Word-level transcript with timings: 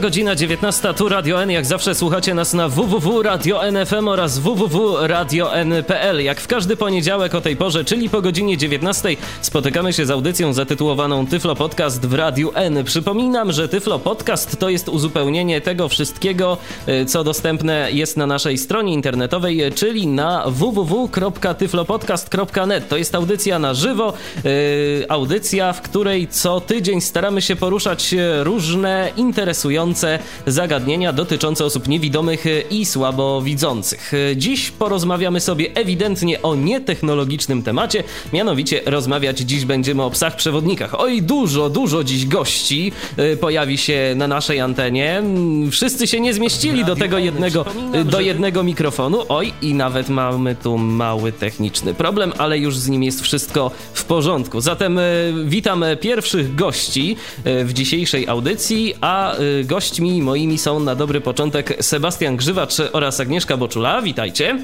Godzina 0.00 0.34
19, 0.34 0.94
tu 0.94 1.08
Radio 1.08 1.42
N. 1.42 1.50
Jak 1.50 1.66
zawsze 1.66 1.94
słuchacie 1.94 2.34
nas 2.34 2.54
na 2.54 2.68
www.radio.nfm 2.68 4.08
oraz 4.08 4.38
www.radio.n.pl. 4.38 6.24
Jak 6.24 6.40
w 6.40 6.46
każdy 6.46 6.76
poniedziałek 6.76 7.34
o 7.34 7.40
tej 7.40 7.56
porze, 7.56 7.84
czyli 7.84 8.10
po 8.10 8.22
godzinie 8.22 8.56
19, 8.56 9.16
spotykamy 9.40 9.92
się 9.92 10.06
z 10.06 10.10
audycją 10.10 10.52
zatytułowaną 10.52 11.26
Tyflo 11.26 11.56
Podcast 11.56 12.06
w 12.06 12.14
Radiu 12.14 12.52
N. 12.54 12.84
Przypominam, 12.84 13.52
że 13.52 13.68
Tyflo 13.68 13.98
Podcast 13.98 14.58
to 14.58 14.68
jest 14.68 14.88
uzupełnienie 14.88 15.60
tego 15.60 15.88
wszystkiego, 15.88 16.58
y, 16.88 17.06
co 17.06 17.24
dostępne 17.24 17.88
jest 17.92 18.16
na 18.16 18.26
naszej 18.26 18.58
stronie 18.58 18.92
internetowej, 18.92 19.72
czyli 19.74 20.06
na 20.06 20.44
www.tyflopodcast.net. 20.46 22.88
To 22.88 22.96
jest 22.96 23.14
audycja 23.14 23.58
na 23.58 23.74
żywo, 23.74 24.12
yy, 24.44 25.06
audycja, 25.08 25.72
w 25.72 25.82
której 25.82 26.28
co 26.28 26.60
tydzień 26.60 27.00
staramy 27.00 27.42
się 27.42 27.56
poruszać 27.56 28.14
różne 28.42 29.10
interesujące 29.16 29.87
interesujące 29.88 30.18
zagadnienia 30.46 31.12
dotyczące 31.12 31.64
osób 31.64 31.88
niewidomych 31.88 32.44
i 32.70 32.86
słabowidzących. 32.86 34.12
Dziś 34.36 34.70
porozmawiamy 34.70 35.40
sobie 35.40 35.66
ewidentnie 35.74 36.42
o 36.42 36.54
nietechnologicznym 36.54 37.62
temacie, 37.62 38.04
mianowicie 38.32 38.80
rozmawiać 38.86 39.38
dziś 39.38 39.64
będziemy 39.64 40.02
o 40.02 40.10
psach 40.10 40.36
przewodnikach. 40.36 41.00
Oj, 41.00 41.22
dużo, 41.22 41.70
dużo 41.70 42.04
dziś 42.04 42.26
gości 42.26 42.92
y, 43.18 43.36
pojawi 43.36 43.78
się 43.78 44.14
na 44.16 44.28
naszej 44.28 44.60
antenie. 44.60 45.22
Wszyscy 45.70 46.06
się 46.06 46.20
nie 46.20 46.34
zmieścili 46.34 46.84
do 46.84 46.96
tego 46.96 47.18
jednego, 47.18 47.64
do 48.04 48.20
jednego 48.20 48.62
mikrofonu. 48.62 49.24
Oj, 49.28 49.52
i 49.62 49.74
nawet 49.74 50.08
mamy 50.08 50.56
tu 50.56 50.78
mały 50.78 51.32
techniczny 51.32 51.94
problem, 51.94 52.32
ale 52.38 52.58
już 52.58 52.76
z 52.76 52.88
nim 52.88 53.02
jest 53.02 53.22
wszystko 53.22 53.70
w 53.92 54.04
porządku. 54.04 54.60
Zatem 54.60 54.98
y, 54.98 55.32
witam 55.44 55.84
pierwszych 56.00 56.54
gości 56.54 57.16
y, 57.46 57.64
w 57.64 57.72
dzisiejszej 57.72 58.28
audycji, 58.28 58.94
a 59.00 59.36
gośćmi 59.78 60.22
moimi 60.22 60.58
są 60.58 60.80
na 60.80 60.94
dobry 60.94 61.20
początek 61.20 61.84
Sebastian 61.84 62.36
Grzywacz 62.36 62.74
oraz 62.92 63.20
Agnieszka 63.20 63.56
Boczula. 63.56 64.02
Witajcie. 64.02 64.58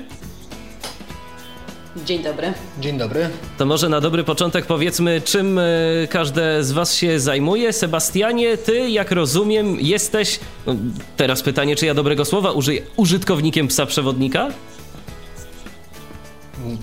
Dzień 2.05 2.23
dobry. 2.23 2.53
Dzień 2.81 2.98
dobry. 2.98 3.29
To 3.59 3.67
może 3.67 3.89
na 3.89 4.01
dobry 4.01 4.25
początek 4.25 4.67
powiedzmy, 4.67 5.21
czym 5.21 5.59
e, 5.59 5.62
każde 6.11 6.65
z 6.65 6.73
Was 6.73 6.95
się 6.95 7.21
zajmuje. 7.21 7.73
Sebastianie, 7.73 8.56
Ty, 8.56 8.91
jak 8.91 9.11
rozumiem, 9.12 9.77
jesteś. 9.81 10.41
No, 10.67 10.75
teraz 11.17 11.43
pytanie, 11.43 11.77
czy 11.77 11.87
ja 11.87 11.95
dobrego 11.95 12.25
słowa 12.25 12.53
użyję. 12.53 12.83
Użytkownikiem 12.97 13.69
psa 13.69 13.87
przewodnika? 13.87 14.49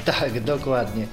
Tak, 0.05 0.43
dokładnie. 0.43 1.07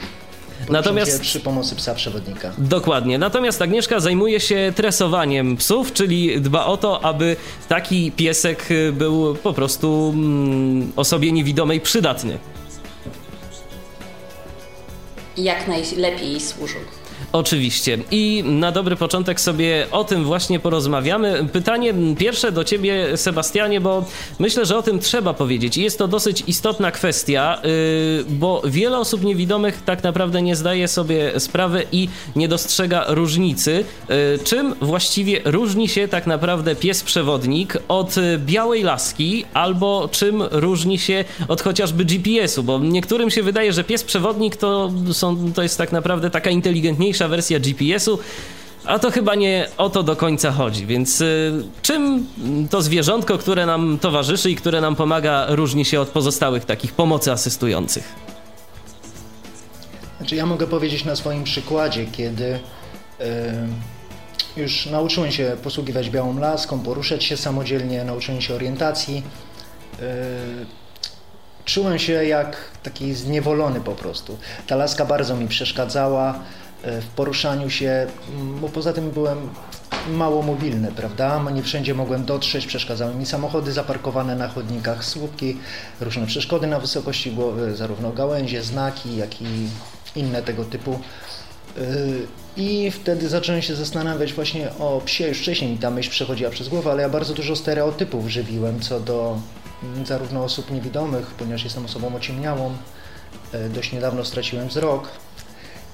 Natomiast 0.70 1.20
przy 1.20 1.40
pomocy 1.40 1.76
psa 1.76 1.94
przewodnika. 1.94 2.52
Dokładnie. 2.58 3.18
Natomiast 3.18 3.62
Agnieszka 3.62 4.00
zajmuje 4.00 4.40
się 4.40 4.72
tresowaniem 4.76 5.56
psów, 5.56 5.92
czyli 5.92 6.40
dba 6.40 6.66
o 6.66 6.76
to, 6.76 7.04
aby 7.04 7.36
taki 7.68 8.12
piesek 8.12 8.68
był 8.92 9.34
po 9.34 9.52
prostu 9.52 10.12
mm, 10.14 10.92
osobie 10.96 11.32
niewidomej 11.32 11.80
przydatny. 11.80 12.38
Jak 15.36 15.68
najlepiej 15.68 16.40
służył. 16.40 16.80
Oczywiście. 17.32 17.98
I 18.10 18.44
na 18.46 18.72
dobry 18.72 18.96
początek 18.96 19.40
sobie 19.40 19.86
o 19.90 20.04
tym 20.04 20.24
właśnie 20.24 20.60
porozmawiamy. 20.60 21.48
Pytanie 21.52 21.94
pierwsze 22.18 22.52
do 22.52 22.64
ciebie, 22.64 23.16
Sebastianie, 23.16 23.80
bo 23.80 24.04
myślę, 24.38 24.66
że 24.66 24.76
o 24.76 24.82
tym 24.82 24.98
trzeba 24.98 25.34
powiedzieć. 25.34 25.76
Jest 25.76 25.98
to 25.98 26.08
dosyć 26.08 26.44
istotna 26.46 26.90
kwestia, 26.90 27.58
y, 27.64 28.24
bo 28.28 28.62
wiele 28.64 28.98
osób 28.98 29.24
niewidomych 29.24 29.82
tak 29.84 30.02
naprawdę 30.02 30.42
nie 30.42 30.56
zdaje 30.56 30.88
sobie 30.88 31.40
sprawy 31.40 31.86
i 31.92 32.08
nie 32.36 32.48
dostrzega 32.48 33.04
różnicy. 33.08 33.84
Y, 34.10 34.44
czym 34.44 34.74
właściwie 34.80 35.40
różni 35.44 35.88
się 35.88 36.08
tak 36.08 36.26
naprawdę 36.26 36.76
pies 36.76 37.02
przewodnik 37.02 37.76
od 37.88 38.14
białej 38.38 38.82
laski, 38.82 39.44
albo 39.54 40.08
czym 40.12 40.42
różni 40.42 40.98
się 40.98 41.24
od 41.48 41.62
chociażby 41.62 42.04
GPS-u, 42.04 42.62
bo 42.62 42.78
niektórym 42.78 43.30
się 43.30 43.42
wydaje, 43.42 43.72
że 43.72 43.84
pies 43.84 44.04
przewodnik 44.04 44.56
to, 44.56 44.92
są, 45.12 45.52
to 45.52 45.62
jest 45.62 45.78
tak 45.78 45.92
naprawdę 45.92 46.30
taka 46.30 46.50
inteligentniejsza 46.50 47.17
wersja 47.26 47.58
GPS-u. 47.60 48.18
A 48.84 48.98
to 48.98 49.10
chyba 49.10 49.34
nie 49.34 49.68
o 49.76 49.90
to 49.90 50.02
do 50.02 50.16
końca 50.16 50.50
chodzi, 50.50 50.86
więc 50.86 51.20
y, 51.20 51.52
czym 51.82 52.26
to 52.70 52.82
zwierzątko, 52.82 53.38
które 53.38 53.66
nam 53.66 53.98
towarzyszy 53.98 54.50
i 54.50 54.56
które 54.56 54.80
nam 54.80 54.96
pomaga, 54.96 55.46
różni 55.48 55.84
się 55.84 56.00
od 56.00 56.08
pozostałych 56.08 56.64
takich 56.64 56.92
pomocy 56.92 57.32
asystujących? 57.32 58.14
Znaczy, 60.18 60.36
ja 60.36 60.46
mogę 60.46 60.66
powiedzieć 60.66 61.04
na 61.04 61.16
swoim 61.16 61.44
przykładzie, 61.44 62.06
kiedy 62.06 62.44
y, 62.44 62.60
już 64.56 64.86
nauczyłem 64.86 65.32
się 65.32 65.56
posługiwać 65.62 66.10
białą 66.10 66.38
laską, 66.38 66.80
poruszać 66.80 67.24
się 67.24 67.36
samodzielnie, 67.36 68.04
nauczyłem 68.04 68.40
się 68.40 68.54
orientacji. 68.54 69.22
Y, 70.00 70.04
czułem 71.64 71.98
się 71.98 72.12
jak 72.12 72.56
taki 72.82 73.14
zniewolony 73.14 73.80
po 73.80 73.92
prostu. 73.92 74.38
Ta 74.66 74.76
laska 74.76 75.04
bardzo 75.04 75.36
mi 75.36 75.48
przeszkadzała 75.48 76.38
w 76.82 77.06
poruszaniu 77.16 77.70
się, 77.70 78.06
bo 78.60 78.68
poza 78.68 78.92
tym 78.92 79.10
byłem 79.10 79.38
mało 80.08 80.42
mobilny, 80.42 80.92
prawda? 80.92 81.44
Nie 81.54 81.62
wszędzie 81.62 81.94
mogłem 81.94 82.24
dotrzeć, 82.24 82.66
przeszkadzały 82.66 83.14
mi 83.14 83.26
samochody 83.26 83.72
zaparkowane 83.72 84.36
na 84.36 84.48
chodnikach, 84.48 85.04
słupki, 85.04 85.56
różne 86.00 86.26
przeszkody 86.26 86.66
na 86.66 86.80
wysokości 86.80 87.32
głowy, 87.32 87.76
zarówno 87.76 88.12
gałęzie, 88.12 88.62
znaki, 88.62 89.16
jak 89.16 89.42
i 89.42 89.68
inne 90.16 90.42
tego 90.42 90.64
typu. 90.64 90.92
E, 91.78 91.80
I 92.56 92.90
wtedy 92.90 93.28
zacząłem 93.28 93.62
się 93.62 93.74
zastanawiać 93.74 94.32
właśnie 94.32 94.70
o 94.78 95.02
psie. 95.04 95.28
Już 95.28 95.38
wcześniej 95.38 95.78
ta 95.78 95.90
myśl 95.90 96.10
przechodziła 96.10 96.50
przez 96.50 96.68
głowę, 96.68 96.90
ale 96.90 97.02
ja 97.02 97.08
bardzo 97.08 97.34
dużo 97.34 97.56
stereotypów 97.56 98.28
żywiłem 98.28 98.80
co 98.80 99.00
do 99.00 99.38
mm, 99.82 100.06
zarówno 100.06 100.44
osób 100.44 100.70
niewidomych, 100.70 101.26
ponieważ 101.26 101.64
jestem 101.64 101.84
osobą 101.84 102.14
ociemniałą. 102.14 102.72
E, 103.52 103.68
dość 103.68 103.92
niedawno 103.92 104.24
straciłem 104.24 104.68
wzrok, 104.68 105.08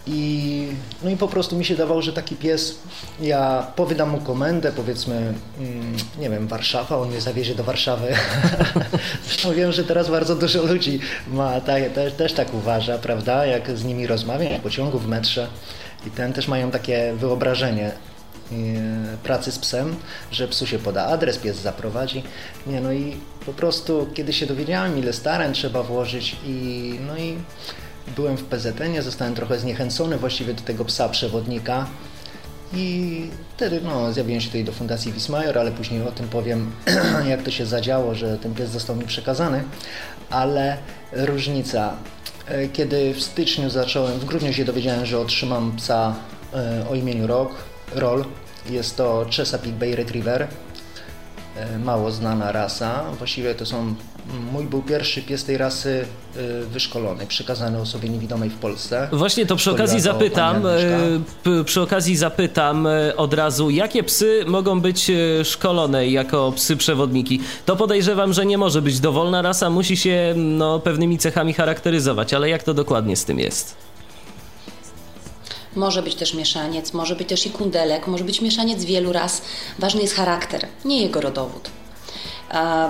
i, 0.06 0.68
no 1.02 1.10
i 1.10 1.16
po 1.16 1.28
prostu 1.28 1.56
mi 1.56 1.64
się 1.64 1.76
dawało, 1.76 2.02
że 2.02 2.12
taki 2.12 2.36
pies, 2.36 2.78
ja 3.20 3.66
powydam 3.76 4.10
mu 4.10 4.18
komendę, 4.18 4.72
powiedzmy, 4.72 5.34
mm, 5.58 5.96
nie 6.18 6.30
wiem, 6.30 6.48
Warszawa, 6.48 6.98
on 6.98 7.08
mnie 7.08 7.20
zawiezie 7.20 7.54
do 7.54 7.64
Warszawy. 7.64 8.06
Zresztą 9.26 9.52
wiem, 9.54 9.72
że 9.72 9.84
teraz 9.84 10.10
bardzo 10.10 10.36
dużo 10.36 10.62
ludzi 10.62 11.00
ma, 11.28 11.60
tak, 11.60 11.92
też, 11.92 12.12
też 12.12 12.32
tak 12.32 12.54
uważa, 12.54 12.98
prawda, 12.98 13.46
jak 13.46 13.78
z 13.78 13.84
nimi 13.84 14.06
rozmawiam 14.06 14.58
w 14.58 14.62
pociągu, 14.62 14.98
w 14.98 15.08
metrze. 15.08 15.48
I 16.06 16.10
ten 16.10 16.32
też 16.32 16.48
mają 16.48 16.70
takie 16.70 17.14
wyobrażenie 17.16 17.86
e, 17.86 18.56
pracy 19.22 19.52
z 19.52 19.58
psem, 19.58 19.96
że 20.30 20.48
psu 20.48 20.66
się 20.66 20.78
poda 20.78 21.06
adres, 21.06 21.38
pies 21.38 21.56
zaprowadzi. 21.56 22.22
Nie, 22.66 22.80
no 22.80 22.92
i 22.92 23.16
po 23.46 23.52
prostu 23.52 24.06
kiedy 24.14 24.32
się 24.32 24.46
dowiedziałem, 24.46 24.98
ile 24.98 25.12
starań 25.12 25.52
trzeba 25.52 25.82
włożyć 25.82 26.36
i 26.46 26.98
no 27.06 27.18
i 27.18 27.36
byłem 28.16 28.36
w 28.36 28.44
PZN, 28.44 29.02
zostałem 29.02 29.34
trochę 29.34 29.58
zniechęcony 29.58 30.18
właściwie 30.18 30.54
do 30.54 30.62
tego 30.62 30.84
psa 30.84 31.08
przewodnika 31.08 31.86
i 32.72 33.30
wtedy 33.56 33.80
no, 33.80 34.12
zjawiłem 34.12 34.40
się 34.40 34.46
tutaj 34.46 34.64
do 34.64 34.72
Fundacji 34.72 35.12
Wismajor, 35.12 35.58
ale 35.58 35.72
później 35.72 36.02
o 36.02 36.12
tym 36.12 36.28
powiem, 36.28 36.72
jak 37.28 37.42
to 37.42 37.50
się 37.50 37.66
zadziało, 37.66 38.14
że 38.14 38.38
ten 38.38 38.54
pies 38.54 38.70
został 38.70 38.96
mi 38.96 39.04
przekazany, 39.04 39.64
ale 40.30 40.76
różnica, 41.12 41.96
e, 42.46 42.68
kiedy 42.68 43.14
w 43.14 43.22
styczniu 43.22 43.70
zacząłem, 43.70 44.18
w 44.18 44.24
grudniu 44.24 44.52
się 44.52 44.64
dowiedziałem, 44.64 45.06
że 45.06 45.18
otrzymam 45.18 45.76
psa 45.76 46.14
e, 46.54 46.88
o 46.90 46.94
imieniu 46.94 47.26
Rock, 47.26 47.54
Roll, 47.94 48.24
jest 48.70 48.96
to 48.96 49.26
Chesapeake 49.36 49.78
Bay 49.78 49.96
Retriever, 49.96 50.48
e, 51.56 51.78
mało 51.78 52.10
znana 52.10 52.52
rasa, 52.52 53.04
właściwie 53.18 53.54
to 53.54 53.66
są 53.66 53.94
Mój 54.52 54.64
był 54.64 54.82
pierwszy 54.82 55.22
pies 55.22 55.44
tej 55.44 55.58
rasy 55.58 56.04
y, 56.36 56.66
wyszkolony, 56.66 57.26
przekazany 57.26 57.80
osobie 57.80 58.08
niewidomej 58.08 58.50
w 58.50 58.54
Polsce. 58.54 59.08
Właśnie 59.12 59.46
to 59.46 59.56
przy 59.56 59.70
okazji 59.70 60.00
zapytam, 60.00 60.66
y, 60.66 61.64
przy 61.64 61.80
okazji 61.80 62.16
zapytam 62.16 62.86
y, 62.86 63.16
od 63.16 63.34
razu, 63.34 63.70
jakie 63.70 64.02
psy 64.02 64.44
mogą 64.46 64.80
być 64.80 65.10
szkolone 65.44 66.08
jako 66.08 66.52
psy 66.52 66.76
przewodniki? 66.76 67.40
To 67.66 67.76
podejrzewam, 67.76 68.32
że 68.32 68.46
nie 68.46 68.58
może 68.58 68.82
być 68.82 69.00
dowolna 69.00 69.42
rasa, 69.42 69.70
musi 69.70 69.96
się 69.96 70.34
no, 70.36 70.80
pewnymi 70.80 71.18
cechami 71.18 71.52
charakteryzować, 71.54 72.34
ale 72.34 72.48
jak 72.48 72.62
to 72.62 72.74
dokładnie 72.74 73.16
z 73.16 73.24
tym 73.24 73.38
jest? 73.38 73.76
Może 75.76 76.02
być 76.02 76.14
też 76.14 76.34
mieszaniec, 76.34 76.92
może 76.92 77.16
być 77.16 77.28
też 77.28 77.46
i 77.46 77.50
kundelek, 77.50 78.06
może 78.06 78.24
być 78.24 78.40
mieszaniec 78.40 78.84
wielu 78.84 79.12
ras. 79.12 79.42
Ważny 79.78 80.02
jest 80.02 80.14
charakter, 80.14 80.66
nie 80.84 81.02
jego 81.02 81.20
rodowód. 81.20 81.70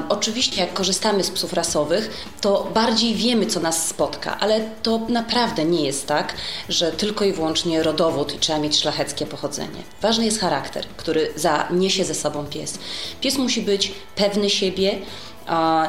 Oczywiście, 0.09 0.61
jak 0.61 0.73
korzystamy 0.73 1.25
z 1.25 1.31
psów 1.31 1.53
rasowych, 1.53 2.27
to 2.41 2.71
bardziej 2.75 3.15
wiemy, 3.15 3.47
co 3.47 3.61
nas 3.61 3.89
spotka, 3.89 4.39
ale 4.41 4.61
to 4.83 5.01
naprawdę 5.09 5.65
nie 5.65 5.85
jest 5.85 6.07
tak, 6.07 6.35
że 6.69 6.93
tylko 6.93 7.25
i 7.25 7.33
wyłącznie 7.33 7.83
rodowód 7.83 8.35
i 8.35 8.39
trzeba 8.39 8.59
mieć 8.59 8.79
szlacheckie 8.81 9.27
pochodzenie. 9.27 9.83
Ważny 10.03 10.25
jest 10.25 10.41
charakter, 10.41 10.87
który 10.97 11.33
zaniesie 11.37 12.05
ze 12.05 12.15
sobą 12.15 12.47
pies. 12.47 12.79
Pies 13.21 13.39
musi 13.39 13.63
być 13.63 13.93
pewny 14.17 14.51
siebie, 14.51 14.99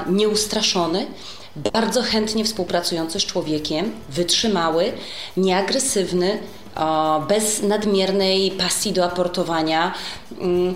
nieustraszony 0.09 1.07
bardzo 1.55 2.01
chętnie 2.01 2.45
współpracujący 2.45 3.19
z 3.19 3.25
człowiekiem, 3.25 3.91
wytrzymały, 4.09 4.93
nieagresywny, 5.37 6.39
bez 7.27 7.61
nadmiernej 7.61 8.51
pasji 8.51 8.93
do 8.93 9.05
aportowania, 9.05 9.93
mm, 10.39 10.75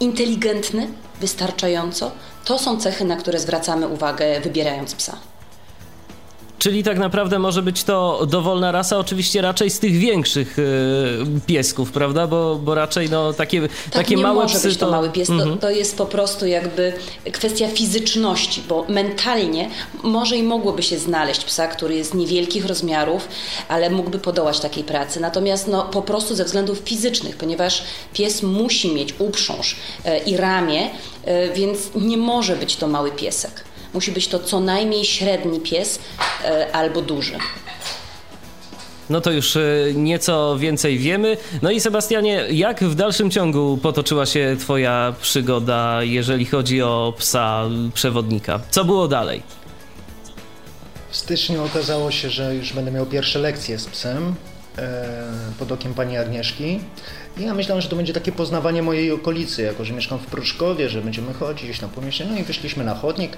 inteligentny 0.00 0.88
wystarczająco. 1.22 2.10
To 2.44 2.58
są 2.58 2.80
cechy, 2.80 3.04
na 3.04 3.16
które 3.16 3.40
zwracamy 3.40 3.88
uwagę, 3.88 4.40
wybierając 4.40 4.94
psa. 4.94 5.31
Czyli 6.62 6.82
tak 6.82 6.98
naprawdę 6.98 7.38
może 7.38 7.62
być 7.62 7.84
to 7.84 8.26
dowolna 8.26 8.72
rasa, 8.72 8.98
oczywiście 8.98 9.42
raczej 9.42 9.70
z 9.70 9.78
tych 9.78 9.92
większych 9.92 10.56
yy, 10.56 11.40
piesków, 11.46 11.92
prawda? 11.92 12.26
Bo, 12.26 12.56
bo 12.56 12.74
raczej 12.74 13.10
no, 13.10 13.32
takie, 13.32 13.60
tak, 13.60 13.70
takie 13.90 14.16
nie 14.16 14.22
małe 14.22 14.42
może 14.42 14.58
psy 14.58 14.68
być 14.68 14.76
to, 14.76 14.86
to 14.86 14.92
mały 14.92 15.10
pies. 15.10 15.28
To, 15.28 15.56
to 15.56 15.70
jest 15.70 15.96
po 15.96 16.06
prostu 16.06 16.46
jakby 16.46 16.92
kwestia 17.32 17.68
fizyczności, 17.68 18.62
bo 18.68 18.84
mentalnie 18.88 19.70
może 20.02 20.36
i 20.36 20.42
mogłoby 20.42 20.82
się 20.82 20.98
znaleźć 20.98 21.44
psa, 21.44 21.66
który 21.66 21.94
jest 21.94 22.14
niewielkich 22.14 22.66
rozmiarów, 22.66 23.28
ale 23.68 23.90
mógłby 23.90 24.18
podołać 24.18 24.60
takiej 24.60 24.84
pracy. 24.84 25.20
Natomiast 25.20 25.68
no, 25.68 25.82
po 25.82 26.02
prostu 26.02 26.34
ze 26.34 26.44
względów 26.44 26.78
fizycznych, 26.78 27.36
ponieważ 27.36 27.82
pies 28.12 28.42
musi 28.42 28.94
mieć 28.94 29.14
uprząż 29.18 29.76
yy, 30.04 30.18
i 30.18 30.36
ramię, 30.36 30.90
yy, 31.26 31.52
więc 31.54 31.78
nie 31.94 32.16
może 32.16 32.56
być 32.56 32.76
to 32.76 32.88
mały 32.88 33.10
piesek. 33.10 33.71
Musi 33.94 34.12
być 34.12 34.28
to 34.28 34.38
co 34.38 34.60
najmniej 34.60 35.04
średni 35.04 35.60
pies 35.60 35.98
e, 36.44 36.72
albo 36.72 37.02
duży. 37.02 37.38
No 39.10 39.20
to 39.20 39.30
już 39.30 39.56
e, 39.56 39.60
nieco 39.94 40.58
więcej 40.58 40.98
wiemy. 40.98 41.36
No 41.62 41.70
i 41.70 41.80
Sebastianie, 41.80 42.44
jak 42.50 42.84
w 42.84 42.94
dalszym 42.94 43.30
ciągu 43.30 43.78
potoczyła 43.82 44.26
się 44.26 44.56
Twoja 44.60 45.14
przygoda, 45.20 46.02
jeżeli 46.02 46.44
chodzi 46.44 46.82
o 46.82 47.14
psa 47.18 47.64
przewodnika? 47.94 48.60
Co 48.70 48.84
było 48.84 49.08
dalej? 49.08 49.42
W 51.10 51.16
styczniu 51.16 51.64
okazało 51.64 52.10
się, 52.10 52.30
że 52.30 52.54
już 52.54 52.72
będę 52.72 52.90
miał 52.90 53.06
pierwsze 53.06 53.38
lekcje 53.38 53.78
z 53.78 53.86
psem 53.86 54.34
e, 54.78 55.08
pod 55.58 55.72
okiem 55.72 55.94
pani 55.94 56.16
Agnieszki. 56.16 56.80
I 57.38 57.42
ja 57.44 57.54
myślałem, 57.54 57.82
że 57.82 57.88
to 57.88 57.96
będzie 57.96 58.12
takie 58.12 58.32
poznawanie 58.32 58.82
mojej 58.82 59.12
okolicy, 59.12 59.62
jako 59.62 59.84
że 59.84 59.92
mieszkam 59.92 60.18
w 60.18 60.26
Pruszkowie, 60.26 60.88
że 60.88 61.00
będziemy 61.02 61.34
chodzić 61.34 61.64
gdzieś 61.64 61.78
tam 61.78 61.90
po 61.90 62.00
mieście. 62.00 62.26
No 62.30 62.38
i 62.38 62.42
wyszliśmy 62.42 62.84
na 62.84 62.94
chodnik. 62.94 63.36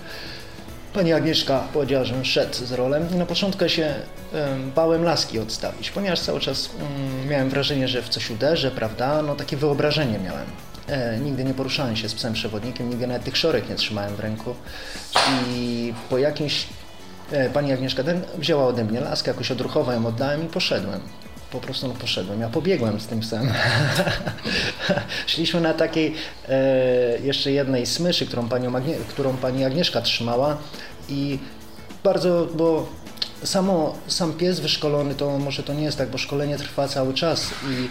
Pani 0.95 1.13
Agnieszka 1.13 1.69
powiedziała, 1.73 2.05
żebym 2.05 2.25
szedł 2.25 2.55
z 2.55 2.73
rolem 2.73 3.09
i 3.13 3.15
na 3.15 3.27
początku 3.27 3.69
się 3.69 3.95
bałem 4.75 5.05
laski 5.05 5.39
odstawić, 5.39 5.91
ponieważ 5.91 6.21
cały 6.21 6.41
czas 6.41 6.71
um, 6.75 7.29
miałem 7.29 7.51
wrażenie, 7.51 7.89
że 7.89 8.03
w 8.03 8.09
coś 8.09 8.31
uderzę, 8.31 8.71
prawda? 8.71 9.23
No 9.23 9.35
takie 9.35 9.57
wyobrażenie 9.57 10.19
miałem. 10.19 10.47
E, 10.89 11.19
nigdy 11.19 11.45
nie 11.45 11.55
poruszałem 11.55 11.97
się 11.97 12.09
z 12.09 12.15
psem 12.15 12.33
przewodnikiem, 12.33 12.91
nigdy 12.91 13.07
nawet 13.07 13.25
tych 13.25 13.37
szorek 13.37 13.69
nie 13.69 13.75
trzymałem 13.75 14.17
w 14.17 14.21
ręku. 14.21 14.55
I 15.49 15.93
po 16.11 16.19
jakimś 16.19 16.67
e, 17.33 17.51
pani 17.51 17.73
Agnieszka 17.73 18.03
wzięła 18.39 18.67
ode 18.67 18.85
mnie 18.85 19.01
laskę, 19.01 19.31
jakoś 19.31 19.51
odruchowo 19.51 19.93
ją 19.93 20.07
oddałem 20.07 20.45
i 20.45 20.49
poszedłem 20.49 21.01
po 21.55 21.61
prostu 21.61 21.89
no, 21.89 21.95
poszedłem. 21.95 22.41
Ja 22.41 22.49
pobiegłem 22.49 23.01
z 23.01 23.07
tym 23.07 23.21
psem. 23.21 23.53
Szliśmy 25.27 25.61
na 25.61 25.75
takiej 25.75 26.15
e, 26.49 27.19
jeszcze 27.19 27.53
jednej 27.53 27.87
smyszy, 27.87 28.27
którą, 28.27 28.49
panią 28.49 28.73
którą 29.09 29.37
pani 29.37 29.65
Agnieszka 29.65 30.01
trzymała 30.01 30.57
i 31.09 31.39
bardzo, 32.05 32.49
bo 32.55 32.87
samo, 33.45 33.95
sam 34.07 34.33
pies 34.33 34.61
wyszkolony, 34.61 35.15
to 35.15 35.39
może 35.39 35.63
to 35.63 35.75
nie 35.75 35.85
jest 35.85 35.99
tak, 35.99 36.11
bo 36.11 36.19
szkolenie 36.19 36.59
trwa 36.59 36.89
cały 36.89 37.15
czas 37.15 37.51
i 37.71 37.89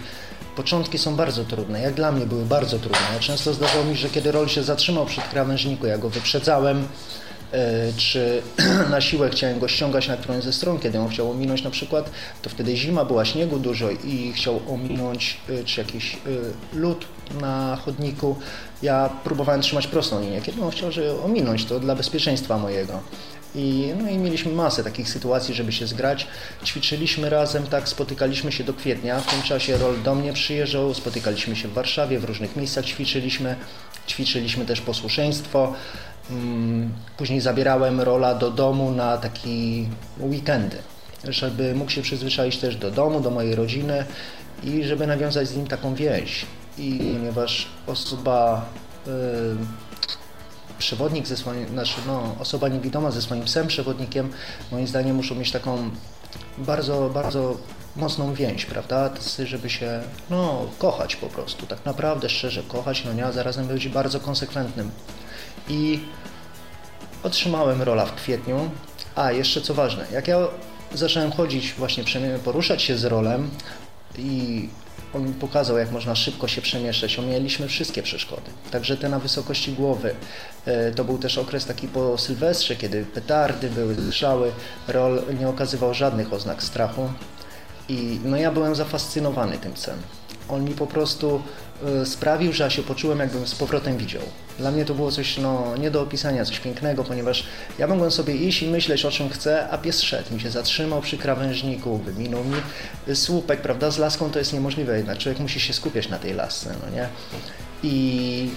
początki 0.56 0.98
są 0.98 1.16
bardzo 1.16 1.44
trudne. 1.44 1.80
Jak 1.80 1.94
dla 1.94 2.12
mnie 2.12 2.26
były 2.26 2.44
bardzo 2.44 2.78
trudne. 2.78 3.06
Ja 3.14 3.20
często 3.20 3.54
zdarzało 3.54 3.84
mi, 3.84 3.96
że 3.96 4.10
kiedy 4.10 4.32
rol 4.32 4.48
się 4.48 4.62
zatrzymał 4.62 5.06
przy 5.06 5.20
krawężniku, 5.20 5.86
ja 5.86 5.98
go 5.98 6.10
wyprzedzałem, 6.10 6.88
czy 7.96 8.42
na 8.90 9.00
siłę 9.00 9.30
chciałem 9.30 9.58
go 9.58 9.68
ściągać 9.68 10.08
na 10.08 10.16
którąś 10.16 10.44
ze 10.44 10.52
stron, 10.52 10.78
kiedy 10.78 10.98
on 10.98 11.08
chciał 11.08 11.30
ominąć 11.30 11.62
na 11.62 11.70
przykład, 11.70 12.10
to 12.42 12.50
wtedy 12.50 12.76
zima, 12.76 13.04
była 13.04 13.24
śniegu 13.24 13.58
dużo 13.58 13.90
i 13.90 14.32
chciał 14.32 14.60
ominąć 14.68 15.40
e, 15.48 15.64
czy 15.64 15.80
jakiś 15.80 16.14
e, 16.14 16.18
lód 16.76 17.06
na 17.40 17.76
chodniku. 17.76 18.36
Ja 18.82 19.10
próbowałem 19.24 19.60
trzymać 19.60 19.86
prostą 19.86 20.20
linię. 20.20 20.40
Kiedy 20.40 20.62
on 20.62 20.70
chciał, 20.70 20.92
że 20.92 21.22
ominąć, 21.22 21.64
to 21.64 21.80
dla 21.80 21.94
bezpieczeństwa 21.94 22.58
mojego. 22.58 23.00
I, 23.54 23.92
no 23.98 24.10
i 24.10 24.18
mieliśmy 24.18 24.52
masę 24.52 24.84
takich 24.84 25.08
sytuacji, 25.08 25.54
żeby 25.54 25.72
się 25.72 25.86
zgrać. 25.86 26.26
Ćwiczyliśmy 26.64 27.30
razem, 27.30 27.66
tak, 27.66 27.88
spotykaliśmy 27.88 28.52
się 28.52 28.64
do 28.64 28.74
kwietnia. 28.74 29.20
W 29.20 29.30
tym 29.30 29.42
czasie 29.42 29.78
Rol 29.78 30.02
do 30.02 30.14
mnie 30.14 30.32
przyjeżdżał, 30.32 30.94
spotykaliśmy 30.94 31.56
się 31.56 31.68
w 31.68 31.72
Warszawie, 31.72 32.18
w 32.18 32.24
różnych 32.24 32.56
miejscach 32.56 32.84
ćwiczyliśmy. 32.84 33.56
Ćwiczyliśmy 34.08 34.66
też 34.66 34.80
posłuszeństwo. 34.80 35.74
Mm, 36.30 36.92
później 37.16 37.40
zabierałem 37.40 38.00
rola 38.00 38.34
do 38.34 38.50
domu 38.50 38.90
na 38.90 39.18
taki 39.18 39.88
weekendy, 40.20 40.78
żeby 41.24 41.74
mógł 41.74 41.90
się 41.90 42.02
przyzwyczaić 42.02 42.56
też 42.56 42.76
do 42.76 42.90
domu, 42.90 43.20
do 43.20 43.30
mojej 43.30 43.54
rodziny 43.54 44.04
i 44.62 44.84
żeby 44.84 45.06
nawiązać 45.06 45.48
z 45.48 45.56
nim 45.56 45.66
taką 45.66 45.94
więź. 45.94 46.46
I 46.78 47.00
ponieważ 47.14 47.66
osoba, 47.86 48.64
yy, 49.06 49.12
przewodnik 50.78 51.26
ze 51.26 51.36
swoim, 51.36 51.68
znaczy 51.68 51.94
no, 52.06 52.36
osoba 52.40 52.68
niewidoma 52.68 53.10
ze 53.10 53.22
swoim 53.22 53.44
psem 53.44 53.66
przewodnikiem, 53.66 54.30
moim 54.72 54.86
zdaniem 54.86 55.16
muszą 55.16 55.34
mieć 55.34 55.52
taką 55.52 55.90
bardzo, 56.58 57.10
bardzo 57.14 57.56
mocną 57.96 58.34
więź, 58.34 58.66
prawda? 58.66 59.10
Żeby 59.44 59.70
się, 59.70 60.02
no, 60.30 60.66
kochać 60.78 61.16
po 61.16 61.26
prostu, 61.26 61.66
tak 61.66 61.84
naprawdę 61.84 62.28
szczerze 62.28 62.62
kochać, 62.62 63.04
no 63.04 63.12
nie, 63.12 63.26
a 63.26 63.32
zarazem 63.32 63.66
być 63.66 63.88
bardzo 63.88 64.20
konsekwentnym 64.20 64.90
i 65.68 66.00
otrzymałem 67.22 67.82
rola 67.82 68.06
w 68.06 68.14
kwietniu. 68.14 68.70
A, 69.14 69.32
jeszcze 69.32 69.60
co 69.60 69.74
ważne, 69.74 70.06
jak 70.12 70.28
ja 70.28 70.38
zacząłem 70.94 71.32
chodzić, 71.32 71.72
właśnie 71.72 72.04
poruszać 72.44 72.82
się 72.82 72.96
z 72.96 73.04
rolem 73.04 73.50
i 74.18 74.68
on 75.14 75.26
mi 75.26 75.34
pokazał, 75.34 75.78
jak 75.78 75.90
można 75.90 76.14
szybko 76.14 76.48
się 76.48 76.62
przemieszczać. 76.62 77.18
Omieliśmy 77.18 77.68
wszystkie 77.68 78.02
przeszkody. 78.02 78.50
Także 78.70 78.96
te 78.96 79.08
na 79.08 79.18
wysokości 79.18 79.72
głowy. 79.72 80.14
E, 80.66 80.90
to 80.90 81.04
był 81.04 81.18
też 81.18 81.38
okres 81.38 81.66
taki 81.66 81.88
po 81.88 82.18
Sylwestrze, 82.18 82.76
kiedy 82.76 83.04
petardy 83.04 83.70
były, 83.70 83.96
strzały. 84.10 84.52
Rol 84.88 85.22
nie 85.40 85.48
okazywał 85.48 85.94
żadnych 85.94 86.32
oznak 86.32 86.62
strachu. 86.62 87.08
I 87.88 88.20
no 88.24 88.36
ja 88.36 88.50
byłem 88.50 88.74
zafascynowany 88.74 89.58
tym 89.58 89.72
psem. 89.72 89.98
On 90.48 90.64
mi 90.64 90.74
po 90.74 90.86
prostu 90.86 91.42
E, 91.82 92.06
sprawił, 92.06 92.52
że 92.52 92.64
ja 92.64 92.70
się 92.70 92.82
poczułem, 92.82 93.18
jakbym 93.18 93.46
z 93.46 93.54
powrotem 93.54 93.96
widział. 93.96 94.22
Dla 94.58 94.70
mnie 94.70 94.84
to 94.84 94.94
było 94.94 95.10
coś 95.10 95.38
no, 95.38 95.76
nie 95.76 95.90
do 95.90 96.02
opisania, 96.02 96.44
coś 96.44 96.60
pięknego, 96.60 97.04
ponieważ 97.04 97.46
ja 97.78 97.86
mogłem 97.86 98.10
sobie 98.10 98.34
iść 98.34 98.62
i 98.62 98.68
myśleć 98.68 99.04
o 99.04 99.10
czym 99.10 99.28
chcę, 99.28 99.68
a 99.70 99.78
pies 99.78 100.02
szedł 100.02 100.34
mi 100.34 100.40
się 100.40 100.50
zatrzymał 100.50 101.00
przy 101.00 101.18
krawężniku, 101.18 101.98
wyminął 101.98 102.44
mi 102.44 102.56
słupek, 103.16 103.60
prawda? 103.60 103.90
Z 103.90 103.98
laską 103.98 104.30
to 104.30 104.38
jest 104.38 104.52
niemożliwe, 104.52 104.96
jednak 104.96 105.18
człowiek 105.18 105.40
musi 105.40 105.60
się 105.60 105.72
skupiać 105.72 106.08
na 106.08 106.18
tej 106.18 106.34
lasce, 106.34 106.74
no 106.84 106.96
nie? 106.96 107.08
I 107.82 108.50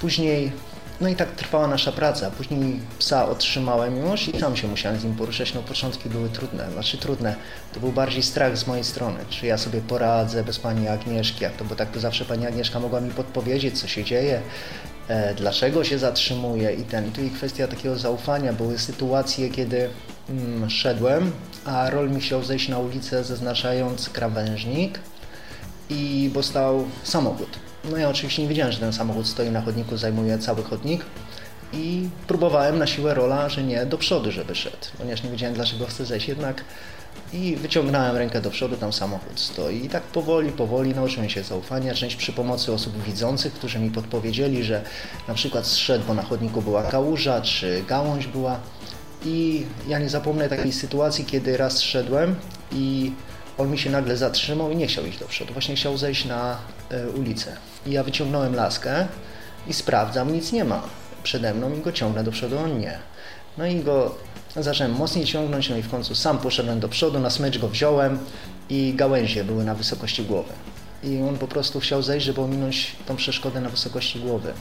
później 0.00 0.52
no 1.00 1.08
i 1.08 1.16
tak 1.16 1.30
trwała 1.30 1.68
nasza 1.68 1.92
praca. 1.92 2.30
Później 2.30 2.80
psa 2.98 3.28
otrzymałem 3.28 3.96
już 3.96 4.28
i 4.28 4.32
tam 4.32 4.56
się 4.56 4.68
musiałem 4.68 5.00
z 5.00 5.04
nim 5.04 5.14
poruszać. 5.14 5.54
No 5.54 5.62
początki 5.62 6.08
były 6.08 6.28
trudne, 6.28 6.72
znaczy 6.72 6.98
trudne. 6.98 7.34
To 7.74 7.80
był 7.80 7.92
bardziej 7.92 8.22
strach 8.22 8.58
z 8.58 8.66
mojej 8.66 8.84
strony. 8.84 9.18
Czy 9.30 9.46
ja 9.46 9.58
sobie 9.58 9.80
poradzę 9.80 10.44
bez 10.44 10.58
pani 10.58 10.88
Agnieszki, 10.88 11.44
jak 11.44 11.56
to, 11.56 11.64
bo 11.64 11.74
tak 11.74 11.90
to 11.90 12.00
zawsze 12.00 12.24
pani 12.24 12.46
Agnieszka 12.46 12.80
mogła 12.80 13.00
mi 13.00 13.10
podpowiedzieć, 13.10 13.80
co 13.80 13.88
się 13.88 14.04
dzieje, 14.04 14.40
e, 15.08 15.34
dlaczego 15.34 15.84
się 15.84 15.98
zatrzymuje 15.98 16.72
i 16.72 16.82
ten. 16.82 17.08
I 17.08 17.10
tu 17.10 17.22
i 17.22 17.30
kwestia 17.30 17.68
takiego 17.68 17.96
zaufania. 17.96 18.52
Były 18.52 18.78
sytuacje, 18.78 19.50
kiedy 19.50 19.90
mm, 20.30 20.70
szedłem, 20.70 21.32
a 21.64 21.90
rol 21.90 22.10
mi 22.10 22.20
chciał 22.20 22.44
zejść 22.44 22.68
na 22.68 22.78
ulicę 22.78 23.24
zaznaczając 23.24 24.08
krawężnik 24.08 24.98
i 25.90 26.30
bo 26.34 26.42
stał 26.42 26.84
samochód 27.02 27.67
no 27.84 27.96
ja 27.96 28.08
oczywiście 28.08 28.42
nie 28.42 28.48
wiedziałem, 28.48 28.72
że 28.72 28.78
ten 28.78 28.92
samochód 28.92 29.26
stoi 29.26 29.50
na 29.50 29.60
chodniku, 29.60 29.96
zajmuje 29.96 30.38
cały 30.38 30.62
chodnik 30.62 31.04
i 31.72 32.08
próbowałem 32.26 32.78
na 32.78 32.86
siłę 32.86 33.14
rola, 33.14 33.48
że 33.48 33.62
nie, 33.62 33.86
do 33.86 33.98
przodu, 33.98 34.32
żeby 34.32 34.54
szedł, 34.54 34.86
ponieważ 34.98 35.22
nie 35.22 35.30
wiedziałem 35.30 35.54
dlaczego 35.54 35.86
chcę 35.86 36.04
zejść 36.04 36.28
jednak 36.28 36.64
i 37.32 37.56
wyciągnąłem 37.56 38.16
rękę 38.16 38.40
do 38.40 38.50
przodu, 38.50 38.76
tam 38.76 38.92
samochód 38.92 39.40
stoi. 39.40 39.84
I 39.84 39.88
tak 39.88 40.02
powoli, 40.02 40.52
powoli 40.52 40.94
nauczyłem 40.94 41.28
się 41.28 41.42
zaufania. 41.42 41.94
Część 41.94 42.16
przy 42.16 42.32
pomocy 42.32 42.72
osób 42.72 43.02
widzących, 43.02 43.52
którzy 43.52 43.78
mi 43.78 43.90
podpowiedzieli, 43.90 44.64
że 44.64 44.82
na 45.28 45.34
przykład 45.34 45.66
zszedł, 45.66 46.04
bo 46.06 46.14
na 46.14 46.22
chodniku 46.22 46.62
była 46.62 46.82
kałuża, 46.82 47.40
czy 47.40 47.84
gałąź 47.88 48.26
była. 48.26 48.60
I 49.24 49.66
ja 49.88 49.98
nie 49.98 50.08
zapomnę 50.08 50.48
takiej 50.48 50.72
sytuacji, 50.72 51.24
kiedy 51.24 51.56
raz 51.56 51.80
szedłem 51.80 52.36
i 52.72 53.12
on 53.58 53.70
mi 53.70 53.78
się 53.78 53.90
nagle 53.90 54.16
zatrzymał 54.16 54.70
i 54.70 54.76
nie 54.76 54.86
chciał 54.86 55.06
iść 55.06 55.18
do 55.18 55.26
przodu. 55.26 55.52
Właśnie 55.52 55.74
chciał 55.74 55.98
zejść 55.98 56.24
na 56.24 56.58
e, 56.90 57.08
ulicę. 57.08 57.56
I 57.86 57.90
ja 57.90 58.02
wyciągnąłem 58.02 58.54
laskę 58.54 59.06
i 59.66 59.72
sprawdzam, 59.72 60.32
nic 60.32 60.52
nie 60.52 60.64
ma 60.64 60.82
przede 61.22 61.54
mną 61.54 61.74
i 61.74 61.80
go 61.80 61.92
ciągnę 61.92 62.24
do 62.24 62.30
przodu, 62.30 62.58
on 62.58 62.78
nie. 62.78 62.98
No 63.58 63.66
i 63.66 63.80
go 63.80 64.14
zacząłem 64.56 64.92
mocniej 64.92 65.24
ciągnąć, 65.24 65.70
no 65.70 65.76
i 65.76 65.82
w 65.82 65.90
końcu 65.90 66.14
sam 66.14 66.38
poszedłem 66.38 66.80
do 66.80 66.88
przodu, 66.88 67.18
na 67.18 67.30
smycz 67.30 67.58
go 67.58 67.68
wziąłem 67.68 68.18
i 68.68 68.94
gałęzie 68.96 69.44
były 69.44 69.64
na 69.64 69.74
wysokości 69.74 70.22
głowy. 70.22 70.52
I 71.02 71.22
on 71.28 71.38
po 71.38 71.48
prostu 71.48 71.80
chciał 71.80 72.02
zejść, 72.02 72.26
żeby 72.26 72.40
ominąć 72.40 72.96
tą 73.06 73.16
przeszkodę 73.16 73.60
na 73.60 73.68
wysokości 73.68 74.20
głowy. 74.20 74.52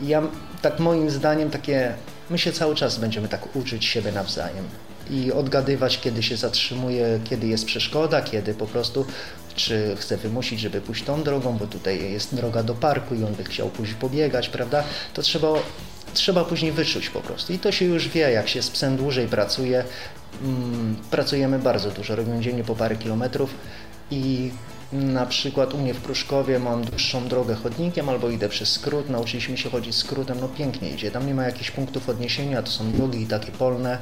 I 0.00 0.08
ja, 0.08 0.22
tak 0.62 0.78
moim 0.78 1.10
zdaniem, 1.10 1.50
takie, 1.50 1.94
my 2.30 2.38
się 2.38 2.52
cały 2.52 2.74
czas 2.74 2.98
będziemy 2.98 3.28
tak 3.28 3.56
uczyć 3.56 3.84
siebie 3.84 4.12
nawzajem 4.12 4.64
i 5.10 5.32
odgadywać, 5.32 6.00
kiedy 6.00 6.22
się 6.22 6.36
zatrzymuje, 6.36 7.20
kiedy 7.24 7.46
jest 7.46 7.64
przeszkoda, 7.64 8.22
kiedy 8.22 8.54
po 8.54 8.66
prostu 8.66 9.06
czy 9.54 9.96
chce 9.98 10.16
wymusić, 10.16 10.60
żeby 10.60 10.80
pójść 10.80 11.04
tą 11.04 11.22
drogą, 11.22 11.58
bo 11.58 11.66
tutaj 11.66 12.12
jest 12.12 12.34
droga 12.34 12.62
do 12.62 12.74
parku 12.74 13.14
i 13.14 13.24
on 13.24 13.34
by 13.34 13.44
chciał 13.44 13.68
pójść 13.68 13.94
pobiegać, 13.94 14.48
prawda? 14.48 14.84
To 15.14 15.22
trzeba 15.22 15.48
trzeba 16.14 16.44
później 16.44 16.72
wyczuć 16.72 17.10
po 17.10 17.20
prostu. 17.20 17.52
I 17.52 17.58
to 17.58 17.72
się 17.72 17.84
już 17.84 18.08
wie, 18.08 18.20
jak 18.20 18.48
się 18.48 18.62
z 18.62 18.70
psem 18.70 18.96
dłużej 18.96 19.26
pracuje. 19.26 19.84
Mm, 20.42 20.96
pracujemy 21.10 21.58
bardzo 21.58 21.90
dużo, 21.90 22.16
robimy 22.16 22.40
dziennie 22.40 22.64
po 22.64 22.74
parę 22.74 22.96
kilometrów 22.96 23.54
i 24.10 24.50
na 24.92 25.26
przykład 25.26 25.74
u 25.74 25.78
mnie 25.78 25.94
w 25.94 26.00
Pruszkowie 26.00 26.58
mam 26.58 26.84
dłuższą 26.84 27.28
drogę 27.28 27.54
chodnikiem 27.54 28.08
albo 28.08 28.30
idę 28.30 28.48
przez 28.48 28.72
skrót, 28.72 29.10
nauczyliśmy 29.10 29.58
się 29.58 29.70
chodzić 29.70 29.94
skrótem, 29.94 30.38
no 30.40 30.48
pięknie 30.48 30.90
idzie. 30.90 31.10
Tam 31.10 31.26
nie 31.26 31.34
ma 31.34 31.44
jakichś 31.44 31.70
punktów 31.70 32.08
odniesienia, 32.08 32.62
to 32.62 32.70
są 32.70 32.92
drogi 32.92 33.26
takie 33.26 33.52
polne 33.52 33.98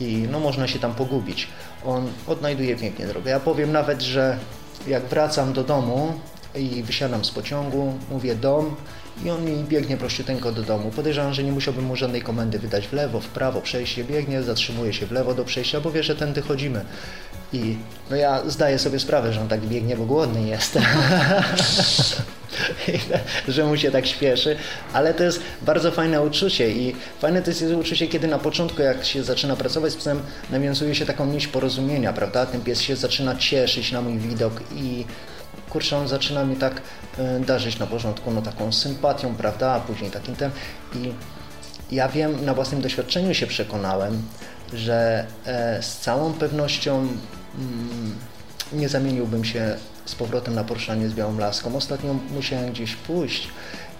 i 0.00 0.26
no 0.30 0.40
można 0.40 0.68
się 0.68 0.78
tam 0.78 0.94
pogubić. 0.94 1.48
On 1.86 2.08
odnajduje 2.26 2.76
pięknie 2.76 3.06
drogę. 3.06 3.30
Ja 3.30 3.40
powiem 3.40 3.72
nawet, 3.72 4.02
że 4.02 4.38
jak 4.86 5.02
wracam 5.02 5.52
do 5.52 5.64
domu 5.64 6.12
i 6.54 6.82
wysiadam 6.82 7.24
z 7.24 7.30
pociągu, 7.30 7.92
mówię 8.10 8.34
dom, 8.34 8.76
i 9.24 9.30
on 9.30 9.44
mi 9.44 9.64
biegnie 9.64 9.96
prościuteńko 9.96 10.52
do 10.52 10.62
domu. 10.62 10.90
Podejrzewam, 10.90 11.34
że 11.34 11.42
nie 11.42 11.52
musiałbym 11.52 11.84
mu 11.84 11.96
żadnej 11.96 12.22
komendy 12.22 12.58
wydać 12.58 12.88
w 12.88 12.92
lewo, 12.92 13.20
w 13.20 13.28
prawo, 13.28 13.60
przejście 13.60 14.04
biegnie, 14.04 14.42
zatrzymuje 14.42 14.92
się 14.92 15.06
w 15.06 15.12
lewo 15.12 15.34
do 15.34 15.44
przejścia, 15.44 15.80
bo 15.80 15.90
wie, 15.90 16.02
że 16.02 16.16
tędy 16.16 16.42
chodzimy. 16.42 16.84
I 17.52 17.76
no 18.10 18.16
ja 18.16 18.42
zdaję 18.46 18.78
sobie 18.78 19.00
sprawę, 19.00 19.32
że 19.32 19.40
on 19.40 19.48
tak 19.48 19.60
biegnie, 19.60 19.96
bo 19.96 20.04
głodny 20.04 20.48
jest. 20.48 20.78
że 23.48 23.64
mu 23.64 23.76
się 23.76 23.90
tak 23.90 24.06
śpieszy, 24.06 24.56
ale 24.92 25.14
to 25.14 25.24
jest 25.24 25.40
bardzo 25.62 25.90
fajne 25.90 26.22
uczucie 26.22 26.70
i 26.70 26.96
fajne 27.20 27.42
to 27.42 27.50
jest 27.50 27.62
uczucie, 27.62 28.08
kiedy 28.08 28.28
na 28.28 28.38
początku, 28.38 28.82
jak 28.82 29.04
się 29.04 29.24
zaczyna 29.24 29.56
pracować 29.56 29.92
z 29.92 29.96
psem, 29.96 30.22
nawiązuje 30.50 30.94
się 30.94 31.06
taką 31.06 31.26
nić 31.26 31.46
porozumienia, 31.46 32.12
prawda? 32.12 32.46
Ten 32.46 32.60
pies 32.60 32.80
się 32.80 32.96
zaczyna 32.96 33.36
cieszyć 33.36 33.92
na 33.92 34.00
mój 34.00 34.18
widok 34.18 34.60
i 34.74 35.04
kurczę, 35.72 35.96
on 35.96 36.08
zaczyna 36.08 36.44
mi 36.44 36.56
tak 36.56 36.82
e, 37.18 37.40
darzyć 37.40 37.78
na 37.78 37.86
porządku, 37.86 38.30
no 38.30 38.42
taką 38.42 38.72
sympatią, 38.72 39.34
prawda, 39.34 39.72
a 39.72 39.80
później 39.80 40.10
takim 40.10 40.36
tem. 40.36 40.50
I 40.94 41.12
ja 41.94 42.08
wiem, 42.08 42.44
na 42.44 42.54
własnym 42.54 42.80
doświadczeniu 42.80 43.34
się 43.34 43.46
przekonałem, 43.46 44.22
że 44.72 45.26
e, 45.46 45.82
z 45.82 45.96
całą 45.98 46.32
pewnością 46.32 46.98
mm, 46.98 48.14
nie 48.72 48.88
zamieniłbym 48.88 49.44
się 49.44 49.76
z 50.04 50.14
powrotem 50.14 50.54
na 50.54 50.64
poruszanie 50.64 51.08
z 51.08 51.14
białą 51.14 51.38
laską. 51.38 51.76
Ostatnio 51.76 52.14
musiałem 52.30 52.72
gdzieś 52.72 52.96
pójść 52.96 53.48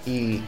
i 0.06 0.42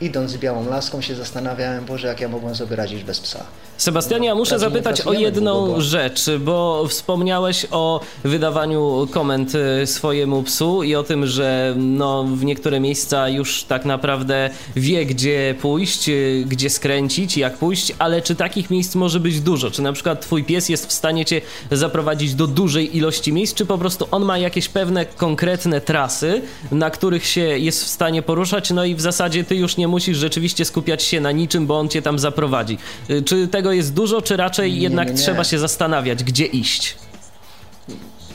idąc 0.00 0.30
z 0.30 0.36
białą 0.36 0.70
laską 0.70 1.00
się 1.00 1.14
zastanawiałem, 1.14 1.84
Boże, 1.84 2.08
jak 2.08 2.20
ja 2.20 2.28
mogłem 2.28 2.54
sobie 2.54 2.76
radzić 2.76 3.04
bez 3.04 3.20
psa. 3.20 3.44
Sebastianie, 3.78 4.28
ja 4.28 4.34
muszę 4.34 4.58
zapytać 4.58 5.00
o 5.00 5.12
jedną 5.12 5.80
rzecz, 5.80 6.24
bo 6.40 6.86
wspomniałeś 6.88 7.66
o 7.70 8.00
wydawaniu 8.24 9.08
komend 9.10 9.52
y, 9.54 9.86
swojemu 9.86 10.42
psu 10.42 10.82
i 10.82 10.94
o 10.94 11.02
tym, 11.02 11.26
że 11.26 11.74
no, 11.76 12.24
w 12.24 12.44
niektóre 12.44 12.80
miejsca 12.80 13.28
już 13.28 13.64
tak 13.64 13.84
naprawdę 13.84 14.50
wie, 14.76 15.06
gdzie 15.06 15.54
pójść, 15.62 16.08
y, 16.08 16.44
gdzie 16.46 16.70
skręcić, 16.70 17.36
jak 17.36 17.56
pójść, 17.56 17.92
ale 17.98 18.22
czy 18.22 18.34
takich 18.34 18.70
miejsc 18.70 18.94
może 18.94 19.20
być 19.20 19.40
dużo? 19.40 19.70
Czy 19.70 19.82
na 19.82 19.92
przykład 19.92 20.20
twój 20.20 20.44
pies 20.44 20.68
jest 20.68 20.86
w 20.86 20.92
stanie 20.92 21.24
cię 21.24 21.40
zaprowadzić 21.70 22.34
do 22.34 22.46
dużej 22.46 22.96
ilości 22.96 23.32
miejsc, 23.32 23.54
czy 23.54 23.66
po 23.66 23.78
prostu 23.78 24.08
on 24.10 24.24
ma 24.24 24.38
jakieś 24.38 24.68
pewne 24.68 25.06
konkretne 25.06 25.80
trasy, 25.80 26.42
na 26.72 26.90
których 26.90 27.26
się 27.26 27.40
jest 27.40 27.84
w 27.84 27.88
stanie 27.88 28.22
poruszać, 28.22 28.70
no 28.70 28.84
i 28.84 28.94
w 28.94 29.00
zasadzie 29.00 29.44
ty 29.44 29.56
już 29.56 29.76
nie 29.76 29.87
musisz 29.88 30.18
rzeczywiście 30.18 30.64
skupiać 30.64 31.02
się 31.02 31.20
na 31.20 31.32
niczym, 31.32 31.66
bo 31.66 31.78
on 31.78 31.88
cię 31.88 32.02
tam 32.02 32.18
zaprowadzi. 32.18 32.78
Y, 33.10 33.22
czy 33.22 33.48
tego 33.48 33.68
tego 33.68 33.76
jest 33.76 33.94
dużo, 33.94 34.22
czy 34.22 34.36
raczej 34.36 34.72
nie, 34.72 34.78
jednak 34.78 35.08
nie, 35.08 35.14
nie. 35.14 35.20
trzeba 35.20 35.44
się 35.44 35.58
zastanawiać, 35.58 36.24
gdzie 36.24 36.46
iść? 36.46 36.96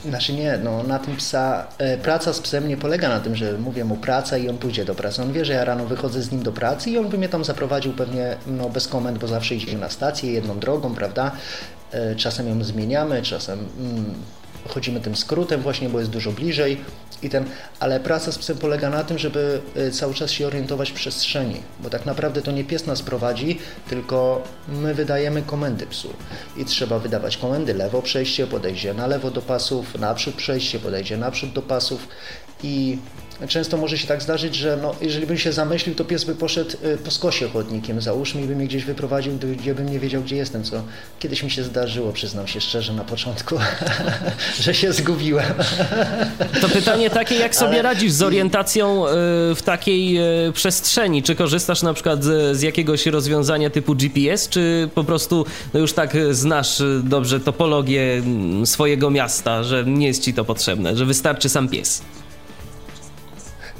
Znaczy 0.04 0.32
nie, 0.32 0.58
no 0.64 0.82
na 0.82 0.98
tym 0.98 1.16
psa, 1.16 1.66
e, 1.78 1.98
praca 1.98 2.32
z 2.32 2.40
psem 2.40 2.68
nie 2.68 2.76
polega 2.76 3.08
na 3.08 3.20
tym, 3.20 3.36
że 3.36 3.58
mówię 3.58 3.84
mu 3.84 3.96
praca 3.96 4.38
i 4.38 4.48
on 4.48 4.58
pójdzie 4.58 4.84
do 4.84 4.94
pracy. 4.94 5.22
On 5.22 5.32
wie, 5.32 5.44
że 5.44 5.52
ja 5.52 5.64
rano 5.64 5.86
wychodzę 5.86 6.22
z 6.22 6.32
nim 6.32 6.42
do 6.42 6.52
pracy 6.52 6.90
i 6.90 6.98
on 6.98 7.08
by 7.08 7.18
mnie 7.18 7.28
tam 7.28 7.44
zaprowadził 7.44 7.92
pewnie 7.92 8.36
no, 8.46 8.68
bez 8.68 8.88
komend, 8.88 9.18
bo 9.18 9.26
zawsze 9.26 9.54
idzie 9.54 9.78
na 9.78 9.90
stację 9.90 10.32
jedną 10.32 10.58
drogą, 10.58 10.94
prawda? 10.94 11.32
E, 11.92 12.16
czasem 12.16 12.48
ją 12.48 12.64
zmieniamy, 12.64 13.22
czasem 13.22 13.58
mm, 13.78 14.14
chodzimy 14.68 15.00
tym 15.00 15.16
skrótem 15.16 15.62
właśnie, 15.62 15.88
bo 15.88 15.98
jest 15.98 16.10
dużo 16.10 16.32
bliżej 16.32 16.80
i 17.22 17.30
ten, 17.30 17.44
ale 17.80 18.00
praca 18.00 18.32
z 18.32 18.38
psem 18.38 18.58
polega 18.58 18.90
na 18.90 19.04
tym, 19.04 19.18
żeby 19.18 19.60
y, 19.76 19.90
cały 19.90 20.14
czas 20.14 20.30
się 20.30 20.46
orientować 20.46 20.90
w 20.90 20.94
przestrzeni, 20.94 21.60
bo 21.80 21.90
tak 21.90 22.06
naprawdę 22.06 22.42
to 22.42 22.52
nie 22.52 22.64
pies 22.64 22.86
nas 22.86 23.02
prowadzi, 23.02 23.58
tylko 23.88 24.42
my 24.68 24.94
wydajemy 24.94 25.42
komendy 25.42 25.86
psu. 25.86 26.14
I 26.56 26.64
trzeba 26.64 26.98
wydawać 26.98 27.36
komendy 27.36 27.74
lewo 27.74 28.02
przejście, 28.02 28.46
podejdzie 28.46 28.94
na 28.94 29.06
lewo 29.06 29.30
do 29.30 29.42
pasów, 29.42 29.98
naprzód 29.98 30.34
przejście, 30.34 30.78
podejdzie 30.78 31.16
naprzód 31.16 31.52
do 31.52 31.62
pasów 31.62 32.08
i 32.62 32.98
Często 33.48 33.76
może 33.76 33.98
się 33.98 34.06
tak 34.06 34.22
zdarzyć, 34.22 34.54
że 34.54 34.78
no, 34.82 34.94
jeżeli 35.00 35.26
bym 35.26 35.38
się 35.38 35.52
zamyślił, 35.52 35.94
to 35.94 36.04
pies 36.04 36.24
by 36.24 36.34
poszedł 36.34 36.70
y, 36.84 36.96
po 36.96 37.10
skosie 37.10 37.48
chodnikiem, 37.48 38.00
załóżmy, 38.00 38.42
i 38.42 38.46
by 38.46 38.56
mnie 38.56 38.66
gdzieś 38.66 38.84
wyprowadził, 38.84 39.32
gdzie 39.58 39.74
bym 39.74 39.90
nie 39.90 40.00
wiedział, 40.00 40.22
gdzie 40.22 40.36
jestem, 40.36 40.64
co 40.64 40.82
kiedyś 41.18 41.42
mi 41.42 41.50
się 41.50 41.64
zdarzyło, 41.64 42.12
przyznam 42.12 42.46
się 42.46 42.60
szczerze 42.60 42.92
na 42.92 43.04
początku, 43.04 43.56
że 44.62 44.74
się 44.74 44.92
zgubiłem. 44.92 45.54
To 46.60 46.68
pytanie 46.68 47.10
takie, 47.10 47.34
jak 47.34 47.54
sobie 47.54 47.72
Ale... 47.72 47.82
radzisz 47.82 48.12
z 48.12 48.22
orientacją 48.22 49.06
y, 49.06 49.10
w 49.54 49.62
takiej 49.64 50.18
y, 50.48 50.52
przestrzeni? 50.52 51.22
Czy 51.22 51.34
korzystasz 51.34 51.82
na 51.82 51.94
przykład 51.94 52.24
z, 52.24 52.56
z 52.56 52.62
jakiegoś 52.62 53.06
rozwiązania 53.06 53.70
typu 53.70 53.94
GPS, 53.94 54.48
czy 54.48 54.88
po 54.94 55.04
prostu 55.04 55.46
no 55.74 55.80
już 55.80 55.92
tak 55.92 56.16
znasz 56.30 56.82
dobrze 57.02 57.40
topologię 57.40 58.12
mm, 58.12 58.66
swojego 58.66 59.10
miasta, 59.10 59.62
że 59.62 59.84
nie 59.84 60.06
jest 60.06 60.22
ci 60.22 60.34
to 60.34 60.44
potrzebne, 60.44 60.96
że 60.96 61.06
wystarczy 61.06 61.48
sam 61.48 61.68
pies? 61.68 62.02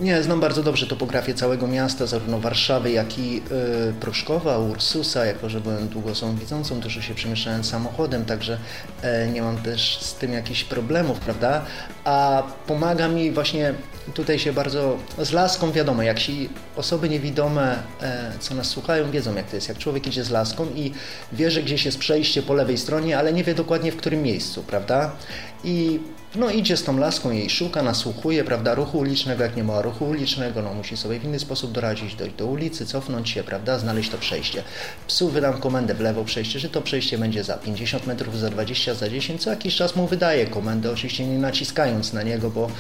Nie, 0.01 0.23
znam 0.23 0.41
bardzo 0.41 0.63
dobrze 0.63 0.87
topografię 0.87 1.35
całego 1.35 1.67
miasta, 1.67 2.07
zarówno 2.07 2.39
Warszawy, 2.41 2.91
jak 2.91 3.19
i 3.19 3.43
y, 3.91 3.93
Proszkowa, 4.01 4.59
Ursusa, 4.59 5.25
jako 5.25 5.49
że 5.49 5.61
byłem 5.61 5.89
długo 5.89 6.11
osobą 6.11 6.37
widzącą, 6.37 6.81
się 6.89 7.15
przemieszczałem 7.15 7.65
samochodem, 7.65 8.25
także 8.25 8.59
y, 9.27 9.31
nie 9.31 9.43
mam 9.43 9.57
też 9.57 9.99
z 10.01 10.15
tym 10.15 10.33
jakichś 10.33 10.65
problemów, 10.65 11.21
prawda? 11.21 11.65
A 12.05 12.43
pomaga 12.67 13.09
mi 13.09 13.31
właśnie 13.33 13.75
tutaj 14.15 14.39
się 14.39 14.53
bardzo, 14.53 14.99
z 15.19 15.33
laską 15.33 15.73
wiadomo, 15.73 16.03
jak 16.03 16.21
się 16.21 16.33
osoby 16.77 17.09
niewidome, 17.09 17.83
y, 18.35 18.39
co 18.39 18.55
nas 18.55 18.67
słuchają, 18.67 19.11
wiedzą 19.11 19.35
jak 19.35 19.51
to 19.51 19.57
jest, 19.57 19.69
jak 19.69 19.79
człowiek 19.79 20.07
idzie 20.07 20.25
z 20.25 20.31
laską 20.31 20.67
i 20.75 20.93
wie, 21.33 21.51
że 21.51 21.63
gdzieś 21.63 21.85
jest 21.85 21.99
przejście 21.99 22.43
po 22.43 22.55
lewej 22.55 22.79
stronie, 22.79 23.19
ale 23.19 23.33
nie 23.33 23.45
wie 23.45 23.55
dokładnie 23.55 23.93
w 23.93 23.97
którym 23.97 24.23
miejscu, 24.23 24.63
prawda? 24.63 25.11
I 25.65 26.01
no 26.37 26.51
idzie 26.51 26.77
z 26.77 26.85
tą 26.85 26.99
laską, 26.99 27.31
jej 27.31 27.51
szuka, 27.51 27.83
nasłuchuje, 27.83 28.45
prawda, 28.45 28.75
ruchu 28.75 28.99
ulicznego, 28.99 29.43
jak 29.43 29.57
nie 29.57 29.65
ma 29.65 29.83
ruchu 29.83 30.05
ulicznego, 30.05 30.63
no 30.63 30.75
musi 30.75 30.97
sobie 30.97 31.21
w 31.21 31.25
inny 31.25 31.39
sposób 31.39 31.73
doradzić, 31.73 32.15
dojść 32.15 32.37
do 32.37 32.47
ulicy, 32.47 32.87
cofnąć 32.87 33.31
się, 33.31 33.45
prawda, 33.45 33.79
znaleźć 33.79 34.11
to 34.11 34.19
przejście. 34.19 34.63
Psu 35.07 35.29
wydam 35.29 35.61
komendę 35.61 35.95
w 35.95 36.01
lewo 36.01 36.25
przejście, 36.25 36.59
że 36.59 36.69
to 36.69 36.83
przejście 36.83 37.19
będzie 37.19 37.45
za 37.45 37.55
50 37.55 38.07
metrów, 38.07 38.39
za 38.39 38.51
20, 38.51 38.95
za 38.95 39.09
10, 39.09 39.43
co 39.43 39.51
jakiś 39.51 39.77
czas 39.77 39.97
mu 39.97 40.07
wydaje 40.07 40.47
komendę, 40.47 40.91
oczywiście 40.91 41.27
nie 41.27 41.39
naciskając 41.39 42.13
na 42.13 42.23
niego, 42.23 42.51
bo 42.51 42.71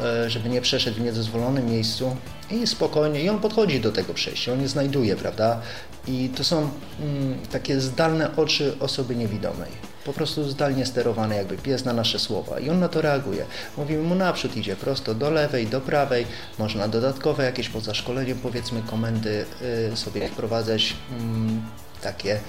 e, 0.00 0.30
żeby 0.30 0.48
nie 0.48 0.60
przeszedł 0.60 0.96
w 0.96 1.00
niedozwolonym 1.00 1.66
miejscu 1.66 2.16
i 2.50 2.66
spokojnie, 2.66 3.22
i 3.22 3.28
on 3.28 3.38
podchodzi 3.38 3.80
do 3.80 3.92
tego 3.92 4.14
przejścia, 4.14 4.52
on 4.52 4.62
je 4.62 4.68
znajduje, 4.68 5.16
prawda, 5.16 5.60
i 6.08 6.30
to 6.36 6.44
są 6.44 6.70
mm, 7.00 7.38
takie 7.52 7.80
zdalne 7.80 8.36
oczy 8.36 8.76
osoby 8.80 9.16
niewidomej. 9.16 9.89
Po 10.04 10.12
prostu 10.12 10.50
zdalnie 10.50 10.86
sterowany 10.86 11.36
jakby 11.36 11.56
pies 11.56 11.84
na 11.84 11.92
nasze 11.92 12.18
słowa 12.18 12.60
i 12.60 12.70
on 12.70 12.80
na 12.80 12.88
to 12.88 13.02
reaguje. 13.02 13.46
Mówimy 13.76 14.02
mu 14.02 14.14
naprzód, 14.14 14.56
idzie 14.56 14.76
prosto 14.76 15.14
do 15.14 15.30
lewej, 15.30 15.66
do 15.66 15.80
prawej, 15.80 16.26
można 16.58 16.88
dodatkowe 16.88 17.44
jakieś 17.44 17.68
poza 17.68 17.94
szkoleniem 17.94 18.38
powiedzmy 18.38 18.82
komendy 18.82 19.44
y, 19.92 19.96
sobie 19.96 20.28
wprowadzać 20.28 20.96
mm, 21.10 21.62
takie 22.02 22.40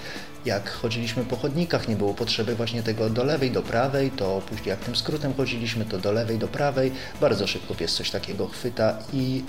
jak 0.45 0.69
chodziliśmy 0.69 1.23
po 1.23 1.35
chodnikach, 1.35 1.87
nie 1.87 1.95
było 1.95 2.13
potrzeby 2.13 2.55
właśnie 2.55 2.83
tego 2.83 3.09
do 3.09 3.23
lewej, 3.23 3.51
do 3.51 3.61
prawej, 3.61 4.11
to 4.11 4.41
później 4.49 4.69
jak 4.69 4.79
tym 4.79 4.95
skrótem 4.95 5.33
chodziliśmy, 5.33 5.85
to 5.85 5.97
do 5.97 6.11
lewej, 6.11 6.37
do 6.37 6.47
prawej. 6.47 6.91
Bardzo 7.21 7.47
szybko 7.47 7.75
pies 7.75 7.95
coś 7.95 8.11
takiego 8.11 8.47
chwyta 8.47 8.97
i 9.13 9.43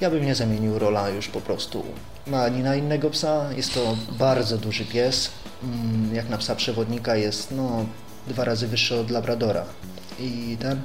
ja 0.00 0.10
bym 0.10 0.24
nie 0.24 0.34
zamienił 0.34 0.78
rola 0.78 1.08
już 1.08 1.28
po 1.28 1.40
prostu 1.40 1.84
ani 2.34 2.62
na 2.62 2.76
innego 2.76 3.10
psa. 3.10 3.52
Jest 3.56 3.74
to 3.74 3.96
bardzo 4.18 4.58
duży 4.58 4.84
pies. 4.84 5.30
Mm, 5.62 6.14
jak 6.14 6.28
na 6.28 6.38
psa 6.38 6.54
przewodnika 6.54 7.16
jest 7.16 7.50
no, 7.50 7.86
dwa 8.26 8.44
razy 8.44 8.68
wyższy 8.68 9.00
od 9.00 9.10
Labradora. 9.10 9.64
I 10.18 10.56
ten 10.60 10.80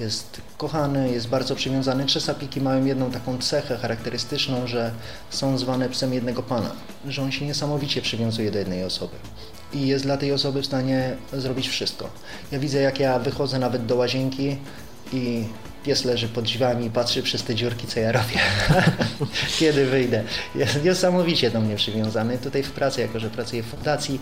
jest 0.00 0.40
kochany, 0.58 1.12
jest 1.12 1.28
bardzo 1.28 1.56
przywiązany. 1.56 2.06
Czesapiki 2.06 2.60
mają 2.60 2.84
jedną 2.84 3.10
taką 3.10 3.38
cechę 3.38 3.76
charakterystyczną, 3.76 4.66
że 4.66 4.92
są 5.30 5.58
zwane 5.58 5.88
psem 5.88 6.14
jednego 6.14 6.42
pana, 6.42 6.70
że 7.08 7.22
on 7.22 7.32
się 7.32 7.46
niesamowicie 7.46 8.02
przywiązuje 8.02 8.50
do 8.50 8.58
jednej 8.58 8.84
osoby 8.84 9.16
i 9.74 9.86
jest 9.86 10.04
dla 10.04 10.16
tej 10.16 10.32
osoby 10.32 10.62
w 10.62 10.66
stanie 10.66 11.16
zrobić 11.32 11.68
wszystko. 11.68 12.10
Ja 12.52 12.58
widzę, 12.58 12.80
jak 12.80 13.00
ja 13.00 13.18
wychodzę 13.18 13.58
nawet 13.58 13.86
do 13.86 13.96
łazienki 13.96 14.56
i 15.12 15.44
pies 15.84 16.04
leży 16.04 16.28
pod 16.28 16.44
drzwiami 16.44 16.86
i 16.86 16.90
patrzy 16.90 17.22
przez 17.22 17.42
te 17.42 17.54
dziurki, 17.54 17.86
co 17.86 18.00
ja 18.00 18.12
robię, 18.12 18.38
kiedy 19.58 19.86
wyjdę. 19.86 20.22
Jest 20.54 20.84
niesamowicie 20.84 21.50
do 21.50 21.60
mnie 21.60 21.76
przywiązany. 21.76 22.38
Tutaj 22.38 22.62
w 22.62 22.70
pracy, 22.70 23.00
jako 23.00 23.20
że 23.20 23.30
pracuję 23.30 23.62
w 23.62 23.66
fundacji, 23.66 24.20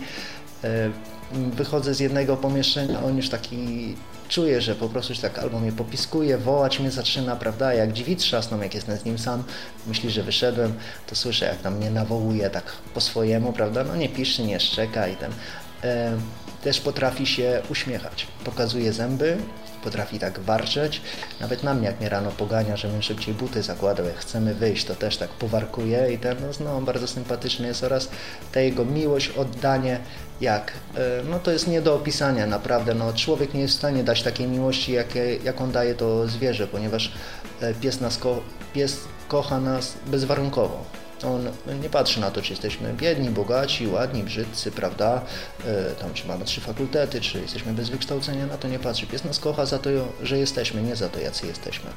e, 0.63 0.89
wychodzę 1.33 1.93
z 1.93 1.99
jednego 1.99 2.37
pomieszczenia, 2.37 3.03
on 3.03 3.17
już 3.17 3.29
taki 3.29 3.95
czuje, 4.29 4.61
że 4.61 4.75
po 4.75 4.89
prostu 4.89 5.13
tak 5.21 5.39
albo 5.39 5.59
mnie 5.59 5.71
popiskuje, 5.71 6.37
wołać 6.37 6.79
mnie 6.79 6.91
zaczyna, 6.91 7.35
prawda, 7.35 7.73
jak 7.73 7.91
drzwi 7.91 8.15
trzasną, 8.15 8.61
jak 8.61 8.75
jestem 8.75 8.97
z 8.97 9.05
nim 9.05 9.19
sam, 9.19 9.43
myśli, 9.87 10.11
że 10.11 10.23
wyszedłem, 10.23 10.73
to 11.07 11.15
słyszę, 11.15 11.45
jak 11.45 11.61
tam 11.61 11.77
mnie 11.77 11.91
nawołuje 11.91 12.49
tak 12.49 12.63
po 12.93 13.01
swojemu, 13.01 13.53
prawda, 13.53 13.83
no 13.83 13.95
nie 13.95 14.09
pisze, 14.09 14.43
nie 14.43 14.59
szczeka 14.59 15.07
i 15.07 15.15
ten. 15.15 15.31
E, 15.83 16.17
też 16.63 16.79
potrafi 16.79 17.25
się 17.25 17.61
uśmiechać, 17.69 18.27
pokazuje 18.45 18.93
zęby, 18.93 19.37
potrafi 19.83 20.19
tak 20.19 20.39
warczeć. 20.39 21.01
Nawet 21.39 21.63
na 21.63 21.73
mnie, 21.73 21.87
jak 21.87 21.99
mnie 21.99 22.09
rano 22.09 22.31
pogania, 22.31 22.77
żebym 22.77 23.01
szybciej 23.01 23.33
buty 23.33 23.63
zakładał, 23.63 24.05
jak 24.05 24.17
chcemy 24.17 24.53
wyjść, 24.53 24.85
to 24.85 24.95
też 24.95 25.17
tak 25.17 25.29
powarkuje 25.29 26.13
i 26.13 26.17
ten, 26.17 26.37
no, 26.41 26.65
no 26.65 26.81
bardzo 26.81 27.07
sympatyczny 27.07 27.67
jest 27.67 27.83
oraz 27.83 28.09
ta 28.51 28.59
jego 28.59 28.85
miłość, 28.85 29.29
oddanie, 29.29 29.99
jak, 30.41 30.71
e, 30.95 30.99
no 31.29 31.39
to 31.39 31.51
jest 31.51 31.67
nie 31.67 31.81
do 31.81 31.95
opisania 31.95 32.47
naprawdę, 32.47 32.93
no 32.93 33.13
człowiek 33.13 33.53
nie 33.53 33.61
jest 33.61 33.73
w 33.73 33.77
stanie 33.77 34.03
dać 34.03 34.23
takiej 34.23 34.47
miłości, 34.47 34.91
jakie, 34.91 35.35
jaką 35.35 35.71
daje 35.71 35.95
to 35.95 36.27
zwierzę, 36.27 36.67
ponieważ 36.67 37.13
e, 37.61 37.73
pies, 37.73 38.01
nas 38.01 38.17
ko 38.17 38.41
pies 38.73 38.97
kocha 39.27 39.59
nas 39.59 39.93
bezwarunkowo. 40.07 41.00
On 41.23 41.49
nie 41.81 41.89
patrzy 41.89 42.19
na 42.19 42.31
to, 42.31 42.41
czy 42.41 42.53
jesteśmy 42.53 42.93
biedni, 42.93 43.29
bogaci, 43.29 43.87
ładni, 43.87 44.23
brzydcy, 44.23 44.71
prawda? 44.71 45.21
E, 45.65 45.95
tam, 45.95 46.13
czy 46.13 46.27
mamy 46.27 46.45
trzy 46.45 46.61
fakultety, 46.61 47.21
czy 47.21 47.41
jesteśmy 47.41 47.73
bez 47.73 47.89
wykształcenia, 47.89 48.45
na 48.45 48.57
to 48.57 48.67
nie 48.67 48.79
patrzy. 48.79 49.07
Pies 49.07 49.23
nas 49.23 49.39
kocha 49.39 49.65
za 49.65 49.79
to, 49.79 49.89
że 50.23 50.37
jesteśmy, 50.37 50.81
nie 50.81 50.95
za 50.95 51.09
to, 51.09 51.19
jacy 51.19 51.47
jesteśmy. 51.47 51.89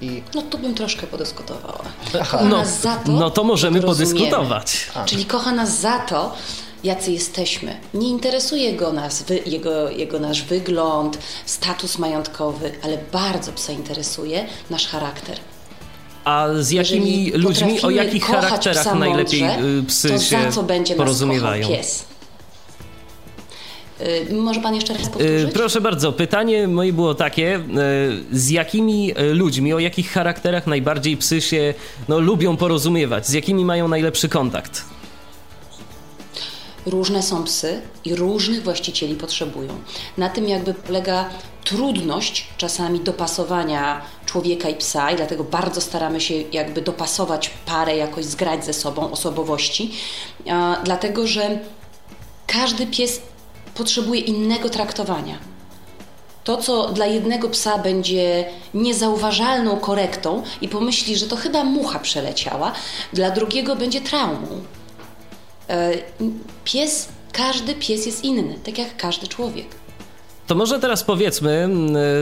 I... 0.00 0.22
No 0.34 0.42
tu 0.42 0.58
bym 0.58 0.74
troszkę 0.74 1.06
podyskutowała. 1.06 1.84
Kocha 2.12 2.44
no, 2.44 2.58
nas 2.58 2.80
za 2.80 2.96
to, 2.96 3.12
no 3.12 3.30
to 3.30 3.44
możemy 3.44 3.82
podyskutować. 3.82 4.90
A. 4.94 5.04
Czyli 5.04 5.24
kocha 5.24 5.52
nas 5.52 5.80
za 5.80 5.98
to, 5.98 6.34
jacy 6.84 7.12
jesteśmy. 7.12 7.76
Nie 7.94 8.08
interesuje 8.08 8.72
go 8.72 8.92
nas, 8.92 9.22
wy, 9.22 9.40
jego, 9.46 9.90
jego 9.90 10.20
nasz 10.20 10.42
wygląd, 10.42 11.18
status 11.46 11.98
majątkowy, 11.98 12.72
ale 12.82 12.98
bardzo 13.12 13.52
psa 13.52 13.72
interesuje 13.72 14.46
nasz 14.70 14.86
charakter. 14.86 15.38
A 16.24 16.48
z 16.60 16.70
jakimi 16.70 17.30
ludźmi, 17.30 17.80
o 17.80 17.90
jakich 17.90 18.24
charakterach 18.24 18.94
najlepiej 18.94 19.42
mądrze, 19.42 19.82
psy 19.86 20.08
to 20.08 20.18
się 20.18 20.42
za 20.42 20.52
co 20.52 20.62
będzie 20.62 20.94
porozumiewają? 20.94 21.68
Nas 21.68 21.78
pies. 21.78 22.04
Y, 24.30 24.34
może 24.34 24.60
pan 24.60 24.74
jeszcze 24.74 24.94
raz 24.94 25.06
y, 25.06 25.10
powtórzyć? 25.10 25.52
Proszę 25.52 25.80
bardzo, 25.80 26.12
pytanie 26.12 26.68
moje 26.68 26.92
było 26.92 27.14
takie, 27.14 27.56
y, 27.56 27.60
z 28.38 28.50
jakimi 28.50 29.12
ludźmi, 29.32 29.74
o 29.74 29.78
jakich 29.78 30.10
charakterach 30.12 30.66
najbardziej 30.66 31.16
psy 31.16 31.40
się 31.40 31.74
no, 32.08 32.18
lubią 32.18 32.56
porozumiewać, 32.56 33.26
z 33.26 33.32
jakimi 33.32 33.64
mają 33.64 33.88
najlepszy 33.88 34.28
kontakt? 34.28 34.84
Różne 36.90 37.22
są 37.22 37.44
psy 37.44 37.80
i 38.04 38.14
różnych 38.14 38.62
właścicieli 38.62 39.14
potrzebują. 39.14 39.78
Na 40.18 40.28
tym 40.28 40.48
jakby 40.48 40.74
polega 40.74 41.28
trudność 41.64 42.46
czasami 42.56 43.00
dopasowania 43.00 44.02
człowieka 44.26 44.68
i 44.68 44.74
psa 44.74 45.10
i 45.10 45.16
dlatego 45.16 45.44
bardzo 45.44 45.80
staramy 45.80 46.20
się 46.20 46.34
jakby 46.34 46.82
dopasować 46.82 47.50
parę, 47.66 47.96
jakoś 47.96 48.24
zgrać 48.24 48.64
ze 48.64 48.72
sobą 48.72 49.10
osobowości, 49.10 49.92
dlatego 50.84 51.26
że 51.26 51.58
każdy 52.46 52.86
pies 52.86 53.20
potrzebuje 53.74 54.20
innego 54.20 54.68
traktowania. 54.68 55.38
To, 56.44 56.56
co 56.56 56.88
dla 56.88 57.06
jednego 57.06 57.48
psa 57.48 57.78
będzie 57.78 58.44
niezauważalną 58.74 59.76
korektą 59.76 60.42
i 60.60 60.68
pomyśli, 60.68 61.16
że 61.16 61.26
to 61.26 61.36
chyba 61.36 61.64
mucha 61.64 61.98
przeleciała, 61.98 62.72
dla 63.12 63.30
drugiego 63.30 63.76
będzie 63.76 64.00
traumą. 64.00 64.46
E, 65.70 65.92
pies, 66.64 67.08
każdy 67.32 67.74
pies 67.74 68.06
jest 68.06 68.24
inny, 68.24 68.58
tak 68.64 68.78
jak 68.78 68.96
każdy 68.96 69.26
człowiek. 69.26 69.66
To 70.46 70.54
może 70.54 70.78
teraz 70.78 71.04
powiedzmy, 71.04 71.68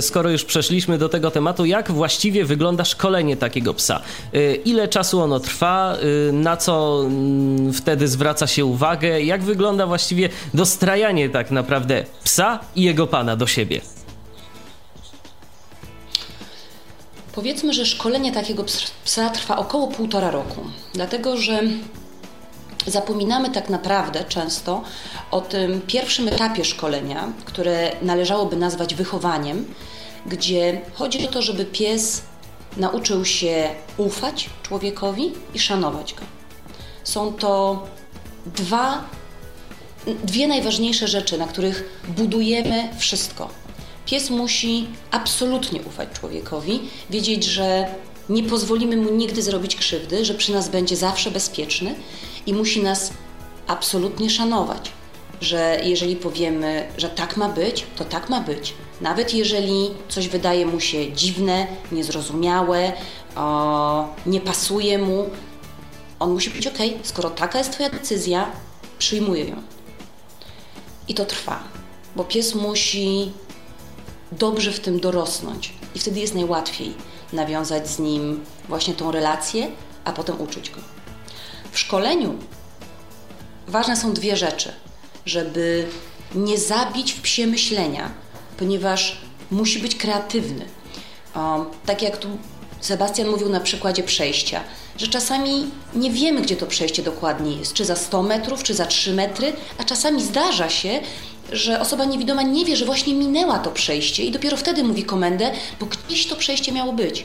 skoro 0.01 0.31
już 0.31 0.45
przeszliśmy 0.45 0.99
do 0.99 1.09
tego 1.09 1.31
tematu, 1.31 1.65
jak 1.65 1.91
właściwie 1.91 2.45
wygląda 2.45 2.85
szkolenie 2.85 3.37
takiego 3.37 3.75
psa? 3.75 4.01
E, 4.33 4.55
ile 4.55 4.89
czasu 4.89 5.21
ono 5.21 5.41
trwa? 5.41 5.97
E, 6.29 6.33
na 6.33 6.57
co 6.57 7.05
wtedy 7.75 8.09
zwraca 8.09 8.47
się 8.47 8.65
uwagę? 8.65 9.23
Jak 9.23 9.43
wygląda 9.43 9.87
właściwie 9.87 10.29
dostrajanie 10.55 11.31
tak 11.31 11.51
naprawdę 11.51 12.05
psa 12.25 12.61
i 12.77 12.83
jego 12.83 13.07
pana 13.07 13.37
do 13.37 13.47
siebie? 13.47 13.81
Powiedzmy, 17.33 17.73
że 17.73 17.87
szkolenie 17.87 18.33
takiego 18.33 18.65
psa 19.05 19.31
trwa 19.31 19.57
około 19.57 19.89
półtora 19.89 20.31
roku, 20.31 20.61
dlatego 20.95 21.37
że 21.37 21.63
zapominamy 22.87 23.51
tak 23.51 23.69
naprawdę 23.69 24.25
często 24.25 24.83
o 25.31 25.41
tym 25.41 25.81
pierwszym 25.87 26.29
etapie 26.29 26.65
szkolenia, 26.65 27.33
które 27.45 27.93
należałoby 28.03 28.57
nazwać 28.57 28.95
wychowaniem, 28.95 29.75
gdzie 30.27 30.81
chodzi 30.95 31.29
o 31.29 31.31
to, 31.31 31.43
żeby 31.43 31.65
pies 31.65 32.23
nauczył 32.77 33.25
się 33.25 33.69
ufać 33.97 34.51
człowiekowi 34.63 35.33
i 35.55 35.59
szanować 35.59 36.15
go. 36.15 36.23
Są 37.05 37.33
to 37.33 37.87
dwa, 38.47 39.05
dwie 40.25 40.49
najważniejsze 40.49 41.09
rzeczy, 41.09 41.39
na 41.39 41.47
których 41.47 42.01
budujemy 42.09 42.89
wszystko. 42.99 43.49
Pies 44.07 44.31
musi 44.31 44.89
absolutnie 45.11 45.83
ufać 45.83 46.09
człowiekowi, 46.21 46.81
wiedzieć, 47.11 47.45
że 47.45 47.87
nie 48.29 48.43
pozwolimy 48.43 48.97
mu 48.97 49.11
nigdy 49.11 49.43
zrobić 49.43 49.77
krzywdy, 49.77 50.25
że 50.25 50.35
przy 50.35 50.53
nas 50.53 50.69
będzie 50.69 50.97
zawsze 50.97 51.31
bezpieczny 51.31 51.95
i 52.49 52.53
musi 52.53 52.83
nas 52.83 53.13
absolutnie 53.67 54.31
szanować, 54.31 54.93
że 55.41 55.81
jeżeli 55.85 56.17
powiemy, 56.17 56.89
że 56.97 57.09
tak 57.09 57.37
ma 57.37 57.49
być, 57.49 57.87
to 57.97 58.05
tak 58.05 58.29
ma 58.29 58.41
być. 58.41 58.75
Nawet 59.01 59.35
jeżeli 59.35 59.91
coś 60.09 60.29
wydaje 60.29 60.67
mu 60.67 60.81
się 60.81 61.13
dziwne, 61.13 61.67
niezrozumiałe, 61.93 62.93
o, 63.37 64.09
nie 64.27 64.41
pasuje 64.41 64.99
mu, 64.99 65.31
on 66.21 66.33
musi 66.33 66.51
być 66.51 66.67
ok, 66.67 66.79
skoro 67.03 67.31
taka 67.31 67.59
jest 67.59 67.73
Twoja 67.73 67.91
decyzja, 67.91 68.51
przyjmuję 68.99 69.45
ją. 69.45 69.63
I 71.09 71.15
to 71.15 71.25
trwa, 71.25 71.61
bo 72.17 72.25
pies 72.25 72.55
musi 72.55 73.33
dobrze 74.33 74.73
w 74.73 74.81
tym 74.81 75.01
dorosnąć 75.01 75.73
i 75.95 75.99
wtedy 75.99 76.21
jest 76.21 76.35
najłatwiej 76.35 76.95
nawiązać 77.33 77.91
z 77.91 77.99
nim 77.99 78.45
właśnie 78.69 78.95
tą 78.95 79.11
relację, 79.11 79.71
a 80.05 80.13
potem 80.13 80.41
uczyć 80.41 80.71
go. 80.71 80.98
W 81.73 81.79
szkoleniu 81.79 82.35
ważne 83.69 83.97
są 83.97 84.13
dwie 84.13 84.37
rzeczy, 84.37 84.73
żeby 85.27 85.89
nie 86.35 86.59
zabić 86.59 87.13
w 87.13 87.21
psie 87.21 87.47
myślenia, 87.47 88.11
ponieważ 88.57 89.19
musi 89.51 89.79
być 89.79 89.97
kreatywny. 89.97 90.65
Um, 91.37 91.65
tak 91.87 92.03
jak 92.03 92.17
tu 92.17 92.29
Sebastian 92.81 93.29
mówił 93.29 93.49
na 93.49 93.61
przykładzie 93.61 94.03
przejścia, 94.03 94.61
że 94.97 95.09
czasami 95.09 95.67
nie 95.95 96.11
wiemy, 96.11 96.43
gdzie 96.43 96.57
to 96.57 96.67
przejście 96.67 97.03
dokładnie 97.03 97.57
jest, 97.57 97.73
czy 97.73 97.85
za 97.85 97.97
100 97.97 98.23
metrów, 98.23 98.63
czy 98.63 98.75
za 98.75 98.87
3 98.87 99.15
metry, 99.15 99.53
a 99.79 99.85
czasami 99.85 100.23
zdarza 100.23 100.71
się, 100.71 101.01
że 101.53 101.81
osoba 101.81 102.05
niewidoma 102.05 102.43
nie 102.43 102.65
wie, 102.65 102.77
że 102.77 102.85
właśnie 102.85 103.15
minęła 103.15 103.59
to 103.59 103.71
przejście 103.71 104.25
i 104.25 104.31
dopiero 104.31 104.57
wtedy 104.57 104.85
mówi 104.85 105.05
komendę, 105.05 105.53
bo 105.81 105.87
gdzieś 105.87 106.27
to 106.27 106.37
przejście 106.37 106.73
miało 106.73 106.93
być. 106.93 107.25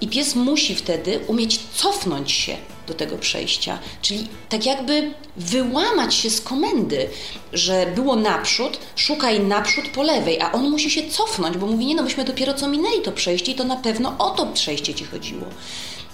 I 0.00 0.08
pies 0.08 0.34
musi 0.34 0.74
wtedy 0.74 1.20
umieć 1.26 1.60
cofnąć 1.74 2.32
się 2.32 2.56
do 2.90 2.94
tego 2.94 3.18
przejścia. 3.18 3.78
Czyli 4.02 4.28
tak 4.48 4.66
jakby 4.66 5.14
wyłamać 5.36 6.14
się 6.14 6.30
z 6.30 6.40
komendy, 6.40 7.08
że 7.52 7.86
było 7.94 8.16
naprzód, 8.16 8.78
szukaj 8.96 9.40
naprzód 9.40 9.84
po 9.94 10.02
lewej, 10.02 10.40
a 10.40 10.52
on 10.52 10.70
musi 10.70 10.90
się 10.90 11.10
cofnąć, 11.10 11.56
bo 11.56 11.66
mówi, 11.66 11.86
nie 11.86 11.94
no, 11.94 12.02
myśmy 12.02 12.24
dopiero 12.24 12.54
co 12.54 12.68
minęli 12.68 13.02
to 13.02 13.12
przejście 13.12 13.52
i 13.52 13.54
to 13.54 13.64
na 13.64 13.76
pewno 13.76 14.14
o 14.18 14.30
to 14.30 14.46
przejście 14.46 14.94
ci 14.94 15.04
chodziło. 15.04 15.46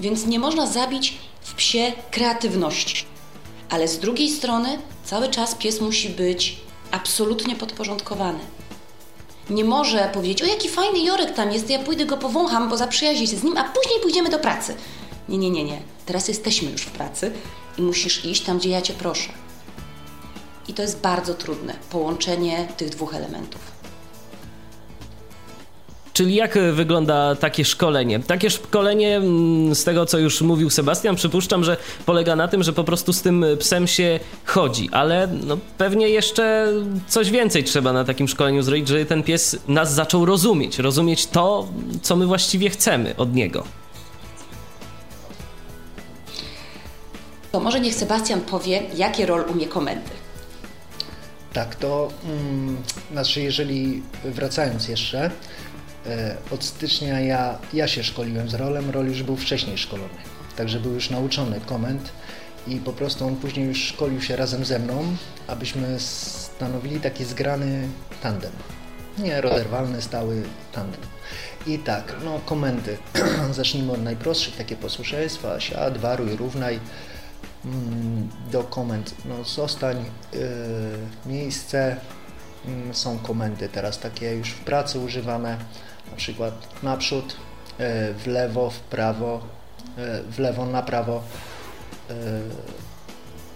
Więc 0.01 0.27
nie 0.27 0.39
można 0.39 0.67
zabić 0.67 1.15
w 1.41 1.55
psie 1.55 1.93
kreatywności. 2.11 3.05
Ale 3.71 3.89
z 3.89 3.99
drugiej 3.99 4.31
strony 4.31 4.79
cały 5.05 5.29
czas 5.29 5.55
pies 5.55 5.81
musi 5.81 6.09
być 6.09 6.57
absolutnie 6.91 7.57
podporządkowany. 7.57 8.39
Nie 9.51 9.65
może 9.65 10.11
powiedzieć, 10.15 10.43
o 10.43 10.47
jaki 10.47 10.69
fajny 10.69 10.99
Jorek 10.99 11.35
tam 11.35 11.53
jest, 11.53 11.71
ja 11.71 11.79
pójdę 11.79 12.07
go 12.07 12.17
powącham, 12.17 12.69
bo 12.69 12.77
zaprzyjaźnię 12.77 13.27
się 13.27 13.37
z 13.37 13.43
nim, 13.43 13.57
a 13.57 13.65
później 13.65 14.01
pójdziemy 14.03 14.31
do 14.31 14.39
pracy. 14.39 14.75
Nie, 15.29 15.39
nie, 15.39 15.51
nie, 15.51 15.65
nie. 15.65 15.81
Teraz 16.07 16.29
jesteśmy 16.29 16.71
już 16.71 16.83
w 16.83 16.91
pracy 16.91 17.33
i 17.79 17.83
musisz 17.83 18.25
iść 18.25 18.43
tam, 18.43 18.59
gdzie 18.59 18.69
ja 18.69 18.83
Cię 18.83 18.95
proszę. 18.99 19.29
I 20.69 20.75
to 20.75 20.83
jest 20.83 21.01
bardzo 21.01 21.35
trudne, 21.35 21.75
połączenie 21.91 22.69
tych 22.77 22.89
dwóch 22.89 23.15
elementów. 23.15 23.77
Czyli 26.13 26.35
jak 26.35 26.59
wygląda 26.73 27.35
takie 27.35 27.65
szkolenie? 27.65 28.21
Takie 28.21 28.51
szkolenie, 28.51 29.17
mm, 29.17 29.75
z 29.75 29.85
tego 29.85 30.07
co 30.07 30.19
już 30.19 30.41
mówił 30.41 30.71
Sebastian, 30.71 31.17
przypuszczam, 31.17 31.65
że 31.65 31.77
polega 32.07 32.37
na 32.37 32.49
tym, 32.49 32.63
że 32.63 32.73
po 32.73 32.85
prostu 32.85 33.13
z 33.13 33.23
tym 33.23 33.45
psem 33.59 33.87
się 33.87 34.21
chodzi, 34.45 34.89
ale 34.93 35.29
no, 35.47 35.59
pewnie 35.79 36.09
jeszcze 36.09 36.73
coś 37.09 37.31
więcej 37.31 37.65
trzeba 37.65 37.93
na 37.93 38.05
takim 38.05 38.29
szkoleniu 38.29 38.63
zrobić, 38.63 38.89
żeby 38.89 39.05
ten 39.05 39.23
pies 39.23 39.57
nas 39.69 39.95
zaczął 39.95 40.25
rozumieć, 40.25 40.79
rozumieć 40.79 41.27
to, 41.27 41.69
co 42.03 42.17
my 42.17 42.27
właściwie 42.27 42.71
chcemy 42.71 43.17
od 43.17 43.35
niego. 43.35 43.65
To 47.57 47.61
może 47.61 47.81
niech 47.81 47.95
Sebastian 47.95 48.41
powie, 48.41 48.83
jakie 48.95 49.27
rol 49.27 49.45
umie 49.51 49.67
komendy. 49.67 50.11
Tak, 51.53 51.75
to 51.75 52.09
mm, 52.25 52.77
znaczy, 53.13 53.41
jeżeli 53.41 54.03
wracając 54.25 54.89
jeszcze, 54.89 55.31
E, 56.07 56.37
od 56.51 56.65
stycznia 56.65 57.21
ja, 57.21 57.59
ja 57.73 57.89
się 57.89 58.05
szkoliłem 58.05 58.49
z 58.49 58.55
rolem, 58.55 58.91
rol 58.91 59.07
już 59.07 59.23
był 59.23 59.37
wcześniej 59.37 59.79
szkolony, 59.79 60.19
także 60.57 60.81
był 60.81 60.93
już 60.93 61.11
nauczony 61.11 61.61
komend 61.61 62.13
i 62.67 62.77
po 62.77 62.93
prostu 62.93 63.27
on 63.27 63.37
później 63.37 63.67
już 63.67 63.85
szkolił 63.85 64.23
się 64.23 64.37
razem 64.37 64.65
ze 64.65 64.79
mną, 64.79 65.05
abyśmy 65.47 66.01
stanowili 66.01 67.01
taki 67.01 67.25
zgrany 67.25 67.89
tandem. 68.23 68.53
Nie 69.19 69.41
roderwalny, 69.41 70.03
stały 70.03 70.43
tandem. 70.73 71.01
I 71.67 71.79
tak, 71.79 72.17
no 72.25 72.41
komendy. 72.47 72.99
Zacznijmy 73.53 73.93
od 73.93 74.03
najprostszych, 74.03 74.57
takie 74.57 74.77
posłuszeństwa, 74.77 75.61
siad, 75.61 75.99
waruj, 75.99 76.37
równaj. 76.37 76.81
Mm, 77.67 78.29
do 78.51 78.65
komend, 78.65 79.15
no 79.25 79.45
zostań, 79.45 80.05
yy, 80.33 80.41
miejsce, 81.27 81.97
yy, 82.65 82.95
są 82.95 83.19
komendy 83.19 83.69
teraz 83.69 83.99
takie 83.99 84.35
już 84.35 84.51
w 84.51 84.65
pracy 84.65 84.99
używane 84.99 85.59
na 86.11 86.17
przykład 86.17 86.83
naprzód, 86.83 87.37
e, 87.79 88.15
w 88.15 88.27
lewo, 88.27 88.71
w 88.71 88.81
prawo, 88.81 89.41
e, 89.99 90.23
w 90.23 90.39
lewo, 90.39 90.67
na 90.67 90.83
prawo, 90.83 91.23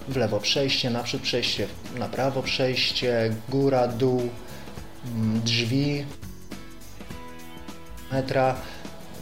w 0.09 0.17
lewo 0.17 0.41
przejście, 0.41 0.91
naprzód 0.91 1.23
przejście, 1.23 1.67
na 1.99 2.09
prawo 2.09 2.43
przejście, 2.43 3.35
góra, 3.49 3.89
dół, 3.89 4.29
mm, 5.07 5.41
drzwi, 5.41 6.05
metra. 8.13 8.57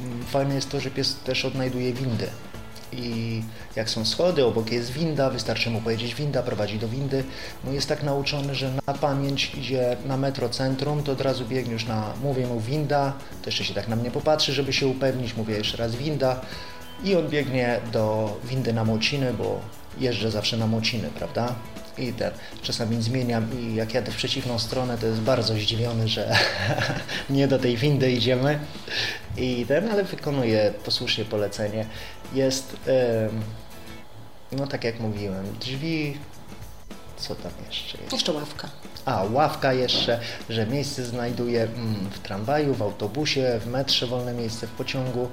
Mm, 0.00 0.24
fajne 0.24 0.54
jest 0.54 0.70
to, 0.70 0.80
że 0.80 0.90
pies 0.90 1.16
też 1.16 1.44
odnajduje 1.44 1.92
windy 1.92 2.28
i 2.92 3.42
jak 3.76 3.90
są 3.90 4.04
schody, 4.04 4.44
obok 4.44 4.72
jest 4.72 4.92
winda, 4.92 5.30
wystarczy 5.30 5.70
mu 5.70 5.80
powiedzieć 5.80 6.14
winda, 6.14 6.42
prowadzi 6.42 6.78
do 6.78 6.88
windy. 6.88 7.24
No 7.64 7.72
jest 7.72 7.88
tak 7.88 8.02
nauczony, 8.02 8.54
że 8.54 8.70
na 8.86 8.94
pamięć 8.94 9.54
idzie 9.54 9.96
na 10.06 10.16
metro 10.16 10.48
centrum, 10.48 11.02
to 11.02 11.12
od 11.12 11.20
razu 11.20 11.44
biegnie 11.44 11.72
już 11.72 11.86
na, 11.86 12.12
mówię 12.22 12.46
mu 12.46 12.60
winda, 12.60 13.12
to 13.42 13.48
jeszcze 13.48 13.64
się 13.64 13.74
tak 13.74 13.88
na 13.88 13.96
mnie 13.96 14.10
popatrzy, 14.10 14.52
żeby 14.52 14.72
się 14.72 14.86
upewnić, 14.86 15.36
mówię 15.36 15.54
jeszcze 15.56 15.76
raz 15.76 15.96
winda 15.96 16.40
i 17.04 17.16
on 17.16 17.28
biegnie 17.28 17.80
do 17.92 18.36
windy 18.44 18.72
na 18.72 18.84
Mociny, 18.84 19.34
bo 19.34 19.60
jeżdżę 19.98 20.30
zawsze 20.30 20.56
na 20.56 20.66
Mociny, 20.66 21.08
prawda? 21.18 21.54
i 21.98 22.12
ten, 22.12 22.30
czasami 22.62 23.02
zmieniam 23.02 23.60
i 23.60 23.74
jak 23.74 23.94
jadę 23.94 24.12
w 24.12 24.16
przeciwną 24.16 24.58
stronę, 24.58 24.98
to 24.98 25.06
jest 25.06 25.20
bardzo 25.20 25.54
zdziwiony, 25.54 26.08
że 26.08 26.36
nie 27.30 27.48
do 27.48 27.58
tej 27.58 27.76
windy 27.76 28.12
idziemy 28.12 28.58
i 29.36 29.64
ten, 29.68 29.88
ale 29.88 30.04
wykonuję 30.04 30.72
posłusznie 30.84 31.24
polecenie. 31.24 31.86
Jest, 32.32 32.76
no 34.52 34.66
tak 34.66 34.84
jak 34.84 35.00
mówiłem, 35.00 35.44
drzwi, 35.60 36.18
co 37.16 37.34
tam 37.34 37.52
jeszcze 37.68 37.98
jest? 37.98 38.12
Jeszcze 38.12 38.32
ławka. 38.32 38.68
A, 39.04 39.24
ławka 39.32 39.72
jeszcze, 39.72 40.20
że 40.50 40.66
miejsce 40.66 41.04
znajduje 41.04 41.62
mm, 41.62 42.10
w 42.10 42.18
tramwaju, 42.18 42.74
w 42.74 42.82
autobusie, 42.82 43.60
w 43.60 43.66
metrze, 43.66 44.06
wolne 44.06 44.34
miejsce 44.34 44.66
w 44.66 44.70
pociągu. 44.70 45.28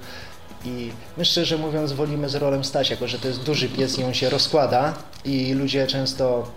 I 0.66 0.92
my 1.18 1.26
szczerze 1.26 1.58
mówiąc 1.58 1.92
wolimy 1.92 2.30
z 2.30 2.36
rolem 2.36 2.64
stać, 2.64 2.90
jako 2.90 3.08
że 3.08 3.20
to 3.20 3.28
jest 3.28 3.44
duży 3.44 3.70
pies 3.70 4.00
i 4.00 4.04
on 4.04 4.14
się 4.14 4.30
rozkłada 4.30 4.94
i 5.26 5.54
ludzie 5.54 5.88
często... 5.88 6.52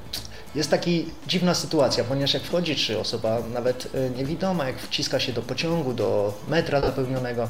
Jest 0.55 0.70
taka 0.70 0.90
dziwna 1.27 1.55
sytuacja, 1.55 2.05
ponieważ 2.05 2.35
jak 2.35 2.42
wchodzi, 2.42 2.77
czy 2.77 2.98
osoba 2.98 3.38
nawet 3.55 3.88
e, 3.94 4.11
niewidoma, 4.11 4.66
jak 4.66 4.79
wciska 4.79 5.20
się 5.20 5.33
do 5.33 5.42
pociągu, 5.42 5.94
do 5.94 6.35
metra 6.48 6.81
zapełnionego, 6.81 7.48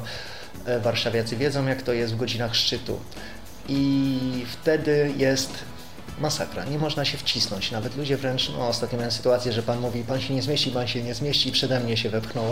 warszawiacy 0.83 1.37
wiedzą 1.37 1.67
jak 1.67 1.81
to 1.81 1.93
jest 1.93 2.13
w 2.13 2.17
godzinach 2.17 2.55
szczytu. 2.55 2.99
I 3.69 4.19
wtedy 4.47 5.13
jest 5.17 5.49
masakra, 6.19 6.65
nie 6.65 6.79
można 6.79 7.05
się 7.05 7.17
wcisnąć. 7.17 7.71
Nawet 7.71 7.97
ludzie 7.97 8.17
wręcz, 8.17 8.51
no 8.57 8.67
ostatnio 8.67 8.97
miałem 8.97 9.11
sytuację, 9.11 9.53
że 9.53 9.63
pan 9.63 9.79
mówi, 9.79 10.03
pan 10.03 10.21
się 10.21 10.33
nie 10.33 10.41
zmieści, 10.41 10.71
pan 10.71 10.87
się 10.87 11.03
nie 11.03 11.13
zmieści 11.13 11.49
i 11.49 11.51
przede 11.51 11.79
mnie 11.79 11.97
się 11.97 12.09
wepchnął. 12.09 12.45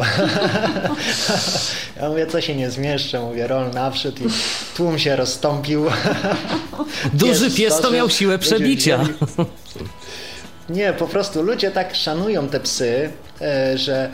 ja 2.02 2.10
mówię, 2.10 2.28
co 2.28 2.42
się 2.42 2.56
nie 2.56 2.72
zmieszczę, 2.72 3.20
mówię, 3.20 3.48
rol 3.48 3.72
naprzód 3.72 4.22
i 4.22 4.26
tłum 4.76 5.00
się 5.00 5.16
rozstąpił. 5.16 5.86
Duży 7.14 7.52
pies 7.52 7.80
to 7.80 7.92
miał 7.92 8.10
siłę 8.10 8.40
przebicia. 8.40 9.00
Nie, 10.70 10.94
po 10.94 11.08
prostu 11.08 11.42
ludzie 11.42 11.72
tak 11.72 11.96
szanują 11.96 12.50
te 12.50 12.60
psy, 12.60 13.12
e, 13.42 13.78
że 13.78 14.10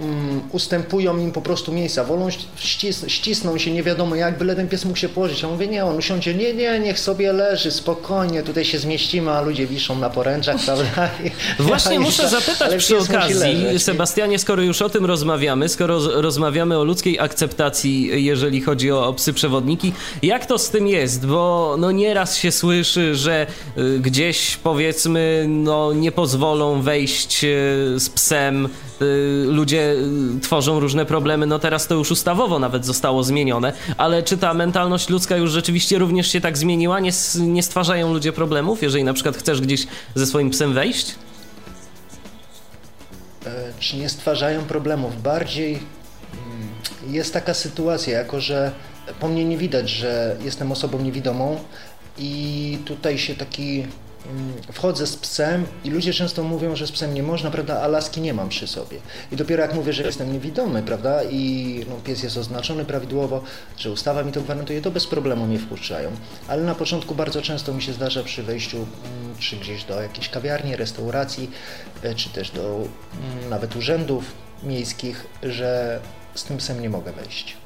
um, 0.00 0.40
ustępują 0.52 1.18
im 1.18 1.32
po 1.32 1.42
prostu 1.42 1.72
miejsca, 1.72 2.04
wolą 2.04 2.28
ścis 2.56 3.04
ścisną 3.06 3.58
się 3.58 3.70
nie 3.70 3.82
wiadomo 3.82 4.16
jak, 4.16 4.38
byle 4.38 4.56
ten 4.56 4.68
pies 4.68 4.84
mógł 4.84 4.98
się 4.98 5.08
położyć. 5.08 5.42
Ja 5.42 5.48
mówię, 5.48 5.66
nie, 5.66 5.84
on 5.84 5.96
usiądzie, 5.96 6.34
nie, 6.34 6.54
nie, 6.54 6.80
niech 6.80 6.98
sobie 6.98 7.32
leży, 7.32 7.70
spokojnie, 7.70 8.42
tutaj 8.42 8.64
się 8.64 8.78
zmieścimy, 8.78 9.30
a 9.30 9.40
ludzie 9.40 9.66
wiszą 9.66 9.98
na 9.98 10.10
poręczach, 10.10 10.56
prawda? 10.64 11.10
Właśnie 11.58 11.94
ja 11.94 12.00
muszę 12.00 12.28
zapytać 12.28 12.76
przy 12.76 12.98
okazji, 12.98 13.78
Sebastianie, 13.78 14.38
skoro 14.38 14.62
już 14.62 14.82
o 14.82 14.88
tym 14.88 15.06
rozmawiamy, 15.06 15.68
skoro 15.68 16.20
rozmawiamy 16.20 16.78
o 16.78 16.84
ludzkiej 16.84 17.20
akceptacji, 17.20 18.24
jeżeli 18.24 18.60
chodzi 18.60 18.92
o, 18.92 19.08
o 19.08 19.14
psy 19.14 19.32
przewodniki, 19.32 19.92
jak 20.22 20.46
to 20.46 20.58
z 20.58 20.70
tym 20.70 20.86
jest? 20.86 21.26
Bo 21.26 21.76
no 21.78 21.90
nieraz 21.90 22.36
się 22.36 22.52
słyszy, 22.52 23.14
że 23.14 23.46
y, 23.78 23.98
gdzieś 23.98 24.56
powiedzmy, 24.56 25.44
no 25.48 25.92
nie 25.92 26.12
pozwolą 26.12 26.82
wejść 26.82 27.44
y, 27.44 27.48
z 27.96 28.08
psem 28.08 28.68
ludzie 29.46 29.92
y, 30.36 30.40
tworzą 30.40 30.80
różne 30.80 31.06
problemy, 31.06 31.46
no 31.46 31.58
teraz 31.58 31.86
to 31.86 31.94
już 31.94 32.10
ustawowo 32.10 32.58
nawet 32.58 32.86
zostało 32.86 33.22
zmienione, 33.24 33.72
ale 33.96 34.22
czy 34.22 34.38
ta 34.38 34.54
mentalność 34.54 35.08
ludzka 35.08 35.36
już 35.36 35.50
rzeczywiście 35.50 35.98
również 35.98 36.32
się 36.32 36.40
tak 36.40 36.58
zmieniła? 36.58 37.00
Nie, 37.00 37.10
nie 37.40 37.62
stwarzają 37.62 38.12
ludzie 38.12 38.32
problemów, 38.32 38.82
jeżeli 38.82 39.04
na 39.04 39.12
przykład 39.12 39.36
chcesz 39.36 39.60
gdzieś 39.60 39.86
ze 40.14 40.26
swoim 40.26 40.50
psem 40.50 40.74
wejść? 40.74 41.14
E, 43.46 43.50
czy 43.78 43.96
nie 43.96 44.08
stwarzają 44.08 44.64
problemów? 44.64 45.22
Bardziej 45.22 45.70
mm, 45.72 46.68
jest 47.14 47.32
taka 47.32 47.54
sytuacja, 47.54 48.18
jako 48.18 48.40
że 48.40 48.72
po 49.20 49.28
mnie 49.28 49.44
nie 49.44 49.58
widać, 49.58 49.90
że 49.90 50.36
jestem 50.44 50.72
osobą 50.72 50.98
niewidomą 50.98 51.58
i 52.18 52.78
tutaj 52.84 53.18
się 53.18 53.34
taki 53.34 53.86
wchodzę 54.72 55.06
z 55.06 55.16
psem 55.16 55.66
i 55.84 55.90
ludzie 55.90 56.12
często 56.12 56.42
mówią, 56.42 56.76
że 56.76 56.86
z 56.86 56.92
psem 56.92 57.14
nie 57.14 57.22
można, 57.22 57.50
prawda, 57.50 57.80
a 57.80 57.86
laski 57.86 58.20
nie 58.20 58.34
mam 58.34 58.48
przy 58.48 58.66
sobie. 58.66 58.98
I 59.32 59.36
dopiero 59.36 59.62
jak 59.62 59.74
mówię, 59.74 59.92
że 59.92 60.02
jestem 60.02 60.32
niewidomy, 60.32 60.82
prawda, 60.82 61.22
i 61.22 61.84
no, 61.88 61.96
pies 62.04 62.22
jest 62.22 62.36
oznaczony 62.36 62.84
prawidłowo, 62.84 63.42
że 63.76 63.90
ustawa 63.90 64.22
mi 64.22 64.32
to 64.32 64.40
gwarantuje, 64.40 64.82
to 64.82 64.90
bez 64.90 65.06
problemu 65.06 65.46
mnie 65.46 65.58
wpuszczają. 65.58 66.10
Ale 66.48 66.62
na 66.62 66.74
początku 66.74 67.14
bardzo 67.14 67.42
często 67.42 67.74
mi 67.74 67.82
się 67.82 67.92
zdarza 67.92 68.22
przy 68.22 68.42
wejściu 68.42 68.76
mm, 68.76 69.36
czy 69.38 69.56
gdzieś 69.56 69.84
do 69.84 70.02
jakiejś 70.02 70.28
kawiarni, 70.28 70.76
restauracji, 70.76 71.50
e, 72.02 72.14
czy 72.14 72.30
też 72.30 72.50
do 72.50 72.62
mm, 72.62 73.50
nawet 73.50 73.76
urzędów 73.76 74.24
miejskich, 74.62 75.26
że 75.42 76.00
z 76.34 76.44
tym 76.44 76.56
psem 76.56 76.80
nie 76.80 76.90
mogę 76.90 77.12
wejść. 77.12 77.56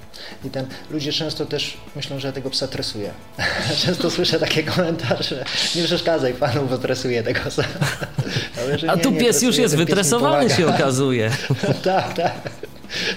I 0.44 0.50
ten, 0.50 0.66
ludzie 0.90 1.12
często 1.12 1.46
też 1.46 1.76
myślą, 1.96 2.18
że 2.18 2.28
ja 2.28 2.32
tego 2.32 2.50
psa 2.50 2.68
tresuję. 2.68 3.10
często 3.84 4.10
słyszę 4.10 4.38
takie 4.40 4.62
komentarze, 4.62 5.44
nie 5.74 5.84
przeszkadzaj 5.84 6.34
panu, 6.34 6.66
bo 6.66 6.78
tresuję 6.78 7.22
tego 7.22 7.40
psa. 7.50 7.64
A 8.88 8.96
tu 8.96 9.12
pies 9.12 9.42
już 9.42 9.56
jest 9.56 9.76
wytresowany 9.76 10.50
się 10.50 10.66
okazuje. 10.66 11.30
tak, 11.84 12.14
tak. 12.14 12.50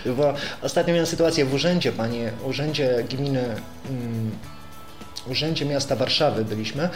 Bo 0.05 0.33
ostatnio 0.61 0.93
miałem 0.93 1.07
sytuację 1.07 1.45
w 1.45 1.53
urzędzie, 1.53 1.91
panie, 1.91 2.31
urzędzie 2.43 3.03
gminy 3.09 3.43
mm, 3.89 4.31
Urzędzie 5.27 5.65
Miasta 5.65 5.95
Warszawy 5.95 6.45
byliśmy 6.45 6.89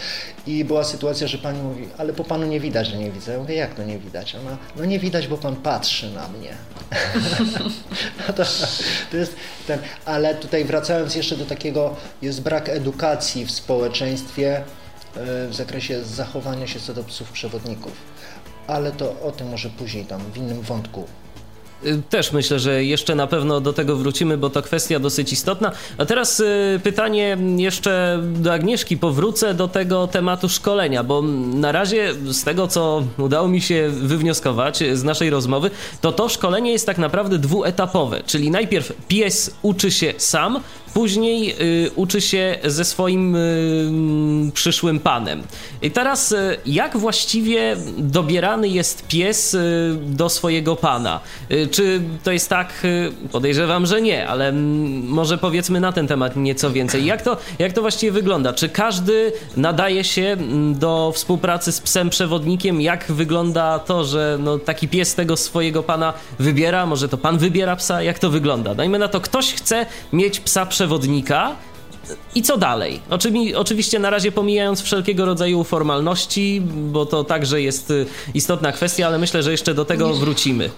i 0.47 0.65
była 0.65 0.83
sytuacja, 0.83 1.27
że 1.27 1.37
pani 1.37 1.61
mówi, 1.61 1.87
ale 1.97 2.13
po 2.13 2.23
panu 2.23 2.47
nie 2.47 2.59
widać, 2.59 2.87
że 2.87 2.97
nie 2.97 3.11
widzę. 3.11 3.31
Ja 3.31 3.39
mówię, 3.39 3.55
jak 3.55 3.75
to 3.75 3.83
nie 3.83 3.99
widać? 3.99 4.35
Ona, 4.35 4.57
no 4.75 4.85
nie 4.85 4.99
widać, 4.99 5.27
bo 5.27 5.37
pan 5.37 5.55
patrzy 5.55 6.11
na 6.11 6.27
mnie. 6.27 6.53
no 8.27 8.33
to, 8.33 8.43
to 9.11 9.17
jest 9.17 9.35
ten, 9.67 9.79
ale 10.05 10.35
tutaj 10.35 10.65
wracając 10.65 11.15
jeszcze 11.15 11.37
do 11.37 11.45
takiego, 11.45 11.95
jest 12.21 12.41
brak 12.41 12.69
edukacji 12.69 13.45
w 13.45 13.51
społeczeństwie 13.51 14.57
e, 14.57 14.63
w 15.47 15.55
zakresie 15.55 16.03
zachowania 16.03 16.67
się 16.67 16.79
co 16.79 16.93
do 16.93 17.03
psów 17.03 17.31
przewodników. 17.31 17.93
Ale 18.67 18.91
to 18.91 19.21
o 19.21 19.31
tym 19.31 19.49
może 19.49 19.69
później 19.69 20.05
tam 20.05 20.21
w 20.31 20.37
innym 20.37 20.61
wątku 20.61 21.07
też 22.09 22.31
myślę, 22.31 22.59
że 22.59 22.83
jeszcze 22.83 23.15
na 23.15 23.27
pewno 23.27 23.61
do 23.61 23.73
tego 23.73 23.95
wrócimy, 23.95 24.37
bo 24.37 24.49
to 24.49 24.61
kwestia 24.61 24.99
dosyć 24.99 25.33
istotna. 25.33 25.71
A 25.97 26.05
teraz 26.05 26.39
y, 26.39 26.79
pytanie 26.83 27.37
jeszcze 27.57 28.23
do 28.23 28.53
Agnieszki. 28.53 28.97
Powrócę 28.97 29.53
do 29.53 29.67
tego 29.67 30.07
tematu 30.07 30.49
szkolenia, 30.49 31.03
bo 31.03 31.21
na 31.53 31.71
razie 31.71 32.13
z 32.13 32.43
tego, 32.43 32.67
co 32.67 33.03
udało 33.17 33.47
mi 33.47 33.61
się 33.61 33.89
wywnioskować 33.89 34.83
z 34.93 35.03
naszej 35.03 35.29
rozmowy, 35.29 35.71
to 36.01 36.11
to 36.11 36.29
szkolenie 36.29 36.71
jest 36.71 36.85
tak 36.85 36.97
naprawdę 36.97 37.37
dwuetapowe, 37.37 38.23
czyli 38.25 38.51
najpierw 38.51 38.93
pies 39.07 39.51
uczy 39.61 39.91
się 39.91 40.13
sam, 40.17 40.59
później 40.93 41.56
y, 41.86 41.91
uczy 41.95 42.21
się 42.21 42.58
ze 42.63 42.86
swoim 42.86 43.36
y, 43.36 44.52
przyszłym 44.54 44.99
panem. 44.99 45.43
I 45.82 45.91
teraz, 45.91 46.32
y, 46.32 46.58
jak 46.65 46.97
właściwie 46.97 47.75
dobierany 47.97 48.67
jest 48.67 49.08
pies 49.08 49.54
y, 49.54 49.97
do 50.06 50.30
swojego 50.30 50.75
pana? 50.75 51.19
Y, 51.52 51.67
czy 51.67 52.02
to 52.23 52.32
jest 52.32 52.49
tak, 52.49 52.73
y, 52.86 53.12
podejrzewam, 53.32 53.86
że 53.86 54.02
nie, 54.02 54.28
ale 54.28 54.47
mm, 54.47 55.08
może 55.08 55.38
powiedzmy 55.38 55.80
na 55.80 55.91
ten 55.91 56.08
temat 56.08 56.36
nieco 56.36 56.71
więcej. 56.71 57.06
Jak 57.06 57.21
to, 57.21 57.38
jak 57.60 57.73
to 57.73 57.82
właściwie 57.82 58.12
wygląda? 58.12 58.54
Czy 58.54 58.69
każdy 58.69 59.32
nadaje 59.58 60.04
się 60.04 60.21
mm, 60.21 60.80
do 60.80 61.12
współpracy 61.15 61.71
z 61.71 61.82
psem 61.82 62.10
przewodnikiem? 62.10 62.82
Jak 62.82 63.06
wygląda 63.12 63.80
to, 63.80 64.04
że 64.04 64.38
no, 64.39 64.60
taki 64.60 64.88
pies 64.88 65.15
tego 65.15 65.38
swojego 65.38 65.84
pana 65.84 66.13
wybiera? 66.39 66.86
Może 66.86 67.10
to 67.10 67.17
pan 67.17 67.38
wybiera 67.38 67.75
psa? 67.75 68.04
Jak 68.04 68.19
to 68.19 68.30
wygląda? 68.30 68.75
Dajmy 68.75 68.99
na 68.99 69.08
to, 69.08 69.21
ktoś 69.21 69.54
chce 69.54 69.86
mieć 70.13 70.39
psa 70.39 70.65
przewodnika, 70.65 70.78
i 72.35 72.41
co 72.41 72.57
dalej? 72.57 73.01
oczywiście 73.55 73.99
na 73.99 74.09
razie 74.09 74.31
pomijając 74.31 74.81
wszelkiego 74.81 75.25
rodzaju 75.25 75.63
formalności, 75.63 76.61
bo 76.65 77.05
to 77.05 77.23
także 77.23 77.61
jest 77.61 77.91
y, 77.91 78.05
istotna 78.33 78.71
kwestia, 78.71 79.07
ale 79.07 79.17
myślę, 79.17 79.43
że 79.43 79.51
jeszcze 79.51 79.73
do 79.73 79.85
tego 79.85 80.13
wrócimy. 80.13 80.69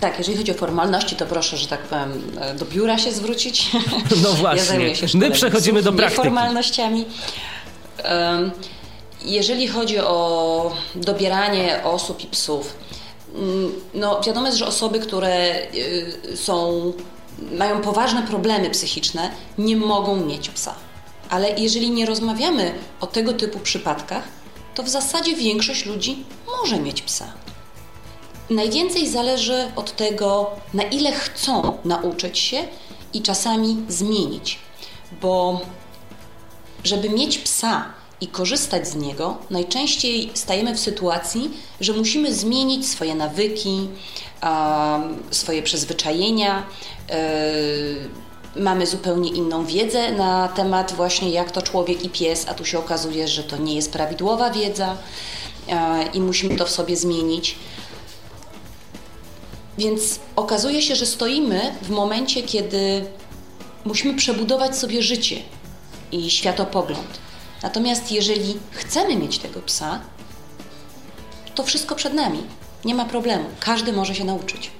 Tak, 0.00 0.18
jeżeli 0.18 0.38
chodzi 0.38 0.50
o 0.50 0.54
formalności, 0.54 1.16
to 1.16 1.26
proszę, 1.26 1.56
że 1.56 1.68
tak 1.68 1.80
powiem, 1.80 2.12
do 2.58 2.64
biura 2.64 2.98
się 2.98 3.12
zwrócić. 3.12 3.70
No 4.22 4.32
właśnie. 4.32 4.88
ja 4.88 4.94
My 5.14 5.30
przechodzimy 5.30 5.82
do 5.82 5.92
praktyki. 5.92 6.22
formalnościami. 6.22 7.04
Jeżeli 9.24 9.68
chodzi 9.68 9.98
o 9.98 10.72
dobieranie 10.94 11.80
osób 11.84 12.24
i 12.24 12.26
psów, 12.26 12.76
mm, 13.34 13.72
no 13.94 14.20
wiadomo 14.26 14.46
jest, 14.46 14.58
że 14.58 14.66
osoby, 14.66 14.98
które 14.98 15.62
y, 15.74 16.36
są, 16.36 16.92
mają 17.58 17.80
poważne 17.80 18.22
problemy 18.22 18.70
psychiczne, 18.70 19.30
nie 19.58 19.76
mogą 19.76 20.16
mieć 20.16 20.48
psa. 20.48 20.74
Ale 21.30 21.50
jeżeli 21.58 21.90
nie 21.90 22.06
rozmawiamy 22.06 22.74
o 23.00 23.06
tego 23.06 23.32
typu 23.32 23.58
przypadkach, 23.58 24.24
to 24.74 24.82
w 24.82 24.88
zasadzie 24.88 25.36
większość 25.36 25.86
ludzi 25.86 26.24
może 26.62 26.80
mieć 26.80 27.02
psa. 27.02 27.32
Najwięcej 28.50 29.08
zależy 29.08 29.72
od 29.76 29.96
tego, 29.96 30.50
na 30.74 30.82
ile 30.82 31.12
chcą 31.12 31.78
nauczyć 31.84 32.38
się 32.38 32.68
i 33.12 33.22
czasami 33.22 33.76
zmienić, 33.88 34.58
bo 35.22 35.60
żeby 36.84 37.10
mieć 37.10 37.38
psa 37.38 37.86
i 38.20 38.26
korzystać 38.26 38.88
z 38.88 38.94
niego, 38.94 39.36
najczęściej 39.50 40.30
stajemy 40.34 40.74
w 40.74 40.80
sytuacji, 40.80 41.50
że 41.80 41.92
musimy 41.92 42.34
zmienić 42.34 42.88
swoje 42.88 43.14
nawyki, 43.14 43.88
swoje 45.30 45.62
przyzwyczajenia. 45.62 46.62
Yy, 47.08 48.62
mamy 48.62 48.86
zupełnie 48.86 49.30
inną 49.30 49.66
wiedzę 49.66 50.12
na 50.12 50.48
temat 50.48 50.92
właśnie 50.92 51.30
jak 51.30 51.50
to 51.50 51.62
człowiek 51.62 52.04
i 52.04 52.10
pies, 52.10 52.46
a 52.48 52.54
tu 52.54 52.64
się 52.64 52.78
okazuje, 52.78 53.28
że 53.28 53.44
to 53.44 53.56
nie 53.56 53.74
jest 53.74 53.92
prawidłowa 53.92 54.50
wiedza 54.50 54.96
i 56.14 56.20
musimy 56.20 56.56
to 56.56 56.66
w 56.66 56.70
sobie 56.70 56.96
zmienić. 56.96 57.56
Więc 59.78 60.20
okazuje 60.36 60.82
się, 60.82 60.96
że 60.96 61.06
stoimy 61.06 61.60
w 61.82 61.90
momencie, 61.90 62.42
kiedy 62.42 63.06
musimy 63.84 64.14
przebudować 64.14 64.76
sobie 64.76 65.02
życie 65.02 65.42
i 66.12 66.30
światopogląd. 66.30 67.18
Natomiast 67.62 68.12
jeżeli 68.12 68.58
chcemy 68.70 69.16
mieć 69.16 69.38
tego 69.38 69.60
psa, 69.60 70.00
to 71.54 71.62
wszystko 71.62 71.94
przed 71.94 72.14
nami. 72.14 72.42
Nie 72.84 72.94
ma 72.94 73.04
problemu. 73.04 73.44
Każdy 73.60 73.92
może 73.92 74.14
się 74.14 74.24
nauczyć. 74.24 74.70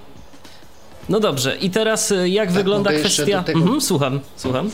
No 1.08 1.20
dobrze, 1.20 1.56
i 1.56 1.70
teraz 1.70 2.10
y, 2.10 2.28
jak 2.28 2.48
tak, 2.48 2.56
wygląda 2.56 2.92
kwestia. 2.92 3.42
Tego... 3.42 3.58
Mhm, 3.58 3.80
słucham, 3.80 4.20
słucham. 4.36 4.70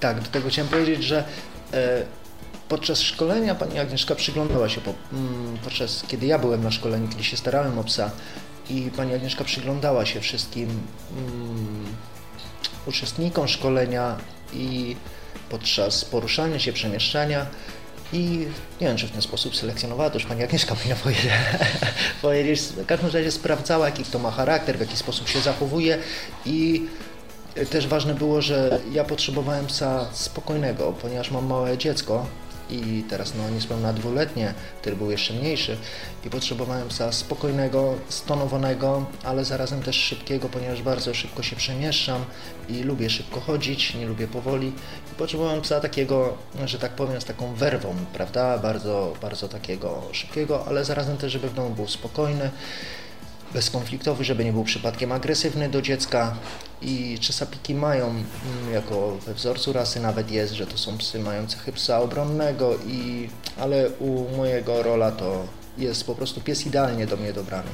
Tak, 0.00 0.22
do 0.22 0.28
tego 0.28 0.48
chciałem 0.48 0.68
powiedzieć, 0.68 1.04
że 1.04 1.24
e, 1.72 2.02
podczas 2.68 3.00
szkolenia 3.00 3.54
pani 3.54 3.78
Agnieszka 3.78 4.14
przyglądała 4.14 4.68
się, 4.68 4.80
po, 4.80 4.94
mm, 5.12 5.58
podczas 5.64 6.04
kiedy 6.08 6.26
ja 6.26 6.38
byłem 6.38 6.64
na 6.64 6.70
szkoleniu, 6.70 7.08
kiedy 7.08 7.24
się 7.24 7.36
starałem 7.36 7.78
o 7.78 7.84
psa, 7.84 8.10
i 8.70 8.90
pani 8.96 9.14
Agnieszka 9.14 9.44
przyglądała 9.44 10.06
się 10.06 10.20
wszystkim 10.20 10.68
mm, 10.68 11.86
uczestnikom 12.86 13.48
szkolenia 13.48 14.16
i 14.52 14.96
podczas 15.48 16.04
poruszania 16.04 16.58
się, 16.58 16.72
przemieszczania 16.72 17.46
i 18.12 18.46
nie 18.80 18.86
wiem, 18.86 18.96
czy 18.96 19.06
w 19.06 19.10
ten 19.10 19.22
sposób 19.22 19.56
selekcjonowała, 19.56 20.10
to 20.10 20.18
już 20.18 20.26
pani 20.26 20.42
Agnieszka 20.42 20.74
powinna 20.74 20.96
powiedzieć, 20.96 21.32
powiedzieć. 22.22 22.60
W 22.60 22.86
każdym 22.86 23.10
razie 23.10 23.30
sprawdzała, 23.30 23.86
jaki 23.86 24.04
kto 24.04 24.18
ma 24.18 24.30
charakter, 24.30 24.76
w 24.76 24.80
jaki 24.80 24.96
sposób 24.96 25.28
się 25.28 25.40
zachowuje 25.40 25.98
i 26.46 26.86
też 27.70 27.86
ważne 27.86 28.14
było, 28.14 28.42
że 28.42 28.80
ja 28.92 29.04
potrzebowałem 29.04 29.66
psa 29.66 30.08
spokojnego, 30.12 30.92
ponieważ 30.92 31.30
mam 31.30 31.46
małe 31.46 31.78
dziecko 31.78 32.26
i 32.72 33.04
teraz 33.08 33.32
no 33.34 33.50
niespełna 33.50 33.92
dwuletnie, 33.92 34.54
który 34.80 34.96
był 34.96 35.10
jeszcze 35.10 35.34
mniejszy. 35.34 35.76
I 36.24 36.30
potrzebowałem 36.30 36.88
psa 36.88 37.12
spokojnego, 37.12 37.94
stonowanego, 38.08 39.06
ale 39.24 39.44
zarazem 39.44 39.82
też 39.82 39.96
szybkiego, 39.96 40.48
ponieważ 40.48 40.82
bardzo 40.82 41.14
szybko 41.14 41.42
się 41.42 41.56
przemieszczam 41.56 42.24
i 42.68 42.82
lubię 42.82 43.10
szybko 43.10 43.40
chodzić, 43.40 43.94
nie 43.94 44.06
lubię 44.06 44.28
powoli. 44.28 44.72
I 45.12 45.14
potrzebowałem 45.18 45.60
psa 45.60 45.80
takiego, 45.80 46.36
że 46.64 46.78
tak 46.78 46.92
powiem, 46.92 47.20
z 47.20 47.24
taką 47.24 47.54
werwą, 47.54 47.94
prawda, 48.12 48.58
bardzo, 48.58 49.12
bardzo 49.22 49.48
takiego 49.48 50.02
szybkiego, 50.12 50.64
ale 50.66 50.84
zarazem 50.84 51.16
też, 51.16 51.32
żeby 51.32 51.48
w 51.48 51.54
domu 51.54 51.70
był 51.70 51.88
spokojny, 51.88 52.50
bezkonfliktowy, 53.54 54.24
żeby 54.24 54.44
nie 54.44 54.52
był 54.52 54.64
przypadkiem 54.64 55.12
agresywny 55.12 55.68
do 55.68 55.82
dziecka 55.82 56.36
i 56.82 57.18
czasapiki 57.20 57.74
mają, 57.74 58.06
mm, 58.06 58.24
jako 58.72 59.16
we 59.26 59.34
wzorcu 59.34 59.72
rasy 59.72 60.00
nawet 60.00 60.30
jest, 60.30 60.52
że 60.52 60.66
to 60.66 60.78
są 60.78 60.98
psy 60.98 61.18
mające 61.18 61.56
cechy 61.56 61.72
psa 61.72 62.00
obronnego, 62.00 62.74
i, 62.86 63.28
ale 63.58 63.90
u 63.90 64.36
mojego 64.36 64.82
rola 64.82 65.10
to 65.10 65.44
jest 65.78 66.04
po 66.04 66.14
prostu 66.14 66.40
pies 66.40 66.66
idealnie 66.66 67.06
do 67.06 67.16
mnie 67.16 67.32
dobrany. 67.32 67.68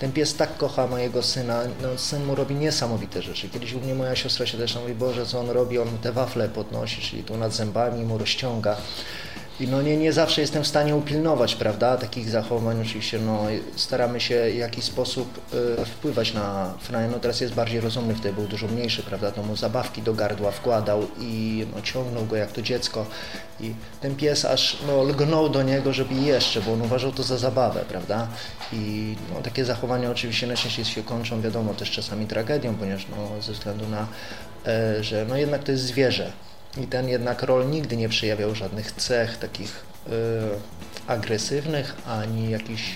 Ten 0.00 0.12
pies 0.12 0.34
tak 0.34 0.56
kocha 0.56 0.86
mojego 0.86 1.22
syna, 1.22 1.62
no, 1.82 1.98
syn 1.98 2.24
mu 2.24 2.34
robi 2.34 2.54
niesamowite 2.54 3.22
rzeczy. 3.22 3.48
Kiedyś 3.48 3.72
u 3.72 3.80
mnie 3.80 3.94
moja 3.94 4.16
siostra 4.16 4.46
się 4.46 4.58
też 4.58 4.76
mówi, 4.76 4.94
Boże, 4.94 5.26
co 5.26 5.40
on 5.40 5.50
robi, 5.50 5.78
on 5.78 5.98
te 6.02 6.12
wafle 6.12 6.48
podnosi, 6.48 7.02
czyli 7.02 7.22
tu 7.22 7.36
nad 7.36 7.52
zębami 7.52 8.04
mu 8.04 8.18
rozciąga. 8.18 8.76
I 9.60 9.68
no 9.68 9.82
nie, 9.82 9.96
nie 9.96 10.12
zawsze 10.12 10.40
jestem 10.40 10.62
w 10.64 10.66
stanie 10.66 10.96
upilnować, 10.96 11.54
prawda, 11.54 11.96
takich 11.96 12.30
zachowań. 12.30 12.80
Oczywiście 12.80 13.18
no, 13.18 13.40
staramy 13.76 14.20
się 14.20 14.50
w 14.52 14.56
jakiś 14.56 14.84
sposób 14.84 15.40
y, 15.80 15.84
wpływać 15.84 16.34
na 16.34 16.74
Frania. 16.80 17.08
No 17.08 17.18
teraz 17.18 17.40
jest 17.40 17.54
bardziej 17.54 17.80
rozumny, 17.80 18.14
wtedy 18.14 18.34
był 18.34 18.46
dużo 18.46 18.68
mniejszy, 18.68 19.02
prawda, 19.02 19.32
to 19.32 19.42
mu 19.42 19.56
zabawki 19.56 20.02
do 20.02 20.14
gardła 20.14 20.50
wkładał 20.50 21.06
i 21.18 21.66
no, 21.76 21.82
ciągnął 21.82 22.26
go 22.26 22.36
jak 22.36 22.52
to 22.52 22.62
dziecko. 22.62 23.06
I 23.60 23.74
ten 24.00 24.16
pies 24.16 24.44
aż 24.44 24.76
no, 24.86 25.02
lgnął 25.02 25.48
do 25.48 25.62
niego, 25.62 25.92
żeby 25.92 26.14
jeszcze, 26.14 26.60
bo 26.60 26.72
on 26.72 26.82
uważał 26.82 27.12
to 27.12 27.22
za 27.22 27.38
zabawę, 27.38 27.84
prawda. 27.88 28.28
I 28.72 29.16
no, 29.34 29.42
takie 29.42 29.64
zachowania 29.64 30.10
oczywiście 30.10 30.46
najczęściej 30.46 30.84
się 30.84 31.02
kończą, 31.02 31.40
wiadomo, 31.40 31.74
też 31.74 31.90
czasami 31.90 32.26
tragedią, 32.26 32.74
ponieważ 32.74 33.06
no, 33.10 33.42
ze 33.42 33.52
względu 33.52 33.88
na, 33.88 34.06
e, 34.66 35.04
że 35.04 35.26
no 35.28 35.36
jednak 35.36 35.64
to 35.64 35.72
jest 35.72 35.84
zwierzę, 35.84 36.32
i 36.76 36.86
ten 36.86 37.08
jednak 37.08 37.42
rol 37.42 37.70
nigdy 37.70 37.96
nie 37.96 38.08
przejawiał 38.08 38.54
żadnych 38.54 38.92
cech 38.92 39.36
takich 39.36 39.84
y, 40.06 40.10
agresywnych, 41.06 41.96
ani 42.06 42.50
jakichś, 42.50 42.94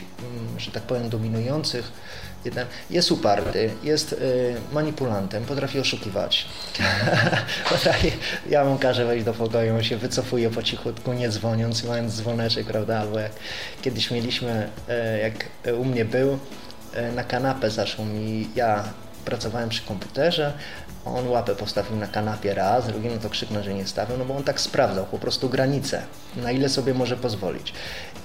y, 0.57 0.61
że 0.61 0.71
tak 0.71 0.83
powiem, 0.83 1.09
dominujących. 1.09 1.93
Jeden 2.45 2.67
jest 2.91 3.13
uparty, 3.13 3.71
jest 3.83 4.13
y, 4.13 4.55
manipulantem, 4.73 5.45
potrafi 5.45 5.81
oszukiwać. 5.81 6.47
ja 8.51 8.65
mu 8.65 8.79
każę 8.79 9.05
wejść 9.05 9.25
do 9.25 9.35
pokoju, 9.35 9.75
on 9.75 9.83
się 9.83 9.97
wycofuje 9.97 10.51
po 10.51 10.63
cichutku, 10.63 11.13
nie 11.13 11.29
dzwoniąc, 11.29 11.85
mając 11.85 12.15
dzwoneczek, 12.15 12.67
prawda? 12.67 13.01
Albo 13.01 13.19
jak 13.19 13.33
kiedyś 13.83 14.11
mieliśmy, 14.11 14.69
y, 14.89 15.21
jak 15.21 15.35
u 15.79 15.85
mnie 15.85 16.05
był, 16.05 16.39
na 17.15 17.25
kanapę 17.25 17.71
zaczął 17.71 18.05
mi, 18.05 18.49
ja 18.55 18.85
pracowałem 19.25 19.69
przy 19.69 19.83
komputerze, 19.83 20.53
on 21.05 21.29
łapę 21.29 21.55
postawił 21.55 21.97
na 21.97 22.07
kanapie 22.07 22.55
raz, 22.55 22.87
drugi 22.87 23.09
no 23.09 23.19
to 23.19 23.31
krzyknę, 23.31 23.65
że 23.65 23.75
nie 23.75 23.87
stawiał, 23.87 24.19
no 24.19 24.25
bo 24.25 24.37
on 24.37 24.45
tak 24.45 24.61
sprawdzał 24.61 25.07
po 25.07 25.19
prostu 25.19 25.49
granice, 25.49 26.03
na 26.37 26.53
ile 26.53 26.69
sobie 26.69 26.95
może 26.95 27.17
pozwolić. 27.17 27.73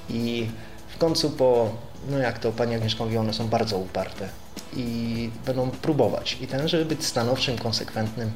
I 0.09 0.49
w 0.87 0.97
końcu 0.97 1.29
po, 1.29 1.71
no 2.09 2.17
jak 2.17 2.39
to 2.39 2.51
pani 2.51 2.75
Agnieszka 2.75 3.03
mówi, 3.03 3.17
one 3.17 3.33
są 3.33 3.47
bardzo 3.47 3.77
uparte 3.77 4.29
i 4.73 5.29
będą 5.45 5.69
próbować. 5.69 6.37
I 6.41 6.47
ten, 6.47 6.67
żeby 6.67 6.85
być 6.85 7.05
stanowczym, 7.05 7.57
konsekwentnym, 7.57 8.31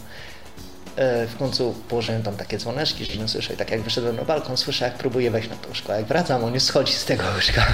w 1.28 1.36
końcu 1.40 1.76
położyłem 1.90 2.24
tam 2.24 2.36
takie 2.36 2.58
dzwoneczki, 2.58 3.06
że 3.06 3.18
nie 3.18 3.28
słyszę. 3.28 3.54
I 3.54 3.58
tak 3.58 3.72
jak 3.72 3.82
wyszedłem 3.82 4.16
na 4.16 4.24
balkon, 4.24 4.58
słyszę 4.58 4.86
jak 4.86 4.94
próbuje 4.94 5.32
wejść 5.32 5.50
na 5.50 5.56
to 5.56 5.70
łóżko. 5.70 5.94
Jak 5.94 6.06
wracam, 6.06 6.44
on 6.44 6.54
już 6.54 6.64
schodzi 6.64 6.94
z 6.94 7.06
tego 7.06 7.24
łóżka. 7.36 7.66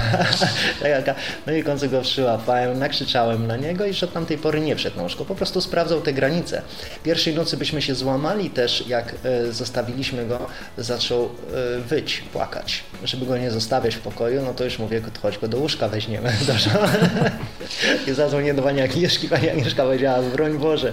Tak 0.80 1.16
no 1.46 1.52
i 1.52 1.62
w 1.62 1.66
końcu 1.66 1.90
go 1.90 2.02
przyłapałem, 2.02 2.78
nakrzyczałem 2.78 3.46
na 3.46 3.56
niego 3.56 3.86
i 3.86 3.94
że 3.94 4.06
od 4.06 4.12
tamtej 4.12 4.38
pory 4.38 4.60
nie 4.60 4.76
wszedł 4.76 4.96
na 4.96 5.02
łóżko. 5.02 5.24
Po 5.24 5.34
prostu 5.34 5.60
sprawdzał 5.60 6.00
te 6.00 6.12
granice. 6.12 6.62
Pierwszej 7.02 7.34
nocy 7.34 7.56
byśmy 7.56 7.82
się 7.82 7.94
złamali 7.94 8.50
też, 8.50 8.84
jak 8.86 9.14
e, 9.24 9.52
zostawiliśmy 9.52 10.26
go, 10.26 10.46
zaczął 10.78 11.24
e, 11.24 11.80
wyć, 11.80 12.22
płakać. 12.32 12.84
Żeby 13.04 13.26
go 13.26 13.38
nie 13.38 13.50
zostawiać 13.50 13.94
w 13.94 14.00
pokoju, 14.00 14.42
no 14.42 14.54
to 14.54 14.64
już 14.64 14.78
mówię, 14.78 15.02
chodź 15.22 15.38
go 15.38 15.48
do 15.48 15.58
łóżka 15.58 15.88
weźmiemy. 15.88 16.32
I 18.06 18.12
zadzwonię 18.12 18.54
do 18.54 18.62
pani 18.62 18.80
Agnieszki, 18.80 19.28
pani 19.28 19.50
Agnieszka 19.50 19.82
powiedziała, 19.82 20.22
broń 20.22 20.58
Boże, 20.58 20.92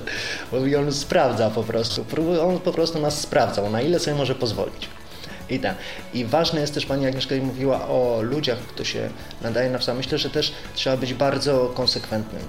bo 0.51 0.57
on 0.79 0.93
sprawdza 0.93 1.49
po 1.49 1.63
prostu 1.63 2.05
on 2.41 2.59
po 2.59 2.71
prostu 2.71 2.99
nas 2.99 3.21
sprawdzał, 3.21 3.69
na 3.69 3.81
ile 3.81 3.99
sobie 3.99 4.17
może 4.17 4.35
pozwolić. 4.35 4.89
I, 5.49 5.59
tak. 5.59 5.75
I 6.13 6.25
ważne 6.25 6.61
jest 6.61 6.73
też, 6.73 6.85
Pani 6.85 7.07
Agnieszka 7.07 7.35
mówiła 7.35 7.87
o 7.87 8.19
ludziach, 8.21 8.59
kto 8.59 8.83
się 8.83 9.09
nadaje 9.41 9.69
na 9.69 9.79
psa. 9.79 9.93
Myślę, 9.93 10.17
że 10.17 10.29
też 10.29 10.53
trzeba 10.75 10.97
być 10.97 11.13
bardzo 11.13 11.71
konsekwentnym, 11.75 12.41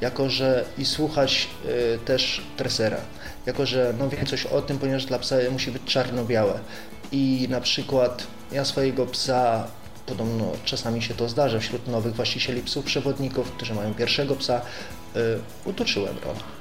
jako 0.00 0.30
że 0.30 0.64
i 0.78 0.84
słuchać 0.84 1.48
y, 1.94 1.98
też 1.98 2.42
tresera, 2.56 3.00
jako 3.46 3.66
że 3.66 3.94
no, 3.98 4.08
wiem 4.08 4.26
coś 4.26 4.46
o 4.46 4.62
tym, 4.62 4.78
ponieważ 4.78 5.04
dla 5.04 5.18
psa 5.18 5.36
musi 5.50 5.70
być 5.70 5.82
czarno-białe. 5.84 6.60
I 7.12 7.46
na 7.50 7.60
przykład 7.60 8.26
ja 8.52 8.64
swojego 8.64 9.06
psa 9.06 9.66
podobno 10.06 10.52
czasami 10.64 11.02
się 11.02 11.14
to 11.14 11.28
zdarza 11.28 11.58
wśród 11.58 11.88
nowych 11.88 12.14
właścicieli 12.14 12.62
psów 12.62 12.84
przewodników, 12.84 13.52
którzy 13.52 13.74
mają 13.74 13.94
pierwszego 13.94 14.36
psa, 14.36 14.60
y, 15.16 15.20
utoczyłem 15.64 16.16
rolę. 16.24 16.53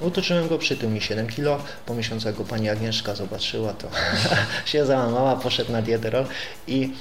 Utoczyłem 0.00 0.48
go 0.48 0.58
przy 0.58 0.76
tym 0.76 0.94
mi 0.94 1.00
7 1.00 1.26
kilo. 1.26 1.58
Po 1.86 1.94
miesiącu 1.94 2.28
jak 2.28 2.36
go 2.36 2.44
pani 2.44 2.68
Agnieszka 2.68 3.14
zobaczyła, 3.14 3.72
to 3.72 3.88
się 4.70 4.86
załamała, 4.86 5.36
poszedł 5.36 5.72
na 5.72 5.82
dietę 5.82 6.24
i 6.66 6.92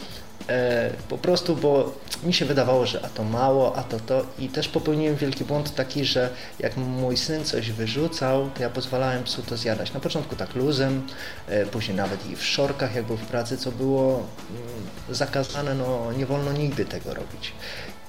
e, 0.50 0.90
po 1.10 1.18
prostu, 1.18 1.56
bo 1.56 1.94
mi 2.24 2.34
się 2.34 2.46
wydawało, 2.46 2.86
że 2.86 3.06
a 3.06 3.10
to 3.10 3.24
mało, 3.24 3.76
a 3.76 3.84
to 3.84 4.00
to 4.00 4.26
i 4.40 4.50
też 4.50 4.68
popełniłem 4.68 5.16
wielki 5.16 5.46
błąd 5.46 5.76
taki, 5.76 6.06
że 6.06 6.30
jak 6.60 6.78
mój 6.78 7.18
syn 7.18 7.46
coś 7.46 7.72
wyrzucał, 7.72 8.50
to 8.56 8.64
ja 8.64 8.70
pozwalałem 8.70 9.24
psu 9.24 9.42
to 9.42 9.58
zjadać. 9.58 9.94
Na 9.94 10.00
początku 10.00 10.36
tak 10.36 10.56
luzem, 10.56 11.08
e, 11.48 11.66
później 11.66 11.98
nawet 11.98 12.30
i 12.30 12.36
w 12.36 12.46
szorkach, 12.46 12.96
jak 12.96 13.06
był 13.06 13.18
w 13.18 13.26
pracy, 13.26 13.58
co 13.58 13.72
było 13.72 14.14
mm, 14.14 15.16
zakazane, 15.16 15.76
no 15.76 16.12
nie 16.18 16.26
wolno 16.26 16.54
nigdy 16.54 16.86
tego 16.86 17.14
robić. 17.14 17.54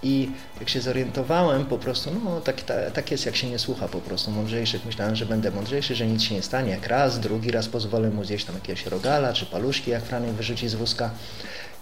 I 0.04 0.30
jak 0.60 0.68
się 0.68 0.80
zorientowałem, 0.80 1.66
po 1.66 1.78
prostu, 1.78 2.10
no 2.24 2.40
tak, 2.40 2.56
tak 2.94 3.10
jest, 3.10 3.26
jak 3.26 3.36
się 3.36 3.50
nie 3.50 3.58
słucha 3.58 3.88
po 3.88 4.00
prostu 4.00 4.30
mądrzejszych. 4.30 4.86
Myślałem, 4.86 5.16
że 5.16 5.26
będę 5.26 5.50
mądrzejszy, 5.50 5.94
że 5.94 6.06
nic 6.06 6.22
się 6.22 6.34
nie 6.34 6.42
stanie. 6.42 6.70
Jak 6.70 6.86
raz, 6.86 7.20
drugi 7.20 7.50
raz 7.50 7.68
pozwolę 7.68 8.10
mu 8.10 8.24
zjeść 8.24 8.44
tam 8.44 8.54
jakiegoś 8.54 8.86
rogala 8.86 9.32
czy 9.32 9.46
paluszki, 9.46 9.90
jak 9.90 10.04
Franek 10.04 10.30
wyrzuci 10.30 10.68
z 10.68 10.74
wózka. 10.74 11.10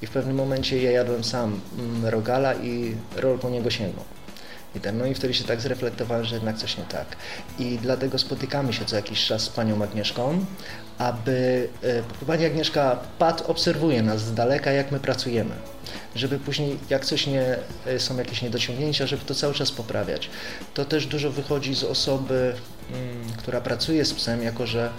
I 0.02 0.06
w 0.06 0.10
pewnym 0.10 0.36
momencie 0.36 0.82
ja 0.82 0.90
jadłem 0.90 1.24
sam 1.24 1.60
mm, 1.78 2.06
rogala 2.06 2.54
i 2.54 2.96
rol 3.16 3.38
po 3.38 3.50
niego 3.50 3.70
sięgnął. 3.70 4.04
No 4.92 5.06
i 5.06 5.14
wtedy 5.14 5.34
się 5.34 5.44
tak 5.44 5.60
zreflektowałem, 5.60 6.24
że 6.24 6.34
jednak 6.34 6.56
coś 6.56 6.78
nie 6.78 6.84
tak. 6.84 7.06
I 7.58 7.78
dlatego 7.82 8.18
spotykamy 8.18 8.72
się 8.72 8.84
co 8.84 8.96
jakiś 8.96 9.26
czas 9.26 9.42
z 9.42 9.48
panią 9.48 9.82
Agnieszką, 9.82 10.44
aby 10.98 11.68
e, 12.20 12.26
pani 12.26 12.46
Agnieszka 12.46 12.98
Pat 13.18 13.42
obserwuje 13.46 14.02
nas 14.02 14.20
z 14.20 14.34
daleka, 14.34 14.72
jak 14.72 14.92
my 14.92 15.00
pracujemy 15.00 15.54
żeby 16.16 16.38
później, 16.38 16.78
jak 16.90 17.04
coś 17.04 17.26
nie, 17.26 17.56
e, 17.86 18.00
są 18.00 18.16
jakieś 18.16 18.42
niedociągnięcia, 18.42 19.06
żeby 19.06 19.24
to 19.24 19.34
cały 19.34 19.54
czas 19.54 19.72
poprawiać. 19.72 20.30
To 20.74 20.84
też 20.84 21.06
dużo 21.06 21.30
wychodzi 21.30 21.74
z 21.74 21.84
osoby, 21.84 22.54
mm, 22.90 23.32
która 23.36 23.60
pracuje 23.60 24.04
z 24.04 24.14
psem, 24.14 24.42
jako 24.42 24.66
że 24.66 24.90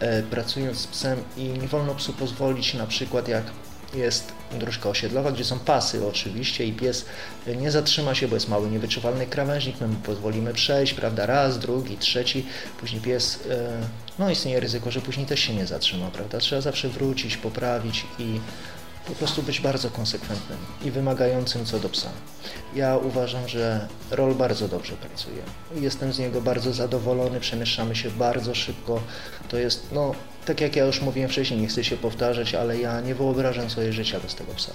e, 0.00 0.22
pracując 0.22 0.78
z 0.78 0.86
psem 0.86 1.18
i 1.36 1.44
nie 1.44 1.68
wolno 1.68 1.94
psu 1.94 2.12
pozwolić 2.12 2.74
na 2.74 2.86
przykład 2.86 3.28
jak 3.28 3.44
jest 3.94 4.32
dróżka 4.58 4.88
osiedlowa, 4.88 5.32
gdzie 5.32 5.44
są 5.44 5.58
pasy 5.58 6.06
oczywiście 6.06 6.66
i 6.66 6.72
pies 6.72 7.04
nie 7.46 7.70
zatrzyma 7.70 8.14
się, 8.14 8.28
bo 8.28 8.36
jest 8.36 8.48
mały, 8.48 8.70
niewyczuwalny 8.70 9.26
krawężnik, 9.26 9.80
my 9.80 9.88
mu 9.88 9.96
pozwolimy 9.96 10.54
przejść, 10.54 10.94
prawda, 10.94 11.26
raz, 11.26 11.58
drugi, 11.58 11.98
trzeci, 11.98 12.46
później 12.80 13.00
pies, 13.00 13.40
e, 13.50 13.80
no 14.18 14.30
istnieje 14.30 14.60
ryzyko, 14.60 14.90
że 14.90 15.00
później 15.00 15.26
też 15.26 15.40
się 15.40 15.54
nie 15.54 15.66
zatrzyma, 15.66 16.10
prawda, 16.10 16.38
trzeba 16.38 16.62
zawsze 16.62 16.88
wrócić, 16.88 17.36
poprawić 17.36 18.06
i 18.18 18.40
po 19.06 19.14
prostu 19.14 19.42
być 19.42 19.60
bardzo 19.60 19.90
konsekwentnym 19.90 20.58
i 20.84 20.90
wymagającym 20.90 21.64
co 21.64 21.78
do 21.78 21.88
psa. 21.88 22.10
Ja 22.74 22.96
uważam, 22.96 23.48
że 23.48 23.88
rol 24.10 24.34
bardzo 24.34 24.68
dobrze 24.68 24.92
pracuje. 24.92 25.42
Jestem 25.74 26.12
z 26.12 26.18
niego 26.18 26.40
bardzo 26.40 26.72
zadowolony, 26.72 27.40
przemieszczamy 27.40 27.96
się 27.96 28.10
bardzo 28.10 28.54
szybko. 28.54 29.00
To 29.48 29.56
jest, 29.56 29.86
no, 29.92 30.14
tak 30.50 30.60
jak 30.60 30.76
ja 30.76 30.84
już 30.84 31.00
mówiłem 31.00 31.30
wcześniej, 31.30 31.60
nie 31.60 31.66
chcę 31.66 31.84
się 31.84 31.96
powtarzać, 31.96 32.54
ale 32.54 32.78
ja 32.78 33.00
nie 33.00 33.14
wyobrażam 33.14 33.70
sobie 33.70 33.92
życia 33.92 34.20
bez 34.20 34.34
tego 34.34 34.52
psa. 34.54 34.72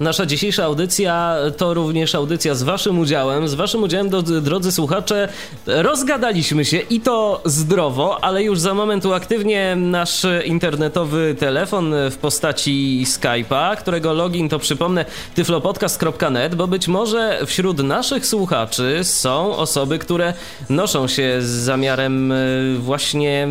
Nasza 0.00 0.26
dzisiejsza 0.26 0.64
audycja 0.64 1.36
to 1.56 1.74
również 1.74 2.14
audycja 2.14 2.54
z 2.54 2.62
Waszym 2.62 2.98
udziałem. 2.98 3.48
Z 3.48 3.54
Waszym 3.54 3.82
udziałem, 3.82 4.10
drodzy 4.42 4.72
słuchacze, 4.72 5.28
rozgadaliśmy 5.66 6.64
się 6.64 6.78
i 6.78 7.00
to 7.00 7.40
zdrowo, 7.44 8.24
ale 8.24 8.42
już 8.42 8.60
za 8.60 8.74
moment 8.74 9.04
uaktywnię 9.04 9.76
nasz 9.76 10.26
internetowy 10.44 11.36
telefon 11.38 11.94
w 12.10 12.16
postaci 12.16 13.04
Skype'a, 13.06 13.76
którego 13.76 14.12
login 14.12 14.48
to 14.48 14.58
przypomnę 14.58 15.04
tyflopodcast.net, 15.34 16.54
bo 16.54 16.66
być 16.66 16.88
może 16.88 17.40
wśród 17.46 17.82
naszych 17.82 18.26
słuchaczy 18.26 19.00
są 19.02 19.56
osoby, 19.56 19.98
które 19.98 20.34
noszą 20.68 21.08
się 21.08 21.36
z 21.40 21.46
zamiarem 21.46 22.32
e, 22.32 22.36
właśnie 22.78 23.48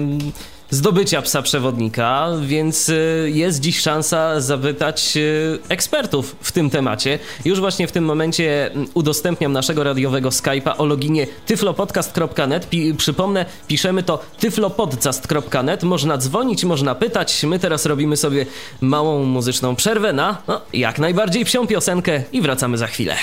zdobycia 0.70 1.22
psa 1.22 1.42
przewodnika, 1.42 2.28
więc 2.42 2.90
y, 2.90 3.32
jest 3.34 3.60
dziś 3.60 3.80
szansa 3.80 4.42
zapytać 4.42 5.18
y, 5.18 5.60
ekspertów 5.70 6.36
w 6.42 6.52
tym 6.52 6.70
temacie. 6.70 7.20
Już 7.46 7.60
właśnie 7.60 7.88
w 7.88 7.92
tym 7.92 8.06
momencie 8.06 8.72
mm, 8.72 8.88
udostępniam 8.94 9.52
naszego 9.52 9.84
radiowego 9.84 10.30
Skype'a 10.30 10.74
o 10.78 10.86
loginie 10.86 11.28
tyflopodcast.net. 11.46 12.70
Pi 12.70 12.94
przypomnę, 12.94 13.46
piszemy 13.68 14.04
to 14.04 14.24
tyflopodcast.net. 14.40 15.84
Można 15.84 16.18
dzwonić, 16.18 16.64
można 16.64 16.96
pytać. 16.96 17.44
My 17.44 17.60
teraz 17.60 17.86
robimy 17.86 18.18
sobie 18.18 18.46
małą 18.82 19.24
muzyczną 19.24 19.76
przerwę 19.76 20.14
na 20.14 20.42
no, 20.48 20.62
jak 20.74 21.00
najbardziej 21.00 21.46
psią 21.46 21.68
piosenkę 21.68 22.24
i 22.32 22.42
wracamy 22.42 22.78
za 22.78 22.88
chwilę. 22.88 23.16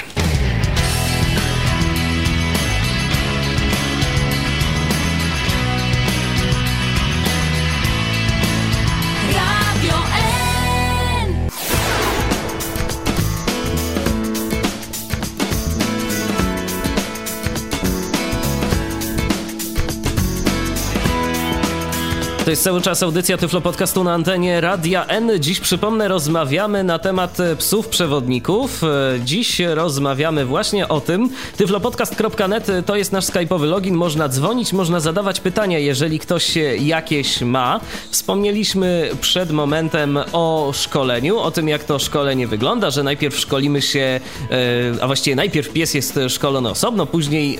To 22.45 22.51
jest 22.51 22.63
cały 22.63 22.81
czas 22.81 23.03
audycja 23.03 23.37
Tyflo 23.37 23.61
Podcastu 23.61 24.05
na 24.05 24.15
antenie 24.15 24.61
Radia 24.61 25.07
N. 25.07 25.31
Dziś 25.41 25.61
przypomnę, 25.61 26.09
rozmawiamy 26.09 26.85
na 26.85 26.99
temat 26.99 27.41
e, 27.41 27.57
psów 27.57 27.89
przewodników. 27.89 28.85
E, 28.85 28.89
dziś 29.25 29.61
rozmawiamy 29.61 30.45
właśnie 30.45 30.89
o 30.89 31.01
tym. 31.01 31.31
Tyflopodcast.net 31.57 32.69
e, 32.69 32.83
to 32.83 32.97
jest 32.97 33.13
nasz 33.13 33.25
skype'owy 33.25 33.65
login. 33.65 33.95
Można 33.95 34.29
dzwonić, 34.29 34.73
można 34.73 35.01
zadawać 35.01 35.41
pytania, 35.41 35.79
jeżeli 35.79 36.19
ktoś 36.19 36.59
jakieś 36.81 37.41
ma. 37.41 37.81
Wspomnieliśmy 38.11 39.11
przed 39.21 39.51
momentem 39.51 40.19
o 40.33 40.71
szkoleniu, 40.75 41.39
o 41.39 41.51
tym 41.51 41.69
jak 41.69 41.85
to 41.85 41.99
szkolenie 41.99 42.47
wygląda, 42.47 42.91
że 42.91 43.03
najpierw 43.03 43.39
szkolimy 43.39 43.83
się, 43.83 44.21
a 45.01 45.07
właściwie 45.07 45.37
najpierw 45.37 45.69
pies 45.69 45.95
jest 45.95 46.21
szkolony 46.29 46.71
osobno, 46.71 47.07
później 47.07 47.59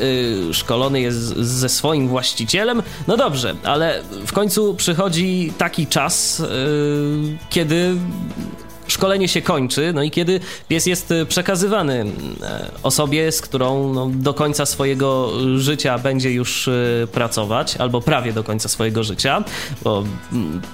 szkolony 0.53 1.01
jest 1.01 1.19
ze 1.37 1.69
swoim 1.69 2.09
właścicielem. 2.09 2.83
No 3.07 3.17
dobrze, 3.17 3.55
ale 3.65 4.03
w 4.27 4.33
końcu 4.33 4.72
przychodzi 4.75 5.53
taki 5.59 5.87
czas, 5.87 6.39
yy, 6.39 7.39
kiedy 7.51 7.97
szkolenie 8.93 9.29
się 9.29 9.43
kończy, 9.43 9.93
no 9.95 10.03
i 10.03 10.11
kiedy 10.11 10.41
pies 10.69 10.87
jest 10.87 11.15
przekazywany 11.29 12.05
osobie, 12.83 13.33
z 13.33 13.41
którą 13.41 13.93
no, 13.95 14.11
do 14.15 14.35
końca 14.35 14.67
swojego 14.67 15.33
życia 15.57 15.99
będzie 15.99 16.33
już 16.33 16.71
pracować, 17.13 17.77
albo 17.77 18.01
prawie 18.01 18.33
do 18.33 18.45
końca 18.45 18.69
swojego 18.69 19.05
życia, 19.05 19.45
bo 19.85 20.05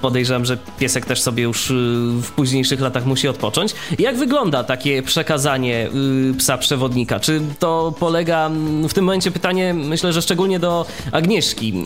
podejrzewam, 0.01 0.45
że 0.45 0.57
piesek 0.79 1.05
też 1.05 1.21
sobie 1.21 1.43
już 1.43 1.73
w 2.21 2.31
późniejszych 2.31 2.81
latach 2.81 3.05
musi 3.05 3.27
odpocząć. 3.27 3.75
Jak 3.99 4.17
wygląda 4.17 4.63
takie 4.63 5.03
przekazanie 5.03 5.89
psa 6.37 6.57
przewodnika? 6.57 7.19
Czy 7.19 7.41
to 7.59 7.93
polega 7.99 8.49
w 8.89 8.93
tym 8.93 9.05
momencie 9.05 9.31
pytanie, 9.31 9.73
myślę, 9.73 10.13
że 10.13 10.21
szczególnie 10.21 10.59
do 10.59 10.85
Agnieszki. 11.11 11.85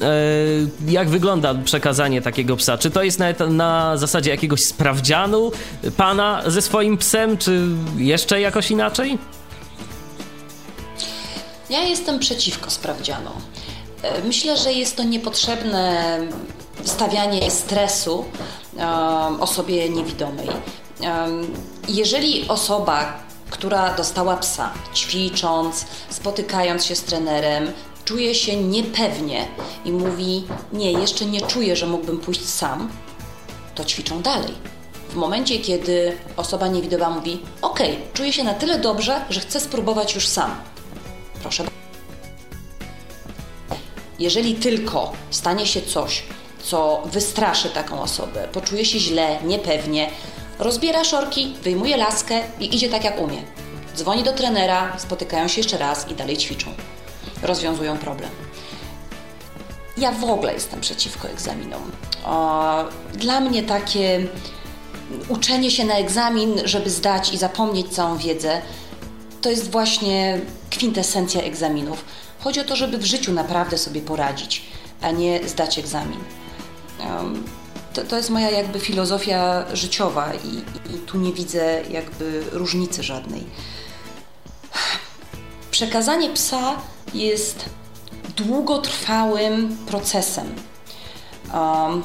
E, 0.87 0.91
jak 0.91 1.09
wygląda 1.09 1.55
przekazanie 1.55 2.21
takiego 2.21 2.55
psa? 2.55 2.77
Czy 2.77 2.91
to 2.91 3.03
jest 3.03 3.19
na, 3.19 3.47
na 3.49 3.97
zasadzie 3.97 4.31
jakiegoś 4.31 4.63
sprawdzianu 4.63 5.51
pana 5.97 6.22
ze 6.45 6.61
swoim 6.61 6.97
psem, 6.97 7.37
czy 7.37 7.61
jeszcze 7.97 8.41
jakoś 8.41 8.71
inaczej? 8.71 9.17
Ja 11.69 11.83
jestem 11.83 12.19
przeciwko 12.19 12.69
sprawdzianom. 12.69 13.33
E, 14.03 14.21
myślę, 14.23 14.57
że 14.57 14.73
jest 14.73 14.97
to 14.97 15.03
niepotrzebne 15.03 16.17
stawianie 16.83 17.51
stresu 17.51 18.25
um, 18.75 19.41
osobie 19.41 19.89
niewidomej. 19.89 20.49
Um, 21.01 21.53
jeżeli 21.87 22.47
osoba, 22.47 23.19
która 23.49 23.93
dostała 23.93 24.37
psa, 24.37 24.73
ćwicząc, 24.95 25.85
spotykając 26.09 26.85
się 26.85 26.95
z 26.95 27.03
trenerem, 27.03 27.71
czuje 28.05 28.35
się 28.35 28.55
niepewnie 28.55 29.47
i 29.85 29.91
mówi: 29.91 30.43
Nie, 30.73 30.91
jeszcze 30.91 31.25
nie 31.25 31.41
czuję, 31.41 31.75
że 31.75 31.87
mógłbym 31.87 32.19
pójść 32.19 32.49
sam, 32.49 32.89
to 33.75 33.85
ćwiczą 33.85 34.21
dalej. 34.21 34.72
W 35.13 35.15
momencie, 35.15 35.59
kiedy 35.59 36.17
osoba 36.37 36.67
niewidoma 36.67 37.09
mówi: 37.09 37.41
OK, 37.61 37.79
czuję 38.13 38.33
się 38.33 38.43
na 38.43 38.53
tyle 38.53 38.79
dobrze, 38.79 39.21
że 39.29 39.39
chcę 39.39 39.59
spróbować 39.59 40.15
już 40.15 40.27
sam. 40.27 40.55
Proszę. 41.41 41.63
Jeżeli 44.19 44.55
tylko 44.55 45.11
stanie 45.29 45.65
się 45.65 45.81
coś, 45.81 46.23
co 46.63 47.03
wystraszy 47.05 47.69
taką 47.69 48.01
osobę, 48.01 48.47
poczuje 48.51 48.85
się 48.85 48.99
źle, 48.99 49.39
niepewnie, 49.43 50.09
rozbiera 50.59 51.03
szorki, 51.03 51.55
wyjmuje 51.63 51.97
laskę 51.97 52.41
i 52.59 52.75
idzie 52.75 52.89
tak 52.89 53.03
jak 53.03 53.21
umie. 53.21 53.43
Dzwoni 53.95 54.23
do 54.23 54.33
trenera, 54.33 54.99
spotykają 54.99 55.47
się 55.47 55.59
jeszcze 55.59 55.77
raz 55.77 56.09
i 56.09 56.15
dalej 56.15 56.37
ćwiczą. 56.37 56.67
Rozwiązują 57.41 57.97
problem. 57.97 58.29
Ja 59.97 60.11
w 60.11 60.23
ogóle 60.23 60.53
jestem 60.53 60.81
przeciwko 60.81 61.29
egzaminom. 61.29 61.91
Dla 63.13 63.39
mnie 63.39 63.63
takie 63.63 64.27
uczenie 65.29 65.71
się 65.71 65.85
na 65.85 65.95
egzamin, 65.95 66.61
żeby 66.65 66.89
zdać 66.89 67.33
i 67.33 67.37
zapomnieć 67.37 67.89
całą 67.89 68.17
wiedzę, 68.17 68.61
to 69.41 69.49
jest 69.49 69.71
właśnie 69.71 70.41
kwintesencja 70.69 71.41
egzaminów. 71.41 72.05
Chodzi 72.39 72.59
o 72.59 72.63
to, 72.63 72.75
żeby 72.75 72.97
w 72.97 73.05
życiu 73.05 73.33
naprawdę 73.33 73.77
sobie 73.77 74.01
poradzić, 74.01 74.61
a 75.01 75.11
nie 75.11 75.47
zdać 75.47 75.79
egzamin. 75.79 76.19
To, 77.93 78.03
to 78.03 78.17
jest 78.17 78.29
moja 78.29 78.49
jakby 78.49 78.79
filozofia 78.79 79.65
życiowa 79.73 80.33
i, 80.33 80.57
i 80.95 80.97
tu 80.97 81.17
nie 81.17 81.33
widzę 81.33 81.81
jakby 81.91 82.43
różnicy 82.51 83.03
żadnej. 83.03 83.43
Przekazanie 85.71 86.29
psa 86.29 86.75
jest 87.13 87.65
długotrwałym 88.35 89.77
procesem 89.87 90.55
um, 91.53 92.03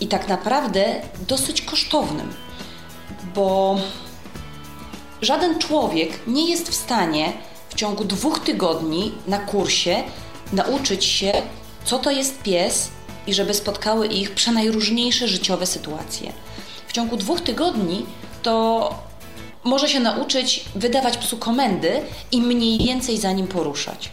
i 0.00 0.06
tak 0.06 0.28
naprawdę 0.28 1.02
dosyć 1.28 1.62
kosztownym, 1.62 2.32
bo 3.34 3.76
żaden 5.22 5.58
człowiek 5.58 6.10
nie 6.26 6.50
jest 6.50 6.68
w 6.68 6.74
stanie 6.74 7.32
w 7.68 7.74
ciągu 7.74 8.04
dwóch 8.04 8.38
tygodni 8.38 9.12
na 9.26 9.38
kursie 9.38 10.02
nauczyć 10.52 11.04
się, 11.04 11.32
co 11.84 11.98
to 11.98 12.10
jest 12.10 12.42
pies 12.42 12.90
i 13.26 13.34
żeby 13.34 13.54
spotkały 13.54 14.06
ich 14.06 14.30
przenajróżniejsze 14.30 15.28
życiowe 15.28 15.66
sytuacje. 15.66 16.32
W 16.88 16.92
ciągu 16.92 17.16
dwóch 17.16 17.40
tygodni 17.40 18.06
to 18.42 18.94
może 19.64 19.88
się 19.88 20.00
nauczyć 20.00 20.64
wydawać 20.74 21.16
psu 21.16 21.36
komendy 21.36 22.02
i 22.32 22.42
mniej 22.42 22.78
więcej 22.78 23.18
za 23.18 23.32
nim 23.32 23.46
poruszać. 23.46 24.10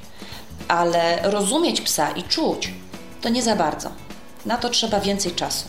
Ale 0.67 1.19
rozumieć 1.23 1.81
psa 1.81 2.11
i 2.11 2.23
czuć 2.23 2.73
to 3.21 3.29
nie 3.29 3.43
za 3.43 3.55
bardzo. 3.55 4.06
Na 4.45 4.57
to 4.57 4.69
trzeba 4.69 4.99
więcej 4.99 5.31
czasu. 5.31 5.65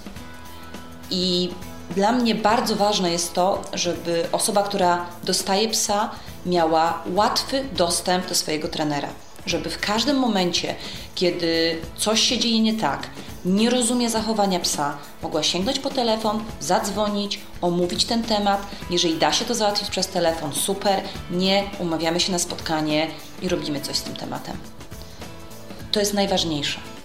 I 1.10 1.50
dla 1.96 2.12
mnie 2.12 2.34
bardzo 2.34 2.76
ważne 2.76 3.12
jest 3.12 3.34
to, 3.34 3.62
żeby 3.72 4.26
osoba, 4.32 4.62
która 4.62 5.06
dostaje 5.24 5.68
psa, 5.68 6.10
miała 6.46 7.02
łatwy 7.14 7.64
dostęp 7.72 8.28
do 8.28 8.34
swojego 8.34 8.68
trenera. 8.68 9.08
Żeby 9.46 9.70
w 9.70 9.78
każdym 9.78 10.18
momencie, 10.18 10.74
kiedy 11.14 11.78
coś 11.96 12.20
się 12.20 12.38
dzieje 12.38 12.60
nie 12.60 12.74
tak, 12.74 13.10
nie 13.44 13.70
rozumie 13.70 14.10
zachowania 14.10 14.60
psa, 14.60 14.98
mogła 15.22 15.42
sięgnąć 15.42 15.78
po 15.78 15.90
telefon, 15.90 16.44
zadzwonić, 16.60 17.40
omówić 17.60 18.04
ten 18.04 18.22
temat. 18.22 18.66
Jeżeli 18.90 19.18
da 19.18 19.32
się 19.32 19.44
to 19.44 19.54
załatwić 19.54 19.90
przez 19.90 20.06
telefon, 20.06 20.52
super. 20.52 21.02
Nie, 21.30 21.64
umawiamy 21.78 22.20
się 22.20 22.32
na 22.32 22.38
spotkanie 22.38 23.06
i 23.42 23.48
robimy 23.48 23.80
coś 23.80 23.96
z 23.96 24.02
tym 24.02 24.16
tematem. 24.16 24.56
To 25.92 26.00
jest 26.00 26.14
najważniejsze. 26.14 26.97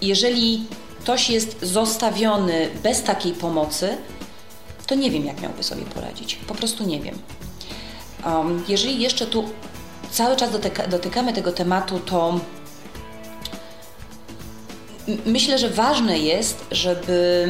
Jeżeli 0.00 0.66
ktoś 1.00 1.30
jest 1.30 1.56
zostawiony 1.62 2.68
bez 2.82 3.02
takiej 3.02 3.32
pomocy, 3.32 3.96
to 4.86 4.94
nie 4.94 5.10
wiem, 5.10 5.24
jak 5.24 5.40
miałby 5.40 5.62
sobie 5.62 5.82
poradzić. 5.82 6.34
Po 6.34 6.54
prostu 6.54 6.84
nie 6.84 7.00
wiem. 7.00 7.18
Jeżeli 8.68 9.00
jeszcze 9.00 9.26
tu 9.26 9.44
cały 10.10 10.36
czas 10.36 10.52
dotyka, 10.52 10.86
dotykamy 10.86 11.32
tego 11.32 11.52
tematu, 11.52 11.98
to 12.00 12.40
myślę, 15.26 15.58
że 15.58 15.70
ważne 15.70 16.18
jest, 16.18 16.64
żeby 16.70 17.48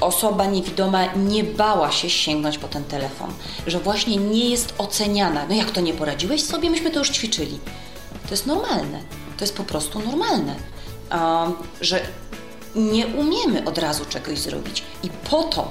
osoba 0.00 0.46
niewidoma 0.46 1.14
nie 1.14 1.44
bała 1.44 1.92
się 1.92 2.10
sięgnąć 2.10 2.58
po 2.58 2.68
ten 2.68 2.84
telefon, 2.84 3.32
że 3.66 3.80
właśnie 3.80 4.16
nie 4.16 4.50
jest 4.50 4.74
oceniana. 4.78 5.46
No 5.48 5.54
jak 5.54 5.70
to 5.70 5.80
nie 5.80 5.94
poradziłeś 5.94 6.42
sobie? 6.42 6.70
Myśmy 6.70 6.90
to 6.90 6.98
już 6.98 7.10
ćwiczyli. 7.10 7.58
To 8.24 8.30
jest 8.30 8.46
normalne. 8.46 9.00
To 9.36 9.44
jest 9.44 9.56
po 9.56 9.64
prostu 9.64 10.00
normalne, 10.00 10.54
że 11.80 12.00
nie 12.76 13.06
umiemy 13.06 13.64
od 13.64 13.78
razu 13.78 14.04
czegoś 14.04 14.38
zrobić. 14.38 14.82
I 15.02 15.10
po 15.30 15.42
to 15.42 15.70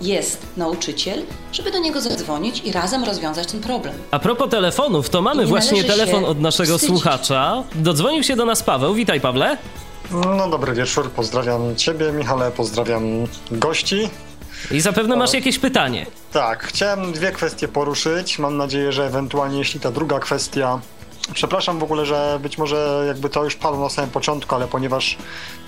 jest 0.00 0.46
nauczyciel, 0.56 1.22
żeby 1.52 1.70
do 1.70 1.78
niego 1.78 2.00
zadzwonić 2.00 2.60
i 2.64 2.72
razem 2.72 3.04
rozwiązać 3.04 3.52
ten 3.52 3.60
problem. 3.60 3.94
A 4.10 4.18
propos 4.18 4.50
telefonów, 4.50 5.10
to 5.10 5.22
mamy 5.22 5.46
właśnie 5.46 5.84
telefon 5.84 6.24
od 6.24 6.40
naszego 6.40 6.78
wstydzić. 6.78 6.96
słuchacza. 6.96 7.62
Dodzwonił 7.74 8.22
się 8.22 8.36
do 8.36 8.44
nas 8.44 8.62
Paweł. 8.62 8.94
Witaj, 8.94 9.20
Pawle. 9.20 9.56
No 10.10 10.48
dobry 10.50 10.72
wieczór, 10.74 11.10
pozdrawiam 11.10 11.76
Ciebie, 11.76 12.12
Michale, 12.12 12.50
pozdrawiam 12.50 13.02
gości. 13.50 14.10
I 14.70 14.80
zapewne 14.80 15.16
masz 15.16 15.32
jakieś 15.32 15.58
pytanie. 15.58 16.06
Tak, 16.32 16.64
chciałem 16.64 17.12
dwie 17.12 17.32
kwestie 17.32 17.68
poruszyć. 17.68 18.38
Mam 18.38 18.56
nadzieję, 18.56 18.92
że 18.92 19.06
ewentualnie 19.06 19.58
jeśli 19.58 19.80
ta 19.80 19.90
druga 19.90 20.18
kwestia 20.18 20.80
Przepraszam 21.34 21.78
w 21.78 21.82
ogóle, 21.82 22.06
że 22.06 22.38
być 22.42 22.58
może 22.58 23.04
jakby 23.06 23.28
to 23.28 23.44
już 23.44 23.56
padło 23.56 23.80
na 23.80 23.88
samym 23.88 24.10
początku, 24.10 24.54
ale 24.54 24.68
ponieważ 24.68 25.18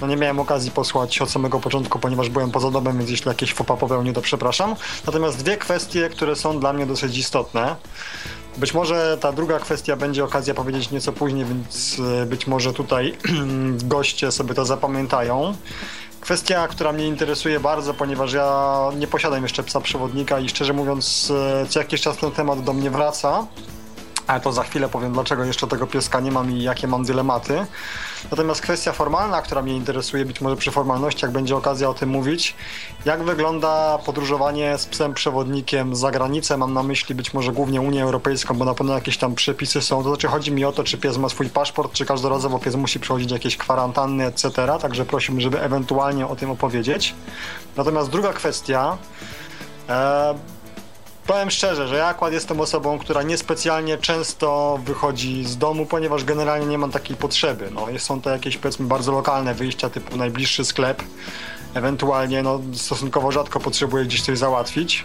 no 0.01 0.07
nie 0.07 0.17
miałem 0.17 0.41
okazji 0.41 0.71
posłać 0.71 1.23
od 1.23 1.31
samego 1.31 1.61
początku, 1.61 1.99
ponieważ 1.99 2.29
byłem 2.29 2.51
poza 2.51 2.71
domem, 2.71 2.99
więc 2.99 3.11
jeśli 3.11 3.29
jakieś 3.29 3.55
fopa 3.55 3.77
popełnię, 3.77 4.13
to 4.13 4.23
przepraszam. 4.23 4.77
Natomiast 5.07 5.39
dwie 5.39 5.57
kwestie, 5.57 6.09
które 6.09 6.37
są 6.37 6.61
dla 6.61 6.73
mnie 6.73 6.87
dosyć 6.87 7.19
istotne. 7.19 7.77
Być 8.57 8.75
może 8.75 9.19
ta 9.21 9.33
druga 9.33 9.59
kwestia 9.59 9.97
będzie 9.97 10.25
okazja 10.25 10.55
powiedzieć 10.55 10.91
nieco 10.91 11.13
później, 11.13 11.45
więc 11.45 12.01
e, 12.23 12.27
być 12.27 12.47
może 12.47 12.73
tutaj 12.73 13.17
goście 13.85 14.33
sobie 14.33 14.55
to 14.55 14.65
zapamiętają. 14.65 15.55
Kwestia, 16.21 16.69
która 16.69 16.93
mnie 16.93 17.07
interesuje 17.07 17.61
bardzo, 17.61 17.95
ponieważ 17.95 18.33
ja 18.33 18.79
nie 18.99 19.07
posiadam 19.07 19.43
jeszcze 19.43 19.63
psa 19.63 19.81
przewodnika 19.81 20.41
i 20.41 20.49
szczerze 20.49 20.73
mówiąc, 20.73 21.33
e, 21.63 21.67
co 21.67 21.79
jakiś 21.79 22.01
czas 22.01 22.17
ten 22.17 22.31
temat 22.31 22.65
do 22.65 22.73
mnie 22.73 22.91
wraca 22.91 23.47
ale 24.27 24.41
to 24.41 24.53
za 24.53 24.63
chwilę 24.63 24.89
powiem, 24.89 25.13
dlaczego 25.13 25.45
jeszcze 25.45 25.67
tego 25.67 25.87
pieska 25.87 26.21
nie 26.21 26.31
mam 26.31 26.51
i 26.51 26.63
jakie 26.63 26.89
mam 26.89 27.05
dylematy. 27.05 27.67
Natomiast 28.31 28.61
kwestia 28.61 28.93
formalna, 28.93 29.43
która 29.43 29.63
mnie 29.63 29.77
interesuje, 29.77 30.25
być 30.25 30.41
może 30.41 30.57
przy 30.57 30.71
formalnościach 30.71 31.33
będzie 31.33 31.57
okazja 31.57 31.89
o 31.89 31.95
tym 31.95 32.09
mówić. 32.09 32.57
Jak 33.05 33.23
wygląda 33.23 33.99
podróżowanie 33.99 34.79
z 34.79 34.87
psem 34.87 35.15
przewodnikiem 35.15 35.97
za 35.97 36.11
granicę? 36.11 36.57
Mam 36.57 36.75
na 36.75 36.83
myśli 36.83 37.15
być 37.15 37.35
może 37.35 37.53
głównie 37.53 37.81
Unię 37.81 38.03
Europejską, 38.03 38.55
bo 38.55 38.65
na 38.65 38.75
pewno 38.75 38.95
jakieś 38.95 39.19
tam 39.19 39.35
przepisy 39.35 39.83
są. 39.83 40.03
To 40.03 40.09
znaczy 40.09 40.29
chodzi 40.29 40.53
mi 40.53 40.65
o 40.65 40.73
to, 40.73 40.85
czy 40.85 40.99
pies 40.99 41.19
ma 41.19 41.29
swój 41.29 41.51
paszport, 41.51 41.93
czy 41.93 42.07
każdorazowo 42.07 42.59
pies 42.59 42.75
musi 42.75 43.01
przechodzić 43.01 43.31
jakieś 43.31 43.57
kwarantanny, 43.57 44.27
etc. 44.27 44.51
Także 44.83 45.05
prosiłbym, 45.05 45.41
żeby 45.41 45.61
ewentualnie 45.61 46.27
o 46.27 46.37
tym 46.37 46.51
opowiedzieć. 46.51 47.15
Natomiast 47.77 48.11
druga 48.11 48.33
kwestia. 48.33 48.99
E, 49.89 50.35
Powiem 51.31 51.51
szczerze, 51.51 51.89
że 51.89 51.97
ja 51.97 52.07
akurat 52.07 52.33
jestem 52.33 52.61
osobą, 52.61 52.99
która 52.99 53.23
niespecjalnie 53.23 53.99
często 53.99 54.79
wychodzi 54.85 55.45
z 55.45 55.59
domu, 55.59 55.87
ponieważ 55.87 56.25
generalnie 56.25 56.67
nie 56.67 56.79
mam 56.79 56.91
takiej 56.91 57.17
potrzeby. 57.17 57.71
No, 57.71 57.87
są 57.99 58.21
to 58.21 58.31
jakieś 58.31 58.57
powiedzmy 58.57 58.87
bardzo 58.87 59.13
lokalne 59.13 59.55
wyjścia, 59.55 59.91
typu 59.91 60.17
najbliższy 60.17 60.65
sklep. 60.65 61.03
Ewentualnie 61.75 62.43
no, 62.43 62.61
stosunkowo 62.75 63.33
rzadko 63.33 63.61
potrzebuje 63.61 64.05
gdzieś 64.05 64.23
coś 64.23 64.39
załatwić. 64.39 65.05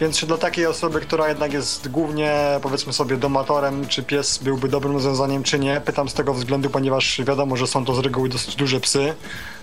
Więc 0.00 0.18
czy 0.18 0.26
dla 0.26 0.38
takiej 0.38 0.66
osoby, 0.66 1.00
która 1.00 1.28
jednak 1.28 1.52
jest 1.52 1.88
głównie, 1.88 2.34
powiedzmy 2.62 2.92
sobie, 2.92 3.16
domatorem, 3.16 3.86
czy 3.86 4.02
pies 4.02 4.38
byłby 4.38 4.68
dobrym 4.68 4.92
rozwiązaniem, 4.92 5.42
czy 5.42 5.58
nie, 5.58 5.80
pytam 5.80 6.08
z 6.08 6.14
tego 6.14 6.34
względu, 6.34 6.70
ponieważ 6.70 7.20
wiadomo, 7.24 7.56
że 7.56 7.66
są 7.66 7.84
to 7.84 7.94
z 7.94 7.98
reguły 7.98 8.28
dosyć 8.28 8.56
duże 8.56 8.80
psy. 8.80 9.14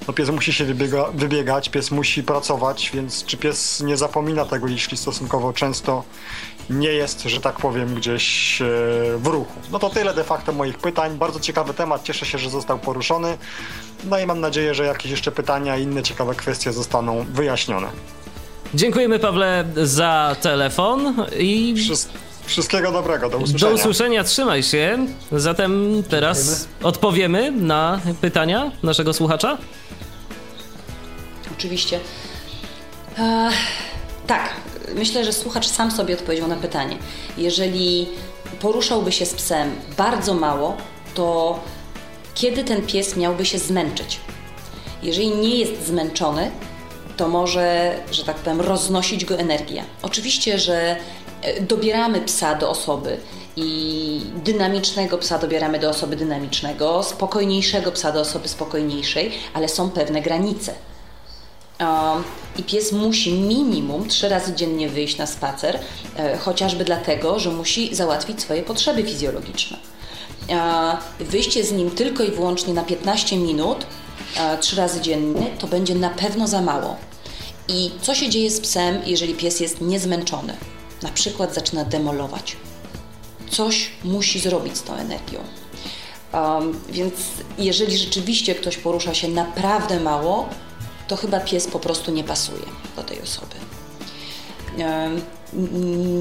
No 0.08 0.14
pies 0.14 0.30
musi 0.30 0.54
się 0.54 0.66
wybiega, 0.66 1.06
wybiegać, 1.14 1.70
pies 1.70 1.92
musi 1.92 2.24
pracować, 2.24 2.92
więc 2.94 3.26
czy 3.26 3.38
pies 3.38 3.82
nie 3.82 3.98
zapomina 3.98 4.46
tego, 4.46 4.68
jeśli 4.68 4.98
stosunkowo 4.98 5.54
często 5.54 6.04
nie 6.70 6.90
jest, 6.90 7.22
że 7.24 7.42
tak 7.42 7.56
powiem, 7.56 7.96
gdzieś 7.96 8.62
e, 8.62 8.66
w 9.18 9.28
ruchu. 9.28 9.54
No 9.72 9.80
to 9.80 9.90
tyle 9.90 10.14
de 10.14 10.24
facto 10.24 10.52
moich 10.52 10.78
pytań. 10.78 11.18
Bardzo 11.18 11.40
ciekawy 11.40 11.74
temat, 11.74 12.04
cieszę 12.04 12.26
się, 12.26 12.38
że 12.38 12.50
został 12.50 12.80
poruszony. 12.80 13.38
No 14.10 14.20
i 14.20 14.26
mam 14.26 14.40
nadzieję, 14.40 14.76
że 14.76 14.86
jakieś 14.86 15.12
jeszcze 15.12 15.32
pytania 15.32 15.78
i 15.78 15.84
inne 15.84 16.04
ciekawe 16.04 16.36
kwestie 16.36 16.74
zostaną 16.74 17.26
wyjaśnione. 17.34 17.88
Dziękujemy 18.74 19.20
Pawle 19.20 19.66
za 19.76 20.36
telefon 20.42 21.26
i 21.40 21.76
Wszystkiego 22.46 22.92
dobrego, 22.92 23.30
do 23.30 23.38
usłyszenia. 23.38 23.72
Do 23.72 23.80
usłyszenia, 23.80 24.24
trzymaj 24.24 24.64
się. 24.64 24.98
Zatem 25.32 26.04
teraz 26.10 26.38
Dziękujemy. 26.38 26.88
odpowiemy 26.88 27.52
na 27.52 28.00
pytania 28.22 28.72
naszego 28.84 29.14
słuchacza. 29.14 29.58
Oczywiście. 31.58 32.00
E, 33.18 33.50
tak, 34.28 34.54
myślę, 34.96 35.26
że 35.26 35.34
słuchacz 35.34 35.68
sam 35.68 35.92
sobie 35.92 36.14
odpowiedział 36.14 36.48
na 36.48 36.56
pytanie. 36.56 36.98
Jeżeli 37.38 38.08
poruszałby 38.60 39.12
się 39.12 39.26
z 39.26 39.34
psem 39.34 39.76
bardzo 39.98 40.34
mało, 40.34 40.78
to 41.14 41.60
kiedy 42.36 42.64
ten 42.64 42.82
pies 42.82 43.16
miałby 43.16 43.46
się 43.46 43.60
zmęczyć? 43.60 44.20
Jeżeli 45.04 45.30
nie 45.30 45.56
jest 45.56 45.88
zmęczony, 45.88 46.52
to 47.18 47.28
może, 47.28 47.96
że 48.12 48.24
tak 48.24 48.36
powiem, 48.36 48.62
roznosić 48.62 49.26
go 49.26 49.36
energia. 49.36 49.84
Oczywiście, 50.02 50.60
że 50.60 50.96
e, 51.42 51.62
dobieramy 51.62 52.22
psa 52.22 52.56
do 52.56 52.70
osoby 52.70 53.18
i 53.56 54.22
dynamicznego 54.36 55.18
psa 55.18 55.38
dobieramy 55.38 55.80
do 55.80 55.90
osoby 55.90 56.16
dynamicznego, 56.16 57.04
spokojniejszego 57.04 57.92
psa 57.92 58.12
do 58.12 58.22
osoby 58.22 58.48
spokojniejszej, 58.48 59.32
ale 59.54 59.70
są 59.70 59.90
pewne 59.90 60.22
granice. 60.22 60.74
I 62.58 62.64
pies 62.64 62.92
musi 62.92 63.34
minimum 63.34 64.08
trzy 64.08 64.30
razy 64.30 64.56
dziennie 64.56 64.90
wyjść 64.90 65.18
na 65.18 65.28
spacer, 65.28 65.80
e, 66.18 66.38
chociażby 66.38 66.86
dlatego, 66.86 67.40
że 67.40 67.52
musi 67.52 67.96
załatwić 67.96 68.42
swoje 68.42 68.64
potrzeby 68.64 69.04
fizjologiczne. 69.04 69.78
Wyjście 71.20 71.64
z 71.64 71.72
nim 71.72 71.92
tylko 71.92 72.24
i 72.24 72.32
wyłącznie 72.32 72.74
na 72.74 72.84
15 72.84 73.38
minut, 73.38 73.86
trzy 74.62 74.76
razy 74.76 75.02
dziennie, 75.02 75.48
to 75.60 75.68
będzie 75.68 75.96
na 75.96 76.10
pewno 76.10 76.48
za 76.48 76.62
mało. 76.62 76.96
I 77.68 77.92
co 78.02 78.16
się 78.16 78.30
dzieje 78.30 78.52
z 78.52 78.62
psem, 78.62 79.02
jeżeli 79.06 79.34
pies 79.34 79.60
jest 79.60 79.82
niezmęczony? 79.82 80.54
Na 81.04 81.10
przykład 81.10 81.54
zaczyna 81.54 81.86
demolować. 81.86 82.58
Coś 83.50 83.92
musi 84.04 84.40
zrobić 84.40 84.78
z 84.78 84.84
tą 84.84 84.94
energią. 84.94 85.40
Um, 86.34 86.80
więc 86.90 87.14
jeżeli 87.58 87.98
rzeczywiście 87.98 88.56
ktoś 88.56 88.78
porusza 88.78 89.14
się 89.14 89.28
naprawdę 89.28 90.00
mało, 90.00 90.50
to 91.08 91.16
chyba 91.16 91.40
pies 91.40 91.68
po 91.68 91.80
prostu 91.80 92.12
nie 92.12 92.24
pasuje 92.24 92.66
do 92.96 93.04
tej 93.04 93.22
osoby. 93.22 93.56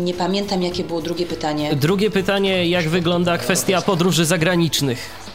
Nie 0.05 0.15
pamiętam, 0.15 0.63
jakie 0.63 0.85
było 0.85 1.03
drugie 1.03 1.27
pytanie. 1.27 1.77
Drugie 1.77 2.11
pytanie, 2.11 2.69
jak 2.69 2.89
wygląda 2.89 3.39
kwestia 3.39 3.83
podróży 3.83 4.25
zagranicznych? 4.25 5.27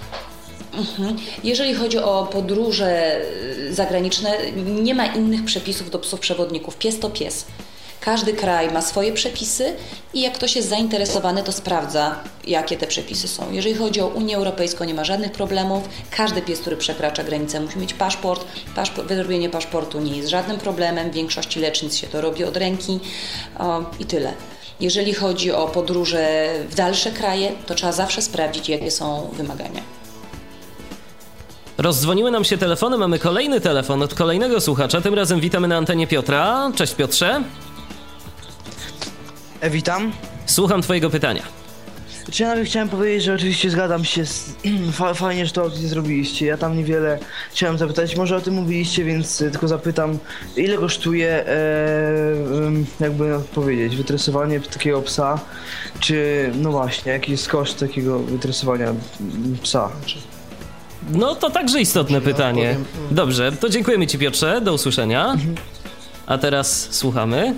Mhm. 0.73 1.17
Jeżeli 1.43 1.73
chodzi 1.75 1.97
o 1.97 2.29
podróże 2.31 3.21
y, 3.57 3.73
zagraniczne, 3.73 4.37
nie 4.55 4.95
ma 4.95 5.05
innych 5.05 5.45
przepisów 5.45 5.89
do 5.89 5.99
psów 5.99 6.19
przewodników. 6.19 6.77
Pies 6.77 6.99
to 6.99 7.09
pies. 7.09 7.45
Każdy 8.01 8.33
kraj 8.33 8.71
ma 8.71 8.81
swoje 8.81 9.13
przepisy 9.13 9.73
i 10.13 10.21
jak 10.21 10.33
ktoś 10.33 10.55
jest 10.55 10.69
zainteresowany, 10.69 11.43
to 11.43 11.51
sprawdza, 11.51 12.15
jakie 12.47 12.77
te 12.77 12.87
przepisy 12.87 13.27
są. 13.27 13.51
Jeżeli 13.51 13.75
chodzi 13.75 14.01
o 14.01 14.07
Unię 14.07 14.37
Europejską, 14.37 14.83
nie 14.83 14.93
ma 14.93 15.03
żadnych 15.03 15.31
problemów. 15.31 15.83
Każdy 16.11 16.41
pies, 16.41 16.59
który 16.59 16.77
przekracza 16.77 17.23
granicę, 17.23 17.59
musi 17.59 17.79
mieć 17.79 17.93
paszport. 17.93 18.45
paszport 18.75 19.07
wyrobienie 19.07 19.49
paszportu 19.49 19.99
nie 19.99 20.17
jest 20.17 20.29
żadnym 20.29 20.57
problemem. 20.57 21.11
W 21.11 21.13
większości 21.13 21.59
lecznic 21.59 21.95
się 21.95 22.07
to 22.07 22.21
robi 22.21 22.43
od 22.43 22.57
ręki 22.57 22.99
o, 23.59 23.83
i 23.99 24.05
tyle. 24.05 24.33
Jeżeli 24.79 25.13
chodzi 25.13 25.51
o 25.51 25.67
podróże 25.67 26.49
w 26.69 26.75
dalsze 26.75 27.11
kraje, 27.11 27.51
to 27.67 27.75
trzeba 27.75 27.91
zawsze 27.91 28.21
sprawdzić, 28.21 28.69
jakie 28.69 28.91
są 28.91 29.29
wymagania. 29.33 29.81
Rozdzwoniły 31.77 32.31
nam 32.31 32.43
się 32.43 32.57
telefony, 32.57 32.97
mamy 32.97 33.19
kolejny 33.19 33.61
telefon 33.61 34.03
od 34.03 34.13
kolejnego 34.13 34.61
słuchacza. 34.61 35.01
Tym 35.01 35.13
razem 35.13 35.39
witamy 35.39 35.67
na 35.67 35.77
antenie 35.77 36.07
Piotra. 36.07 36.71
Cześć 36.75 36.93
Piotrze. 36.93 37.43
E, 39.61 39.69
witam. 39.69 40.11
Słucham 40.45 40.81
twojego 40.81 41.09
pytania. 41.09 41.43
Czy 42.31 42.43
ja 42.43 42.63
chciałem 42.63 42.89
powiedzieć, 42.89 43.23
że 43.23 43.33
oczywiście 43.33 43.69
zgadzam 43.69 44.05
się 44.05 44.25
z... 44.25 44.55
Fajnie, 45.15 45.45
że 45.45 45.51
to 45.51 45.69
zrobiliście. 45.69 46.45
Ja 46.45 46.57
tam 46.57 46.77
niewiele 46.77 47.19
chciałem 47.51 47.77
zapytać. 47.77 48.15
Może 48.15 48.35
o 48.35 48.41
tym 48.41 48.53
mówiliście, 48.53 49.03
więc 49.03 49.41
e, 49.41 49.51
tylko 49.51 49.67
zapytam, 49.67 50.17
ile 50.55 50.77
kosztuje, 50.77 51.47
e, 51.47 51.55
jakby 52.99 53.39
powiedzieć, 53.55 53.95
wytresowanie 53.95 54.59
takiego 54.59 55.01
psa? 55.01 55.39
Czy, 55.99 56.49
no 56.55 56.71
właśnie, 56.71 57.11
jaki 57.11 57.31
jest 57.31 57.49
koszt 57.49 57.79
takiego 57.79 58.19
wytresowania 58.19 58.93
psa? 59.61 59.89
No 61.11 61.35
to 61.35 61.49
także 61.49 61.81
istotne 61.81 62.21
pytanie. 62.21 62.77
Dobrze, 63.11 63.51
to 63.51 63.69
dziękujemy 63.69 64.07
Ci 64.07 64.17
Piotrze, 64.17 64.61
do 64.61 64.73
usłyszenia. 64.73 65.37
A 66.25 66.37
teraz 66.37 66.87
słuchamy. 66.91 67.55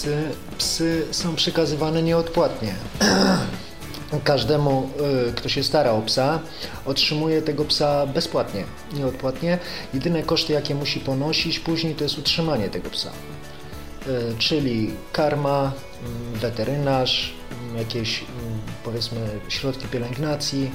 Psy, 0.00 0.30
psy 0.58 1.06
są 1.10 1.36
przekazywane 1.36 2.02
nieodpłatnie. 2.02 2.74
Każdemu, 4.24 4.90
y, 5.28 5.32
kto 5.32 5.48
się 5.48 5.62
stara 5.62 5.90
o 5.90 6.02
psa, 6.02 6.40
otrzymuje 6.86 7.42
tego 7.42 7.64
psa 7.64 8.06
bezpłatnie, 8.06 8.64
nieodpłatnie. 8.92 9.58
Jedyne 9.94 10.22
koszty, 10.22 10.52
jakie 10.52 10.74
musi 10.74 11.00
ponosić 11.00 11.58
później, 11.58 11.94
to 11.94 12.04
jest 12.04 12.18
utrzymanie 12.18 12.68
tego 12.68 12.90
psa. 12.90 13.10
Y, 14.06 14.38
czyli 14.38 14.90
karma, 15.12 15.72
mm, 16.02 16.40
weterynarz, 16.40 17.34
jakieś 17.78 18.24
powiedzmy 18.84 19.20
środki 19.48 19.88
pielęgnacji, 19.88 20.70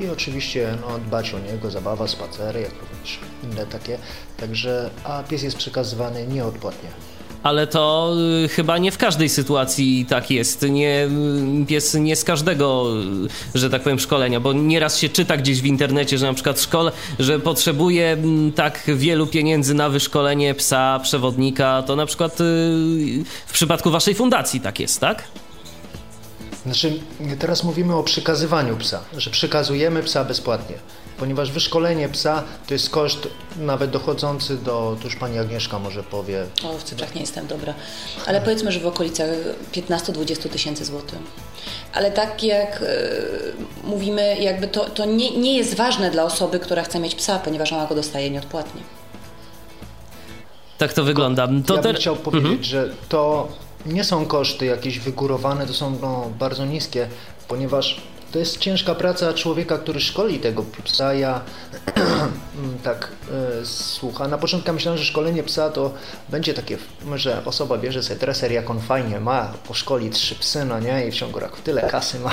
i 0.00 0.08
oczywiście 0.08 0.78
no, 0.80 0.98
dbać 0.98 1.34
o 1.34 1.38
niego, 1.38 1.70
zabawa, 1.70 2.08
spacery, 2.08 2.60
jak 2.60 2.72
również 2.72 3.18
inne 3.44 3.66
takie. 3.66 3.98
Także, 4.36 4.90
a 5.04 5.22
pies 5.22 5.42
jest 5.42 5.56
przekazywany 5.56 6.26
nieodpłatnie. 6.26 6.88
Ale 7.42 7.66
to 7.66 8.14
y, 8.44 8.48
chyba 8.48 8.78
nie 8.78 8.92
w 8.92 8.98
każdej 8.98 9.28
sytuacji 9.28 10.06
tak 10.08 10.30
jest. 10.30 10.62
Nie, 10.70 11.08
y, 11.62 11.66
pies 11.66 11.94
nie 11.94 12.16
z 12.16 12.24
każdego, 12.24 12.86
y, 13.54 13.58
że 13.58 13.70
tak 13.70 13.82
powiem, 13.82 13.98
szkolenia, 13.98 14.40
bo 14.40 14.52
nieraz 14.52 14.98
się 14.98 15.08
czyta 15.08 15.36
gdzieś 15.36 15.62
w 15.62 15.66
internecie, 15.66 16.18
że 16.18 16.26
na 16.26 16.34
przykład 16.34 16.60
szkole, 16.60 16.92
że 17.18 17.40
potrzebuje 17.40 18.12
mm, 18.12 18.52
tak 18.52 18.82
wielu 18.86 19.26
pieniędzy 19.26 19.74
na 19.74 19.88
wyszkolenie 19.88 20.54
psa, 20.54 21.00
przewodnika. 21.02 21.82
To 21.86 21.96
na 21.96 22.06
przykład 22.06 22.36
w 23.46 23.52
przypadku 23.52 23.90
waszej 23.90 24.14
fundacji 24.14 24.60
tak 24.60 24.80
jest, 24.80 25.00
tak? 25.00 25.24
Znaczy, 26.64 27.00
teraz 27.38 27.64
mówimy 27.64 27.96
o 27.96 28.02
przekazywaniu 28.02 28.76
psa, 28.76 29.00
że 29.16 29.30
przekazujemy 29.30 30.02
psa 30.02 30.24
bezpłatnie, 30.24 30.76
ponieważ 31.18 31.52
wyszkolenie 31.52 32.08
psa 32.08 32.42
to 32.66 32.74
jest 32.74 32.90
koszt 32.90 33.28
nawet 33.56 33.90
dochodzący 33.90 34.56
do, 34.56 34.96
tu 35.00 35.04
już 35.04 35.16
pani 35.16 35.38
Agnieszka 35.38 35.78
może 35.78 36.02
powie. 36.02 36.46
O, 36.64 36.78
w 36.78 36.82
cyfrach 36.82 37.14
nie 37.14 37.20
jestem 37.20 37.46
dobra, 37.46 37.74
ale 38.26 38.40
powiedzmy, 38.40 38.72
że 38.72 38.80
w 38.80 38.86
okolicach 38.86 39.28
15-20 39.72 40.48
tysięcy 40.48 40.84
złotych. 40.84 41.18
Ale 41.92 42.10
tak 42.10 42.42
jak 42.42 42.82
y, 42.82 42.86
mówimy, 43.84 44.36
jakby 44.40 44.68
to, 44.68 44.84
to 44.90 45.04
nie, 45.04 45.30
nie 45.30 45.56
jest 45.56 45.74
ważne 45.74 46.10
dla 46.10 46.24
osoby, 46.24 46.58
która 46.58 46.82
chce 46.82 47.00
mieć 47.00 47.14
psa, 47.14 47.38
ponieważ 47.38 47.72
ona 47.72 47.86
go 47.86 47.94
dostaje 47.94 48.30
nieodpłatnie. 48.30 48.80
Tak 50.78 50.92
to 50.92 51.04
wygląda. 51.04 51.48
To 51.66 51.76
ja 51.76 51.82
bym 51.82 51.96
chciał 51.96 52.16
powiedzieć, 52.16 52.46
mhm. 52.46 52.64
że 52.64 52.88
to 53.08 53.48
nie 53.86 54.04
są 54.04 54.26
koszty 54.26 54.66
jakieś 54.66 54.98
wygórowane, 54.98 55.66
to 55.66 55.74
są 55.74 55.98
no, 56.00 56.30
bardzo 56.38 56.64
niskie, 56.64 57.08
ponieważ 57.48 58.00
to 58.32 58.38
jest 58.38 58.58
ciężka 58.58 58.94
praca 58.94 59.34
człowieka, 59.34 59.78
który 59.78 60.00
szkoli 60.00 60.38
tego 60.38 60.64
psa. 60.84 61.14
Ja 61.14 61.40
tak 62.84 63.08
e, 63.62 63.66
słucha. 63.66 64.28
Na 64.28 64.38
początku 64.38 64.72
myślałem, 64.72 64.98
że 64.98 65.04
szkolenie 65.04 65.42
psa 65.42 65.70
to 65.70 65.94
będzie 66.28 66.54
takie, 66.54 66.78
że 67.14 67.42
osoba 67.44 67.78
bierze 67.78 68.02
sobie 68.02 68.20
treser, 68.20 68.52
jak 68.52 68.70
on 68.70 68.80
fajnie 68.80 69.20
ma, 69.20 69.52
poszkoli 69.68 70.10
trzy 70.10 70.34
psy, 70.34 70.64
no 70.64 70.80
nie, 70.80 71.06
i 71.06 71.10
w 71.10 71.14
ciągu 71.14 71.40
roku 71.40 71.56
tyle 71.64 71.82
kasy 71.82 72.18
ma. 72.18 72.30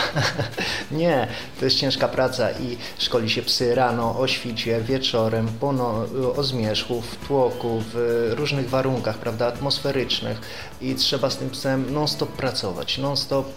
nie, 0.91 1.27
to 1.59 1.65
jest 1.65 1.77
ciężka 1.77 2.07
praca 2.07 2.51
i 2.51 2.77
szkoli 2.97 3.29
się 3.29 3.41
psy 3.41 3.75
rano, 3.75 4.19
o 4.19 4.27
świcie, 4.27 4.81
wieczorem, 4.81 5.47
po 5.59 5.73
no, 5.73 6.05
o 6.35 6.43
zmierzchu, 6.43 7.01
w 7.01 7.27
tłoku, 7.27 7.83
w 7.93 8.29
różnych 8.37 8.69
warunkach, 8.69 9.17
prawda, 9.17 9.47
atmosferycznych 9.47 10.41
i 10.81 10.95
trzeba 10.95 11.29
z 11.29 11.37
tym 11.37 11.49
psem 11.49 11.93
non-stop 11.93 12.29
pracować, 12.29 12.97
non-stop 12.97 13.47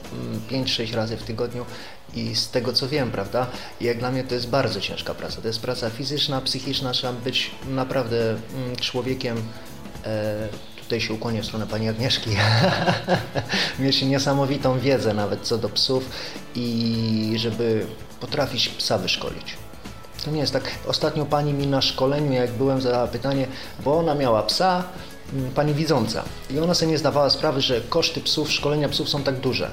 5-6 0.51 0.83
mm, 0.83 0.95
razy 0.95 1.17
w 1.17 1.23
tygodniu 1.23 1.65
I 2.15 2.37
z 2.37 2.49
tego 2.51 2.73
co 2.73 2.89
wiem, 2.89 3.11
prawda, 3.11 3.47
jak 3.81 3.99
dla 3.99 4.11
mnie 4.11 4.25
to 4.25 4.35
jest 4.35 4.49
bardzo 4.49 4.81
ciężka 4.81 5.15
praca. 5.15 5.41
To 5.41 5.49
jest 5.49 5.61
praca 5.61 5.91
fizyczna, 5.91 6.41
psychiczna, 6.41 6.93
trzeba 6.93 7.13
być 7.13 7.51
naprawdę 7.69 8.31
mm, 8.31 8.77
człowiekiem. 8.77 9.43
E, 10.05 10.49
tutaj 10.83 11.01
się 11.01 11.15
ukłonię 11.15 11.43
w 11.43 11.47
stronę 11.47 11.67
pani 11.67 11.89
Agnieszki. 11.89 12.31
Mieć 13.79 14.03
niesamowitą 14.03 14.79
wiedzę 14.79 15.15
nawet 15.15 15.41
co 15.41 15.59
do 15.59 15.69
psów 15.69 16.11
i 16.55 17.35
żeby 17.37 17.87
potrafić 18.21 18.69
psa 18.69 18.99
wyszkolić. 18.99 19.57
To 20.25 20.31
nie 20.31 20.41
jest 20.41 20.53
tak. 20.53 20.71
Ostatnio 20.87 21.27
pani 21.27 21.55
mi 21.55 21.67
na 21.67 21.83
szkoleniu, 21.83 22.33
jak 22.33 22.53
byłem, 22.53 22.81
zadała 22.81 23.07
pytanie, 23.07 23.47
bo 23.85 23.99
ona 23.99 24.15
miała 24.15 24.43
psa, 24.43 24.85
mm, 25.33 25.51
pani 25.51 25.75
widząca. 25.75 26.23
I 26.51 26.59
ona 26.59 26.75
sobie 26.75 26.93
nie 26.93 26.99
zdawała 26.99 27.31
sprawy, 27.31 27.61
że 27.61 27.81
koszty 27.81 28.21
psów, 28.21 28.53
szkolenia 28.53 28.89
psów 28.89 29.09
są 29.09 29.23
tak 29.23 29.41
duże. 29.41 29.71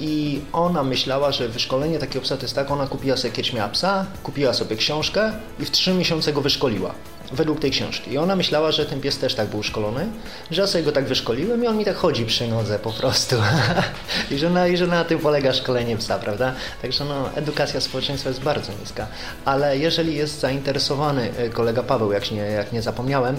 I 0.00 0.40
ona 0.52 0.82
myślała, 0.82 1.32
że 1.32 1.48
wyszkolenie 1.48 1.98
takiego 1.98 2.20
psa 2.24 2.36
to 2.36 2.42
jest 2.42 2.54
tak, 2.54 2.70
ona 2.70 2.86
kupiła 2.86 3.16
sobie 3.16 3.34
kiedyś 3.34 3.52
miała 3.52 3.68
psa, 3.68 4.06
kupiła 4.22 4.52
sobie 4.52 4.76
książkę 4.76 5.32
i 5.60 5.64
w 5.64 5.70
trzy 5.70 5.94
miesiące 5.94 6.32
go 6.32 6.40
wyszkoliła. 6.40 6.94
Według 7.32 7.60
tej 7.60 7.70
książki. 7.70 8.12
I 8.12 8.18
ona 8.18 8.36
myślała, 8.36 8.72
że 8.72 8.86
ten 8.86 9.00
pies 9.00 9.18
też 9.18 9.34
tak 9.34 9.48
był 9.48 9.62
szkolony, 9.62 10.06
że 10.50 10.62
ja 10.62 10.68
sobie 10.68 10.84
go 10.84 10.92
tak 10.92 11.04
wyszkoliłem 11.04 11.64
i 11.64 11.66
on 11.66 11.76
mi 11.76 11.84
tak 11.84 11.96
chodzi 11.96 12.24
przy 12.24 12.48
nodze 12.48 12.78
po 12.78 12.92
prostu. 12.92 13.36
I, 14.30 14.38
że 14.38 14.50
na, 14.50 14.68
I 14.68 14.76
że 14.76 14.86
na 14.86 15.04
tym 15.04 15.18
polega 15.18 15.52
szkolenie 15.52 15.96
psa, 15.96 16.18
prawda? 16.18 16.52
Także 16.82 17.04
no, 17.04 17.34
edukacja 17.34 17.80
społeczeństwa 17.80 18.28
jest 18.28 18.42
bardzo 18.42 18.72
niska. 18.80 19.06
Ale 19.44 19.78
jeżeli 19.78 20.16
jest 20.16 20.40
zainteresowany 20.40 21.30
e, 21.36 21.48
kolega 21.48 21.82
Paweł, 21.82 22.12
jak 22.12 22.30
nie, 22.30 22.40
jak 22.40 22.72
nie 22.72 22.82
zapomniałem, 22.82 23.36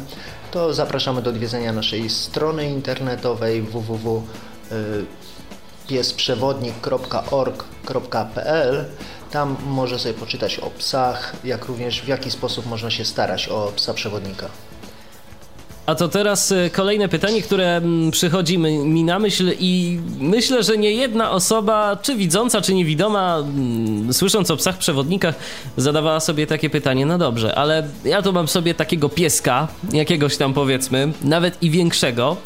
to 0.51 0.73
zapraszamy 0.73 1.21
do 1.21 1.29
odwiedzenia 1.29 1.73
naszej 1.73 2.09
strony 2.09 2.65
internetowej 2.65 3.61
www 3.61 4.23
piesprzewodnik.org.pl 5.87 8.85
Tam 9.31 9.55
może 9.65 9.99
sobie 9.99 10.13
poczytać 10.13 10.59
o 10.59 10.69
psach, 10.69 11.35
jak 11.43 11.65
również 11.65 12.01
w 12.01 12.07
jaki 12.07 12.31
sposób 12.31 12.65
można 12.65 12.91
się 12.91 13.05
starać 13.05 13.47
o 13.47 13.71
psa 13.75 13.93
przewodnika. 13.93 14.49
A 15.87 15.95
to 15.95 16.07
teraz 16.07 16.51
e, 16.51 16.69
kolejne 16.69 17.09
pytanie, 17.09 17.41
które 17.41 17.75
mm, 17.75 18.11
przychodzi 18.11 18.57
mi 18.57 19.03
na 19.03 19.19
myśl 19.19 19.51
i 19.59 19.99
myślę, 20.19 20.63
że 20.63 20.77
nie 20.77 20.91
jedna 20.91 21.31
osoba, 21.31 21.97
czy 22.01 22.15
widząca, 22.15 22.61
czy 22.61 22.73
niewidoma, 22.73 23.37
mm, 23.37 24.13
słysząc 24.13 24.51
o 24.51 24.57
psach 24.57 24.77
przewodnikach, 24.77 25.35
zadawała 25.77 26.19
sobie 26.19 26.47
takie 26.47 26.69
pytanie. 26.69 27.05
No 27.05 27.17
dobrze, 27.17 27.55
ale 27.55 27.87
ja 28.05 28.21
tu 28.21 28.33
mam 28.33 28.47
sobie 28.47 28.73
takiego 28.73 29.09
pieska, 29.09 29.67
jakiegoś 29.93 30.37
tam 30.37 30.53
powiedzmy, 30.53 31.11
nawet 31.23 31.63
i 31.63 31.69
większego, 31.69 32.37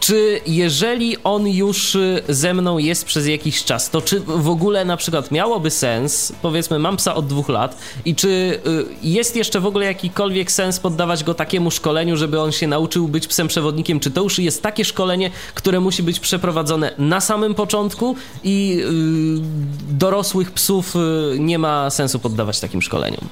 czy 0.00 0.40
jeżeli 0.46 1.16
on 1.24 1.48
już 1.48 1.94
y, 1.94 2.22
ze 2.28 2.54
mną 2.54 2.78
jest 2.78 3.04
przez 3.04 3.26
jakiś 3.26 3.64
czas, 3.64 3.90
to 3.90 4.02
czy 4.02 4.20
w 4.20 4.48
ogóle 4.48 4.84
na 4.84 4.96
przykład 4.96 5.30
miałoby 5.30 5.70
sens, 5.70 6.32
powiedzmy 6.42 6.78
mam 6.78 6.96
psa 6.96 7.14
od 7.14 7.26
dwóch 7.26 7.48
lat 7.48 7.78
i 8.04 8.14
czy 8.14 8.28
y, 8.28 8.60
jest 9.02 9.36
jeszcze 9.36 9.60
w 9.60 9.66
ogóle 9.66 9.86
jakikolwiek 9.86 10.52
sens 10.52 10.80
poddawać 10.80 11.24
go 11.24 11.34
takiemu 11.34 11.70
szkoleniu, 11.70 12.16
żeby 12.16 12.40
on 12.40 12.52
się 12.52 12.66
nauczył 12.66 13.08
być 13.08 13.26
psem 13.26 13.48
przewodnikiem, 13.48 14.00
czy 14.00 14.10
to 14.10 14.22
już 14.22 14.38
jest 14.38 14.62
takie 14.62 14.84
szkolenie, 14.84 15.30
które 15.54 15.80
musi 15.80 16.02
być 16.02 16.20
przeprowadzone 16.20 16.94
na 16.98 17.20
samym 17.20 17.54
początku 17.54 18.16
i 18.44 18.68
yy, 18.68 19.96
dorosłych 19.98 20.50
psów 20.50 20.94
nie 21.38 21.58
ma 21.58 21.90
sensu 21.90 22.18
poddawać 22.18 22.60
takim 22.60 22.82
szkoleniom? 22.82 23.28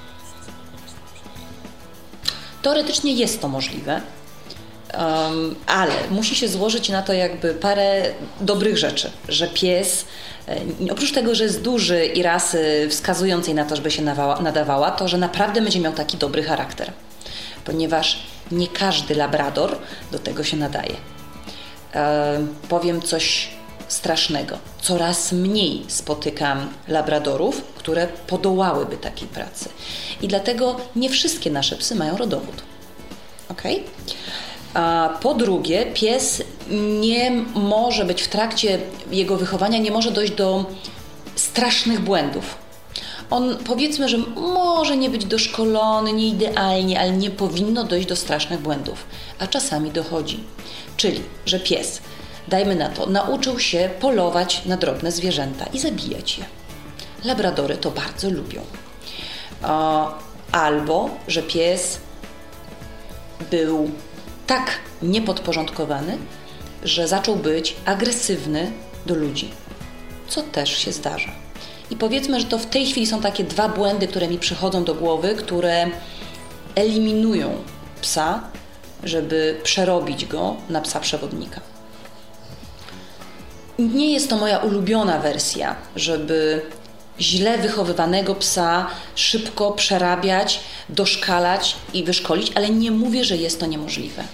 Teoretycznie 2.63 3.13
jest 3.13 3.41
to 3.41 3.49
możliwe. 3.49 4.03
Um, 4.95 5.55
ale 5.67 5.93
musi 6.11 6.35
się 6.37 6.49
złożyć 6.49 6.89
na 6.89 7.03
to 7.03 7.13
jakby 7.13 7.55
parę 7.55 8.03
dobrych 8.41 8.79
rzeczy, 8.79 9.11
że 9.29 9.49
pies 9.49 10.05
e, 10.49 10.93
oprócz 10.93 11.13
tego, 11.13 11.35
że 11.35 11.45
jest 11.45 11.63
duży 11.63 12.07
i 12.07 12.23
rasy 12.23 12.87
wskazującej 12.91 13.55
na 13.55 13.65
to, 13.65 13.77
żeby 13.77 13.91
się 13.91 14.03
nadawała, 14.41 14.91
to 14.91 15.09
że 15.09 15.19
naprawdę 15.19 15.61
będzie 15.61 15.81
miał 15.81 15.93
taki 15.93 16.17
dobry 16.17 16.43
charakter. 16.43 16.93
Ponieważ 17.65 18.23
nie 18.51 18.69
każdy 18.69 19.15
labrador 19.15 19.79
do 20.13 20.19
tego 20.19 20.45
się 20.45 20.57
nadaje. 20.57 20.95
powiem 22.69 23.03
coś 23.03 23.49
strasznego. 23.89 24.59
Coraz 24.83 25.33
mniej 25.33 25.85
spotykam 25.89 26.69
labradorów, 26.89 27.63
które 27.75 28.07
podołałyby 28.07 28.97
takiej 28.97 29.29
pracy. 29.29 29.69
I 30.23 30.29
dlatego 30.29 30.77
nie 30.97 31.11
wszystkie 31.11 31.51
nasze 31.51 31.77
psy 31.77 31.95
mają 31.95 32.17
rodowód. 32.17 32.63
Okay? 33.49 33.83
Po 35.21 35.35
drugie, 35.35 35.87
pies 35.95 36.43
nie 37.01 37.31
może 37.55 38.05
być 38.05 38.23
w 38.23 38.29
trakcie 38.29 38.79
jego 39.11 39.37
wychowania, 39.37 39.79
nie 39.79 39.91
może 39.91 40.11
dojść 40.11 40.33
do 40.33 40.65
strasznych 41.37 42.01
błędów. 42.01 42.59
On 43.31 43.57
powiedzmy, 43.57 44.09
że 44.09 44.19
może 44.37 44.97
nie 44.97 45.11
być 45.11 45.25
doszkolony, 45.25 46.13
nie 46.13 46.29
idealnie, 46.29 47.01
ale 47.01 47.11
nie 47.11 47.31
powinno 47.31 47.85
dojść 47.85 48.09
do 48.09 48.17
strasznych 48.17 48.61
błędów, 48.61 49.05
a 49.39 49.47
czasami 49.47 49.91
dochodzi. 49.91 50.45
Czyli, 50.97 51.23
że 51.47 51.61
pies, 51.61 52.01
dajmy 52.49 52.75
na 52.75 52.89
to, 52.89 53.07
nauczył 53.07 53.59
się 53.59 53.91
polować 54.01 54.65
na 54.67 54.77
drobne 54.77 55.13
zwierzęta 55.13 55.65
i 55.67 55.79
zabijać 55.79 56.39
je. 56.39 56.45
Labradory 57.25 57.77
to 57.77 57.91
bardzo 57.91 58.31
lubią. 58.31 58.61
Albo, 60.53 61.11
że 61.29 61.43
pies 61.43 61.99
był 63.51 63.91
tak 64.49 64.71
niepodporządkowany, 65.03 66.19
że 66.83 67.09
zaczął 67.09 67.37
być 67.37 67.77
agresywny 67.85 68.73
do 69.07 69.15
ludzi, 69.15 69.51
co 70.29 70.43
też 70.43 70.79
się 70.79 70.93
zdarza. 70.93 71.33
I 71.91 71.97
powiedzmy, 71.97 72.41
że 72.41 72.47
to 72.47 72.59
w 72.59 72.67
tej 72.67 72.87
chwili 72.87 73.07
są 73.07 73.21
takie 73.21 73.45
dwa 73.45 73.69
błędy, 73.69 74.09
które 74.09 74.29
mi 74.29 74.39
przychodzą 74.39 74.85
do 74.85 74.95
głowy, 74.95 75.35
które 75.35 75.87
eliminują 76.75 77.57
psa, 78.01 78.43
żeby 79.05 79.61
przerobić 79.63 80.27
go 80.27 80.57
na 80.69 80.81
psa 80.81 81.01
przewodnika. 81.01 81.61
Nie 83.79 84.13
jest 84.13 84.31
to 84.31 84.37
moja 84.37 84.59
ulubiona 84.59 85.19
wersja, 85.19 85.77
żeby 85.97 86.63
źle 87.21 87.59
wychowywanego 87.59 88.35
psa 88.35 88.87
szybko 89.15 89.73
przerabiać, 89.73 90.61
doszkalać 90.89 91.77
i 91.95 92.05
wyszkolić, 92.05 92.53
ale 92.55 92.71
nie 92.71 92.91
mówię, 92.91 93.25
że 93.25 93.37
jest 93.37 93.61
to 93.61 93.67
niemożliwe. 93.67 94.25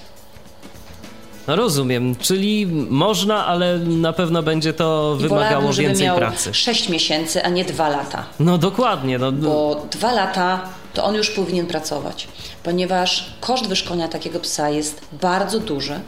No 1.47 1.57
rozumiem, 1.57 2.16
czyli 2.16 2.66
można, 2.91 3.47
ale 3.47 3.78
na 3.78 4.12
pewno 4.12 4.43
będzie 4.43 4.72
to 4.72 5.16
I 5.20 5.22
wymagało 5.22 5.72
żeby 5.72 5.89
więcej 5.89 6.07
miał 6.07 6.16
pracy. 6.16 6.55
6 6.55 6.89
miesięcy, 6.89 7.45
a 7.45 7.49
nie 7.49 7.64
2 7.64 7.89
lata. 7.89 8.24
No 8.41 8.59
dokładnie. 8.59 9.18
No. 9.18 9.32
Bo 9.32 9.87
2 9.91 10.12
lata 10.12 10.68
to 10.95 11.05
on 11.05 11.14
już 11.14 11.30
powinien 11.30 11.66
pracować, 11.66 12.28
ponieważ 12.62 13.26
koszt 13.41 13.66
wyszkolenia 13.66 14.09
takiego 14.09 14.41
psa 14.41 14.70
jest 14.70 15.01
bardzo 15.12 15.61
duży. 15.61 16.01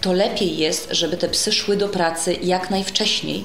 To 0.00 0.12
lepiej 0.12 0.56
jest, 0.56 0.88
żeby 0.90 1.16
te 1.16 1.28
psy 1.28 1.52
szły 1.52 1.76
do 1.76 1.88
pracy 1.88 2.34
jak 2.42 2.70
najwcześniej, 2.70 3.44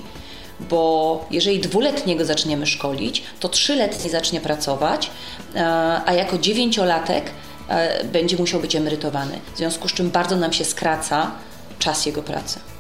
bo 0.60 1.26
jeżeli 1.32 1.60
dwuletniego 1.60 2.26
zaczniemy 2.26 2.66
szkolić, 2.66 3.24
to 3.39 3.49
trzyletni 3.49 4.10
zacznie 4.10 4.41
pracować, 4.41 5.12
e, 5.56 5.66
a 6.06 6.14
jako 6.14 6.38
dziewięciolatek 6.38 7.32
e, 7.70 8.04
będzie 8.04 8.38
musiał 8.38 8.60
być 8.60 8.76
emerytowany. 8.76 9.39
W 9.54 9.58
związku 9.58 9.88
z 9.88 9.93
czym 9.93 10.10
bardzo 10.10 10.36
nam 10.36 10.54
się 10.54 10.66
skraca 10.66 11.32
czas 11.80 12.06
jego 12.06 12.24
pracy. 12.24 12.72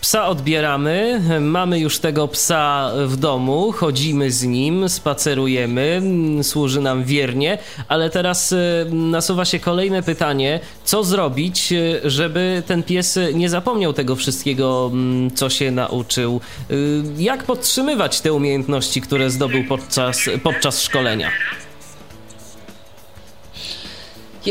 Psa 0.00 0.26
odbieramy, 0.26 1.20
mamy 1.40 1.78
już 1.78 1.98
tego 1.98 2.28
psa 2.28 2.92
w 3.06 3.16
domu, 3.16 3.72
chodzimy 3.72 4.30
z 4.30 4.44
nim, 4.44 4.88
spacerujemy, 4.88 6.02
służy 6.42 6.80
nam 6.80 7.04
wiernie, 7.04 7.58
ale 7.88 8.10
teraz 8.10 8.52
y, 8.52 8.86
nasuwa 8.90 9.44
się 9.44 9.58
kolejne 9.58 10.02
pytanie, 10.02 10.60
co 10.84 11.04
zrobić, 11.04 11.72
y, 11.72 12.00
żeby 12.04 12.62
ten 12.66 12.82
pies 12.82 13.18
nie 13.34 13.48
zapomniał 13.48 13.92
tego 13.92 14.16
wszystkiego, 14.16 14.90
mm, 14.92 15.30
co 15.30 15.50
się 15.50 15.70
nauczył? 15.70 16.40
Y, 16.70 17.02
jak 17.18 17.44
podtrzymywać 17.44 18.20
te 18.20 18.32
umiejętności, 18.32 19.00
które 19.00 19.30
zdobył 19.30 19.64
podczas, 19.64 20.20
podczas 20.42 20.82
szkolenia? 20.82 21.30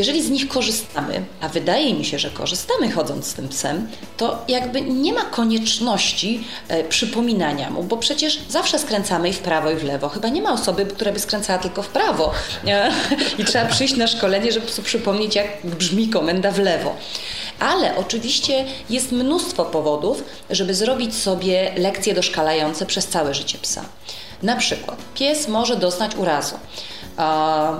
Jeżeli 0.00 0.22
z 0.22 0.30
nich 0.30 0.48
korzystamy, 0.48 1.22
a 1.40 1.48
wydaje 1.48 1.94
mi 1.94 2.04
się, 2.04 2.18
że 2.18 2.30
korzystamy 2.30 2.90
chodząc 2.90 3.26
z 3.26 3.34
tym 3.34 3.48
psem, 3.48 3.88
to 4.16 4.44
jakby 4.48 4.80
nie 4.80 5.12
ma 5.12 5.24
konieczności 5.24 6.44
e, 6.68 6.84
przypominania 6.84 7.70
mu, 7.70 7.82
bo 7.82 7.96
przecież 7.96 8.38
zawsze 8.48 8.78
skręcamy 8.78 9.28
i 9.28 9.32
w 9.32 9.38
prawo 9.38 9.70
i 9.70 9.76
w 9.76 9.84
lewo. 9.84 10.08
Chyba 10.08 10.28
nie 10.28 10.42
ma 10.42 10.52
osoby, 10.52 10.86
która 10.86 11.12
by 11.12 11.18
skręcała 11.18 11.58
tylko 11.58 11.82
w 11.82 11.88
prawo 11.88 12.32
e, 12.66 12.92
i 13.38 13.44
trzeba 13.44 13.64
przyjść 13.66 13.96
na 13.96 14.06
szkolenie, 14.06 14.52
żeby 14.52 14.66
psu 14.66 14.82
przypomnieć, 14.82 15.34
jak 15.34 15.46
brzmi 15.64 16.08
komenda 16.08 16.50
w 16.50 16.58
lewo. 16.58 16.96
Ale 17.58 17.96
oczywiście 17.96 18.64
jest 18.90 19.12
mnóstwo 19.12 19.64
powodów, 19.64 20.24
żeby 20.50 20.74
zrobić 20.74 21.16
sobie 21.16 21.72
lekcje 21.76 22.14
doszkalające 22.14 22.86
przez 22.86 23.06
całe 23.06 23.34
życie 23.34 23.58
psa. 23.58 23.84
Na 24.42 24.56
przykład 24.56 24.98
pies 25.14 25.48
może 25.48 25.76
doznać 25.76 26.16
urazu. 26.16 26.56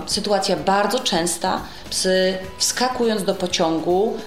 Sytuacja 0.05 0.55
bardzo 0.55 0.99
częsta. 0.99 1.61
Psy 1.89 2.37
wskakując 2.57 3.23
do 3.23 3.35
pociągu 3.35 4.17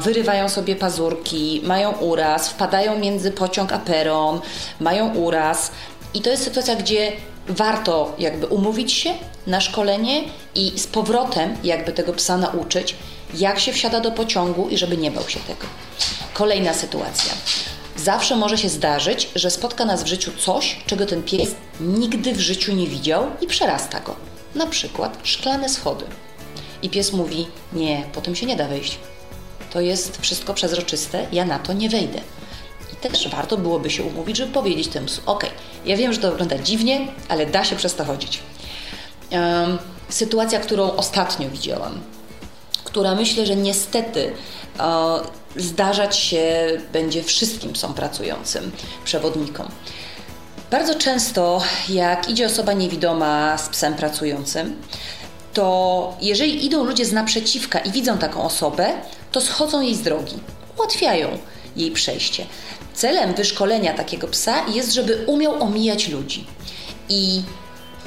wyrywają 0.00 0.48
sobie 0.48 0.76
pazurki, 0.76 1.60
mają 1.64 1.92
uraz, 1.92 2.48
wpadają 2.48 2.98
między 2.98 3.30
pociąg 3.30 3.72
a 3.72 3.78
peron, 3.78 4.40
mają 4.80 5.14
uraz. 5.14 5.70
I 6.14 6.20
to 6.20 6.30
jest 6.30 6.44
sytuacja, 6.44 6.76
gdzie 6.76 7.12
warto 7.48 8.14
jakby 8.18 8.46
umówić 8.46 8.92
się 8.92 9.14
na 9.46 9.60
szkolenie 9.60 10.22
i 10.54 10.78
z 10.78 10.86
powrotem 10.86 11.56
jakby 11.64 11.92
tego 11.92 12.12
psa 12.12 12.36
nauczyć, 12.36 12.96
jak 13.34 13.58
się 13.58 13.72
wsiada 13.72 14.00
do 14.00 14.12
pociągu 14.12 14.68
i 14.68 14.78
żeby 14.78 14.96
nie 14.96 15.10
bał 15.10 15.28
się 15.28 15.40
tego. 15.40 15.66
Kolejna 16.34 16.74
sytuacja. 16.74 17.32
Zawsze 17.96 18.36
może 18.36 18.58
się 18.58 18.68
zdarzyć, 18.68 19.30
że 19.34 19.50
spotka 19.50 19.84
nas 19.84 20.02
w 20.02 20.06
życiu 20.06 20.32
coś, 20.38 20.78
czego 20.86 21.06
ten 21.06 21.22
pies 21.22 21.54
nigdy 21.80 22.32
w 22.32 22.40
życiu 22.40 22.74
nie 22.74 22.86
widział 22.86 23.26
i 23.40 23.46
przerasta 23.46 24.00
go. 24.00 24.33
Na 24.54 24.66
przykład 24.66 25.18
szklane 25.22 25.68
schody. 25.68 26.04
I 26.82 26.90
pies 26.90 27.12
mówi: 27.12 27.46
Nie, 27.72 28.04
po 28.12 28.20
tym 28.20 28.36
się 28.36 28.46
nie 28.46 28.56
da 28.56 28.68
wejść. 28.68 28.98
To 29.72 29.80
jest 29.80 30.18
wszystko 30.20 30.54
przezroczyste, 30.54 31.26
ja 31.32 31.44
na 31.44 31.58
to 31.58 31.72
nie 31.72 31.88
wejdę. 31.88 32.20
I 32.92 32.96
też 32.96 33.28
warto 33.28 33.56
byłoby 33.56 33.90
się 33.90 34.02
umówić, 34.02 34.36
żeby 34.36 34.52
powiedzieć 34.52 34.88
temu 34.88 35.06
psu: 35.06 35.20
Ok, 35.26 35.46
ja 35.86 35.96
wiem, 35.96 36.12
że 36.12 36.20
to 36.20 36.30
wygląda 36.30 36.58
dziwnie, 36.58 37.08
ale 37.28 37.46
da 37.46 37.64
się 37.64 37.76
przez 37.76 37.94
to 37.94 38.04
chodzić. 38.04 38.40
Um, 39.30 39.78
sytuacja, 40.08 40.60
którą 40.60 40.92
ostatnio 40.92 41.50
widziałam, 41.50 42.00
która 42.84 43.14
myślę, 43.14 43.46
że 43.46 43.56
niestety 43.56 44.32
zdarzać 45.56 46.16
się 46.16 46.66
będzie 46.92 47.22
wszystkim 47.22 47.72
psom 47.72 47.94
pracującym, 47.94 48.72
przewodnikom. 49.04 49.68
Bardzo 50.70 50.94
często, 50.94 51.62
jak 51.88 52.28
idzie 52.28 52.46
osoba 52.46 52.72
niewidoma 52.72 53.58
z 53.58 53.68
psem 53.68 53.94
pracującym, 53.94 54.76
to 55.52 56.16
jeżeli 56.20 56.66
idą 56.66 56.84
ludzie 56.84 57.04
z 57.04 57.12
naprzeciwka 57.12 57.78
i 57.78 57.90
widzą 57.90 58.18
taką 58.18 58.42
osobę, 58.42 58.92
to 59.32 59.40
schodzą 59.40 59.80
jej 59.80 59.94
z 59.94 60.02
drogi, 60.02 60.36
ułatwiają 60.76 61.28
jej 61.76 61.90
przejście. 61.90 62.46
Celem 62.94 63.34
wyszkolenia 63.34 63.94
takiego 63.94 64.28
psa 64.28 64.54
jest, 64.74 64.92
żeby 64.92 65.24
umiał 65.26 65.62
omijać 65.62 66.08
ludzi. 66.08 66.46
I 67.08 67.42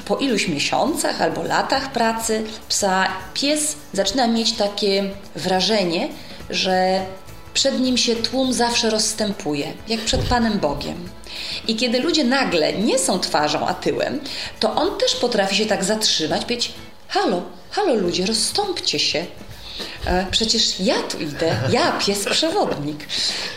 po 0.04 0.16
iluś 0.16 0.48
miesiącach 0.48 1.22
albo 1.22 1.42
latach 1.42 1.92
pracy 1.92 2.44
psa, 2.68 3.08
pies 3.34 3.76
zaczyna 3.92 4.26
mieć 4.26 4.52
takie 4.52 5.10
wrażenie, 5.36 6.08
że 6.50 7.00
przed 7.58 7.80
nim 7.80 7.96
się 7.96 8.16
tłum 8.16 8.52
zawsze 8.52 8.90
rozstępuje, 8.90 9.72
jak 9.88 10.00
przed 10.00 10.20
Panem 10.20 10.58
Bogiem. 10.58 11.08
I 11.68 11.76
kiedy 11.76 12.00
ludzie 12.00 12.24
nagle 12.24 12.72
nie 12.72 12.98
są 12.98 13.20
twarzą, 13.20 13.66
a 13.66 13.74
tyłem, 13.74 14.20
to 14.60 14.74
on 14.74 14.98
też 14.98 15.14
potrafi 15.14 15.56
się 15.56 15.66
tak 15.66 15.84
zatrzymać, 15.84 16.42
powiedzieć: 16.42 16.72
Halo, 17.08 17.42
halo 17.70 17.94
ludzie, 17.94 18.26
rozstąpcie 18.26 18.98
się. 18.98 19.26
E, 20.06 20.26
przecież 20.30 20.80
ja 20.80 21.02
tu 21.02 21.18
idę, 21.18 21.56
ja, 21.70 21.92
pies 21.92 22.24
przewodnik. 22.24 23.06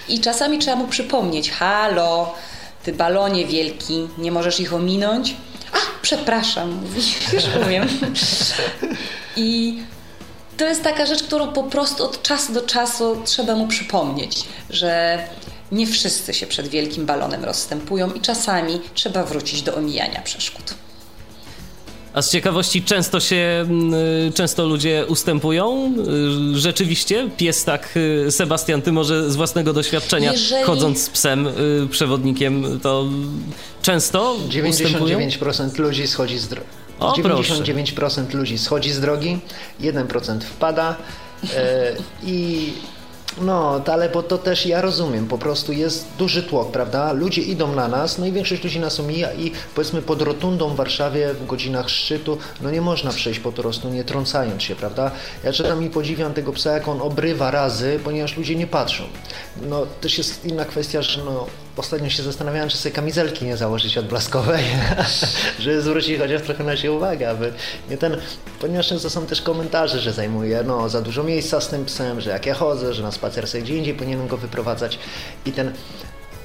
I 0.08 0.20
czasami 0.20 0.60
trzeba 0.60 0.78
mu 0.78 0.88
przypomnieć: 0.88 1.52
Halo, 1.52 2.36
ty 2.84 2.94
balonie 2.94 3.46
wielki, 3.46 4.08
nie 4.18 4.32
możesz 4.32 4.60
ich 4.60 4.74
ominąć? 4.74 5.36
A, 5.74 5.78
przepraszam, 6.02 6.82
już 7.34 7.44
umiem. 7.66 7.88
I 9.36 9.78
to 10.62 10.68
jest 10.68 10.84
taka 10.84 11.06
rzecz, 11.06 11.24
którą 11.24 11.48
po 11.48 11.64
prostu 11.64 12.04
od 12.04 12.22
czasu 12.22 12.54
do 12.54 12.62
czasu 12.62 13.22
trzeba 13.26 13.56
mu 13.56 13.68
przypomnieć, 13.68 14.44
że 14.70 15.20
nie 15.72 15.88
wszyscy 15.88 16.34
się 16.34 16.48
przed 16.48 16.68
wielkim 16.68 17.06
balonem 17.06 17.46
rozstępują 17.46 18.14
i 18.14 18.22
czasami 18.22 18.82
trzeba 18.94 19.24
wrócić 19.24 19.62
do 19.62 19.76
omijania 19.76 20.22
przeszkód. 20.22 20.74
A 22.14 22.22
z 22.22 22.32
ciekawości 22.32 22.84
często 22.84 23.20
się, 23.20 23.36
mm, 23.36 23.94
y, 23.94 24.32
często 24.36 24.68
ludzie 24.68 25.06
ustępują? 25.08 25.94
Y, 26.56 26.60
rzeczywiście? 26.60 27.30
Pies 27.38 27.64
tak, 27.64 27.90
y, 28.28 28.32
Sebastian, 28.32 28.82
ty 28.82 28.92
może 28.92 29.32
z 29.32 29.36
własnego 29.36 29.74
doświadczenia, 29.74 30.32
Jeżeli... 30.32 30.64
chodząc 30.64 31.04
z 31.04 31.10
psem, 31.10 31.48
przewodnikiem, 31.92 32.80
to 32.80 33.06
często 33.82 34.38
99% 34.50 34.70
ustępują? 34.70 35.20
ludzi 35.78 36.08
schodzi 36.08 36.40
z 36.40 36.48
drogi. 36.48 36.68
99% 37.10 38.34
ludzi 38.34 38.58
schodzi 38.58 38.92
z 38.92 39.00
drogi, 39.00 39.40
1% 39.80 40.42
wpada 40.42 40.96
e, 41.56 41.94
i 42.24 42.74
no, 43.42 43.82
ale 43.92 44.10
bo 44.10 44.24
to 44.24 44.38
też 44.38 44.66
ja 44.66 44.82
rozumiem, 44.82 45.28
po 45.28 45.38
prostu 45.38 45.74
jest 45.74 46.08
duży 46.18 46.44
tłok, 46.44 46.72
prawda? 46.72 47.14
Ludzie 47.14 47.42
idą 47.42 47.76
na 47.76 47.88
nas, 47.88 48.18
no 48.18 48.26
i 48.26 48.32
większość 48.32 48.64
ludzi 48.64 48.80
nas 48.80 49.00
omija 49.00 49.34
i 49.34 49.52
powiedzmy 49.76 50.02
pod 50.02 50.22
rotundą 50.22 50.70
w 50.70 50.76
Warszawie 50.76 51.34
w 51.34 51.46
godzinach 51.46 51.90
szczytu, 51.90 52.38
no 52.62 52.72
nie 52.72 52.82
można 52.82 53.12
przejść 53.12 53.40
po 53.40 53.52
prostu 53.52 53.90
nie 53.90 54.04
trącając 54.04 54.64
się, 54.64 54.76
prawda? 54.76 55.12
Ja 55.44 55.54
czytam 55.54 55.84
i 55.84 55.90
podziwiam 55.90 56.34
tego 56.34 56.54
psa, 56.54 56.72
jak 56.72 56.88
on 56.88 57.02
obrywa 57.02 57.52
razy, 57.52 58.00
ponieważ 58.04 58.38
ludzie 58.38 58.56
nie 58.56 58.68
patrzą. 58.68 59.04
No 59.62 59.86
też 60.02 60.18
jest 60.18 60.46
inna 60.46 60.66
kwestia, 60.66 61.02
że 61.02 61.24
no 61.24 61.46
ostatnio 61.78 62.10
się 62.10 62.24
zastanawiałem, 62.24 62.70
czy 62.70 62.78
sobie 62.78 62.96
kamizelki 62.96 63.46
nie 63.46 63.58
założyć 63.58 63.98
odblaskowej, 63.98 64.64
żeby 65.60 65.82
zwrócić 65.82 66.20
chociaż 66.20 66.42
trochę 66.42 66.64
na 66.64 66.78
siebie 66.78 66.92
uwagę, 66.92 67.30
aby 67.30 67.54
nie 67.90 67.98
ten, 67.98 68.18
ponieważ 68.60 68.88
często 68.88 69.10
są 69.10 69.26
też 69.26 69.42
komentarze, 69.42 70.00
że 70.00 70.14
zajmuje 70.14 70.64
no, 70.64 70.90
za 70.90 71.02
dużo 71.02 71.24
miejsca 71.24 71.62
z 71.62 71.68
tym 71.68 71.86
psem, 71.86 72.22
że 72.22 72.30
jak 72.30 72.46
ja 72.46 72.54
chodzę, 72.54 72.94
że 72.94 73.04
na 73.04 73.12
spacer 73.12 73.48
sobie 73.48 73.64
gdzie 73.64 73.78
indziej 73.78 73.94
powinienem 73.94 74.28
go 74.28 74.38
wyprowadzać 74.38 75.00
i 75.46 75.52
ten 75.52 75.74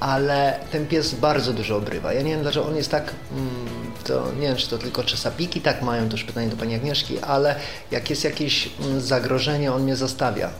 ale 0.00 0.58
ten 0.72 0.86
pies 0.86 1.14
bardzo 1.14 1.52
dużo 1.52 1.76
obrywa. 1.76 2.12
Ja 2.12 2.22
nie 2.22 2.30
wiem, 2.30 2.42
dlaczego 2.42 2.66
on 2.66 2.76
jest 2.76 2.90
tak, 2.90 3.14
mm, 3.32 3.92
to 4.04 4.32
nie 4.32 4.46
wiem, 4.46 4.56
czy 4.56 4.68
to 4.68 4.78
tylko 4.78 5.04
czesapiki 5.04 5.60
tak 5.60 5.82
mają, 5.82 6.08
to 6.08 6.12
już 6.12 6.24
pytanie 6.24 6.48
do 6.48 6.56
Pani 6.56 6.74
Agnieszki, 6.74 7.18
ale 7.18 7.54
jak 7.90 8.10
jest 8.10 8.24
jakieś 8.24 8.70
mm, 8.80 9.00
zagrożenie, 9.00 9.72
on 9.72 9.82
mnie 9.82 9.96
zostawia 9.96 10.50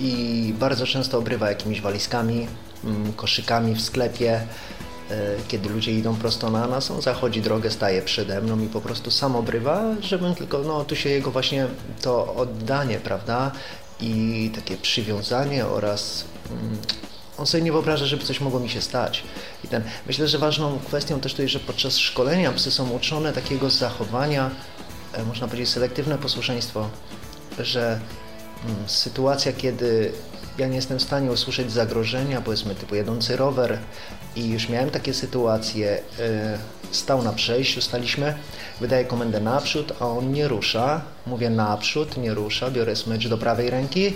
i 0.00 0.54
bardzo 0.58 0.86
często 0.86 1.18
obrywa 1.18 1.48
jakimiś 1.48 1.80
walizkami, 1.80 2.46
koszykami 3.16 3.74
w 3.74 3.82
sklepie, 3.82 4.32
e, 4.32 4.46
kiedy 5.48 5.68
ludzie 5.68 5.92
idą 5.92 6.16
prosto 6.16 6.50
na 6.50 6.66
nas, 6.66 6.90
on 6.90 7.02
zachodzi 7.02 7.42
drogę, 7.42 7.70
staje 7.70 8.02
przede 8.02 8.40
mną 8.40 8.60
i 8.60 8.66
po 8.66 8.80
prostu 8.80 9.10
sam 9.10 9.36
obrywa, 9.36 9.82
żebym 10.00 10.34
tylko, 10.34 10.58
no 10.58 10.84
tu 10.84 10.96
się 10.96 11.08
jego 11.08 11.30
właśnie 11.30 11.66
to 12.02 12.34
oddanie, 12.34 12.98
prawda, 12.98 13.52
i 14.00 14.50
takie 14.54 14.76
przywiązanie 14.76 15.66
oraz 15.66 16.24
mm, 16.50 16.78
on 17.38 17.46
sobie 17.46 17.62
nie 17.62 17.72
wyobraża, 17.72 18.06
żeby 18.06 18.24
coś 18.24 18.40
mogło 18.40 18.60
mi 18.60 18.68
się 18.68 18.80
stać. 18.80 19.22
I 19.64 19.68
ten, 19.68 19.82
myślę, 20.06 20.28
że 20.28 20.38
ważną 20.38 20.78
kwestią 20.78 21.20
też 21.20 21.38
jest, 21.38 21.52
że 21.52 21.60
podczas 21.60 21.98
szkolenia 21.98 22.52
psy 22.52 22.70
są 22.70 22.90
uczone 22.90 23.32
takiego 23.32 23.70
zachowania, 23.70 24.50
e, 25.12 25.24
można 25.24 25.46
powiedzieć 25.48 25.68
selektywne 25.68 26.18
posłuszeństwo, 26.18 26.88
że 27.58 28.00
mm, 28.64 28.88
sytuacja, 28.88 29.52
kiedy 29.52 30.12
ja 30.58 30.66
nie 30.66 30.76
jestem 30.76 30.98
w 30.98 31.02
stanie 31.02 31.30
usłyszeć 31.30 31.72
zagrożenia, 31.72 32.40
powiedzmy 32.40 32.74
typu 32.74 32.94
jadący 32.94 33.36
rower. 33.36 33.78
I 34.36 34.48
już 34.48 34.68
miałem 34.68 34.90
takie 34.90 35.14
sytuacje, 35.14 35.98
e, 36.18 36.58
stał 36.90 37.22
na 37.22 37.32
przejściu, 37.32 37.80
staliśmy, 37.80 38.34
wydaję 38.80 39.04
komendę 39.04 39.40
naprzód, 39.40 39.92
a 40.00 40.06
on 40.06 40.32
nie 40.32 40.48
rusza, 40.48 41.00
mówię 41.26 41.50
naprzód, 41.50 42.16
nie 42.16 42.34
rusza, 42.34 42.70
biorę 42.70 42.96
smycz 42.96 43.28
do 43.28 43.38
prawej 43.38 43.70
ręki, 43.70 44.12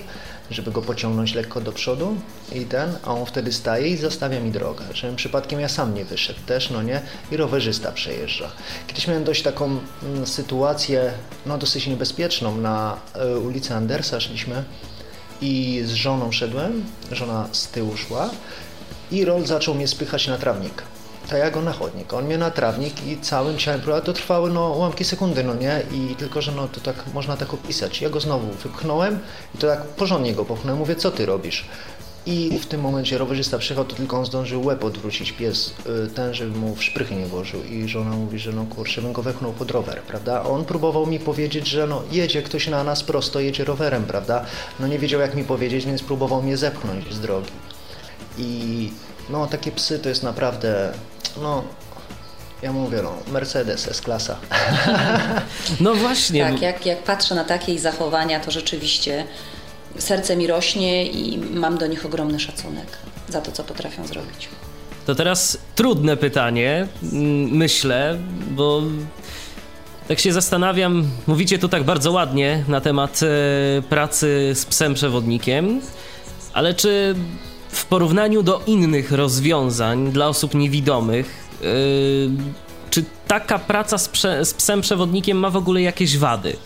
żeby 0.51 0.70
go 0.70 0.82
pociągnąć 0.82 1.34
lekko 1.34 1.61
do 1.61 1.72
przodu. 1.72 2.16
I 2.53 2.64
ten, 2.64 2.97
a 3.05 3.14
on 3.14 3.26
wtedy 3.26 3.53
staje 3.53 3.88
i 3.88 3.97
zostawia 3.97 4.41
mi 4.41 4.51
drogę, 4.51 4.84
żebym 4.95 5.16
przypadkiem 5.16 5.61
ja 5.61 5.68
sam 5.68 5.95
nie 5.95 6.05
wyszedł. 6.05 6.41
Też, 6.47 6.70
no 6.70 6.82
nie, 6.82 7.03
i 7.32 7.36
rowerzysta 7.36 7.93
przejeżdża. 7.93 8.51
Kiedyś 8.86 9.09
miałem 9.09 9.24
dość 9.24 9.43
taką 9.43 9.78
mm, 10.03 10.26
sytuację, 10.26 11.12
no 11.47 11.59
dosyć 11.59 11.86
niebezpieczną, 11.86 12.57
na 12.57 12.97
y, 13.34 13.38
ulicy 13.38 13.74
Andersa 13.74 14.20
szliśmy, 14.20 14.64
i 15.41 15.82
z 15.84 15.93
żoną 15.93 16.32
szedłem, 16.32 16.84
żona 17.12 17.49
z 17.53 17.68
tyłu 17.68 17.97
szła 17.97 18.30
i 19.12 19.24
Rol 19.24 19.47
zaczął 19.47 19.74
mnie 19.74 19.88
spychać 19.88 20.28
na 20.28 20.38
trawnik. 20.38 20.82
Tak 21.28 21.38
jak 21.38 21.55
go 21.55 21.62
na 21.62 21.72
chodnik. 21.72 22.12
On 22.12 22.24
mnie 22.24 22.38
na 22.38 22.51
trawnik 22.51 23.07
i 23.07 23.20
całym 23.20 23.59
ciałem, 23.59 23.80
to 24.05 24.12
trwały 24.12 24.51
no 24.51 24.70
ułamki 24.70 25.05
sekundy, 25.05 25.45
no 25.45 25.55
nie? 25.55 25.82
I 25.93 26.14
tylko, 26.14 26.43
że 26.43 26.53
no 26.53 26.68
to 26.68 26.80
tak 26.80 26.97
można 27.14 27.36
tak 27.36 27.55
opisać. 27.55 28.01
Ja 28.01 28.11
go 28.11 28.20
znowu 28.20 28.53
wypchnąłem 28.53 29.18
i 29.55 29.59
to 29.59 29.66
tak 29.66 29.82
porządnie 29.82 30.34
go 30.34 30.45
popchnąłem. 30.45 30.78
Mówię, 30.78 30.97
co 30.97 31.11
ty 31.11 31.26
robisz? 31.26 31.64
I 32.27 32.59
w 32.59 32.66
tym 32.66 32.81
momencie 32.81 33.18
rowerzysta 33.18 33.59
przyjechał, 33.59 33.85
to 33.85 33.97
tylko 33.97 34.18
on 34.18 34.27
zdążył 34.27 34.64
łeb 34.64 34.85
odwrócić, 34.85 35.33
pies 35.33 35.75
y, 36.07 36.11
ten, 36.11 36.35
żeby 36.35 36.59
mu 36.59 36.77
w 36.77 36.85
szprychy 36.85 37.14
nie 37.14 37.27
włożył. 37.27 37.64
I 37.64 37.89
żona 37.89 38.11
mówi, 38.11 38.39
że 38.39 38.53
no 38.53 38.64
kurczę, 38.64 39.03
bym 39.03 39.12
go 39.12 39.23
wepchnął 39.23 39.53
pod 39.53 39.71
rower, 39.71 40.03
prawda? 40.03 40.41
A 40.41 40.43
on 40.43 40.64
próbował 40.64 41.07
mi 41.07 41.18
powiedzieć, 41.18 41.66
że 41.66 41.87
no 41.87 42.03
jedzie 42.12 42.43
ktoś 42.43 42.68
na 42.68 42.85
nas 42.85 43.03
prosto, 43.03 43.41
jedzie 43.41 43.64
rowerem, 43.64 44.05
prawda? 44.05 44.47
No 44.81 44.87
nie 44.87 44.99
wiedział 44.99 45.21
jak 45.21 45.35
mi 45.35 45.45
powiedzieć, 45.45 45.87
więc 45.87 46.03
próbował 46.03 46.43
mnie 46.43 46.57
zepchnąć 46.57 47.14
z 47.14 47.21
drogi. 47.21 47.51
I 48.39 48.91
no 49.31 49.47
takie 49.47 49.73
psy 49.73 49.99
to 49.99 50.09
jest 50.09 50.23
naprawdę, 50.23 50.93
no 51.43 51.64
ja 52.62 52.73
mówię, 52.73 53.03
no, 53.03 53.12
Mercedes 53.33 53.89
S-klasa. 53.89 54.37
No 55.81 55.95
właśnie. 55.95 56.45
Tak, 56.45 56.62
jak, 56.62 56.87
jak 56.87 57.03
patrzę 57.03 57.35
na 57.35 57.45
takie 57.45 57.73
ich 57.73 57.81
zachowania, 57.81 58.41
to 58.41 58.51
rzeczywiście 58.51 59.27
serce 59.99 60.36
mi 60.36 60.47
rośnie 60.47 61.07
i 61.07 61.38
mam 61.38 61.78
do 61.78 61.86
nich 61.86 62.07
ogromny 62.07 62.41
szacunek 62.41 62.86
za 63.28 63.41
to, 63.41 63.53
co 63.53 63.64
potrafią 63.64 64.07
zrobić. 64.07 64.49
To 65.07 65.14
teraz 65.14 65.59
trudne 65.74 66.16
pytanie, 66.16 66.88
mm, 67.03 67.51
myślę, 67.51 68.18
bo 68.51 68.82
Tak 70.11 70.18
się 70.18 70.32
zastanawiam, 70.32 71.11
mówicie 71.26 71.59
tu 71.59 71.68
tak 71.68 71.84
bardzo 71.84 72.12
ładnie 72.12 72.64
na 72.68 72.80
temat 72.80 73.20
e, 73.22 73.82
pracy 73.82 74.53
z 74.55 74.66
psem 74.66 74.95
przewodnikiem, 74.95 75.80
ale 76.53 76.74
czy 76.74 77.14
w 77.68 77.84
porównaniu 77.84 78.43
do 78.43 78.62
innych 78.66 79.12
rozwiązań 79.12 80.12
dla 80.12 80.28
osób 80.28 80.55
niewidomych, 80.55 81.49
e, 81.62 81.64
czy 82.91 83.05
taka 83.28 83.59
praca 83.59 83.99
z, 83.99 84.11
z 84.43 84.55
psem 84.55 84.80
przewodnikiem 84.80 85.38
ma 85.38 85.51
w 85.51 85.57
ogóle 85.57 85.82
jakieś 85.82 86.18
wady? 86.18 86.57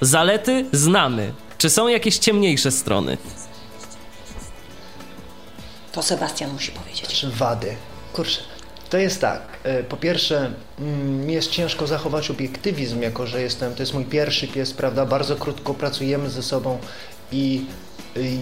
Zalety 0.00 0.64
znamy. 0.72 1.32
Czy 1.62 1.70
są 1.70 1.88
jakieś 1.88 2.18
ciemniejsze 2.18 2.70
strony? 2.70 3.18
To 5.92 6.02
Sebastian 6.02 6.52
musi 6.52 6.72
powiedzieć. 6.72 7.08
Czy 7.08 7.30
wady? 7.30 7.76
Kurczę, 8.12 8.40
to 8.90 8.98
jest 8.98 9.20
tak. 9.20 9.42
e, 9.64 9.82
Po 9.82 9.96
pierwsze, 9.96 10.50
mm, 10.78 11.26
mi 11.26 11.32
jest 11.32 11.50
ciężko 11.50 11.86
zachować 11.86 12.30
obiektywizm, 12.30 13.02
jako 13.02 13.26
że 13.26 13.42
jestem, 13.42 13.74
to 13.74 13.82
jest 13.82 13.94
mój 13.94 14.04
pierwszy 14.04 14.48
pies, 14.48 14.72
prawda? 14.72 15.06
Bardzo 15.06 15.36
krótko 15.36 15.74
pracujemy 15.74 16.30
ze 16.30 16.42
sobą 16.42 16.78
i, 17.32 17.64
i 18.16 18.38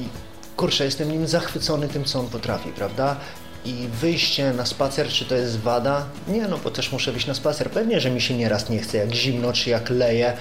kurczę, 0.57 0.85
jestem 0.85 1.13
nim 1.13 1.29
zachwycony 1.29 1.89
tym, 1.89 2.05
co 2.05 2.21
on 2.21 2.29
potrafi, 2.29 2.71
prawda? 2.71 3.17
I 3.65 3.89
wyjście 4.01 4.53
na 4.53 4.67
spacer, 4.67 5.09
czy 5.09 5.25
to 5.25 5.35
jest 5.35 5.61
wada? 5.61 6.07
Nie, 6.29 6.49
no 6.49 6.59
bo 6.59 6.71
też 6.71 6.93
muszę 6.93 7.13
wyjść 7.13 7.27
na 7.27 7.35
spacer. 7.35 7.71
Pewnie, 7.71 8.01
że 8.01 8.11
mi 8.11 8.21
się 8.21 8.37
nieraz 8.37 8.69
nie 8.71 8.79
chce, 8.79 8.99
jak 8.99 9.15
zimno, 9.15 9.53
czy 9.53 9.71
jak 9.71 9.91
leje, 9.91 10.37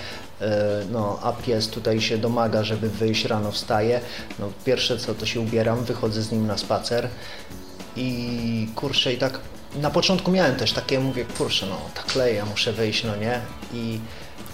no 0.92 1.20
a 1.24 1.32
pies 1.34 1.68
tutaj 1.68 2.02
się 2.02 2.18
domaga, 2.18 2.64
żeby 2.64 2.90
wyjść, 2.90 3.26
rano 3.26 3.52
wstaje. 3.52 4.02
No 4.40 4.50
pierwsze 4.66 4.98
co, 4.98 5.14
to 5.16 5.26
się 5.26 5.40
ubieram, 5.40 5.84
wychodzę 5.84 6.22
z 6.22 6.32
nim 6.32 6.48
na 6.48 6.58
spacer 6.58 7.08
i 7.96 8.68
kurczę, 8.76 9.14
i 9.14 9.18
tak 9.18 9.40
na 9.82 9.90
początku 9.90 10.32
miałem 10.32 10.56
też 10.56 10.72
takie, 10.74 11.00
mówię, 11.00 11.26
kurczę, 11.38 11.66
no 11.66 11.76
tak 11.96 12.16
leje, 12.16 12.46
muszę 12.46 12.74
wyjść, 12.74 13.04
no 13.04 13.16
nie? 13.16 13.40
I 13.74 14.00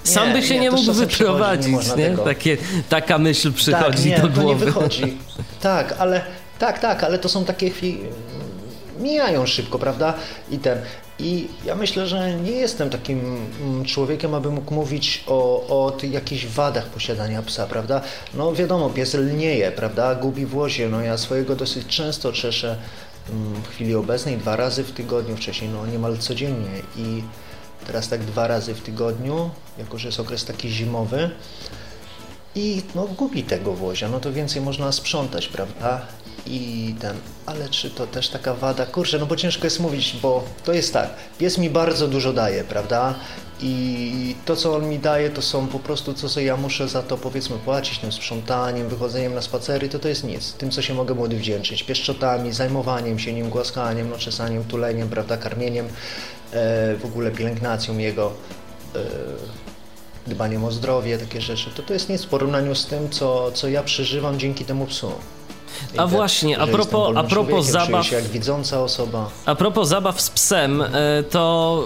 Sam 0.04 0.34
by 0.34 0.44
się 0.44 0.60
nie, 0.60 0.70
to 0.70 0.76
mógł 0.76 0.94
wyprowadzić, 0.94 1.88
nie? 1.98 2.06
tego- 2.10 2.24
Takie, 2.24 2.58
taka 2.90 3.18
myśl 3.18 3.54
przychodzi 3.54 3.98
tak, 3.98 4.06
nie, 4.06 4.16
do 4.16 4.22
to 4.22 4.28
nie 4.28 4.34
głowy. 4.44 4.66
wychodzi. 4.66 5.18
Tak, 5.62 5.96
ale 6.00 6.22
tak, 6.60 6.80
tak, 6.80 7.04
ale 7.04 7.20
to 7.20 7.30
są 7.30 7.46
takie 7.46 7.70
chwile, 7.70 7.98
mijają 9.00 9.46
szybko, 9.46 9.80
prawda? 9.80 10.14
I 10.52 10.58
ten. 10.58 10.78
I 11.20 11.48
ja 11.66 11.76
myślę, 11.76 12.08
że 12.08 12.36
nie 12.36 12.52
jestem 12.52 12.90
takim 12.90 13.20
mm, 13.62 13.86
człowiekiem, 13.86 14.34
aby 14.34 14.52
mógł 14.52 14.74
mówić 14.74 15.24
o, 15.28 15.68
o 15.86 15.92
tych 15.92 16.12
jakichś 16.12 16.46
wadach 16.46 16.86
posiadania 16.86 17.42
psa, 17.42 17.68
prawda? 17.68 18.02
No 18.34 18.54
wiadomo, 18.54 18.90
pies 18.90 19.14
lnieje, 19.14 19.72
prawda? 19.72 20.16
Gubi 20.16 20.46
w 20.46 20.56
łozie. 20.56 20.90
No 20.90 21.02
ja 21.02 21.18
swojego 21.18 21.56
dosyć 21.56 21.88
często 21.88 22.34
czeszę 22.34 22.78
mm, 23.30 23.62
w 23.62 23.68
chwili 23.68 23.96
obecnej 23.96 24.38
dwa 24.38 24.56
razy 24.56 24.84
w 24.84 24.92
tygodniu, 24.92 25.38
wcześniej 25.38 25.70
no 25.70 25.86
niemal 25.86 26.18
codziennie 26.18 26.82
i 26.98 27.24
teraz 27.88 28.10
tak 28.10 28.24
dwa 28.24 28.48
razy 28.48 28.74
w 28.74 28.82
tygodniu, 28.82 29.50
jako 29.78 29.98
że 29.98 30.08
jest 30.08 30.20
okres 30.20 30.46
taki 30.46 30.70
zimowy 30.70 31.30
i 32.56 32.82
no 32.96 33.08
gubi 33.08 33.44
tego 33.44 33.74
wozia, 33.74 34.10
no 34.10 34.20
to 34.20 34.34
więcej 34.34 34.62
można 34.62 34.92
sprzątać, 34.92 35.48
prawda? 35.48 36.02
I 36.46 36.96
ten, 37.00 37.16
ale 37.46 37.70
czy 37.70 37.90
to 37.90 38.08
też 38.08 38.30
taka 38.30 38.54
wada? 38.54 38.86
Kurczę, 38.86 39.20
no 39.20 39.26
bo 39.26 39.36
ciężko 39.36 39.64
jest 39.64 39.80
mówić, 39.80 40.18
bo 40.22 40.44
to 40.64 40.74
jest 40.74 40.94
tak, 40.94 41.10
pies 41.38 41.58
mi 41.58 41.70
bardzo 41.70 42.08
dużo 42.08 42.34
daje, 42.34 42.64
prawda? 42.64 43.16
I 43.62 44.36
to, 44.46 44.56
co 44.56 44.76
on 44.76 44.90
mi 44.90 45.00
daje, 45.00 45.30
to 45.30 45.42
są 45.42 45.68
po 45.68 45.80
prostu, 45.80 46.14
co 46.14 46.30
sobie 46.30 46.46
ja 46.46 46.58
muszę 46.58 46.88
za 46.88 47.04
to, 47.04 47.18
powiedzmy, 47.18 47.58
płacić 47.58 48.00
tym 48.00 48.12
sprzątaniem, 48.12 48.90
wychodzeniem 48.90 49.36
na 49.36 49.42
spacery, 49.42 49.90
to 49.90 50.00
to 50.00 50.08
jest 50.08 50.24
nic. 50.24 50.54
Tym, 50.54 50.72
co 50.72 50.82
się 50.82 50.94
mogę 50.94 51.14
mu 51.14 51.24
odwdzięczyć, 51.24 51.84
pieszczotami, 51.84 52.54
zajmowaniem 52.54 53.20
się 53.20 53.34
nim, 53.34 53.50
głaskaniem, 53.50 54.10
no, 54.10 54.18
czesaniem, 54.18 54.64
tuleniem, 54.64 55.10
prawda, 55.10 55.38
karmieniem, 55.38 55.86
e, 55.86 55.92
w 56.96 57.06
ogóle 57.06 57.32
pielęgnacją 57.32 57.98
jego, 57.98 58.34
e, 58.96 59.00
dbaniem 60.28 60.64
o 60.64 60.72
zdrowie, 60.72 61.18
takie 61.18 61.42
rzeczy, 61.42 61.70
to 61.76 61.84
to 61.84 61.94
jest 61.94 62.10
nic 62.10 62.24
w 62.24 62.28
porównaniu 62.28 62.76
z 62.76 62.86
tym, 62.86 63.10
co, 63.10 63.52
co 63.52 63.68
ja 63.68 63.84
przeżywam 63.84 64.40
dzięki 64.40 64.66
temu 64.66 64.86
psu. 64.86 65.12
A 65.98 66.08
właśnie, 66.08 66.60
a 66.60 66.68
propos- 66.68 67.18
a 67.18 67.24
propos 67.24 67.66
zabaw- 67.68 68.12
jak 68.12 68.24
widząca 68.24 68.84
osoba. 68.84 69.30
A 69.46 69.56
propos 69.56 69.88
zabaw 69.90 70.22
z 70.22 70.30
psem, 70.30 70.82
e, 70.82 70.88
to 71.30 71.84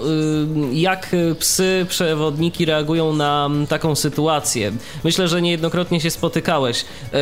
y, 0.71 0.75
jak 0.75 1.15
psy 1.39 1.85
przewodniki 1.89 2.65
reagują 2.65 3.13
na 3.13 3.45
mm, 3.45 3.67
taką 3.67 3.95
sytuację? 3.95 4.71
Myślę, 5.03 5.27
że 5.27 5.41
niejednokrotnie 5.41 6.01
się 6.01 6.09
spotykałeś. 6.11 6.85
E, 7.13 7.17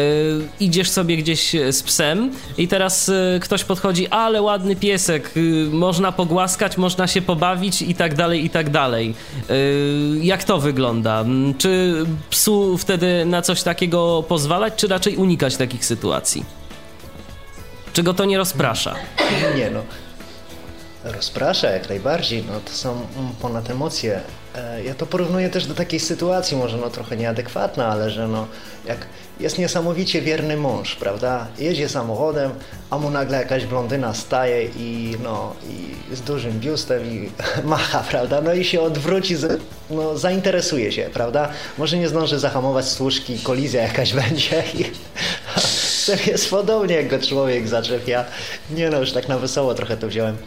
Idziesz 0.60 0.90
sobie 0.90 1.18
gdzieś 1.18 1.52
z 1.72 1.84
psem 1.84 2.32
i 2.58 2.68
teraz 2.68 3.10
e, 3.10 3.40
ktoś 3.42 3.64
podchodzi, 3.64 4.08
ale 4.08 4.42
ładny 4.42 4.76
piesek, 4.76 5.32
y, 5.38 5.68
można 5.72 6.12
pogłaskać, 6.12 6.78
można 6.78 7.08
się 7.08 7.22
pobawić 7.22 7.82
i 7.82 7.96
tak 7.96 8.16
dalej, 8.16 8.46
i 8.46 8.50
tak 8.50 8.70
dalej. 8.70 9.14
E, 9.50 9.54
Jak 10.22 10.44
to 10.44 10.58
wygląda? 10.60 11.20
Mm, 11.22 11.54
Czy 11.58 12.06
psu 12.30 12.78
wtedy 12.78 13.26
na 13.26 13.42
coś 13.42 13.64
takiego 13.64 14.24
pozwalać, 14.28 14.74
czy 14.76 14.88
raczej 14.88 15.16
unikać 15.16 15.58
takich 15.58 15.86
sytuacji? 15.86 16.57
Czy 17.98 18.04
go 18.04 18.14
to 18.14 18.26
nie 18.26 18.38
rozprasza? 18.38 18.96
Nie 19.56 19.70
no, 19.72 19.84
rozprasza 21.04 21.70
jak 21.70 21.90
najbardziej, 21.90 22.44
no 22.52 22.60
to 22.60 22.72
są 22.72 22.92
mm, 22.92 23.06
ponad 23.42 23.70
emocje. 23.70 24.20
E, 24.56 24.84
Ja 24.84 24.96
to 24.96 25.06
porównuję 25.06 25.50
też 25.50 25.66
do 25.66 25.74
takiej 25.74 26.00
sytuacji, 26.00 26.58
może 26.58 26.78
no 26.78 26.90
trochę 26.90 27.18
nieadekwatna, 27.18 27.88
ale 27.88 28.10
że 28.12 28.28
no 28.28 28.48
jak 28.86 28.98
jest 29.40 29.58
niesamowicie 29.58 30.22
wierny 30.22 30.58
mąż, 30.58 30.96
prawda? 30.96 31.48
Jedzie 31.60 31.90
samochodem, 31.90 32.52
a 32.90 32.98
mu 32.98 33.10
nagle 33.10 33.38
jakaś 33.38 33.66
blondyna 33.66 34.14
staje 34.14 34.64
i 34.66 35.16
no 35.24 35.54
i 35.70 36.16
z 36.16 36.22
dużym 36.22 36.60
biustem 36.60 37.06
i 37.06 37.30
macha, 37.64 38.00
prawda? 38.00 38.42
No 38.42 38.54
i 38.54 38.66
się 38.66 38.82
odwróci, 38.82 39.36
no 39.90 40.18
zainteresuje 40.18 40.92
się, 40.92 41.10
prawda? 41.14 41.50
Może 41.78 41.98
nie 41.98 42.08
zdąży 42.08 42.40
zahamować 42.40 42.90
służki, 42.90 43.40
kolizja 43.40 43.82
jakaś 43.82 44.14
będzie 44.24 44.64
i 44.74 44.86
Czasem 46.08 46.32
jest 46.32 46.50
podobnie, 46.50 46.96
jak 46.96 47.08
go 47.08 47.20
człowiek 47.20 47.68
zaczepia. 47.68 48.26
Nie 48.72 48.90
no, 48.90 49.00
już 49.00 49.12
tak 49.12 49.28
na 49.28 49.38
wesoło 49.38 49.74
trochę 49.74 49.98
to 49.98 50.08
wziąłem. 50.08 50.38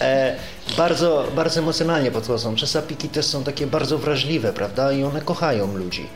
E, 0.00 0.36
bardzo, 0.76 1.24
bardzo 1.36 1.60
emocjonalnie 1.60 2.10
podchodzą. 2.10 2.56
Czasapiki 2.56 3.08
też 3.08 3.26
są 3.26 3.44
takie 3.44 3.66
bardzo 3.66 3.98
wrażliwe, 3.98 4.52
prawda? 4.52 4.92
I 4.92 5.04
one 5.04 5.20
kochają 5.20 5.76
ludzi. 5.76 6.06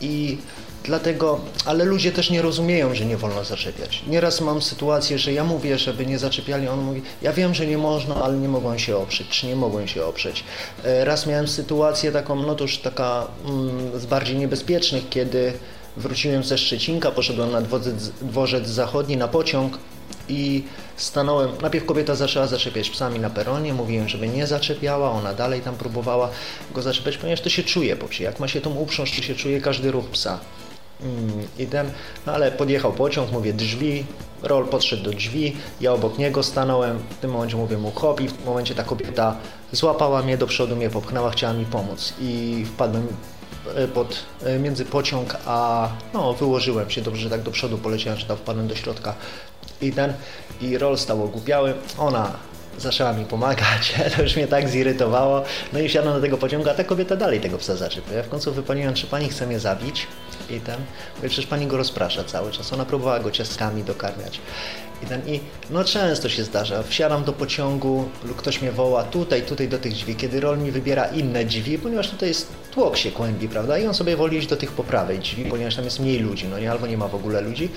I 0.00 0.38
dlatego, 0.84 1.40
ale 1.64 1.84
ludzie 1.84 2.12
też 2.12 2.30
nie 2.30 2.42
rozumieją, 2.42 2.94
że 2.94 3.04
nie 3.04 3.16
wolno 3.16 3.44
zaczepiać. 3.44 4.02
Nieraz 4.06 4.40
mam 4.40 4.62
sytuację, 4.62 5.18
że 5.18 5.32
ja 5.32 5.44
mówię, 5.44 5.78
żeby 5.78 6.06
nie 6.06 6.18
zaczepiali, 6.18 6.68
on 6.68 6.80
mówi, 6.80 7.02
ja 7.22 7.32
wiem, 7.32 7.54
że 7.54 7.66
nie 7.66 7.78
można, 7.78 8.14
ale 8.14 8.36
nie 8.36 8.48
mogą 8.48 8.78
się 8.78 8.96
oprzeć, 8.96 9.28
czy 9.28 9.46
nie 9.46 9.56
mogą 9.56 9.86
się 9.86 10.04
oprzeć. 10.04 10.44
E, 10.84 11.04
raz 11.04 11.26
miałem 11.26 11.48
sytuację 11.48 12.12
taką, 12.12 12.36
no 12.36 12.54
to 12.54 12.64
już 12.64 12.78
taka 12.78 13.26
mm, 13.44 14.00
z 14.00 14.06
bardziej 14.06 14.36
niebezpiecznych, 14.36 15.08
kiedy 15.08 15.52
Wróciłem 16.00 16.44
ze 16.44 16.58
Szczecinka, 16.58 17.10
poszedłem 17.10 17.52
na 17.52 17.60
dworzec, 17.60 18.08
dworzec 18.08 18.68
zachodni 18.68 19.16
na 19.16 19.28
pociąg 19.28 19.78
i 20.28 20.64
stanąłem. 20.96 21.50
Najpierw 21.62 21.86
kobieta 21.86 22.14
zaczęła 22.14 22.46
zaczepiać 22.46 22.90
psami 22.90 23.20
na 23.20 23.30
peronie. 23.30 23.74
Mówiłem, 23.74 24.08
żeby 24.08 24.28
nie 24.28 24.46
zaczepiała, 24.46 25.10
ona 25.10 25.34
dalej 25.34 25.60
tam 25.60 25.76
próbowała 25.76 26.30
go 26.74 26.82
zaczepiać, 26.82 27.16
ponieważ 27.16 27.40
to 27.40 27.48
się 27.48 27.62
czuje 27.62 27.96
po 27.96 28.08
psie. 28.08 28.24
Jak 28.24 28.40
ma 28.40 28.48
się 28.48 28.60
tą 28.60 28.74
uprząż, 28.74 29.16
to 29.16 29.22
się 29.22 29.34
czuje 29.34 29.60
każdy 29.60 29.90
ruch 29.90 30.06
psa. 30.06 30.40
Mm, 31.02 31.48
I 31.58 31.66
ten, 31.66 31.90
no 32.26 32.32
ale 32.32 32.52
podjechał 32.52 32.92
pociąg, 32.92 33.32
mówię 33.32 33.52
drzwi, 33.52 34.04
Rol 34.42 34.68
podszedł 34.68 35.02
do 35.02 35.10
drzwi, 35.10 35.56
ja 35.80 35.92
obok 35.92 36.18
niego 36.18 36.42
stanąłem, 36.42 36.98
w 36.98 37.14
tym 37.14 37.30
momencie 37.30 37.56
mówię 37.56 37.78
mu 37.78 37.90
hop 37.90 38.20
i 38.20 38.28
w 38.28 38.32
tym 38.32 38.46
momencie 38.46 38.74
ta 38.74 38.82
kobieta 38.82 39.36
złapała 39.72 40.22
mnie 40.22 40.38
do 40.38 40.46
przodu, 40.46 40.76
mnie 40.76 40.90
popchnęła, 40.90 41.30
chciała 41.30 41.52
mi 41.52 41.64
pomóc 41.64 42.14
i 42.20 42.64
wpadłem 42.66 43.06
pod, 43.94 44.22
e, 44.44 44.58
między 44.58 44.84
pociąg, 44.84 45.36
a 45.46 45.88
no 46.14 46.34
wyłożyłem 46.34 46.90
się 46.90 47.00
dobrze, 47.00 47.22
że 47.22 47.30
tak 47.30 47.42
do 47.42 47.50
przodu 47.50 47.78
poleciałem, 47.78 48.18
że 48.18 48.26
tam 48.26 48.36
wpadłem 48.36 48.68
do 48.68 48.76
środka 48.76 49.14
i 49.80 49.92
ten, 49.92 50.12
i 50.60 50.78
Rol 50.78 50.98
stał 50.98 51.24
ogłupiały, 51.24 51.74
ona 51.98 52.32
zaczęła 52.78 53.12
mi 53.12 53.24
pomagać, 53.24 53.94
to 54.16 54.22
już 54.22 54.36
mnie 54.36 54.46
tak 54.46 54.68
zirytowało, 54.68 55.42
no 55.72 55.78
i 55.78 55.88
wsiadłem 55.88 56.14
do 56.14 56.20
tego 56.20 56.38
pociągu, 56.38 56.70
a 56.70 56.74
ta 56.74 56.84
kobieta 56.84 57.16
dalej 57.16 57.40
tego 57.40 57.58
psa 57.58 57.76
zaczepia. 57.76 58.12
Ja 58.12 58.22
w 58.22 58.28
końcu 58.28 58.52
wypaliłem, 58.52 58.94
czy 58.94 59.06
pani 59.06 59.28
chce 59.28 59.46
mnie 59.46 59.60
zabić 59.60 60.06
i 60.50 60.60
ten, 60.60 60.80
mówię, 61.16 61.28
przecież 61.28 61.46
pani 61.46 61.66
go 61.66 61.76
rozprasza 61.76 62.24
cały 62.24 62.52
czas, 62.52 62.72
ona 62.72 62.84
próbowała 62.84 63.20
go 63.20 63.30
ciastkami 63.30 63.84
dokarmiać. 63.84 64.40
I, 65.02 65.06
ten, 65.06 65.28
I 65.28 65.40
no 65.70 65.84
często 65.84 66.28
się 66.28 66.44
zdarza, 66.44 66.82
wsiadam 66.82 67.24
do 67.24 67.32
pociągu 67.32 68.08
ktoś 68.36 68.62
mnie 68.62 68.72
woła 68.72 69.02
tutaj, 69.02 69.42
tutaj 69.42 69.68
do 69.68 69.78
tych 69.78 69.92
drzwi, 69.92 70.16
kiedy 70.16 70.40
rol 70.40 70.58
mi 70.58 70.70
wybiera 70.70 71.04
inne 71.04 71.44
drzwi, 71.44 71.78
ponieważ 71.78 72.10
tutaj 72.10 72.28
jest 72.28 72.48
tłok 72.70 72.96
się 72.96 73.10
kłębi, 73.10 73.48
prawda? 73.48 73.78
I 73.78 73.86
on 73.86 73.94
sobie 73.94 74.16
woli 74.16 74.38
iść 74.38 74.46
do 74.46 74.56
tych 74.56 74.72
po 74.72 74.84
prawej 74.84 75.18
drzwi, 75.18 75.44
ponieważ 75.44 75.76
tam 75.76 75.84
jest 75.84 76.00
mniej 76.00 76.18
ludzi, 76.18 76.46
no 76.50 76.58
nie, 76.58 76.70
albo 76.70 76.86
nie 76.86 76.96
ma 76.96 77.08
w 77.08 77.14
ogóle 77.14 77.40
ludzi, 77.40 77.68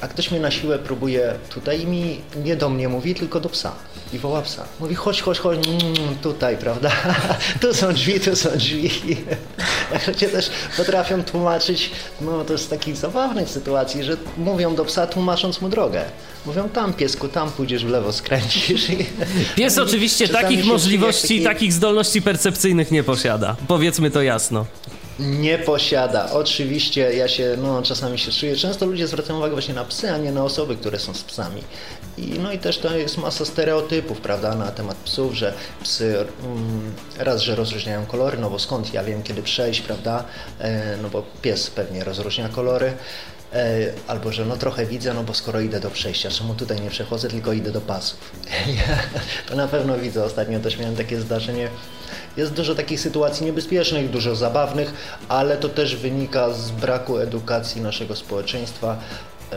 a 0.00 0.08
ktoś 0.08 0.30
mnie 0.30 0.40
na 0.40 0.50
siłę 0.50 0.78
próbuje 0.78 1.34
tutaj 1.50 1.80
i 1.80 1.86
mi 1.86 2.20
nie 2.44 2.56
do 2.56 2.68
mnie 2.68 2.88
mówi, 2.88 3.14
tylko 3.14 3.40
do 3.40 3.48
psa. 3.48 3.72
I 4.12 4.18
woła 4.18 4.42
psa. 4.42 4.64
Mówi, 4.80 4.94
chodź, 4.94 5.22
chodź, 5.22 5.38
chodź, 5.38 5.58
mm, 5.68 6.16
tutaj, 6.22 6.56
prawda? 6.56 6.90
tu 7.60 7.74
są 7.74 7.92
drzwi, 7.92 8.20
tu 8.20 8.36
są 8.36 8.50
drzwi. 8.56 8.90
Ludzie 10.08 10.28
też 10.28 10.50
potrafią 10.76 11.24
tłumaczyć, 11.24 11.90
no 12.20 12.44
to 12.44 12.52
jest 12.52 12.70
takich 12.70 12.96
zabawnych 12.96 13.48
sytuacji, 13.48 14.04
że 14.04 14.16
mówią 14.38 14.74
do 14.74 14.84
psa, 14.84 15.06
tłumacząc 15.06 15.60
mu 15.60 15.68
drogę. 15.68 16.04
Mówią 16.46 16.68
tam 16.68 16.92
piesku, 16.92 17.28
tam 17.28 17.50
pójdziesz 17.50 17.84
w 17.84 17.88
lewo, 17.88 18.12
skręcisz. 18.12 18.90
I... 18.90 19.06
Pies 19.56 19.78
oczywiście 19.78 20.28
takich 20.28 20.64
możliwości, 20.64 21.28
taki... 21.28 21.42
takich 21.42 21.72
zdolności 21.72 22.22
percepcyjnych 22.22 22.90
nie 22.90 23.02
posiada. 23.02 23.56
Powiedzmy 23.68 24.10
to 24.10 24.22
jasno. 24.22 24.66
Nie 25.18 25.58
posiada. 25.58 26.30
Oczywiście 26.32 27.12
ja 27.14 27.28
się, 27.28 27.56
no 27.62 27.82
czasami 27.82 28.18
się 28.18 28.32
czuję. 28.32 28.56
Często 28.56 28.86
ludzie 28.86 29.06
zwracają 29.06 29.38
uwagę 29.38 29.52
właśnie 29.52 29.74
na 29.74 29.84
psy, 29.84 30.10
a 30.10 30.18
nie 30.18 30.32
na 30.32 30.44
osoby, 30.44 30.76
które 30.76 30.98
są 30.98 31.14
z 31.14 31.22
psami. 31.22 31.62
I, 32.18 32.26
no 32.26 32.52
i 32.52 32.58
też 32.58 32.78
to 32.78 32.96
jest 32.96 33.18
masa 33.18 33.44
stereotypów, 33.44 34.20
prawda, 34.20 34.54
na 34.54 34.70
temat 34.70 34.96
psów, 34.96 35.34
że 35.34 35.54
psy 35.82 36.24
mm, 36.44 36.94
raz, 37.18 37.40
że 37.40 37.54
rozróżniają 37.54 38.06
kolory, 38.06 38.38
no 38.38 38.50
bo 38.50 38.58
skąd 38.58 38.94
ja 38.94 39.04
wiem 39.04 39.22
kiedy 39.22 39.42
przejść, 39.42 39.80
prawda, 39.80 40.24
e, 40.58 40.96
no 41.02 41.08
bo 41.08 41.22
pies 41.42 41.70
pewnie 41.70 42.04
rozróżnia 42.04 42.48
kolory. 42.48 42.92
E, 43.54 43.92
albo 44.08 44.32
że 44.32 44.44
no 44.44 44.56
trochę 44.56 44.86
widzę, 44.86 45.14
no 45.14 45.22
bo 45.22 45.34
skoro 45.34 45.60
idę 45.60 45.80
do 45.80 45.90
przejścia, 45.90 46.30
czemu 46.30 46.54
tutaj 46.54 46.80
nie 46.80 46.90
przechodzę, 46.90 47.28
tylko 47.28 47.52
idę 47.52 47.70
do 47.70 47.80
pasów. 47.80 48.30
to 49.48 49.56
na 49.56 49.68
pewno 49.68 49.98
widzę. 49.98 50.24
Ostatnio 50.24 50.60
też 50.60 50.78
miałem 50.78 50.96
takie 50.96 51.20
zdarzenie. 51.20 51.68
Jest 52.36 52.52
dużo 52.52 52.74
takich 52.74 53.00
sytuacji 53.00 53.46
niebezpiecznych, 53.46 54.10
dużo 54.10 54.36
zabawnych, 54.36 54.94
ale 55.28 55.56
to 55.56 55.68
też 55.68 55.96
wynika 55.96 56.50
z 56.50 56.70
braku 56.70 57.18
edukacji 57.18 57.80
naszego 57.80 58.16
społeczeństwa, 58.16 58.98
e, 59.52 59.56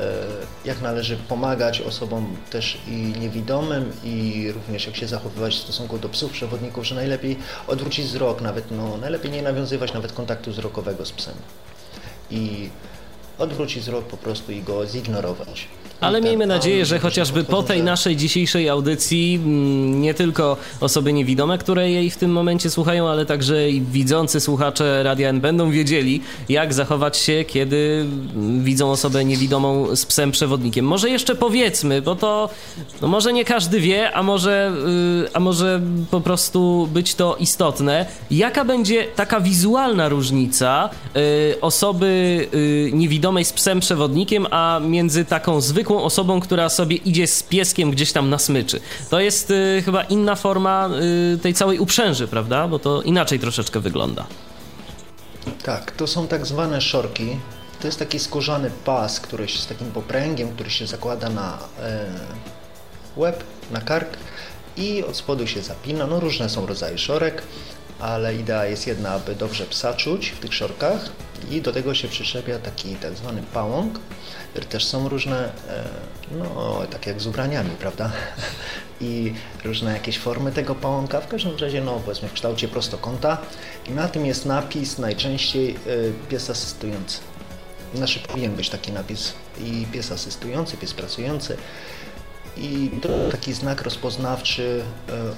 jak 0.65 0.81
należy 0.81 1.17
pomagać 1.17 1.81
osobom 1.81 2.37
też 2.49 2.77
i 2.87 2.91
niewidomym 3.19 3.91
i 4.03 4.47
również 4.53 4.87
jak 4.87 4.95
się 4.95 5.07
zachowywać 5.07 5.55
w 5.55 5.59
stosunku 5.59 5.97
do 5.97 6.09
psów 6.09 6.31
przewodników, 6.31 6.85
że 6.85 6.95
najlepiej 6.95 7.37
odwrócić 7.67 8.05
wzrok, 8.05 8.41
nawet 8.41 8.71
no, 8.71 8.97
najlepiej 8.97 9.31
nie 9.31 9.41
nawiązywać 9.41 9.93
nawet 9.93 10.11
kontaktu 10.11 10.51
wzrokowego 10.51 11.05
z 11.05 11.11
psem. 11.11 11.35
I 12.31 12.69
odwrócić 13.37 13.83
wzrok 13.83 14.05
po 14.05 14.17
prostu 14.17 14.51
i 14.51 14.61
go 14.61 14.87
zignorować. 14.87 15.67
Ale 16.01 16.21
miejmy 16.21 16.47
nadzieję, 16.47 16.85
że 16.85 16.99
chociażby 16.99 17.43
po 17.43 17.63
tej 17.63 17.83
naszej 17.83 18.15
dzisiejszej 18.15 18.69
audycji 18.69 19.39
mm, 19.43 20.01
nie 20.01 20.13
tylko 20.13 20.57
osoby 20.81 21.13
niewidome, 21.13 21.57
które 21.57 21.91
jej 21.91 22.09
w 22.09 22.17
tym 22.17 22.31
momencie 22.31 22.69
słuchają, 22.69 23.09
ale 23.09 23.25
także 23.25 23.69
i 23.69 23.81
widzący 23.81 24.39
słuchacze 24.39 25.03
Radia 25.03 25.29
N 25.29 25.41
będą 25.41 25.71
wiedzieli, 25.71 26.21
jak 26.49 26.73
zachować 26.73 27.17
się, 27.17 27.43
kiedy 27.47 28.05
widzą 28.59 28.91
osobę 28.91 29.25
niewidomą 29.25 29.95
z 29.95 30.05
psem 30.05 30.31
przewodnikiem. 30.31 30.85
Może 30.85 31.09
jeszcze 31.09 31.35
powiedzmy, 31.35 32.01
bo 32.01 32.15
to 32.15 32.49
no 33.01 33.07
może 33.07 33.33
nie 33.33 33.45
każdy 33.45 33.79
wie, 33.79 34.11
a 34.11 34.23
może, 34.23 34.71
yy, 35.21 35.29
a 35.33 35.39
może 35.39 35.81
po 36.11 36.21
prostu 36.21 36.89
być 36.93 37.15
to 37.15 37.35
istotne. 37.39 38.05
Jaka 38.31 38.65
będzie 38.65 39.03
taka 39.15 39.39
wizualna 39.41 40.09
różnica 40.09 40.89
yy, 41.15 41.21
osoby 41.61 42.47
yy, 42.53 42.91
niewidomej 42.97 43.45
z 43.45 43.53
psem 43.53 43.79
przewodnikiem, 43.79 44.47
a 44.51 44.79
między 44.79 45.25
taką 45.25 45.61
zwykłą 45.61 45.84
zwykłą 45.85 46.03
osobą, 46.03 46.39
która 46.39 46.69
sobie 46.69 46.95
idzie 46.95 47.27
z 47.27 47.43
pieskiem 47.43 47.91
gdzieś 47.91 48.11
tam 48.11 48.29
na 48.29 48.37
smyczy. 48.37 48.79
To 49.09 49.19
jest 49.19 49.51
y, 49.51 49.81
chyba 49.85 50.03
inna 50.03 50.35
forma 50.35 50.89
y, 51.33 51.37
tej 51.37 51.53
całej 51.53 51.79
uprzęży, 51.79 52.27
prawda? 52.27 52.67
Bo 52.67 52.79
to 52.79 53.01
inaczej 53.01 53.39
troszeczkę 53.39 53.79
wygląda. 53.79 54.25
Tak, 55.63 55.91
to 55.91 56.07
są 56.07 56.27
tak 56.27 56.45
zwane 56.45 56.81
szorki. 56.81 57.37
To 57.81 57.87
jest 57.87 57.99
taki 57.99 58.19
skórzany 58.19 58.71
pas, 58.85 59.19
który 59.19 59.47
się 59.47 59.59
z 59.59 59.67
takim 59.67 59.91
popręgiem, 59.91 60.49
który 60.49 60.69
się 60.69 60.87
zakłada 60.87 61.29
na 61.29 61.57
e, 61.79 62.05
łeb, 63.17 63.43
na 63.71 63.81
kark 63.81 64.17
i 64.77 65.03
od 65.03 65.17
spodu 65.17 65.47
się 65.47 65.61
zapina. 65.61 66.07
No 66.07 66.19
różne 66.19 66.49
są 66.49 66.65
rodzaje 66.65 66.97
szorek, 66.97 67.43
ale 67.99 68.35
idea 68.35 68.65
jest 68.65 68.87
jedna, 68.87 69.09
aby 69.09 69.35
dobrze 69.35 69.65
psa 69.65 69.93
czuć 69.93 70.29
w 70.29 70.39
tych 70.39 70.53
szorkach 70.53 71.09
i 71.51 71.61
do 71.61 71.71
tego 71.71 71.93
się 71.93 72.07
przyczepia 72.07 72.59
taki 72.59 72.95
tak 72.95 73.13
zwany 73.15 73.43
pałąk, 73.53 73.99
też 74.69 74.85
są 74.85 75.09
różne, 75.09 75.45
e, 75.69 75.83
no 76.31 76.81
tak 76.91 77.07
jak 77.07 77.21
z 77.21 77.27
ubraniami, 77.27 77.69
prawda? 77.79 78.11
I 79.01 79.33
różne 79.63 79.93
jakieś 79.93 80.19
formy 80.19 80.51
tego 80.51 80.75
pałąka, 80.75 81.21
w 81.21 81.27
każdym 81.27 81.57
razie 81.57 81.81
no 81.81 81.99
powiedzmy 82.05 82.29
w 82.29 82.33
kształcie 82.33 82.67
prostokąta 82.67 83.37
i 83.89 83.91
na 83.91 84.07
tym 84.07 84.25
jest 84.25 84.45
napis 84.45 84.97
najczęściej 84.97 85.69
e, 85.69 85.75
pies 86.29 86.49
asystujący. 86.49 87.19
Znaczy 87.95 88.19
powinien 88.19 88.55
być 88.55 88.69
taki 88.69 88.91
napis 88.91 89.33
i 89.59 89.85
pies 89.91 90.11
asystujący, 90.11 90.77
pies 90.77 90.93
pracujący. 90.93 91.57
I 92.57 92.89
to 93.01 93.09
taki 93.31 93.53
znak 93.53 93.81
rozpoznawczy 93.81 94.83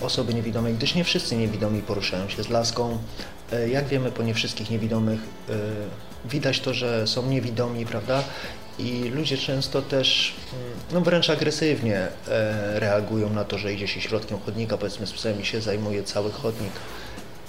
e, 0.01 0.05
osoby 0.05 0.34
niewidomej, 0.34 0.74
gdyż 0.74 0.95
nie 0.95 1.03
wszyscy 1.03 1.36
niewidomi 1.36 1.82
poruszają 1.82 2.30
się 2.30 2.43
z 2.43 2.49
laską. 2.49 2.97
Jak 3.68 3.88
wiemy, 3.88 4.11
po 4.11 4.24
nie 4.24 4.34
wszystkich 4.34 4.70
niewidomych 4.70 5.20
widać 6.26 6.59
to, 6.59 6.74
że 6.74 7.07
są 7.07 7.26
niewidomi, 7.26 7.86
prawda? 7.86 8.24
I 8.80 9.11
ludzie 9.15 9.38
często 9.38 9.82
też, 9.82 10.34
mm, 10.53 10.80
no 10.91 11.01
wręcz 11.01 11.30
agresywnie 11.30 12.07
e, 12.28 12.80
reagują 12.80 13.30
na 13.30 13.43
to, 13.43 13.57
że 13.57 13.74
idzie 13.74 13.88
się 13.88 14.01
środkiem 14.01 14.39
chodnika, 14.39 14.78
powiedzmy 14.78 15.07
z 15.07 15.13
psem 15.13 15.41
i 15.41 15.45
się 15.45 15.61
zajmuje 15.61 16.03
cały 16.03 16.32
chodnik. 16.32 16.72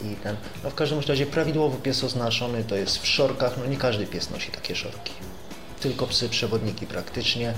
I 0.03 0.15
ten, 0.15 0.37
no 0.65 0.71
w 0.71 0.75
każdym 0.75 1.01
razie 1.09 1.27
prawidłowo 1.27 1.77
pies 1.77 2.05
oznaczony 2.05 2.65
to 2.65 2.77
jest 2.77 2.99
w 2.99 3.07
szorkach, 3.07 3.53
no 3.59 3.67
nie 3.67 3.77
każdy 3.77 4.07
pies 4.07 4.31
nosi 4.31 4.51
takie 4.51 4.77
szorki. 4.77 5.13
Tylko 5.81 6.07
psy 6.07 6.29
przewodniki 6.29 6.87
praktycznie 6.87 7.55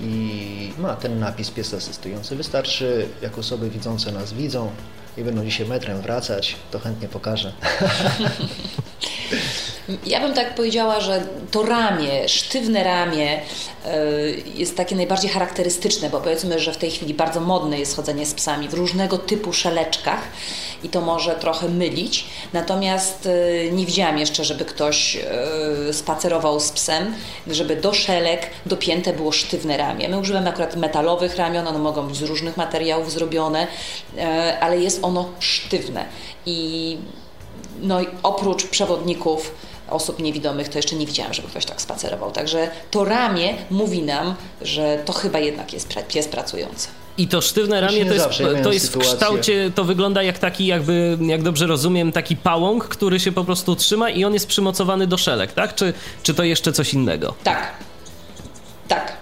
i 0.00 0.72
ma 0.78 0.96
ten 0.96 1.18
napis 1.18 1.50
pies 1.50 1.74
asystujący. 1.74 2.36
Wystarczy, 2.36 3.08
jak 3.22 3.38
osoby 3.38 3.70
widzące 3.70 4.12
nas 4.12 4.32
widzą 4.32 4.70
i 5.16 5.24
będą 5.24 5.44
dzisiaj 5.44 5.66
metrem 5.66 6.00
wracać, 6.00 6.56
to 6.70 6.78
chętnie 6.78 7.08
pokażę. 7.08 7.52
Ja 10.06 10.20
bym 10.20 10.34
tak 10.34 10.54
powiedziała, 10.54 11.00
że 11.00 11.26
to 11.50 11.62
ramię, 11.62 12.28
sztywne 12.28 12.84
ramię 12.84 13.40
e, 13.84 13.96
jest 14.54 14.76
takie 14.76 14.96
najbardziej 14.96 15.30
charakterystyczne, 15.30 16.10
bo 16.10 16.20
powiedzmy, 16.20 16.60
że 16.60 16.72
w 16.72 16.76
tej 16.76 16.90
chwili 16.90 17.14
bardzo 17.14 17.40
modne 17.40 17.78
jest 17.78 17.96
chodzenie 17.96 18.26
z 18.26 18.34
psami 18.34 18.68
w 18.68 18.74
różnego 18.74 19.18
typu 19.18 19.52
szeleczkach 19.52 20.20
i 20.82 20.88
to 20.88 21.00
może 21.00 21.34
trochę 21.34 21.68
mylić. 21.68 22.24
Natomiast 22.52 23.26
e, 23.26 23.70
nie 23.70 23.86
widziałam 23.86 24.18
jeszcze, 24.18 24.44
żeby 24.44 24.64
ktoś 24.64 25.16
e, 25.16 25.92
spacerował 25.92 26.60
z 26.60 26.70
psem, 26.70 27.14
żeby 27.46 27.76
do 27.76 27.94
szelek 27.94 28.50
dopięte 28.66 29.12
było 29.12 29.32
sztywne 29.32 29.76
ramię. 29.76 30.08
My 30.08 30.18
używamy 30.18 30.48
akurat 30.48 30.76
metalowych 30.76 31.36
ramion, 31.36 31.66
one 31.66 31.78
mogą 31.78 32.08
być 32.08 32.16
z 32.16 32.22
różnych 32.22 32.56
materiałów 32.56 33.12
zrobione, 33.12 33.66
ale 34.60 34.78
jest 34.78 34.98
ono 35.02 35.28
sztywne 35.40 36.04
i 36.46 36.98
no 37.80 38.00
oprócz 38.22 38.66
przewodników 38.66 39.54
osób 39.90 40.22
niewidomych, 40.22 40.68
to 40.68 40.78
jeszcze 40.78 40.96
nie 40.96 41.06
widziałam, 41.06 41.34
żeby 41.34 41.48
ktoś 41.48 41.64
tak 41.64 41.80
spacerował. 41.80 42.30
Także 42.30 42.70
to 42.90 43.04
ramię 43.04 43.54
mówi 43.70 44.02
nam, 44.02 44.34
że 44.62 45.02
to 45.04 45.12
chyba 45.12 45.38
jednak 45.38 45.72
jest 45.72 45.94
pies 46.08 46.28
pracujący. 46.28 46.88
I 47.18 47.28
to 47.28 47.40
sztywne 47.40 47.80
ramię 47.80 48.06
to 48.06 48.14
jest, 48.14 48.28
to 48.62 48.72
jest 48.72 48.94
w 48.94 48.98
kształcie, 48.98 49.70
to 49.74 49.84
wygląda 49.84 50.22
jak 50.22 50.38
taki 50.38 50.66
jakby, 50.66 51.18
jak 51.20 51.42
dobrze 51.42 51.66
rozumiem, 51.66 52.12
taki 52.12 52.36
pałąk, 52.36 52.84
który 52.84 53.20
się 53.20 53.32
po 53.32 53.44
prostu 53.44 53.76
trzyma 53.76 54.10
i 54.10 54.24
on 54.24 54.34
jest 54.34 54.46
przymocowany 54.46 55.06
do 55.06 55.16
szelek, 55.18 55.52
tak? 55.52 55.74
Czy, 55.74 55.92
czy 56.22 56.34
to 56.34 56.44
jeszcze 56.44 56.72
coś 56.72 56.94
innego? 56.94 57.34
Tak. 57.44 57.72
Tak. 58.88 59.12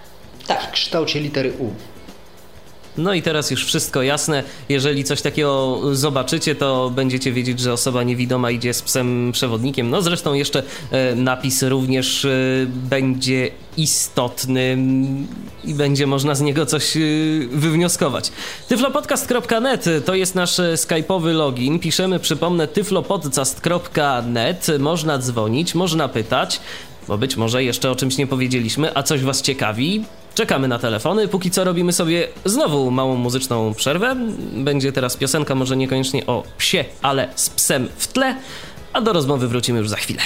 Tak. 0.46 0.62
W 0.68 0.70
kształcie 0.70 1.20
litery 1.20 1.52
U. 1.58 1.70
No 2.98 3.14
i 3.14 3.22
teraz 3.22 3.50
już 3.50 3.64
wszystko 3.64 4.02
jasne. 4.02 4.42
Jeżeli 4.68 5.04
coś 5.04 5.22
takiego 5.22 5.80
zobaczycie, 5.92 6.54
to 6.54 6.90
będziecie 6.94 7.32
wiedzieć, 7.32 7.60
że 7.60 7.72
osoba 7.72 8.02
niewidoma 8.02 8.50
idzie 8.50 8.74
z 8.74 8.82
psem 8.82 9.30
przewodnikiem. 9.32 9.90
No 9.90 10.02
zresztą 10.02 10.34
jeszcze 10.34 10.62
e, 10.90 11.14
napis 11.14 11.62
również 11.62 12.24
e, 12.24 12.28
będzie 12.66 13.50
istotny 13.76 14.78
i 15.64 15.74
będzie 15.74 16.06
można 16.06 16.34
z 16.34 16.40
niego 16.40 16.66
coś 16.66 16.96
e, 16.96 17.00
wywnioskować. 17.50 18.32
tyflopodcast.net 18.68 19.84
to 20.04 20.14
jest 20.14 20.34
nasz 20.34 20.56
skype'owy 20.56 21.34
login. 21.34 21.78
Piszemy, 21.78 22.18
przypomnę, 22.18 22.68
tyflopodcast.net. 22.68 24.66
Można 24.78 25.18
dzwonić, 25.18 25.74
można 25.74 26.08
pytać 26.08 26.60
bo 27.08 27.18
być 27.18 27.36
może 27.36 27.64
jeszcze 27.64 27.90
o 27.90 27.96
czymś 27.96 28.16
nie 28.16 28.26
powiedzieliśmy, 28.26 28.96
a 28.96 29.02
coś 29.02 29.22
Was 29.22 29.42
ciekawi. 29.42 30.04
Czekamy 30.36 30.68
na 30.68 30.78
telefony. 30.78 31.28
Póki 31.28 31.50
co 31.50 31.64
robimy 31.64 31.92
sobie 31.92 32.28
znowu 32.44 32.90
małą 32.90 33.16
muzyczną 33.16 33.74
przerwę. 33.74 34.16
Będzie 34.52 34.92
teraz 34.92 35.16
piosenka, 35.16 35.54
może 35.54 35.76
niekoniecznie 35.76 36.26
o 36.26 36.42
psie, 36.58 36.84
ale 37.02 37.28
z 37.34 37.50
psem 37.50 37.88
w 37.96 38.06
tle. 38.06 38.36
A 38.92 39.00
do 39.00 39.12
rozmowy 39.12 39.48
wrócimy 39.48 39.78
już 39.78 39.88
za 39.88 39.96
chwilę. 39.96 40.22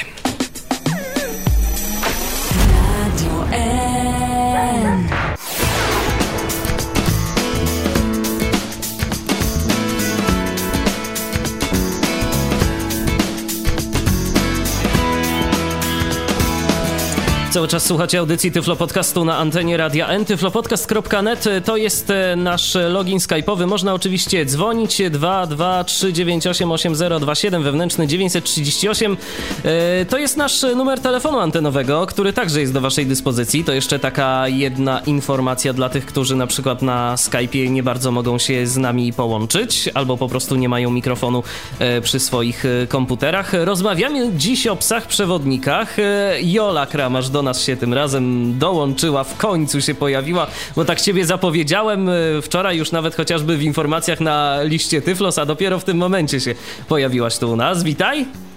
Cały 17.60 17.68
czas 17.68 17.86
słuchacie 17.86 18.18
audycji 18.18 18.52
Tyflo 18.52 18.76
Podcastu 18.76 19.24
na 19.24 19.38
antenie 19.38 19.76
Radia 19.76 20.08
N. 20.08 20.24
Tyflopodcast.net 20.24 21.44
to 21.64 21.76
jest 21.76 22.10
e, 22.10 22.36
nasz 22.36 22.76
login 22.88 23.18
skype'owy. 23.18 23.66
Można 23.66 23.94
oczywiście 23.94 24.46
dzwonić 24.46 25.00
223988027 25.00 27.62
wewnętrzny 27.62 28.06
938. 28.06 29.16
E, 29.64 30.04
to 30.04 30.18
jest 30.18 30.36
nasz 30.36 30.62
numer 30.62 31.00
telefonu 31.00 31.38
antenowego, 31.38 32.06
który 32.06 32.32
także 32.32 32.60
jest 32.60 32.72
do 32.72 32.80
waszej 32.80 33.06
dyspozycji. 33.06 33.64
To 33.64 33.72
jeszcze 33.72 33.98
taka 33.98 34.48
jedna 34.48 35.00
informacja 35.00 35.72
dla 35.72 35.88
tych, 35.88 36.06
którzy 36.06 36.36
na 36.36 36.46
przykład 36.46 36.82
na 36.82 37.14
Skype'ie 37.14 37.70
nie 37.70 37.82
bardzo 37.82 38.12
mogą 38.12 38.38
się 38.38 38.66
z 38.66 38.76
nami 38.76 39.12
połączyć 39.12 39.90
albo 39.94 40.16
po 40.16 40.28
prostu 40.28 40.56
nie 40.56 40.68
mają 40.68 40.90
mikrofonu 40.90 41.42
e, 41.78 42.00
przy 42.00 42.20
swoich 42.20 42.64
komputerach. 42.88 43.52
Rozmawiamy 43.52 44.30
dziś 44.36 44.66
o 44.66 44.76
psach 44.76 45.06
przewodnikach. 45.06 45.96
Jola 46.42 46.86
Kramasz 46.86 47.28
do 47.28 47.42
nas 47.42 47.49
się 47.58 47.76
tym 47.76 47.94
razem 47.94 48.58
dołączyła, 48.58 49.24
w 49.24 49.36
końcu 49.36 49.80
się 49.80 49.94
pojawiła, 49.94 50.46
bo 50.76 50.84
tak 50.84 51.00
ciebie 51.00 51.26
zapowiedziałem 51.26 52.08
e, 52.08 52.12
wczoraj 52.42 52.78
już 52.78 52.92
nawet 52.92 53.14
chociażby 53.14 53.56
w 53.56 53.62
informacjach 53.62 54.20
na 54.20 54.62
liście 54.62 55.02
Tyflos, 55.02 55.38
a 55.38 55.46
dopiero 55.46 55.78
w 55.78 55.84
tym 55.84 55.96
momencie 55.96 56.40
się 56.40 56.54
pojawiłaś 56.88 57.38
tu 57.38 57.50
u 57.50 57.56
nas. 57.56 57.82
Witaj! 57.82 58.49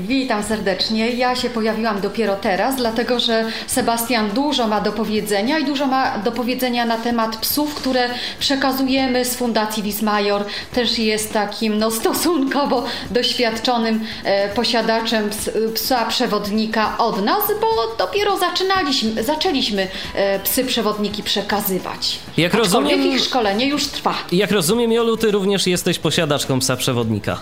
Witam 0.00 0.42
serdecznie. 0.42 1.10
Ja 1.10 1.36
się 1.36 1.50
pojawiłam 1.50 2.00
dopiero 2.00 2.36
teraz, 2.36 2.76
dlatego 2.76 3.20
że 3.20 3.44
Sebastian 3.66 4.30
dużo 4.30 4.68
ma 4.68 4.80
do 4.80 4.92
powiedzenia 4.92 5.58
i 5.58 5.64
dużo 5.64 5.86
ma 5.86 6.18
do 6.18 6.32
powiedzenia 6.32 6.84
na 6.84 6.98
temat 6.98 7.36
psów, 7.36 7.74
które 7.74 8.08
przekazujemy 8.38 9.24
z 9.24 9.34
Fundacji 9.36 9.82
Wismajor. 9.82 10.44
Też 10.74 10.98
jest 10.98 11.32
takim 11.32 11.78
no, 11.78 11.90
stosunkowo 11.90 12.84
doświadczonym 13.10 14.04
e, 14.24 14.48
posiadaczem 14.48 15.30
ps, 15.30 15.50
psa 15.74 16.04
przewodnika 16.04 16.98
od 16.98 17.24
nas, 17.24 17.42
bo 17.60 17.96
dopiero 17.98 18.38
zaczynaliśmy, 18.38 19.24
zaczęliśmy 19.24 19.88
e, 20.14 20.38
psy 20.38 20.64
przewodniki 20.64 21.22
przekazywać. 21.22 22.18
Jak 22.36 22.54
rozumiem, 22.54 23.06
ich 23.06 23.20
szkolenie 23.20 23.66
już 23.66 23.86
trwa. 23.86 24.14
Jak 24.32 24.50
rozumiem, 24.50 24.92
Jolu, 24.92 25.16
ty 25.16 25.30
również 25.30 25.66
jesteś 25.66 25.98
posiadaczką 25.98 26.58
psa 26.58 26.76
przewodnika. 26.76 27.38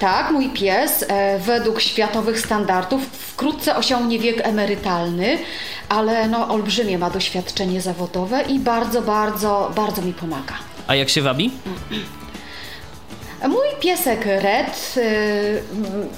Tak, 0.00 0.30
mój 0.30 0.48
pies 0.48 1.04
e, 1.08 1.38
według 1.38 1.80
światowych 1.80 2.40
standardów 2.40 3.06
wkrótce 3.06 3.76
osiągnie 3.76 4.18
wiek 4.18 4.46
emerytalny, 4.46 5.38
ale 5.88 6.28
no, 6.28 6.48
olbrzymie 6.48 6.98
ma 6.98 7.10
doświadczenie 7.10 7.80
zawodowe 7.80 8.42
i 8.42 8.58
bardzo, 8.58 9.02
bardzo, 9.02 9.72
bardzo 9.76 10.02
mi 10.02 10.12
pomaga. 10.12 10.54
A 10.86 10.94
jak 10.94 11.08
się 11.08 11.22
wabi? 11.22 11.50
Mój 13.48 13.66
piesek 13.80 14.26
Red, 14.26 14.94
y, 14.96 15.62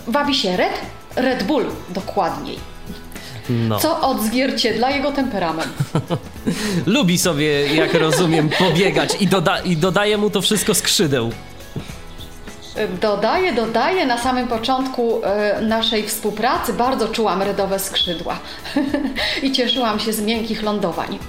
wabi 0.06 0.34
się 0.34 0.56
Red, 0.56 0.80
Red 1.16 1.42
Bull 1.42 1.66
dokładniej. 1.88 2.58
No. 3.50 3.78
Co 3.78 4.00
odzwierciedla 4.00 4.90
jego 4.90 5.12
temperament. 5.12 5.72
Lubi 6.86 7.18
sobie, 7.18 7.74
jak 7.74 7.94
rozumiem, 7.94 8.48
pobiegać 8.48 9.16
i, 9.20 9.26
doda 9.26 9.58
i 9.58 9.76
dodaje 9.76 10.18
mu 10.18 10.30
to 10.30 10.42
wszystko 10.42 10.74
skrzydeł. 10.74 11.32
Dodaję, 13.00 13.52
dodaję. 13.52 14.06
Na 14.06 14.18
samym 14.18 14.48
początku 14.48 15.24
e, 15.24 15.60
naszej 15.60 16.08
współpracy 16.08 16.72
bardzo 16.72 17.08
czułam 17.08 17.42
redowe 17.42 17.78
skrzydła 17.78 18.38
i 19.42 19.52
cieszyłam 19.52 20.00
się 20.00 20.12
z 20.12 20.20
miękkich 20.20 20.62
lądowań. 20.62 21.18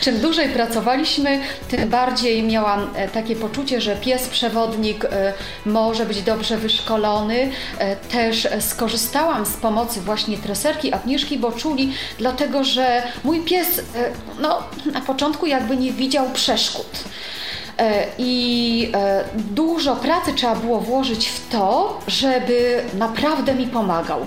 Czym 0.00 0.20
dłużej 0.20 0.48
pracowaliśmy, 0.48 1.40
tym 1.68 1.88
bardziej 1.88 2.42
miałam 2.42 2.90
e, 2.94 3.08
takie 3.08 3.36
poczucie, 3.36 3.80
że 3.80 3.96
pies 3.96 4.28
przewodnik 4.28 5.04
e, 5.04 5.32
może 5.66 6.06
być 6.06 6.22
dobrze 6.22 6.56
wyszkolony. 6.56 7.50
Też 8.12 8.48
skorzystałam 8.60 9.46
z 9.46 9.52
pomocy 9.52 10.00
właśnie 10.00 10.38
treserki 10.38 10.92
Agnieszki 10.92 11.38
Boczuli, 11.38 11.92
dlatego 12.18 12.64
że 12.64 13.02
mój 13.24 13.40
pies 13.40 13.80
no, 14.40 14.62
na 14.92 15.00
początku 15.00 15.46
jakby 15.46 15.76
nie 15.76 15.92
widział 15.92 16.30
przeszkód. 16.30 17.04
E, 17.78 18.06
I 18.18 18.90
e, 18.94 19.24
dużo 19.34 19.96
pracy 19.96 20.32
trzeba 20.32 20.54
było 20.54 20.80
włożyć 20.80 21.28
w 21.28 21.48
to, 21.48 21.98
żeby 22.06 22.82
naprawdę 22.94 23.54
mi 23.54 23.66
pomagał. 23.66 24.26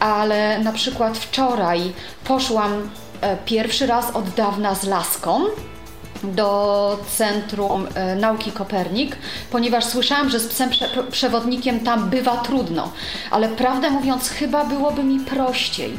Ale 0.00 0.58
na 0.58 0.72
przykład 0.72 1.18
wczoraj 1.18 1.92
poszłam 2.24 2.90
e, 3.20 3.36
pierwszy 3.36 3.86
raz 3.86 4.10
od 4.10 4.30
dawna 4.30 4.74
z 4.74 4.84
laską 4.84 5.40
do 6.22 6.98
Centrum 7.16 7.86
Nauki 8.20 8.52
Kopernik, 8.52 9.16
ponieważ 9.50 9.84
słyszałam, 9.84 10.30
że 10.30 10.40
z 10.40 10.48
psem 10.48 10.70
przewodnikiem 11.10 11.80
tam 11.80 12.10
bywa 12.10 12.36
trudno, 12.36 12.92
ale 13.30 13.48
prawdę 13.48 13.90
mówiąc, 13.90 14.28
chyba 14.28 14.64
byłoby 14.64 15.04
mi 15.04 15.20
prościej 15.20 15.98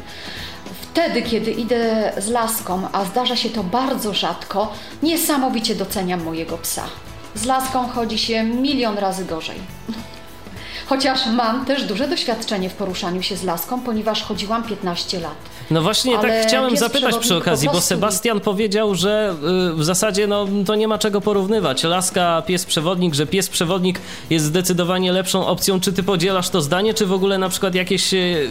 wtedy, 0.98 1.22
kiedy 1.22 1.50
idę 1.50 2.12
z 2.18 2.28
laską, 2.28 2.88
a 2.92 3.04
zdarza 3.04 3.36
się 3.36 3.50
to 3.50 3.64
bardzo 3.64 4.14
rzadko, 4.14 4.72
niesamowicie 5.02 5.74
doceniam 5.74 6.24
mojego 6.24 6.58
psa. 6.58 6.84
Z 7.34 7.44
laską 7.44 7.88
chodzi 7.88 8.18
się 8.18 8.42
milion 8.42 8.98
razy 8.98 9.24
gorzej. 9.24 9.56
Chociaż 10.88 11.26
mam 11.26 11.64
też 11.66 11.84
duże 11.84 12.08
doświadczenie 12.08 12.70
w 12.70 12.74
poruszaniu 12.74 13.22
się 13.22 13.36
z 13.36 13.44
laską, 13.44 13.80
ponieważ 13.80 14.22
chodziłam 14.22 14.62
15 14.62 15.20
lat. 15.20 15.34
No 15.70 15.82
właśnie 15.82 16.12
tak 16.12 16.24
Ale 16.24 16.38
tak 16.38 16.48
chciałem 16.48 16.76
zapytać 16.76 17.18
przy 17.18 17.36
okazji, 17.36 17.68
bo 17.72 17.80
Sebastian 17.80 18.40
powiedział, 18.40 18.94
że 18.94 19.34
y, 19.72 19.74
w 19.74 19.84
zasadzie 19.84 20.26
no, 20.26 20.46
to 20.66 20.74
nie 20.74 20.88
ma 20.88 20.98
czego 20.98 21.20
porównywać. 21.20 21.84
Laska, 21.84 22.42
pies 22.46 22.64
przewodnik, 22.64 23.14
że 23.14 23.26
pies 23.26 23.48
przewodnik 23.48 24.00
jest 24.30 24.44
zdecydowanie 24.44 25.12
lepszą 25.12 25.46
opcją. 25.46 25.80
Czy 25.80 25.92
ty 25.92 26.02
podzielasz 26.02 26.48
to 26.48 26.60
zdanie, 26.60 26.94
czy 26.94 27.06
w 27.06 27.12
ogóle 27.12 27.38
na 27.38 27.48
przykład 27.48 27.74
jakieś 27.74 28.14
y, 28.14 28.48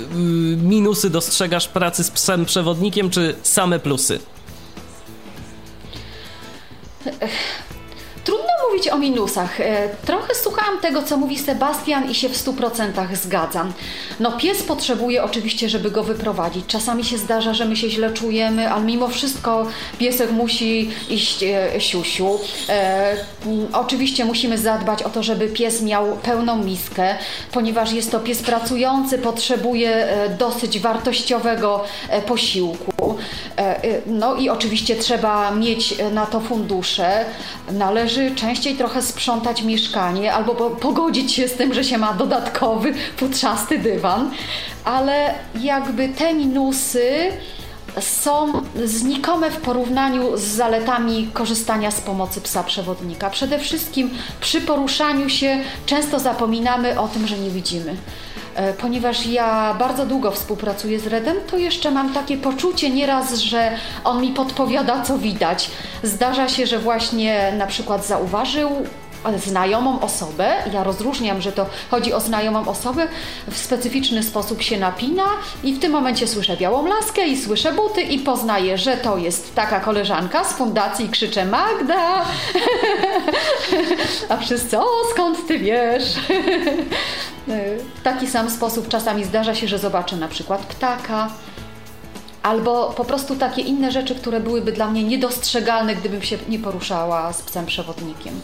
minusy 0.64 1.10
dostrzegasz 1.10 1.68
pracy 1.68 2.04
z 2.04 2.12
psem 2.12 2.46
przewodnikiem, 2.46 3.10
czy 3.10 3.36
same 3.44 3.80
plusy? 3.80 4.20
Mówić 8.70 8.90
o 8.90 8.98
minusach. 8.98 9.62
E, 9.62 9.90
trochę 10.06 10.36
słuchałam 10.36 10.80
tego, 10.80 11.04
co 11.04 11.18
mówi 11.18 11.40
Sebastian 11.40 12.12
i 12.12 12.16
się 12.16 12.30
w 12.30 12.34
100% 12.34 13.16
zgadzam. 13.16 13.74
No 14.20 14.32
pies 14.32 14.64
potrzebuje 14.64 15.24
oczywiście, 15.24 15.70
żeby 15.70 15.92
go 15.92 16.04
wyprowadzić. 16.04 16.66
Czasami 16.68 17.04
się 17.04 17.18
zdarza, 17.18 17.54
że 17.54 17.66
my 17.66 17.76
się 17.76 17.90
źle 17.90 18.14
czujemy, 18.14 18.72
ale 18.72 18.84
mimo 18.86 19.08
wszystko 19.08 19.68
piesek 19.98 20.32
musi 20.32 20.90
iść 21.10 21.44
e, 21.44 21.82
siusiu. 21.82 22.40
E, 22.70 23.18
oczywiście 23.74 24.26
musimy 24.26 24.58
zadbać 24.58 25.04
o 25.04 25.10
to, 25.10 25.24
żeby 25.24 25.48
pies 25.48 25.82
miał 25.82 26.18
pełną 26.18 26.64
miskę, 26.64 27.16
ponieważ 27.52 27.92
jest 27.92 28.12
to 28.12 28.20
pies 28.20 28.42
pracujący, 28.42 29.18
potrzebuje 29.18 29.90
e, 29.90 30.30
dosyć 30.30 30.80
wartościowego 30.80 31.84
e, 32.10 32.22
posiłku. 32.22 33.18
E, 33.58 34.02
no 34.06 34.36
i 34.36 34.50
oczywiście 34.50 34.96
trzeba 34.96 35.52
mieć 35.52 35.96
na 36.12 36.26
to 36.26 36.40
fundusze. 36.40 37.26
Należy 37.72 38.32
częściej 38.58 38.78
trochę 38.78 39.02
sprzątać 39.02 39.62
mieszkanie 39.62 40.34
albo 40.34 40.56
pogodzić 40.70 41.34
się 41.34 41.48
z 41.48 41.54
tym, 41.54 41.74
że 41.74 41.84
się 41.84 41.98
ma 41.98 42.14
dodatkowy 42.14 42.94
futrzasty 43.18 43.80
dywan, 43.80 44.32
ale 44.84 45.34
jakby 45.62 46.10
te 46.10 46.34
minusy 46.34 47.32
są 48.00 48.62
znikome 48.86 49.52
w 49.52 49.58
porównaniu 49.58 50.38
z 50.38 50.42
zaletami 50.42 51.30
korzystania 51.34 51.92
z 51.92 52.02
pomocy 52.02 52.42
psa 52.42 52.64
przewodnika. 52.64 53.30
Przede 53.30 53.60
wszystkim 53.60 54.10
przy 54.42 54.62
poruszaniu 54.62 55.30
się 55.30 55.60
często 55.86 56.20
zapominamy 56.20 57.00
o 57.00 57.08
tym, 57.08 57.28
że 57.28 57.38
nie 57.38 57.50
widzimy. 57.50 57.96
E, 58.58 58.74
ponieważ 58.74 59.26
ja 59.26 59.76
bardzo 59.80 60.06
długo 60.06 60.32
współpracuję 60.32 61.00
z 61.00 61.08
Redem, 61.08 61.38
to 61.52 61.58
jeszcze 61.58 61.92
mam 61.92 62.14
takie 62.14 62.38
poczucie 62.38 62.90
nieraz, 62.90 63.34
że 63.34 63.72
on 64.04 64.22
mi 64.22 64.34
podpowiada, 64.34 65.02
co 65.02 65.18
widać. 65.18 65.72
Zdarza 66.04 66.50
się, 66.50 66.68
że 66.68 66.80
właśnie 66.80 67.54
na 67.58 67.68
przykład 67.68 68.06
zauważył 68.06 68.70
znajomą 69.38 70.02
osobę, 70.02 70.54
ja 70.74 70.84
rozróżniam, 70.84 71.42
że 71.42 71.52
to 71.52 71.66
chodzi 71.92 72.14
o 72.14 72.20
znajomą 72.20 72.68
osobę, 72.68 73.08
w 73.52 73.58
specyficzny 73.58 74.24
sposób 74.24 74.62
się 74.62 74.78
napina 74.78 75.24
i 75.64 75.74
w 75.74 75.80
tym 75.80 75.92
momencie 75.92 76.28
słyszę 76.28 76.58
białą 76.58 76.88
laskę 76.88 77.28
i 77.28 77.38
słyszę 77.38 77.74
buty 77.74 78.02
i 78.02 78.20
poznaję, 78.20 78.78
że 78.78 78.98
to 78.98 79.18
jest 79.18 79.56
taka 79.56 79.80
koleżanka 79.80 80.44
z 80.44 80.54
fundacji 80.54 81.06
i 81.06 81.10
krzyczę 81.10 81.46
Magda! 81.46 82.26
A 84.30 84.38
wszyscy, 84.38 84.80
o 84.80 84.86
skąd 85.14 85.48
ty 85.48 85.60
wiesz? 85.60 86.04
W 87.96 88.02
taki 88.04 88.28
sam 88.28 88.50
sposób 88.50 88.88
czasami 88.88 89.24
zdarza 89.24 89.56
się, 89.56 89.68
że 89.68 89.80
zobaczę 89.80 90.16
na 90.16 90.28
przykład 90.28 90.62
ptaka, 90.62 91.30
albo 92.44 92.94
po 92.98 93.06
prostu 93.06 93.36
takie 93.36 93.62
inne 93.62 93.92
rzeczy, 93.92 94.16
które 94.16 94.40
byłyby 94.40 94.72
dla 94.72 94.92
mnie 94.92 95.04
niedostrzegalne, 95.04 95.96
gdybym 95.96 96.22
się 96.22 96.38
nie 96.50 96.60
poruszała 96.60 97.34
z 97.34 97.42
psem 97.42 97.66
przewodnikiem. 97.66 98.42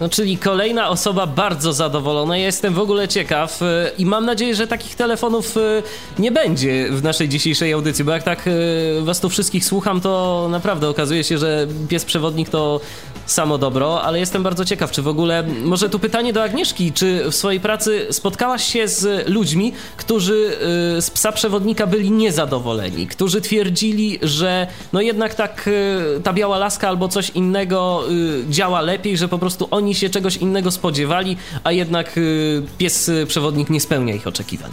No, 0.00 0.08
czyli 0.08 0.38
kolejna 0.38 0.88
osoba 0.88 1.26
bardzo 1.26 1.72
zadowolona. 1.72 2.36
Ja 2.36 2.46
jestem 2.46 2.74
w 2.74 2.78
ogóle 2.78 3.08
ciekaw 3.08 3.62
e, 3.62 3.90
i 3.98 4.06
mam 4.06 4.26
nadzieję, 4.26 4.54
że 4.54 4.66
takich 4.66 4.94
telefonów 4.94 5.56
e, 5.56 5.82
nie 6.18 6.32
będzie 6.32 6.88
w 6.90 7.02
naszej 7.02 7.28
dzisiejszej 7.28 7.72
audycji, 7.72 8.04
bo 8.04 8.12
jak 8.12 8.22
tak 8.22 8.48
e, 8.48 8.50
was 9.02 9.20
tu 9.20 9.28
wszystkich 9.28 9.64
słucham, 9.64 10.00
to 10.00 10.46
naprawdę 10.50 10.88
okazuje 10.88 11.24
się, 11.24 11.38
że 11.38 11.66
pies 11.88 12.04
przewodnik 12.04 12.48
to 12.48 12.80
samo 13.26 13.58
dobro, 13.58 14.02
ale 14.02 14.18
jestem 14.18 14.42
bardzo 14.42 14.64
ciekaw, 14.64 14.90
czy 14.90 15.02
w 15.02 15.08
ogóle, 15.08 15.42
może 15.42 15.88
tu 15.88 15.98
pytanie 15.98 16.32
do 16.32 16.42
Agnieszki, 16.42 16.92
czy 16.92 17.30
w 17.30 17.34
swojej 17.34 17.60
pracy 17.60 18.06
spotkałaś 18.10 18.64
się 18.64 18.88
z 18.88 19.28
ludźmi, 19.28 19.72
którzy 19.96 20.56
z 21.00 21.10
psa 21.10 21.32
przewodnika 21.32 21.86
byli 21.86 22.10
niezadowoleni, 22.10 23.06
którzy 23.06 23.40
twierdzili, 23.40 24.18
że 24.22 24.66
no 24.92 25.00
jednak 25.00 25.34
tak 25.34 25.70
ta 26.24 26.32
biała 26.32 26.58
laska 26.58 26.88
albo 26.88 27.08
coś 27.08 27.30
innego 27.30 28.04
działa 28.48 28.80
lepiej, 28.80 29.16
że 29.16 29.28
po 29.28 29.38
prostu 29.38 29.68
oni 29.70 29.89
oni 29.90 29.94
się 29.94 30.10
czegoś 30.10 30.36
innego 30.36 30.70
spodziewali, 30.70 31.36
a 31.64 31.72
jednak 31.72 32.18
y, 32.18 32.62
pies 32.78 33.08
y, 33.08 33.26
przewodnik 33.26 33.70
nie 33.70 33.80
spełnia 33.80 34.14
ich 34.14 34.26
oczekiwań. 34.26 34.70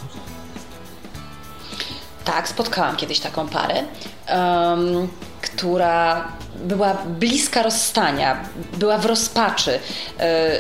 Tak, 2.25 2.47
spotkałam 2.47 2.95
kiedyś 2.95 3.19
taką 3.19 3.47
parę, 3.47 3.83
um, 4.29 5.07
która 5.41 6.27
była 6.55 6.93
bliska 6.93 7.63
rozstania, 7.63 8.43
była 8.73 8.97
w 8.97 9.05
rozpaczy, 9.05 9.79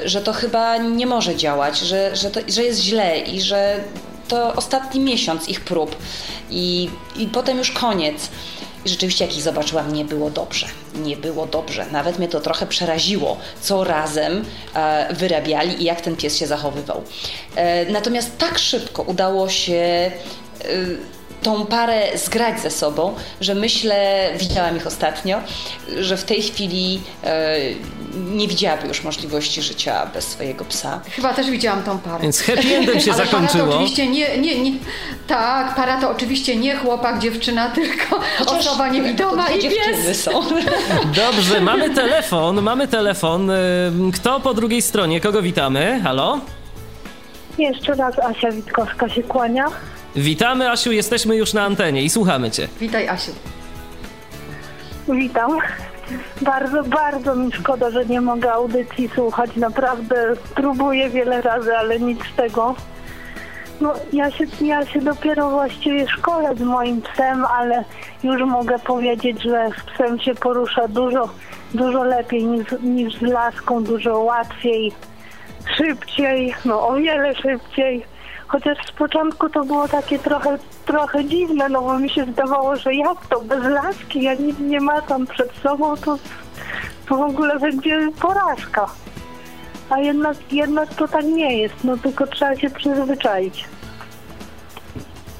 y, 0.05 0.09
że 0.09 0.21
to 0.21 0.33
chyba 0.33 0.77
nie 0.77 1.05
może 1.05 1.35
działać, 1.35 1.79
że, 1.79 2.15
że, 2.15 2.31
to, 2.31 2.39
że 2.47 2.63
jest 2.63 2.81
źle 2.81 3.19
i 3.19 3.41
że 3.41 3.83
to 4.27 4.53
ostatni 4.53 4.99
miesiąc 4.99 5.49
ich 5.49 5.61
prób 5.61 5.95
i, 6.49 6.89
i 7.15 7.27
potem 7.27 7.57
już 7.57 7.71
koniec. 7.71 8.29
I 8.87 8.89
rzeczywiście, 8.89 9.25
jak 9.25 9.37
ich 9.37 9.43
zobaczyłam, 9.43 9.93
nie 9.93 10.05
było 10.05 10.29
dobrze. 10.29 10.67
Nie 10.95 11.17
było 11.17 11.45
dobrze. 11.45 11.85
Nawet 11.91 12.19
mnie 12.19 12.27
to 12.27 12.39
trochę 12.39 12.67
przeraziło, 12.67 13.37
co 13.61 13.83
razem 13.83 14.45
e, 14.75 15.13
wyrabiali 15.13 15.81
i 15.81 15.83
jak 15.83 16.01
ten 16.01 16.15
pies 16.15 16.37
się 16.37 16.47
zachowywał. 16.47 17.03
E, 17.55 17.91
natomiast 17.91 18.37
tak 18.37 18.59
szybko 18.59 19.03
udało 19.03 19.49
się 19.49 19.73
e, 19.73 20.11
tą 21.43 21.65
parę 21.65 22.17
zgrać 22.17 22.59
ze 22.59 22.71
sobą, 22.71 23.15
że 23.41 23.55
myślę, 23.55 24.29
widziałam 24.37 24.77
ich 24.77 24.87
ostatnio, 24.87 25.39
że 25.99 26.17
w 26.17 26.23
tej 26.23 26.41
chwili 26.41 27.01
e, 27.23 27.57
nie 28.13 28.47
widziałaby 28.47 28.87
już 28.87 29.03
możliwości 29.03 29.61
życia 29.61 30.05
bez 30.13 30.27
swojego 30.27 30.65
psa. 30.65 31.01
Chyba 31.11 31.33
też 31.33 31.49
widziałam 31.49 31.83
tą 31.83 31.99
parę. 31.99 32.19
Więc 32.23 32.41
happy 32.41 32.75
endem 32.75 32.99
się 32.99 33.11
Ale 33.13 33.25
zakończyło. 33.25 33.63
Para 33.63 33.71
to 33.71 33.75
oczywiście 33.75 34.07
nie, 34.07 34.37
nie, 34.37 34.61
nie, 34.61 34.71
tak, 35.27 35.75
para 35.75 36.01
to 36.01 36.09
oczywiście 36.09 36.55
nie 36.55 36.75
chłopak, 36.75 37.19
dziewczyna, 37.19 37.69
tylko 37.69 38.19
Chociaż 38.39 38.67
osoba 38.67 38.87
niewidoma 38.87 39.49
i 39.49 39.61
pies. 39.61 40.21
są. 40.23 40.31
Dobrze, 41.25 41.61
mamy 41.61 41.89
telefon, 41.89 42.61
mamy 42.61 42.87
telefon. 42.87 43.51
Kto 44.13 44.39
po 44.39 44.53
drugiej 44.53 44.81
stronie? 44.81 45.21
Kogo 45.21 45.41
witamy? 45.41 46.01
Halo? 46.03 46.39
Jeszcze 47.57 47.93
raz 47.95 48.19
Asia 48.19 48.51
Witkowska 48.51 49.09
się 49.09 49.23
kłania. 49.23 49.65
Witamy 50.17 50.69
Asiu, 50.71 50.91
jesteśmy 50.91 51.35
już 51.35 51.53
na 51.53 51.63
antenie 51.63 52.03
i 52.03 52.09
słuchamy 52.09 52.51
Cię. 52.51 52.67
Witaj 52.79 53.07
Asiu. 53.07 53.31
Witam. 55.09 55.51
Bardzo, 56.41 56.83
bardzo 56.83 57.35
mi 57.35 57.51
szkoda, 57.51 57.91
że 57.91 58.05
nie 58.05 58.21
mogę 58.21 58.51
audycji 58.51 59.09
słuchać. 59.15 59.55
Naprawdę 59.55 60.33
próbuję 60.55 61.09
wiele 61.09 61.41
razy, 61.41 61.77
ale 61.77 61.99
nic 61.99 62.19
z 62.33 62.35
tego. 62.35 62.75
No, 63.81 63.93
ja 64.13 64.31
się, 64.31 64.45
ja 64.61 64.85
się 64.85 65.01
dopiero 65.01 65.49
właściwie 65.49 66.07
szkolę 66.07 66.55
z 66.55 66.61
moim 66.61 67.01
psem, 67.01 67.45
ale 67.45 67.83
już 68.23 68.41
mogę 68.41 68.79
powiedzieć, 68.79 69.41
że 69.41 69.69
z 69.79 69.93
psem 69.93 70.19
się 70.19 70.35
porusza 70.35 70.87
dużo, 70.87 71.29
dużo 71.73 72.03
lepiej 72.03 72.45
niż, 72.45 72.65
niż 72.81 73.15
z 73.15 73.21
laską, 73.21 73.83
dużo 73.83 74.19
łatwiej, 74.19 74.91
szybciej, 75.77 76.55
no 76.65 76.87
o 76.87 76.95
wiele 76.95 77.35
szybciej. 77.35 78.16
Chociaż 78.47 78.77
z 78.87 78.91
początku 78.91 79.49
to 79.49 79.65
było 79.65 79.87
takie 79.87 80.19
trochę, 80.19 80.57
trochę 80.85 81.25
dziwne, 81.25 81.69
no 81.69 81.81
bo 81.81 81.99
mi 81.99 82.09
się 82.09 82.25
zdawało, 82.31 82.75
że 82.75 82.95
jak 82.95 83.27
to, 83.29 83.41
bez 83.41 83.63
laski, 83.63 84.23
ja 84.23 84.33
nic 84.33 84.59
nie 84.59 84.79
tam 85.07 85.27
przed 85.27 85.51
sobą, 85.63 85.97
to, 85.97 86.17
to 87.09 87.15
w 87.15 87.21
ogóle 87.21 87.59
będzie 87.59 88.09
porażka. 88.21 88.89
A 89.89 89.99
jednak, 89.99 90.37
jednak 90.51 90.93
to 90.93 91.07
tak 91.07 91.25
nie 91.25 91.57
jest, 91.61 91.75
no 91.83 91.97
tylko 91.97 92.27
trzeba 92.27 92.55
się 92.55 92.69
przyzwyczaić. 92.69 93.65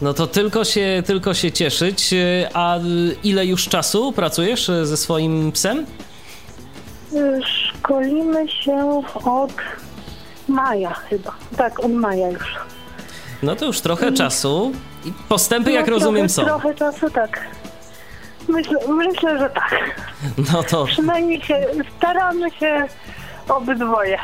No 0.01 0.13
to 0.13 0.27
tylko 0.27 0.65
się, 0.65 1.03
tylko 1.05 1.34
się 1.34 1.51
cieszyć. 1.51 2.13
A 2.53 2.79
ile 3.23 3.45
już 3.45 3.69
czasu 3.69 4.11
pracujesz 4.11 4.71
ze 4.84 4.97
swoim 4.97 5.51
psem? 5.51 5.85
Szkolimy 7.45 8.49
się 8.49 9.03
od 9.25 9.51
maja 10.47 10.93
chyba. 10.93 11.35
Tak, 11.57 11.79
od 11.79 11.91
maja 11.91 12.29
już. 12.29 12.55
No 13.43 13.55
to 13.55 13.65
już 13.65 13.81
trochę 13.81 14.11
czasu 14.11 14.72
i 15.05 15.14
postępy, 15.30 15.72
jak 15.72 15.88
no, 15.88 15.93
rozumiem, 15.93 16.27
trochę, 16.27 16.34
są. 16.34 16.43
Trochę 16.45 16.76
czasu, 16.76 17.09
tak. 17.09 17.47
Myślę, 18.49 18.80
myślę, 18.88 19.39
że 19.39 19.49
tak. 19.49 20.01
No 20.53 20.64
to... 20.64 20.85
Przynajmniej 20.85 21.41
się, 21.41 21.68
staramy 21.97 22.51
się 22.51 22.85
obydwoje. 23.49 24.18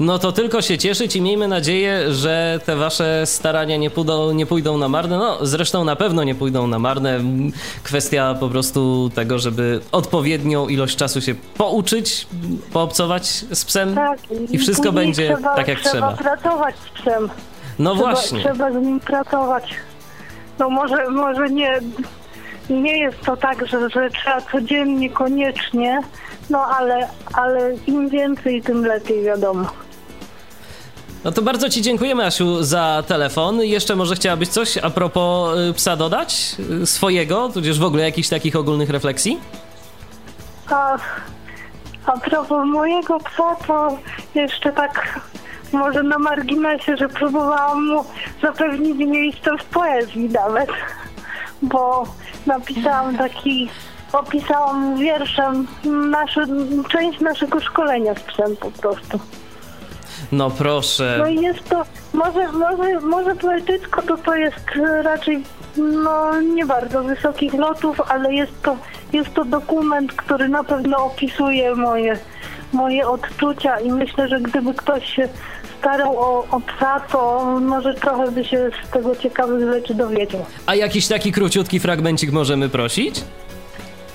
No 0.00 0.18
to 0.18 0.32
tylko 0.32 0.62
się 0.62 0.78
cieszyć 0.78 1.16
i 1.16 1.20
miejmy 1.20 1.48
nadzieję, 1.48 2.12
że 2.12 2.60
te 2.64 2.76
wasze 2.76 3.22
starania 3.26 3.76
nie 3.76 3.90
pójdą, 3.90 4.32
nie 4.32 4.46
pójdą 4.46 4.78
na 4.78 4.88
marne. 4.88 5.18
No 5.18 5.46
zresztą 5.46 5.84
na 5.84 5.96
pewno 5.96 6.24
nie 6.24 6.34
pójdą 6.34 6.66
na 6.66 6.78
marne. 6.78 7.20
Kwestia 7.82 8.34
po 8.40 8.48
prostu 8.48 9.10
tego, 9.14 9.38
żeby 9.38 9.80
odpowiednią 9.92 10.68
ilość 10.68 10.96
czasu 10.96 11.20
się 11.20 11.34
pouczyć, 11.34 12.26
poobcować 12.72 13.26
z 13.52 13.64
psem 13.64 13.94
tak, 13.94 14.18
i 14.50 14.58
wszystko 14.58 14.92
będzie 14.92 15.34
trzeba, 15.34 15.56
tak 15.56 15.68
jak 15.68 15.80
trzeba. 15.80 16.12
Trzeba 16.12 16.30
pracować 16.30 16.74
z 16.76 17.00
psem. 17.00 17.28
No 17.78 17.94
trzeba, 17.94 18.10
właśnie. 18.10 18.40
Trzeba 18.40 18.72
z 18.72 18.74
nim 18.74 19.00
pracować. 19.00 19.74
No 20.58 20.70
może, 20.70 21.10
może 21.10 21.48
nie, 21.48 21.80
nie 22.70 22.98
jest 22.98 23.20
to 23.20 23.36
tak, 23.36 23.66
że, 23.66 23.90
że 23.90 24.10
trzeba 24.10 24.40
codziennie 24.40 25.10
koniecznie, 25.10 26.00
no 26.50 26.58
ale, 26.58 27.08
ale 27.32 27.74
im 27.86 28.08
więcej, 28.08 28.62
tym 28.62 28.86
lepiej, 28.86 29.22
wiadomo. 29.22 29.66
No 31.24 31.32
to 31.32 31.42
bardzo 31.42 31.70
Ci 31.70 31.82
dziękujemy, 31.82 32.24
Asiu, 32.24 32.62
za 32.62 33.02
telefon. 33.06 33.62
Jeszcze 33.62 33.96
może 33.96 34.14
chciałabyś 34.14 34.48
coś 34.48 34.78
a 34.78 34.90
propos 34.90 35.58
y, 35.58 35.72
psa 35.72 35.96
dodać? 35.96 36.56
Y, 36.82 36.86
swojego, 36.86 37.48
tudzież 37.48 37.78
w 37.78 37.84
ogóle 37.84 38.02
jakichś 38.02 38.28
takich 38.28 38.56
ogólnych 38.56 38.90
refleksji? 38.90 39.40
A, 40.70 40.98
a 42.06 42.12
propos 42.18 42.66
mojego 42.66 43.18
psa, 43.18 43.56
to 43.66 43.98
jeszcze 44.34 44.72
tak 44.72 45.20
może 45.74 46.02
na 46.02 46.18
marginesie, 46.18 46.96
że 46.96 47.08
próbowałam 47.08 47.86
mu 47.86 48.04
zapewnić 48.42 48.98
miejsce 48.98 49.50
w 49.58 49.64
poezji 49.64 50.28
nawet, 50.28 50.68
bo 51.62 52.04
napisałam 52.46 53.16
taki, 53.16 53.68
opisałam 54.12 54.98
wierszem 54.98 55.66
nasze, 56.10 56.46
część 56.88 57.20
naszego 57.20 57.60
szkolenia 57.60 58.14
z 58.14 58.20
psem 58.20 58.56
po 58.56 58.70
prostu. 58.70 59.20
No 60.32 60.50
proszę. 60.50 61.16
No 61.18 61.26
i 61.26 61.40
jest 61.40 61.68
to, 61.68 61.84
może, 62.12 62.52
może, 62.52 63.00
może 63.00 63.34
poetycko 63.36 64.02
to 64.02 64.16
to 64.16 64.34
jest 64.34 64.70
raczej 65.02 65.44
no 65.76 66.40
nie 66.40 66.66
bardzo 66.66 67.02
wysokich 67.02 67.54
lotów, 67.54 68.00
ale 68.08 68.34
jest 68.34 68.62
to, 68.62 68.76
jest 69.12 69.34
to 69.34 69.44
dokument, 69.44 70.12
który 70.12 70.48
na 70.48 70.64
pewno 70.64 71.04
opisuje 71.04 71.74
moje, 71.74 72.18
moje 72.72 73.08
odczucia 73.08 73.80
i 73.80 73.92
myślę, 73.92 74.28
że 74.28 74.40
gdyby 74.40 74.74
ktoś 74.74 75.14
się 75.16 75.28
starał 75.84 76.18
o, 76.18 76.46
o 76.50 76.60
psa, 76.60 77.00
to 77.00 77.44
może 77.60 77.94
trochę 77.94 78.30
by 78.30 78.44
się 78.44 78.70
z 78.86 78.90
tego 78.90 79.16
ciekawych 79.16 79.72
rzeczy 79.72 79.94
dowiedział. 79.94 80.46
A 80.66 80.74
jakiś 80.74 81.06
taki 81.06 81.32
króciutki 81.32 81.80
fragmencik 81.80 82.32
możemy 82.32 82.68
prosić? 82.68 83.24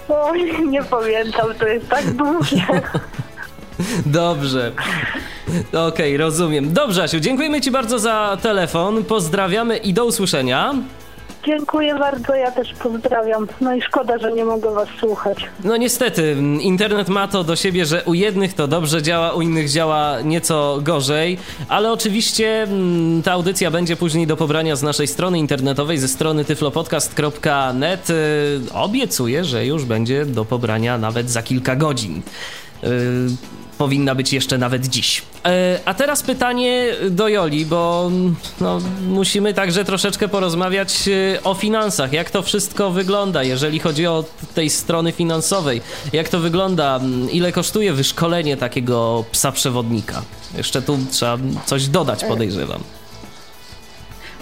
Oj, 0.09 0.67
nie 0.67 0.83
pamiętam, 0.83 1.47
to 1.59 1.67
jest 1.67 1.89
tak 1.89 2.11
długie. 2.11 2.65
Dobrze. 4.05 4.71
Okej, 5.69 5.87
okay, 5.87 6.17
rozumiem. 6.17 6.73
Dobrze, 6.73 7.03
Asiu, 7.03 7.19
dziękujemy 7.19 7.61
Ci 7.61 7.71
bardzo 7.71 7.99
za 7.99 8.37
telefon. 8.41 9.03
Pozdrawiamy 9.03 9.77
i 9.77 9.93
do 9.93 10.05
usłyszenia. 10.05 10.73
Dziękuję 11.45 11.95
bardzo, 11.95 12.35
ja 12.35 12.51
też 12.51 12.73
pozdrawiam. 12.73 13.47
No 13.61 13.75
i 13.75 13.81
szkoda, 13.81 14.17
że 14.17 14.31
nie 14.31 14.45
mogę 14.45 14.71
was 14.71 14.87
słuchać. 14.99 15.45
No 15.63 15.77
niestety, 15.77 16.35
internet 16.61 17.09
ma 17.09 17.27
to 17.27 17.43
do 17.43 17.55
siebie, 17.55 17.85
że 17.85 18.03
u 18.03 18.13
jednych 18.13 18.53
to 18.53 18.67
dobrze 18.67 19.01
działa, 19.01 19.33
u 19.33 19.41
innych 19.41 19.69
działa 19.69 20.21
nieco 20.21 20.79
gorzej, 20.81 21.37
ale 21.67 21.91
oczywiście 21.91 22.67
ta 23.23 23.31
audycja 23.31 23.71
będzie 23.71 23.95
później 23.95 24.27
do 24.27 24.37
pobrania 24.37 24.75
z 24.75 24.83
naszej 24.83 25.07
strony 25.07 25.39
internetowej, 25.39 25.97
ze 25.97 26.07
strony 26.07 26.45
tyflopodcast.net. 26.45 28.09
Y, 28.09 28.59
obiecuję, 28.73 29.45
że 29.45 29.65
już 29.65 29.85
będzie 29.85 30.25
do 30.25 30.45
pobrania 30.45 30.97
nawet 30.97 31.29
za 31.29 31.43
kilka 31.43 31.75
godzin. 31.75 32.21
Powinna 33.79 34.15
być 34.15 34.33
jeszcze 34.33 34.57
nawet 34.57 34.87
dziś. 34.87 35.21
E, 35.45 35.79
a 35.85 35.93
teraz 35.93 36.23
pytanie 36.23 36.93
do 37.09 37.27
Joli, 37.27 37.65
bo 37.65 38.11
no, 38.61 38.79
musimy 39.07 39.53
także 39.53 39.85
troszeczkę 39.85 40.27
porozmawiać 40.27 41.07
e, 41.07 41.43
o 41.43 41.53
finansach. 41.53 42.13
Jak 42.13 42.29
to 42.29 42.41
wszystko 42.41 42.91
wygląda, 42.91 43.43
jeżeli 43.43 43.79
chodzi 43.79 44.07
o 44.07 44.23
tej 44.55 44.69
strony 44.69 45.11
finansowej? 45.11 45.81
Jak 46.13 46.29
to 46.29 46.39
wygląda? 46.39 46.99
Ile 47.31 47.51
kosztuje 47.51 47.93
wyszkolenie 47.93 48.57
takiego 48.57 49.25
psa 49.31 49.51
przewodnika? 49.51 50.21
Jeszcze 50.57 50.81
tu 50.81 50.97
trzeba 51.11 51.37
coś 51.65 51.87
dodać, 51.87 52.23
podejrzewam. 52.23 52.83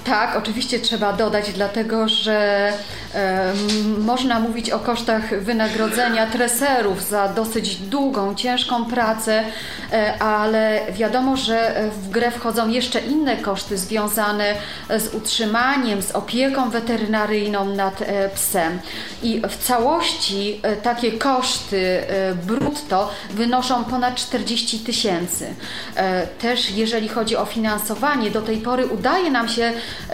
Tak, 0.07 0.35
oczywiście 0.35 0.79
trzeba 0.79 1.13
dodać, 1.13 1.51
dlatego 1.53 2.07
że 2.07 2.71
e, 3.15 3.53
można 3.97 4.39
mówić 4.39 4.69
o 4.69 4.79
kosztach 4.79 5.43
wynagrodzenia 5.43 6.27
treserów 6.27 7.03
za 7.03 7.27
dosyć 7.27 7.75
długą, 7.75 8.35
ciężką 8.35 8.85
pracę, 8.85 9.43
e, 9.91 10.21
ale 10.21 10.81
wiadomo, 10.91 11.37
że 11.37 11.89
w 12.01 12.09
grę 12.09 12.31
wchodzą 12.31 12.69
jeszcze 12.69 12.99
inne 12.99 13.37
koszty 13.37 13.77
związane 13.77 14.53
z 14.89 15.13
utrzymaniem, 15.13 16.01
z 16.01 16.11
opieką 16.11 16.69
weterynaryjną 16.69 17.65
nad 17.65 18.01
e, 18.01 18.29
psem. 18.29 18.79
I 19.23 19.41
w 19.49 19.57
całości 19.57 20.59
e, 20.63 20.75
takie 20.75 21.11
koszty 21.11 22.03
e, 22.07 22.35
brutto 22.35 23.11
wynoszą 23.29 23.83
ponad 23.83 24.15
40 24.15 24.79
tysięcy. 24.79 25.47
E, 25.95 26.27
też 26.27 26.71
jeżeli 26.71 27.07
chodzi 27.07 27.35
o 27.35 27.45
finansowanie, 27.45 28.31
do 28.31 28.41
tej 28.41 28.57
pory 28.57 28.87
udaje 28.87 29.31
nam 29.31 29.49
się 29.49 29.73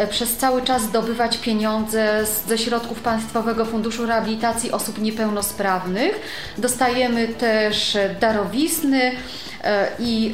przez 0.10 0.38
cały 0.38 0.62
czas 0.62 0.82
zdobywać 0.82 1.38
pieniądze 1.38 2.26
ze 2.48 2.58
środków 2.58 3.00
Państwowego 3.00 3.66
Funduszu 3.66 4.06
Rehabilitacji 4.06 4.72
Osób 4.72 4.98
Niepełnosprawnych. 4.98 6.20
Dostajemy 6.58 7.28
też 7.28 7.98
darowizny 8.20 9.02
e, 9.04 9.14
i 10.00 10.34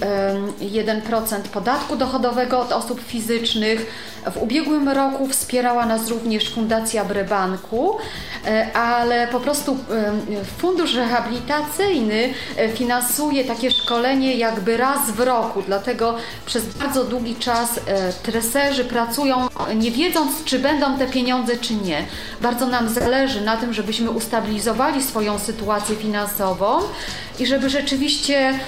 1% 0.62 1.42
podatku 1.42 1.96
dochodowego 1.96 2.60
od 2.60 2.72
osób 2.72 3.02
fizycznych. 3.02 3.86
W 4.32 4.38
ubiegłym 4.38 4.90
roku 4.90 5.28
wspierała 5.28 5.86
nas 5.86 6.08
również 6.08 6.54
Fundacja 6.54 7.06
Brebanku, 7.06 7.98
e, 8.46 8.74
ale 8.74 9.28
po 9.28 9.40
prostu 9.40 9.78
fundusz 10.58 10.96
rehabilitacyjny 10.96 12.34
e, 12.58 12.70
finansuje 12.70 13.46
takie 13.46 13.72
szkolenie 13.72 14.36
jakby 14.36 14.78
raz 14.78 15.12
w 15.12 15.20
roku, 15.20 15.62
dlatego 15.62 16.16
przez 16.46 16.66
bardzo 16.66 17.04
długi 17.04 17.36
czas 17.36 17.78
e, 17.78 18.14
treserzy 18.14 18.86
pracują 18.86 19.48
nie 19.76 19.92
wiedząc, 19.92 20.44
czy 20.46 20.60
będą 20.60 20.98
te 20.98 21.08
pieniądze, 21.08 21.58
czy 21.58 21.74
nie. 21.74 22.06
Bardzo 22.42 22.68
nam 22.68 22.90
zależy 22.90 23.42
na 23.42 23.58
tym, 23.58 23.74
żebyśmy 23.74 24.12
ustabilizowali 24.12 25.04
swoją 25.04 25.40
sytuację 25.40 25.96
finansową 25.96 26.80
i 27.40 27.46
żeby 27.46 27.70
rzeczywiście 27.70 28.60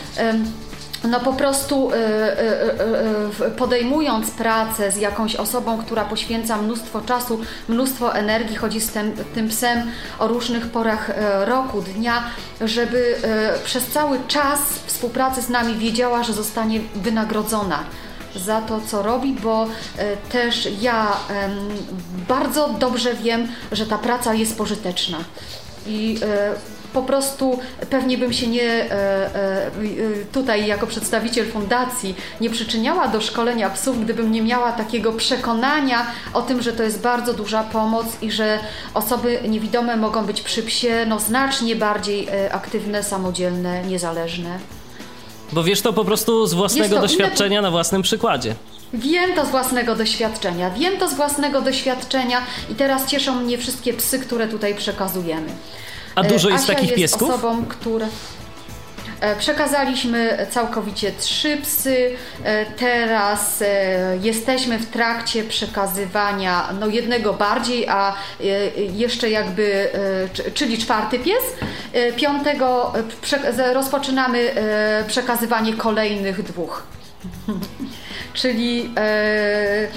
no 1.04 1.20
po 1.20 1.34
prostu 1.34 1.92
y, 1.92 1.96
y, 1.96 3.48
y, 3.48 3.52
podejmując 3.52 4.32
pracę 4.32 4.92
z 4.92 4.98
jakąś 4.98 5.36
osobą, 5.36 5.78
która 5.78 6.06
poświęca 6.06 6.58
mnóstwo 6.58 7.02
czasu, 7.02 7.40
mnóstwo 7.68 8.16
energii, 8.16 8.56
chodzi 8.56 8.82
z 8.82 8.90
tym, 8.92 9.14
tym 9.36 9.48
psem 9.50 9.92
o 10.20 10.28
różnych 10.28 10.68
porach 10.68 11.12
roku, 11.46 11.82
dnia, 11.82 12.24
żeby 12.62 13.16
przez 13.64 13.88
cały 13.88 14.20
czas 14.28 14.60
współpracy 14.86 15.42
z 15.42 15.50
nami 15.50 15.76
wiedziała, 15.76 16.24
że 16.24 16.34
zostanie 16.34 16.80
wynagrodzona 16.96 17.84
za 18.36 18.62
to, 18.62 18.82
co 18.88 19.04
robi, 19.04 19.34
bo 19.34 19.68
też 20.32 20.68
ja 20.82 21.18
bardzo 22.28 22.70
dobrze 22.70 23.14
wiem, 23.14 23.48
że 23.72 23.86
ta 23.86 23.98
praca 23.98 24.34
jest 24.34 24.58
pożyteczna. 24.58 25.18
I 25.88 26.20
po 26.94 27.02
prostu 27.02 27.60
pewnie 27.90 28.18
bym 28.18 28.34
się 28.34 28.48
nie 28.48 28.64
e, 28.64 28.92
e, 29.36 29.72
tutaj 30.32 30.68
jako 30.68 30.88
przedstawiciel 30.88 31.46
fundacji 31.52 32.16
nie 32.42 32.50
przyczyniała 32.50 33.08
do 33.08 33.22
szkolenia 33.22 33.70
psów, 33.70 34.04
gdybym 34.04 34.32
nie 34.32 34.42
miała 34.42 34.72
takiego 34.72 35.14
przekonania 35.14 36.06
o 36.34 36.42
tym, 36.42 36.62
że 36.62 36.74
to 36.74 36.84
jest 36.84 37.02
bardzo 37.02 37.34
duża 37.34 37.64
pomoc 37.64 38.06
i 38.22 38.32
że 38.32 38.60
osoby 38.94 39.40
niewidome 39.48 39.98
mogą 39.98 40.26
być 40.26 40.42
przy 40.42 40.64
psie 40.64 41.06
no, 41.08 41.20
znacznie 41.20 41.76
bardziej 41.76 42.28
e, 42.28 42.54
aktywne, 42.54 43.04
samodzielne, 43.04 43.84
niezależne. 43.84 44.60
Bo 45.52 45.64
wiesz 45.64 45.82
to 45.82 45.94
po 45.94 46.06
prostu 46.06 46.48
z 46.48 46.54
własnego 46.54 47.00
doświadczenia 47.00 47.60
inne... 47.60 47.62
na 47.62 47.72
własnym 47.72 48.02
przykładzie. 48.02 48.56
Wiem 48.94 49.36
to 49.36 49.46
z 49.46 49.50
własnego 49.50 49.96
doświadczenia, 49.96 50.70
wiem 50.70 50.98
to 50.98 51.10
z 51.10 51.14
własnego 51.14 51.62
doświadczenia 51.62 52.42
i 52.70 52.76
teraz 52.76 53.06
cieszą 53.06 53.36
mnie 53.36 53.58
wszystkie 53.58 53.94
psy, 53.94 54.20
które 54.20 54.48
tutaj 54.48 54.76
przekazujemy. 54.76 55.50
A 56.16 56.24
dużo 56.24 56.50
jest 56.50 56.64
Asia 56.64 56.74
takich 56.74 56.90
jest 56.90 57.02
piesków? 57.02 57.30
osobą, 57.30 57.66
która... 57.66 58.08
E, 59.22 59.36
przekazaliśmy 59.36 60.48
całkowicie 60.50 61.12
trzy 61.12 61.58
psy. 61.58 62.16
E, 62.44 62.66
teraz 62.66 63.62
e, 63.62 64.18
jesteśmy 64.22 64.80
w 64.80 64.90
trakcie 64.90 65.44
przekazywania 65.44 66.70
no 66.80 66.88
jednego 66.88 67.34
bardziej, 67.34 67.90
a 67.90 68.16
jeszcze 68.94 69.30
jakby, 69.30 69.90
czyli 70.54 70.78
czwarty 70.78 71.20
pies. 71.20 71.44
Piątego 72.16 72.94
rozpoczynamy 73.74 74.54
przekazywanie 75.08 75.74
kolejnych 75.74 76.44
dwóch. 76.44 76.84
czyli 78.34 78.94
e, 78.98 79.88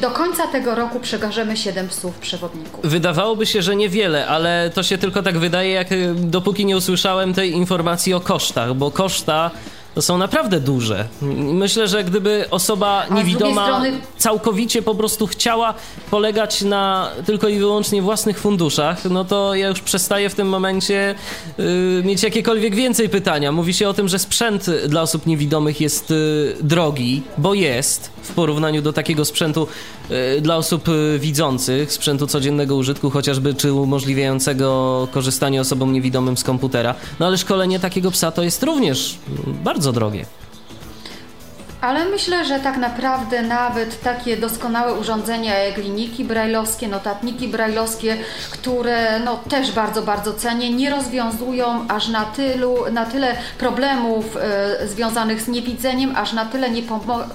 do 0.00 0.10
końca 0.10 0.46
tego 0.46 0.74
roku 0.74 1.00
przekażemy 1.00 1.56
7 1.56 1.88
psów 1.88 2.18
przewodników. 2.18 2.86
Wydawałoby 2.86 3.46
się, 3.46 3.62
że 3.62 3.76
niewiele, 3.76 4.26
ale 4.26 4.70
to 4.74 4.82
się 4.82 4.98
tylko 4.98 5.22
tak 5.22 5.38
wydaje, 5.38 5.70
jak 5.70 5.92
e, 5.92 5.96
dopóki 6.14 6.66
nie 6.66 6.76
usłyszałem 6.76 7.34
tej 7.34 7.52
informacji 7.52 8.14
o 8.14 8.20
kosztach, 8.20 8.74
bo 8.74 8.90
koszta 8.90 9.50
to 9.94 10.02
są 10.02 10.18
naprawdę 10.18 10.60
duże. 10.60 11.08
Myślę, 11.36 11.88
że 11.88 12.04
gdyby 12.04 12.44
osoba 12.50 13.06
niewidoma 13.10 13.66
strony... 13.66 13.92
całkowicie 14.18 14.82
po 14.82 14.94
prostu 14.94 15.26
chciała 15.26 15.74
polegać 16.10 16.62
na 16.62 17.10
tylko 17.26 17.48
i 17.48 17.58
wyłącznie 17.58 18.02
własnych 18.02 18.38
funduszach, 18.38 19.04
no 19.04 19.24
to 19.24 19.54
ja 19.54 19.68
już 19.68 19.80
przestaję 19.80 20.30
w 20.30 20.34
tym 20.34 20.48
momencie 20.48 21.14
yy, 21.58 22.02
mieć 22.04 22.22
jakiekolwiek 22.22 22.74
więcej 22.74 23.08
pytania. 23.08 23.52
Mówi 23.52 23.74
się 23.74 23.88
o 23.88 23.94
tym, 23.94 24.08
że 24.08 24.18
sprzęt 24.18 24.66
dla 24.88 25.02
osób 25.02 25.26
niewidomych 25.26 25.80
jest 25.80 26.10
yy, 26.10 26.56
drogi, 26.62 27.22
bo 27.38 27.54
jest 27.54 28.10
w 28.22 28.32
porównaniu 28.32 28.82
do 28.82 28.92
takiego 28.92 29.24
sprzętu 29.24 29.66
yy, 30.10 30.40
dla 30.40 30.56
osób 30.56 30.88
y, 30.88 31.18
widzących, 31.18 31.92
sprzętu 31.92 32.26
codziennego 32.26 32.76
użytku 32.76 33.10
chociażby, 33.10 33.54
czy 33.54 33.72
umożliwiającego 33.72 35.08
korzystanie 35.12 35.60
osobom 35.60 35.92
niewidomym 35.92 36.36
z 36.36 36.44
komputera. 36.44 36.94
No 37.20 37.26
ale 37.26 37.38
szkolenie 37.38 37.80
takiego 37.80 38.10
psa 38.10 38.32
to 38.32 38.42
jest 38.42 38.62
również 38.62 39.18
bardzo 39.64 39.81
bardzo 39.82 39.92
drogie. 39.92 40.26
Ale 41.80 42.04
myślę, 42.04 42.44
że 42.44 42.60
tak 42.60 42.76
naprawdę 42.76 43.42
nawet 43.42 44.02
takie 44.02 44.36
doskonałe 44.36 44.94
urządzenia 44.94 45.58
jak 45.58 45.76
linijki 45.76 46.24
brajlowskie, 46.24 46.88
notatniki 46.88 47.48
brajlowskie, 47.48 48.16
które 48.50 49.20
no, 49.20 49.36
też 49.36 49.72
bardzo, 49.72 50.02
bardzo 50.02 50.32
cenię, 50.34 50.70
nie 50.70 50.90
rozwiązują 50.90 51.88
aż 51.88 52.08
na, 52.08 52.24
tylu, 52.24 52.76
na 52.92 53.06
tyle 53.06 53.36
problemów 53.58 54.36
e, 54.36 54.88
związanych 54.88 55.40
z 55.40 55.48
niewidzeniem, 55.48 56.16
aż 56.16 56.32
na 56.32 56.44
tyle 56.44 56.70
nie 56.70 56.82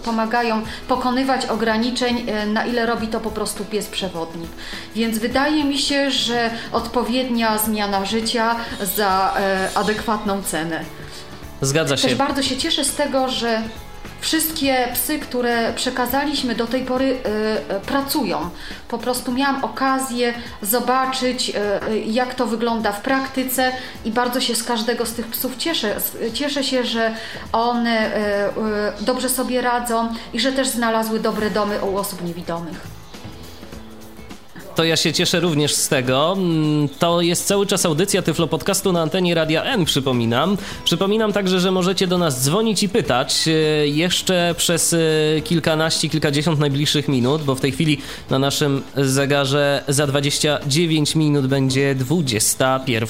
pomagają 0.06 0.62
pokonywać 0.88 1.46
ograniczeń, 1.46 2.26
e, 2.28 2.46
na 2.46 2.66
ile 2.66 2.86
robi 2.86 3.08
to 3.08 3.20
po 3.20 3.32
prostu 3.32 3.66
pies 3.66 3.88
przewodnik. 3.88 4.50
Więc 4.96 5.18
wydaje 5.18 5.64
mi 5.64 5.78
się, 5.78 6.12
że 6.12 6.50
odpowiednia 6.72 7.58
zmiana 7.58 8.06
życia 8.06 8.56
za 8.96 9.34
e, 9.40 9.70
adekwatną 9.76 10.44
cenę. 10.44 10.86
Zgadza 11.62 11.98
się. 11.98 12.08
Też 12.08 12.18
bardzo 12.18 12.44
się 12.44 12.58
cieszę 12.58 12.84
z 12.84 12.96
tego, 12.96 13.30
że 13.30 13.62
wszystkie 14.20 14.88
psy, 14.94 15.20
które 15.20 15.74
przekazaliśmy 15.74 16.56
do 16.56 16.68
tej 16.68 16.86
pory 16.86 17.06
y, 17.06 17.16
y, 17.76 17.80
pracują. 17.80 18.50
Po 18.88 18.98
prostu 18.98 19.32
miałam 19.32 19.64
okazję 19.64 20.34
zobaczyć, 20.62 21.50
y, 21.50 22.00
jak 22.00 22.36
to 22.36 22.48
wygląda 22.48 22.92
w 22.92 23.02
praktyce 23.02 23.72
i 24.06 24.12
bardzo 24.12 24.42
się 24.42 24.56
z 24.56 24.64
każdego 24.64 25.06
z 25.06 25.14
tych 25.14 25.28
psów 25.28 25.58
cieszę. 25.58 25.96
Cieszę 26.34 26.64
się, 26.64 26.84
że 26.84 27.16
one 27.52 28.12
dobrze 29.02 29.30
sobie 29.30 29.62
radzą 29.62 30.14
i 30.34 30.40
że 30.40 30.52
też 30.52 30.68
znalazły 30.68 31.20
dobre 31.20 31.52
domy 31.52 31.82
u 31.82 31.98
osób 31.98 32.24
niewidomych 32.24 32.97
to 34.78 34.84
ja 34.84 34.98
się 34.98 35.14
cieszę 35.14 35.40
również 35.40 35.76
z 35.76 35.90
tego. 35.90 36.34
Mm, 36.38 36.90
to 37.00 37.22
jest 37.22 37.48
cały 37.48 37.66
czas 37.66 37.86
audycja 37.86 38.22
Tyflo 38.22 38.48
Podcastu 38.48 38.92
na 38.92 39.02
antenie 39.02 39.36
Radia 39.36 39.64
N, 39.64 39.86
przypominam. 39.86 40.58
Przypominam 40.84 41.34
także, 41.34 41.60
że 41.60 41.72
możecie 41.72 42.08
do 42.08 42.18
nas 42.18 42.44
dzwonić 42.44 42.84
i 42.84 42.90
pytać 42.90 43.48
e, 43.48 43.52
jeszcze 43.88 44.56
przez 44.58 44.94
e, 44.94 44.98
kilkanaście, 45.44 46.10
kilkadziesiąt 46.10 46.60
najbliższych 46.60 47.08
minut, 47.08 47.44
bo 47.44 47.56
w 47.56 47.60
tej 47.60 47.72
chwili 47.72 47.98
na 48.30 48.40
naszym 48.40 48.84
zegarze 48.96 49.84
za 49.88 50.08
29 50.08 51.16
minut 51.16 51.48
będzie 51.48 51.96
21. 51.96 53.08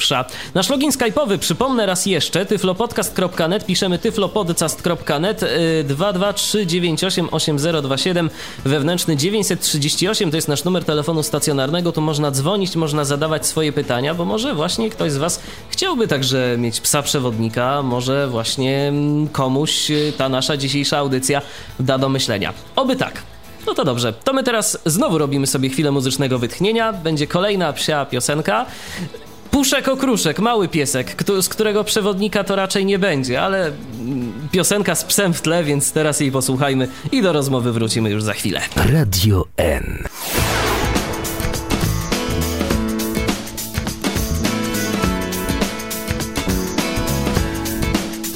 Nasz 0.54 0.70
login 0.70 0.92
skype'owy, 0.92 1.38
przypomnę 1.38 1.86
raz 1.86 2.06
jeszcze, 2.06 2.46
tyflopodcast.net, 2.46 3.66
piszemy 3.66 4.00
tyflopodcast.net 4.00 5.42
223988027, 5.88 8.30
wewnętrzny 8.66 9.18
938, 9.18 10.32
to 10.32 10.38
jest 10.38 10.48
nasz 10.48 10.64
numer 10.64 10.86
telefonu 10.86 11.24
stacjonarnego 11.24 11.57
stacjonarnego, 11.58 11.92
tu 11.92 12.02
można 12.02 12.32
dzwonić, 12.32 12.76
można 12.76 13.06
zadawać 13.06 13.46
swoje 13.46 13.74
pytania, 13.74 14.14
bo 14.14 14.26
może 14.26 14.56
właśnie 14.56 14.90
ktoś 14.90 15.12
z 15.12 15.18
Was 15.18 15.40
chciałby 15.70 16.08
także 16.08 16.56
mieć 16.58 16.82
psa 16.82 17.02
przewodnika, 17.02 17.82
może 17.82 18.28
właśnie 18.28 18.88
mm, 18.88 19.28
komuś 19.28 19.92
y, 19.92 20.14
ta 20.18 20.30
nasza 20.30 20.58
dzisiejsza 20.58 20.98
audycja 20.98 21.42
da 21.80 21.98
do 21.98 22.10
myślenia. 22.10 22.54
Oby 22.76 22.96
tak. 22.96 23.24
No 23.68 23.74
to 23.74 23.86
dobrze, 23.86 24.14
to 24.14 24.34
my 24.34 24.44
teraz 24.44 24.78
znowu 24.86 25.18
robimy 25.18 25.48
sobie 25.48 25.70
chwilę 25.70 25.92
muzycznego 25.92 26.40
wytchnienia. 26.40 26.94
Będzie 26.94 27.28
kolejna 27.28 27.74
psia 27.74 28.06
piosenka. 28.06 28.66
Puszek 29.52 29.88
okruszek, 29.88 30.40
mały 30.40 30.68
piesek, 30.68 31.16
z 31.42 31.50
którego 31.50 31.84
przewodnika 31.84 32.44
to 32.44 32.56
raczej 32.56 32.86
nie 32.86 33.00
będzie, 33.00 33.42
ale 33.42 33.66
mm, 33.68 34.50
piosenka 34.52 34.96
z 34.96 35.04
psem 35.04 35.34
w 35.34 35.42
tle, 35.42 35.64
więc 35.64 35.92
teraz 35.92 36.20
jej 36.20 36.32
posłuchajmy 36.32 36.88
i 37.12 37.22
do 37.22 37.34
rozmowy 37.34 37.72
wrócimy 37.72 38.10
już 38.10 38.24
za 38.24 38.34
chwilę. 38.34 38.62
Radio 38.76 39.46
N. 39.58 40.08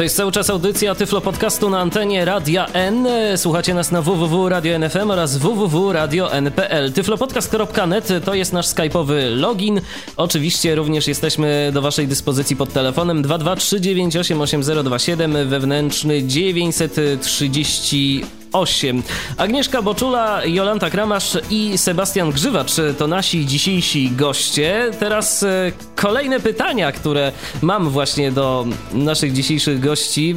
To 0.01 0.03
jest 0.03 0.15
cały 0.15 0.31
czas 0.31 0.49
audycja 0.49 0.95
Tyflo 0.95 1.21
Podcastu 1.21 1.69
na 1.69 1.79
antenie 1.79 2.25
Radia 2.25 2.67
N. 2.73 3.07
Słuchacie 3.35 3.73
nas 3.73 3.91
na 3.91 4.01
www.radio.nfm 4.01 5.11
oraz 5.11 5.37
www.radio.n.pl. 5.37 6.93
Tyflopodcast.net 6.93 8.09
to 8.25 8.33
jest 8.33 8.53
nasz 8.53 8.67
skype'owy 8.67 9.35
login. 9.35 9.81
Oczywiście 10.17 10.75
również 10.75 11.07
jesteśmy 11.07 11.71
do 11.73 11.81
waszej 11.81 12.07
dyspozycji 12.07 12.55
pod 12.55 12.73
telefonem 12.73 13.23
223988027 13.23 15.47
wewnętrzny 15.47 16.23
930 16.23 18.40
8. 18.53 19.03
Agnieszka 19.37 19.81
Boczula, 19.81 20.45
Jolanta 20.45 20.89
Kramasz 20.89 21.37
i 21.49 21.77
Sebastian 21.77 22.31
Grzywacz 22.31 22.71
to 22.97 23.07
nasi 23.07 23.45
dzisiejsi 23.45 24.11
goście. 24.11 24.91
Teraz 24.99 25.43
e, 25.43 25.71
kolejne 25.95 26.39
pytania, 26.39 26.91
które 26.91 27.31
mam 27.61 27.89
właśnie 27.89 28.31
do 28.31 28.67
naszych 28.93 29.33
dzisiejszych 29.33 29.79
gości. 29.79 30.35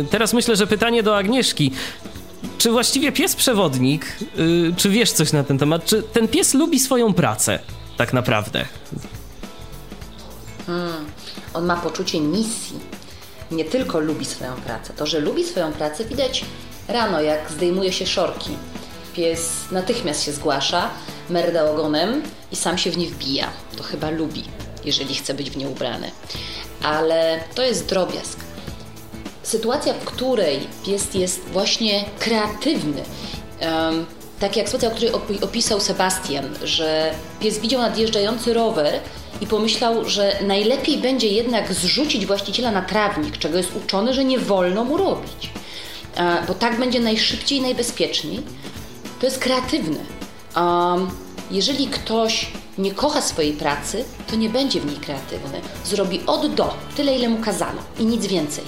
E, 0.00 0.04
teraz 0.04 0.32
myślę, 0.32 0.56
że 0.56 0.66
pytanie 0.66 1.02
do 1.02 1.16
Agnieszki. 1.16 1.72
Czy 2.58 2.70
właściwie 2.70 3.12
pies 3.12 3.36
przewodnik, 3.36 4.06
e, 4.06 4.76
czy 4.76 4.90
wiesz 4.90 5.12
coś 5.12 5.32
na 5.32 5.44
ten 5.44 5.58
temat? 5.58 5.84
Czy 5.84 6.02
ten 6.02 6.28
pies 6.28 6.54
lubi 6.54 6.80
swoją 6.80 7.14
pracę 7.14 7.58
tak 7.98 8.12
naprawdę? 8.12 8.64
Hmm. 10.66 11.04
On 11.54 11.66
ma 11.66 11.76
poczucie 11.76 12.20
misji. 12.20 12.78
Nie 13.50 13.64
tylko 13.64 14.00
lubi 14.00 14.24
swoją 14.24 14.54
pracę. 14.54 14.92
To, 14.96 15.06
że 15.06 15.20
lubi 15.20 15.44
swoją 15.44 15.72
pracę, 15.72 16.04
widać 16.04 16.44
Rano, 16.88 17.20
jak 17.20 17.50
zdejmuje 17.50 17.92
się 17.92 18.06
szorki, 18.06 18.50
pies 19.14 19.50
natychmiast 19.70 20.24
się 20.24 20.32
zgłasza, 20.32 20.90
merda 21.30 21.70
ogonem 21.70 22.22
i 22.52 22.56
sam 22.56 22.78
się 22.78 22.90
w 22.90 22.98
nie 22.98 23.06
wbija. 23.06 23.50
To 23.76 23.82
chyba 23.82 24.10
lubi, 24.10 24.44
jeżeli 24.84 25.14
chce 25.14 25.34
być 25.34 25.50
w 25.50 25.56
nie 25.56 25.68
ubrany. 25.68 26.10
Ale 26.82 27.40
to 27.54 27.62
jest 27.62 27.86
drobiazg. 27.88 28.38
Sytuacja, 29.42 29.94
w 29.94 30.04
której 30.04 30.60
pies 30.86 31.14
jest 31.14 31.40
właśnie 31.40 32.04
kreatywny, 32.18 33.02
um, 33.60 34.06
tak 34.40 34.56
jak 34.56 34.68
sytuacja, 34.68 35.12
o 35.12 35.20
której 35.20 35.42
opisał 35.42 35.80
Sebastian, 35.80 36.54
że 36.62 37.14
pies 37.40 37.58
widział 37.58 37.80
nadjeżdżający 37.80 38.54
rower 38.54 39.00
i 39.40 39.46
pomyślał, 39.46 40.08
że 40.08 40.36
najlepiej 40.46 40.98
będzie 40.98 41.28
jednak 41.28 41.72
zrzucić 41.72 42.26
właściciela 42.26 42.70
na 42.70 42.82
trawnik, 42.82 43.38
czego 43.38 43.58
jest 43.58 43.76
uczony, 43.76 44.14
że 44.14 44.24
nie 44.24 44.38
wolno 44.38 44.84
mu 44.84 44.96
robić 44.96 45.50
bo 46.48 46.54
tak 46.54 46.78
będzie 46.78 47.00
najszybciej 47.00 47.58
i 47.58 47.62
najbezpieczniej, 47.62 48.42
to 49.20 49.26
jest 49.26 49.38
kreatywne. 49.38 50.00
jeżeli 51.50 51.86
ktoś 51.86 52.46
nie 52.78 52.94
kocha 52.94 53.22
swojej 53.22 53.52
pracy, 53.52 54.04
to 54.30 54.36
nie 54.36 54.48
będzie 54.48 54.80
w 54.80 54.86
niej 54.86 54.96
kreatywny. 54.96 55.60
Zrobi 55.84 56.20
od 56.26 56.54
do, 56.54 56.74
tyle 56.96 57.16
ile 57.16 57.28
mu 57.28 57.38
kazano 57.38 57.82
i 57.98 58.04
nic 58.04 58.26
więcej. 58.26 58.64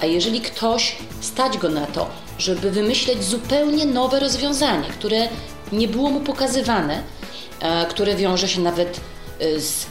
A 0.00 0.06
jeżeli 0.06 0.40
ktoś 0.40 0.96
stać 1.20 1.58
go 1.58 1.68
na 1.68 1.86
to, 1.86 2.06
żeby 2.38 2.70
wymyśleć 2.70 3.24
zupełnie 3.24 3.86
nowe 3.86 4.20
rozwiązanie, 4.20 4.88
które 4.88 5.28
nie 5.72 5.88
było 5.88 6.10
mu 6.10 6.20
pokazywane, 6.20 7.02
które 7.88 8.16
wiąże 8.16 8.48
się 8.48 8.60
nawet 8.60 9.00
y, 9.42 9.60
z 9.60 9.86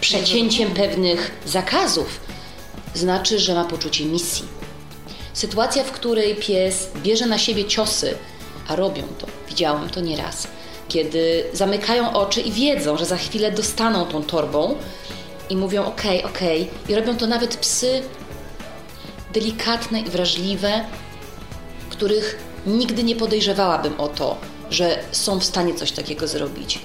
przecięciem 0.00 0.70
pewnych 0.70 1.30
zakazów, 1.46 2.20
znaczy, 2.94 3.38
że 3.38 3.54
ma 3.54 3.64
poczucie 3.64 4.04
misji 4.04 4.61
Sytuacja, 5.34 5.84
w 5.84 5.92
której 5.92 6.36
pies 6.36 6.88
bierze 7.02 7.26
na 7.26 7.38
siebie 7.38 7.64
ciosy, 7.64 8.14
a 8.68 8.76
robią 8.76 9.02
to, 9.18 9.26
widziałam 9.48 9.90
to 9.90 10.00
nieraz, 10.00 10.48
kiedy 10.88 11.44
zamykają 11.52 12.12
oczy 12.12 12.40
i 12.40 12.52
wiedzą, 12.52 12.96
że 12.96 13.06
za 13.06 13.16
chwilę 13.16 13.52
dostaną 13.52 14.06
tą 14.06 14.22
torbą 14.22 14.76
i 15.50 15.56
mówią 15.56 15.84
ok, 15.84 16.02
ok, 16.24 16.40
i 16.88 16.94
robią 16.94 17.16
to 17.16 17.26
nawet 17.26 17.56
psy 17.56 18.02
delikatne 19.32 20.00
i 20.00 20.10
wrażliwe, 20.10 20.84
których 21.90 22.38
nigdy 22.66 23.04
nie 23.04 23.16
podejrzewałabym 23.16 24.00
o 24.00 24.08
to, 24.08 24.36
że 24.70 24.98
są 25.12 25.40
w 25.40 25.44
stanie 25.44 25.74
coś 25.74 25.92
takiego 25.92 26.28
zrobić. 26.28 26.78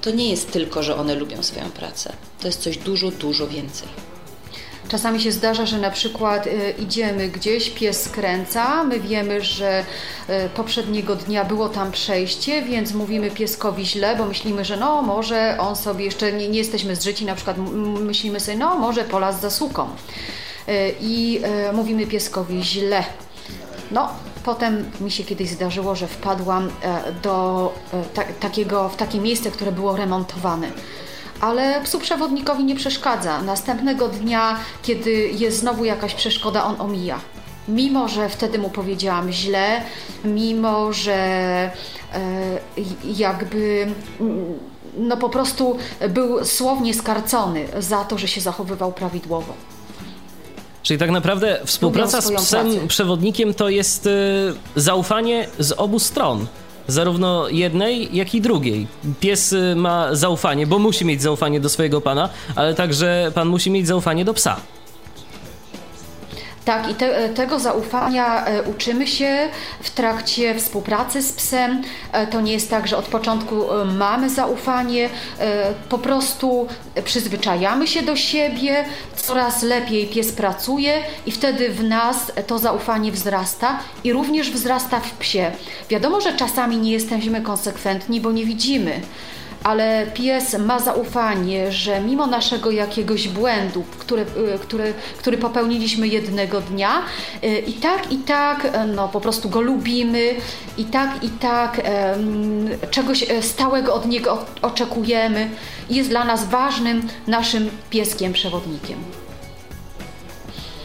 To 0.00 0.10
nie 0.10 0.30
jest 0.30 0.52
tylko, 0.52 0.82
że 0.82 0.96
one 0.96 1.14
lubią 1.14 1.42
swoją 1.42 1.70
pracę. 1.70 2.12
To 2.40 2.46
jest 2.46 2.62
coś 2.62 2.78
dużo, 2.78 3.10
dużo 3.10 3.46
więcej. 3.46 3.88
Czasami 4.88 5.20
się 5.20 5.32
zdarza, 5.32 5.66
że 5.66 5.78
na 5.78 5.90
przykład 5.90 6.46
y, 6.46 6.74
idziemy 6.78 7.28
gdzieś, 7.28 7.70
pies 7.70 8.02
skręca, 8.02 8.84
my 8.84 9.00
wiemy, 9.00 9.40
że 9.40 9.84
y, 10.28 10.48
poprzedniego 10.48 11.16
dnia 11.16 11.44
było 11.44 11.68
tam 11.68 11.92
przejście, 11.92 12.62
więc 12.62 12.94
mówimy 12.94 13.30
pieskowi 13.30 13.86
źle, 13.86 14.16
bo 14.16 14.24
myślimy, 14.24 14.64
że 14.64 14.76
no 14.76 15.02
może 15.02 15.56
on 15.60 15.76
sobie 15.76 16.04
jeszcze 16.04 16.32
nie, 16.32 16.48
nie 16.48 16.58
jesteśmy 16.58 16.96
zżyci, 16.96 17.24
na 17.24 17.34
przykład 17.34 17.56
myślimy 18.00 18.40
sobie, 18.40 18.56
no 18.56 18.78
może 18.78 19.04
pola 19.04 19.32
z 19.32 19.40
zasłuką. 19.40 19.88
Y, 20.68 20.94
I 21.00 21.40
mówimy 21.72 22.06
pieskowi 22.06 22.62
źle. 22.62 23.04
No, 23.90 24.08
potem 24.44 24.90
mi 25.00 25.10
się 25.10 25.24
kiedyś 25.24 25.50
zdarzyło, 25.50 25.94
że 25.94 26.06
wpadłam 26.06 26.70
do 27.22 27.74
ta, 28.14 28.22
takiego, 28.40 28.88
w 28.88 28.96
takie 28.96 29.20
miejsce, 29.20 29.50
które 29.50 29.72
było 29.72 29.96
remontowane 29.96 30.70
ale 31.40 31.80
psu 31.84 31.98
przewodnikowi 31.98 32.64
nie 32.64 32.74
przeszkadza. 32.74 33.42
Następnego 33.42 34.08
dnia, 34.08 34.58
kiedy 34.82 35.10
jest 35.12 35.58
znowu 35.58 35.84
jakaś 35.84 36.14
przeszkoda, 36.14 36.64
on 36.64 36.80
omija. 36.80 37.20
Mimo, 37.68 38.08
że 38.08 38.28
wtedy 38.28 38.58
mu 38.58 38.70
powiedziałam 38.70 39.32
źle, 39.32 39.82
mimo, 40.24 40.92
że 40.92 41.14
e, 41.14 41.70
jakby 43.04 43.86
no 44.98 45.16
po 45.16 45.28
prostu 45.28 45.76
był 46.08 46.44
słownie 46.44 46.94
skarcony 46.94 47.68
za 47.78 48.04
to, 48.04 48.18
że 48.18 48.28
się 48.28 48.40
zachowywał 48.40 48.92
prawidłowo. 48.92 49.54
Czyli 50.82 50.98
tak 50.98 51.10
naprawdę 51.10 51.60
współpraca 51.64 52.20
z 52.20 52.32
psem 52.32 52.70
pracę. 52.70 52.86
przewodnikiem 52.88 53.54
to 53.54 53.68
jest 53.68 54.06
y, 54.06 54.10
zaufanie 54.76 55.48
z 55.58 55.72
obu 55.72 55.98
stron 55.98 56.46
zarówno 56.88 57.48
jednej, 57.48 58.16
jak 58.16 58.34
i 58.34 58.40
drugiej. 58.40 58.86
Pies 59.20 59.52
y, 59.52 59.76
ma 59.76 60.14
zaufanie, 60.14 60.66
bo 60.66 60.78
musi 60.78 61.04
mieć 61.04 61.22
zaufanie 61.22 61.60
do 61.60 61.68
swojego 61.68 62.00
pana, 62.00 62.28
ale 62.54 62.74
także 62.74 63.32
pan 63.34 63.48
musi 63.48 63.70
mieć 63.70 63.86
zaufanie 63.86 64.24
do 64.24 64.34
psa. 64.34 64.60
Tak, 66.68 66.90
i 66.90 66.94
te, 66.94 67.28
tego 67.28 67.58
zaufania 67.58 68.46
e, 68.46 68.62
uczymy 68.62 69.06
się 69.06 69.48
w 69.80 69.90
trakcie 69.90 70.54
współpracy 70.54 71.22
z 71.22 71.32
psem. 71.32 71.82
E, 72.12 72.26
to 72.26 72.40
nie 72.40 72.52
jest 72.52 72.70
tak, 72.70 72.88
że 72.88 72.96
od 72.96 73.04
początku 73.04 73.72
e, 73.72 73.84
mamy 73.84 74.30
zaufanie, 74.30 75.08
po 75.88 75.98
prostu 75.98 76.66
przyzwyczajamy 77.04 77.86
się 77.86 78.02
do 78.02 78.16
siebie, 78.16 78.84
coraz 79.16 79.62
lepiej 79.62 80.06
pies 80.06 80.32
pracuje 80.32 81.02
i 81.26 81.32
wtedy 81.32 81.68
w 81.68 81.84
nas 81.84 82.32
to 82.46 82.58
zaufanie 82.58 83.12
wzrasta 83.12 83.78
i 84.04 84.12
również 84.12 84.50
wzrasta 84.50 85.00
w 85.00 85.12
psie. 85.12 85.52
Wiadomo, 85.90 86.20
że 86.20 86.32
czasami 86.32 86.76
nie 86.76 86.92
jesteśmy 86.92 87.40
konsekwentni, 87.40 88.20
bo 88.20 88.32
nie 88.32 88.44
widzimy 88.44 89.00
ale 89.64 90.06
pies 90.14 90.58
ma 90.58 90.80
zaufanie, 90.80 91.72
że 91.72 92.00
mimo 92.00 92.26
naszego 92.26 92.70
jakiegoś 92.70 93.28
błędu, 93.28 93.84
który, 93.98 94.22
y, 94.22 94.58
który, 94.58 94.94
który 95.18 95.38
popełniliśmy 95.38 96.08
jednego 96.08 96.60
dnia, 96.60 97.02
y, 97.44 97.58
i 97.58 97.72
tak, 97.72 98.12
i 98.12 98.18
tak, 98.18 98.64
e, 98.64 98.86
no 98.86 99.08
po 99.08 99.20
prostu 99.20 99.48
go 99.48 99.60
lubimy, 99.60 100.34
i 100.78 100.84
tak, 100.84 101.24
i 101.24 101.28
tak 101.28 101.80
czegoś 102.90 103.30
e, 103.30 103.42
stałego 103.42 103.94
od 103.94 104.06
niego 104.06 104.46
oczekujemy 104.62 105.50
jest 105.90 106.10
dla 106.10 106.24
nas 106.24 106.48
ważnym 106.48 107.08
naszym 107.26 107.70
pieskiem 107.90 108.32
przewodnikiem. 108.32 109.17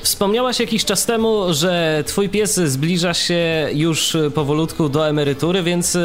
Wspomniałaś 0.03 0.59
jakiś 0.59 0.85
czas 0.85 1.05
temu, 1.05 1.53
że 1.53 2.03
twój 2.07 2.30
pies 2.30 2.55
zbliża 2.55 3.13
się 3.13 3.69
już 3.73 4.17
powolutku 4.35 4.89
do 4.89 5.07
emerytury, 5.07 5.63
więc 5.63 5.97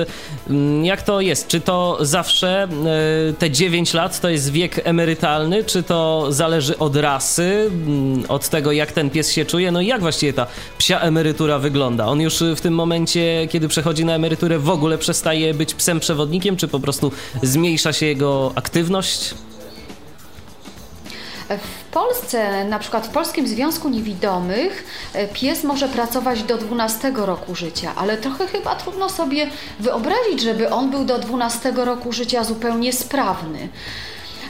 mm, 0.51 0.85
jak 0.85 1.03
to 1.03 1.21
jest? 1.21 1.49
Czy 1.49 1.61
to 1.61 1.99
zawsze 2.01 2.63
e, 2.63 3.33
te 3.33 3.51
9 3.51 3.95
lat 3.95 4.21
to 4.21 4.29
jest 4.29 4.53
wiek 4.53 4.81
emerytalny, 4.85 5.65
czy 5.65 5.83
to 5.83 6.27
zależy 6.31 6.79
od 6.79 6.97
rasy, 6.97 7.71
mm, 7.71 8.25
od 8.29 8.49
tego 8.49 8.73
jak 8.73 8.93
ten 8.93 9.11
pies 9.11 9.33
się 9.33 9.45
czuje? 9.45 9.73
No 9.73 9.81
i 9.81 9.87
jak 9.87 10.01
właściwie 10.01 10.33
ta 10.33 10.47
psia 10.79 11.01
emerytura 11.01 11.59
wygląda? 11.59 12.07
On 12.07 12.21
już 12.21 12.43
w 12.57 12.61
tym 12.61 12.75
momencie, 12.75 13.49
kiedy 13.51 13.69
przechodzi 13.69 14.05
na 14.05 14.15
emeryturę 14.15 14.59
w 14.59 14.71
ogóle 14.71 14.99
przestaje 14.99 15.55
być 15.55 15.75
psem 15.75 16.01
przewodnikiem, 16.01 16.57
czy 16.57 16.69
po 16.69 16.81
prostu 16.81 17.13
zmniejsza 17.43 17.93
się 17.93 18.07
jego 18.07 18.53
aktywność? 18.55 19.35
Polsce, 21.91 22.65
na 22.65 22.79
przykład 22.79 23.07
w 23.07 23.11
Polskim 23.11 23.49
Związku 23.49 23.89
Niewidomych, 23.89 24.85
e, 25.15 25.29
pies 25.29 25.65
może 25.65 25.89
pracować 25.89 26.43
do 26.43 26.59
12 26.59 27.13
roku 27.15 27.55
życia, 27.55 27.93
ale 27.97 28.17
trochę 28.17 28.47
chyba 28.47 28.75
trudno 28.75 29.09
sobie 29.09 29.47
wyobrazić, 29.81 30.41
żeby 30.41 30.71
on 30.71 30.91
był 30.91 31.05
do 31.05 31.19
12 31.19 31.73
roku 31.85 32.13
życia 32.13 32.45
zupełnie 32.45 32.93
sprawny. 32.93 33.69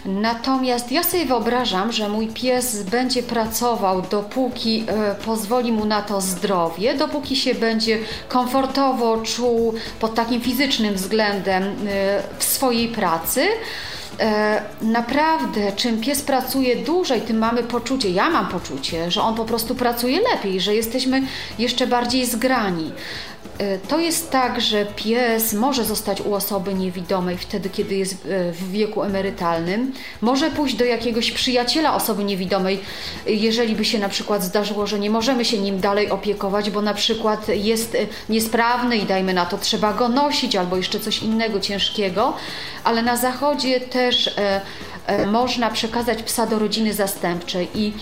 Natomiast 0.05 0.93
ja 0.93 1.02
sobie 1.02 1.24
wyobrażam, 1.24 1.93
że 1.93 2.09
mój 2.09 2.28
pies 2.28 2.82
będzie 2.82 3.23
pracował 3.23 4.02
dopóki 4.02 4.85
e, 4.86 5.15
pozwoli 5.15 5.73
mu 5.73 5.85
na 5.85 6.02
to 6.02 6.20
zdrowie, 6.20 6.94
dopóki 6.94 7.36
się 7.36 7.55
będzie 7.55 7.98
komfortowo 8.28 9.20
czuł 9.23 9.74
pod 10.01 10.15
takim 10.15 10.40
fizycznym 10.40 10.94
względem 10.94 11.62
e, 11.62 12.23
w 12.39 12.44
swojej 12.44 12.89
pracy. 12.89 13.47
E, 14.20 14.62
naprawdę, 14.82 15.73
czym 15.73 16.01
pies 16.01 16.23
pracuje 16.23 16.77
dłużej, 16.77 17.20
tym 17.20 17.39
mamy 17.39 17.62
poczucie, 17.62 18.11
ja 18.11 18.31
mam 18.31 18.49
poczucie, 18.49 19.11
że 19.11 19.23
on 19.23 19.35
po 19.35 19.45
prostu 19.45 19.74
pracuje 19.74 20.20
lepiej, 20.32 20.61
że 20.61 20.74
jesteśmy 20.74 21.23
jeszcze 21.59 21.86
bardziej 21.86 22.27
zgrani. 22.27 22.93
E, 23.59 23.79
to 23.79 23.99
jest 23.99 24.31
tak, 24.31 24.61
że 24.61 24.87
pies 24.87 25.53
może 25.53 25.85
zostać 25.85 26.21
u 26.21 26.35
osoby 26.35 26.75
niewidomej 26.75 27.39
wtedy, 27.39 27.71
kiedy 27.71 27.95
jest 27.95 28.15
e, 28.15 28.53
w 28.53 28.71
wieku 28.71 29.03
emerytalnym. 29.03 29.93
Może 30.21 30.51
pójść 30.51 30.77
do 30.77 30.85
jakiegoś 30.85 31.33
przyjaciela 31.33 31.95
osoby 31.95 32.25
niewidomej, 32.25 32.81
jeżeli 33.27 33.77
by 33.77 33.85
się 33.85 33.99
na 33.99 34.09
przykład 34.09 34.43
zdarzyło, 34.43 34.87
że 34.87 34.99
nie 34.99 35.11
możemy 35.11 35.45
się 35.45 35.59
nim 35.59 35.81
dalej 35.81 36.11
opiekować, 36.11 36.71
bo 36.71 36.83
na 36.83 36.95
przykład 36.95 37.49
jest 37.49 37.97
niesprawny 38.29 38.97
i 38.97 39.07
dajmy 39.07 39.35
na 39.35 39.47
to, 39.47 39.59
trzeba 39.59 39.93
go 39.93 40.09
nosić 40.09 40.57
albo 40.57 40.77
jeszcze 40.77 41.01
coś 41.01 41.23
innego 41.23 41.61
ciężkiego. 41.61 42.35
Ale 42.85 43.03
na 43.03 43.17
zachodzie 43.17 43.81
też 43.81 44.31
można 45.27 45.71
przekazać 45.71 46.23
psa 46.23 46.47
do 46.47 46.59
rodziny 46.59 46.95
zastępczej. 46.95 47.69
I 47.75 47.93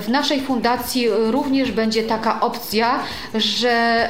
w 0.00 0.08
naszej 0.08 0.40
fundacji 0.40 1.08
również 1.10 1.72
będzie 1.72 2.02
taka 2.02 2.40
opcja, 2.40 3.00
że 3.34 4.08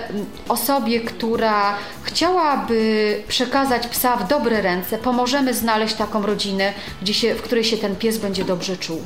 osobie, 0.49 0.95
która 1.01 1.74
chciałaby 2.02 3.23
przekazać 3.28 3.86
psa 3.86 4.16
w 4.16 4.28
dobre 4.28 4.62
ręce, 4.62 4.98
pomożemy 4.98 5.55
znaleźć 5.55 5.94
taką 5.94 6.27
rodzinę, 6.27 6.73
gdzie 7.02 7.14
się, 7.14 7.35
w 7.35 7.43
której 7.43 7.64
się 7.64 7.77
ten 7.77 7.97
pies 7.97 8.18
będzie 8.18 8.44
dobrze 8.44 8.77
czuł. 8.77 9.02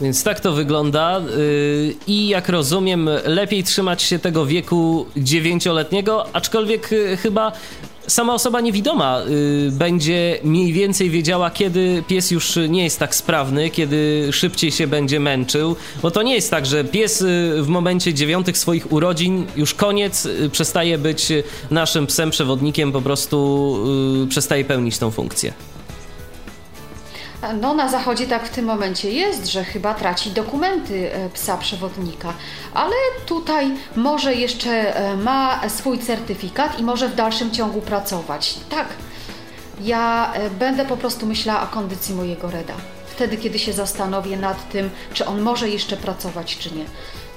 Więc 0.00 0.24
tak 0.24 0.40
to 0.40 0.52
wygląda 0.52 1.20
y, 1.20 1.94
i 2.06 2.28
jak 2.28 2.48
rozumiem, 2.48 3.10
lepiej 3.24 3.64
trzymać 3.64 4.02
się 4.02 4.18
tego 4.18 4.46
wieku 4.46 5.06
dziewięcioletniego, 5.16 6.26
aczkolwiek 6.32 6.92
y, 6.92 7.16
chyba 7.16 7.52
sama 8.10 8.34
osoba 8.34 8.60
niewidoma 8.60 9.20
y, 9.20 9.70
będzie 9.72 10.38
mniej 10.44 10.72
więcej 10.72 11.10
wiedziała, 11.10 11.50
kiedy 11.50 12.02
pies 12.08 12.30
już 12.30 12.58
nie 12.68 12.84
jest 12.84 12.98
tak 12.98 13.14
sprawny, 13.14 13.70
kiedy 13.70 14.28
szybciej 14.32 14.72
się 14.72 14.86
będzie 14.86 15.20
męczył. 15.20 15.76
Bo 16.02 16.10
to 16.10 16.22
nie 16.22 16.34
jest 16.34 16.50
tak, 16.50 16.66
że 16.66 16.84
pies 16.84 17.22
y, 17.22 17.26
w 17.62 17.68
momencie 17.68 18.14
dziewiątych 18.14 18.58
swoich 18.58 18.92
urodzin 18.92 19.46
już 19.56 19.74
koniec, 19.74 20.26
y, 20.26 20.50
przestaje 20.52 20.98
być 20.98 21.32
naszym 21.70 22.06
psem 22.06 22.30
przewodnikiem, 22.30 22.92
po 22.92 23.02
prostu 23.02 23.76
y, 24.24 24.28
przestaje 24.28 24.64
pełnić 24.64 24.98
tą 24.98 25.10
funkcję. 25.10 25.52
No, 27.60 27.74
na 27.74 27.88
zachodzie 27.88 28.26
tak 28.26 28.46
w 28.46 28.50
tym 28.50 28.64
momencie 28.64 29.10
jest, 29.10 29.46
że 29.46 29.64
chyba 29.64 29.94
traci 29.94 30.30
dokumenty 30.30 31.12
e, 31.12 31.28
psa 31.28 31.56
przewodnika, 31.56 32.32
ale 32.74 32.94
tutaj 33.26 33.70
może 33.96 34.34
jeszcze 34.34 34.96
e, 34.96 35.16
ma 35.16 35.68
swój 35.68 35.98
certyfikat 35.98 36.80
i 36.80 36.82
może 36.82 37.08
w 37.08 37.14
dalszym 37.14 37.50
ciągu 37.50 37.80
pracować. 37.80 38.54
Tak, 38.70 38.86
ja 39.80 40.32
e, 40.34 40.50
będę 40.50 40.84
po 40.84 40.96
prostu 40.96 41.26
myślała 41.26 41.62
o 41.62 41.66
kondycji 41.66 42.14
mojego 42.14 42.50
Reda. 42.50 42.74
Wtedy, 43.06 43.36
kiedy 43.36 43.58
się 43.58 43.72
zastanowię 43.72 44.36
nad 44.36 44.68
tym, 44.68 44.90
czy 45.12 45.26
on 45.26 45.40
może 45.40 45.68
jeszcze 45.68 45.96
pracować, 45.96 46.58
czy 46.58 46.74
nie. 46.74 46.84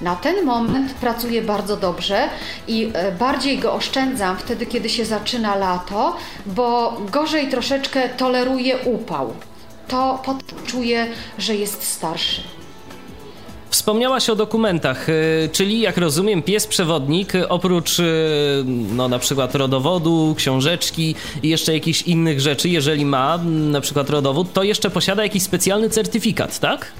Na 0.00 0.16
ten 0.16 0.44
moment 0.44 0.92
pracuje 0.94 1.42
bardzo 1.42 1.76
dobrze 1.76 2.28
i 2.68 2.92
bardziej 3.18 3.58
go 3.58 3.74
oszczędzam 3.74 4.36
wtedy, 4.36 4.66
kiedy 4.66 4.88
się 4.88 5.04
zaczyna 5.04 5.56
lato, 5.56 6.16
bo 6.46 6.96
gorzej 7.10 7.48
troszeczkę 7.48 8.08
toleruje 8.08 8.78
upał 8.78 9.34
to 9.94 10.56
czuje, 10.66 11.06
że 11.38 11.54
jest 11.54 11.82
starszy. 11.82 12.42
Wspomniałaś 13.70 14.30
o 14.30 14.36
dokumentach, 14.36 15.08
y, 15.08 15.48
czyli 15.52 15.80
jak 15.80 15.96
rozumiem, 15.96 16.42
pies 16.42 16.66
przewodnik 16.66 17.34
y, 17.34 17.48
oprócz 17.48 17.98
y, 17.98 18.04
no, 18.66 19.08
na 19.08 19.18
przykład 19.18 19.54
rodowodu, 19.54 20.34
książeczki 20.38 21.14
i 21.42 21.48
jeszcze 21.48 21.72
jakichś 21.74 22.02
innych 22.02 22.40
rzeczy, 22.40 22.68
jeżeli 22.68 23.04
ma 23.04 23.38
na 23.44 23.80
przykład 23.80 24.10
rodowód, 24.10 24.52
to 24.52 24.62
jeszcze 24.62 24.90
posiada 24.90 25.22
jakiś 25.22 25.42
specjalny 25.42 25.90
certyfikat, 25.90 26.58
tak? 26.58 26.92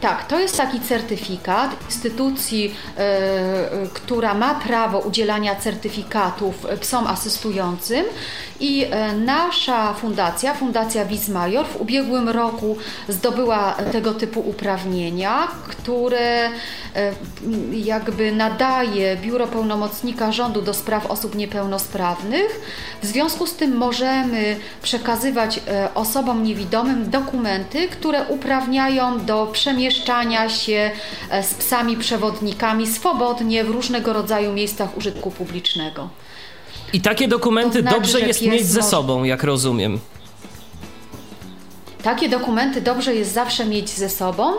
Tak, 0.00 0.26
to 0.26 0.38
jest 0.38 0.56
taki 0.56 0.80
certyfikat 0.80 1.70
instytucji, 1.86 2.74
y, 3.84 3.88
która 3.88 4.34
ma 4.34 4.54
prawo 4.54 4.98
udzielania 4.98 5.56
certyfikatów 5.56 6.66
psom 6.80 7.06
asystującym. 7.06 8.04
I 8.60 8.84
y, 8.84 8.88
nasza 9.16 9.94
fundacja, 9.94 10.54
Fundacja 10.54 11.04
Wismajor 11.04 11.66
w 11.66 11.80
ubiegłym 11.80 12.28
roku 12.28 12.76
zdobyła 13.08 13.72
tego 13.92 14.14
typu 14.14 14.40
uprawnienia, 14.40 15.48
które 15.68 16.50
jakby 17.72 18.32
nadaje 18.32 19.16
Biuro 19.16 19.46
Pełnomocnika 19.46 20.32
Rządu 20.32 20.62
do 20.62 20.74
spraw 20.74 21.06
osób 21.06 21.34
niepełnosprawnych. 21.34 22.60
W 23.02 23.06
związku 23.06 23.46
z 23.46 23.54
tym 23.54 23.76
możemy 23.76 24.56
przekazywać 24.82 25.60
osobom 25.94 26.42
niewidomym 26.42 27.10
dokumenty, 27.10 27.88
które 27.88 28.24
uprawniają 28.24 29.24
do 29.24 29.48
przemieszczania 29.52 29.88
przemieszczania 29.98 30.48
się 30.48 30.90
e, 31.30 31.42
z 31.42 31.54
psami 31.54 31.96
przewodnikami 31.96 32.86
swobodnie 32.86 33.64
w 33.64 33.70
różnego 33.70 34.12
rodzaju 34.12 34.52
miejscach 34.52 34.96
użytku 34.96 35.30
publicznego. 35.30 36.08
I 36.92 37.00
takie 37.00 37.28
dokumenty 37.28 37.82
to 37.82 37.82
znaczy, 37.82 37.96
dobrze 37.96 38.20
jest 38.20 38.42
mieć 38.42 38.66
ze 38.66 38.82
sobą, 38.82 39.24
jak 39.24 39.42
rozumiem. 39.42 40.00
Takie 42.02 42.28
dokumenty 42.28 42.80
dobrze 42.80 43.14
jest 43.14 43.32
zawsze 43.32 43.66
mieć 43.66 43.90
ze 43.90 44.08
sobą. 44.08 44.52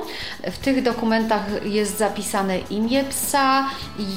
W 0.44 0.58
tych 0.58 0.84
dokumentach 0.84 1.44
jest 1.66 1.98
zapisane 1.98 2.60
imię 2.60 3.04
psa, 3.04 3.70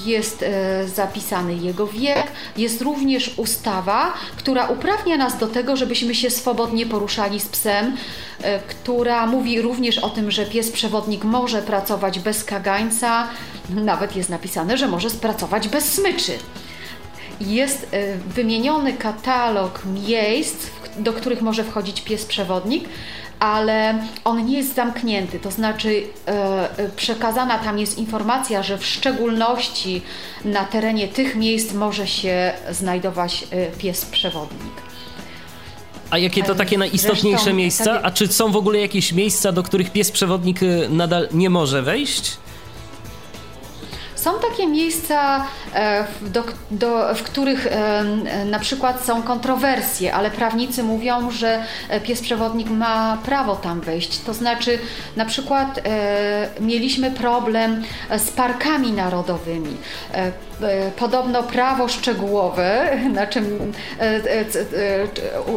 jest 0.07 0.43
e, 0.43 0.89
zapisany 0.89 1.55
jego 1.55 1.87
wiek, 1.87 2.27
jest 2.57 2.83
również 2.83 3.39
ustawa, 3.39 4.15
która 4.37 4.67
uprawnia 4.67 5.17
nas 5.17 5.39
do 5.39 5.47
tego, 5.47 5.77
żebyśmy 5.77 6.15
się 6.15 6.31
swobodnie 6.31 6.87
poruszali 6.87 7.41
z 7.41 7.49
psem, 7.49 7.97
e, 8.43 8.59
która 8.59 9.27
mówi 9.27 9.63
również 9.63 9.99
o 9.99 10.11
tym, 10.11 10.31
że 10.31 10.47
pies 10.47 10.71
przewodnik 10.71 11.25
może 11.25 11.63
pracować 11.63 12.19
bez 12.19 12.45
kagańca, 12.45 13.29
nawet 13.71 14.17
jest 14.17 14.31
napisane, 14.31 14.77
że 14.77 14.89
może 14.89 15.11
pracować 15.11 15.69
bez 15.69 15.93
smyczy 15.93 16.33
jest 17.41 17.87
e, 17.91 18.17
wymieniony 18.17 18.93
katalog 18.93 19.83
miejsc, 20.09 20.67
do 20.99 21.13
których 21.13 21.43
może 21.43 21.65
wchodzić 21.65 22.01
pies 22.01 22.25
przewodnik, 22.25 22.85
ale 23.39 24.07
on 24.25 24.47
nie 24.47 24.57
jest 24.57 24.75
zamknięty, 24.75 25.41
to 25.41 25.51
znaczy 25.51 26.03
e, 26.27 26.79
e, 26.79 26.89
przekazana 26.89 27.59
tam 27.59 27.79
jest 27.79 27.99
informacja, 27.99 28.63
że 28.63 28.79
w 28.79 28.87
szczególności 28.87 30.03
na 30.45 30.65
terenie 30.65 31.09
tych 31.09 31.37
miejsc 31.37 31.73
może 31.73 32.07
się 32.07 32.53
znajdować 32.71 33.47
pies 33.79 34.05
przewodnik. 34.05 34.73
A 36.11 36.19
jakie 36.19 36.43
to 36.43 36.55
takie 36.55 36.79
najistotniejsze 36.79 37.45
Zresztą, 37.45 37.57
miejsca? 37.57 38.01
A 38.03 38.11
czy 38.11 38.29
są 38.29 38.53
w 38.53 38.57
ogóle 38.57 38.79
jakieś 38.79 39.13
miejsca, 39.13 39.53
do 39.53 39.63
których 39.63 39.91
pies 39.91 40.11
przewodnik 40.11 40.61
nadal 40.89 41.29
nie 41.33 41.51
może 41.51 41.83
wejść? 41.83 42.37
Są 44.23 44.39
takie 44.39 44.67
miejsca, 44.67 45.47
e, 45.75 46.05
do, 46.21 46.45
do, 46.71 47.15
w 47.15 47.23
których 47.23 47.67
e, 47.67 48.05
na 48.45 48.59
przykład 48.59 49.05
są 49.05 49.23
kontrowersje, 49.23 50.15
ale 50.15 50.31
prawnicy 50.31 50.83
mówią, 50.83 51.31
że 51.31 51.65
pies 52.03 52.21
przewodnik 52.21 52.71
ma 52.71 53.19
prawo 53.25 53.57
tam 53.57 53.81
wejść. 53.81 54.21
To 54.21 54.35
znaczy, 54.35 54.79
na 55.17 55.25
przykład 55.25 55.81
mieliśmy 56.61 57.11
problem 57.11 57.83
z 58.19 58.31
parkami 58.31 58.93
narodowymi. 58.93 59.77
Podobno 60.97 61.43
prawo 61.43 61.89
szczegółowe, 61.89 62.91
na 63.15 63.27
czym 63.27 63.73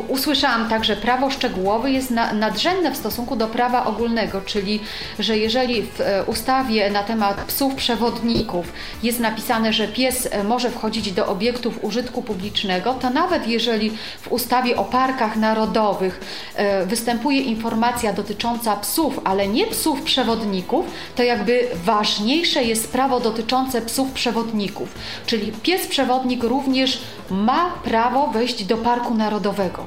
usłyszałam 0.07 0.69
także, 0.69 0.95
prawo 0.95 1.30
szczegółowe 1.30 1.91
jest 1.91 2.11
nadrzędne 2.34 2.91
w 2.91 2.98
stosunku 2.98 3.36
do 3.36 3.48
prawa 3.48 3.86
ogólnego, 3.86 4.41
czyli 4.41 4.80
że 5.19 5.38
jeżeli 5.38 5.82
w 5.82 5.99
ustawie 6.27 6.90
na 6.90 7.03
temat 7.03 7.41
psów 7.41 7.76
przewodników 7.76 8.65
jest 9.03 9.19
napisane, 9.19 9.73
że 9.73 9.88
pies 9.88 10.27
e, 10.32 10.44
może 10.44 10.69
wchodzić 10.69 11.11
do 11.11 11.27
obiektów 11.27 11.84
użytku 11.84 12.22
publicznego, 12.22 12.94
to 12.94 13.10
nawet 13.10 13.48
jeżeli 13.48 13.98
w 14.22 14.32
ustawie 14.32 14.77
o 14.77 14.84
parkach 14.84 15.36
narodowych 15.36 16.19
e, 16.56 16.86
występuje 16.86 17.41
informacja 17.41 18.14
dotycząca 18.14 18.76
psów, 18.76 19.19
ale 19.23 19.48
nie 19.48 19.68
psów 19.68 20.02
przewodników, 20.02 20.86
to 21.15 21.23
jakby 21.23 21.68
ważniejsze 21.84 22.64
jest 22.64 22.91
prawo 22.91 23.19
dotyczące 23.19 23.82
psów 23.82 24.11
przewodników. 24.11 24.94
Czyli 25.26 25.51
pies 25.51 25.88
przewodnik 25.88 26.43
również 26.43 26.99
ma 27.30 27.69
prawo 27.84 28.27
wejść 28.27 28.65
do 28.65 28.77
parku 28.77 29.13
narodowego, 29.13 29.85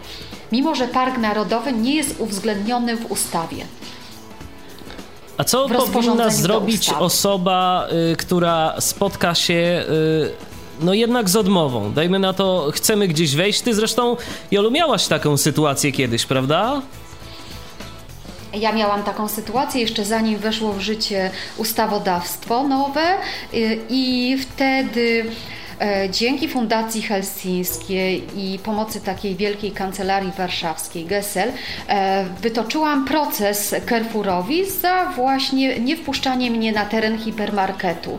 mimo 0.53 0.75
że 0.75 0.89
park 0.89 1.19
narodowy 1.19 1.73
nie 1.73 1.95
jest 1.95 2.21
uwzględniony 2.21 2.97
w 2.97 3.11
ustawie. 3.11 3.65
A 5.37 5.45
co 5.45 5.69
powinna 5.93 6.31
zrobić 6.31 6.91
osoba, 6.99 7.89
y, 8.13 8.17
która 8.17 8.75
spotka 8.81 9.35
się 9.35 9.85
y, 9.89 10.49
no 10.81 10.95
jednak 10.95 11.31
z 11.31 11.37
odmową? 11.37 11.93
Dajmy 11.93 12.19
na 12.19 12.33
to, 12.33 12.71
chcemy 12.75 13.09
gdzieś 13.09 13.35
wejść. 13.35 13.61
Ty 13.61 13.75
zresztą, 13.75 14.17
Jolu, 14.51 14.71
miałaś 14.71 15.07
taką 15.07 15.37
sytuację 15.37 15.93
kiedyś, 15.93 16.27
prawda? 16.27 16.83
Ja 18.55 18.73
miałam 18.73 19.03
taką 19.03 19.29
sytuację 19.29 19.81
jeszcze 19.81 20.05
zanim 20.05 20.39
weszło 20.39 20.73
w 20.73 20.81
życie 20.81 21.31
ustawodawstwo 21.57 22.69
nowe 22.69 23.15
y, 23.55 23.79
i 23.89 24.37
wtedy 24.41 25.25
E, 25.81 26.11
dzięki 26.11 26.49
Fundacji 26.49 27.03
Helsińskiej 27.03 28.23
i 28.37 28.59
pomocy 28.59 29.01
takiej 29.01 29.37
wielkiej 29.37 29.73
kancelarii 29.73 30.33
warszawskiej 30.39 31.05
Gessel 31.05 31.53
e, 31.89 32.25
wytoczyłam 32.43 33.05
proces 33.05 33.75
Carrefourowi 33.89 34.71
za 34.71 35.13
właśnie 35.17 35.81
niewpuszczanie 35.81 36.51
mnie 36.51 36.73
na 36.73 36.85
teren 36.85 37.19
hipermarketu. 37.19 38.19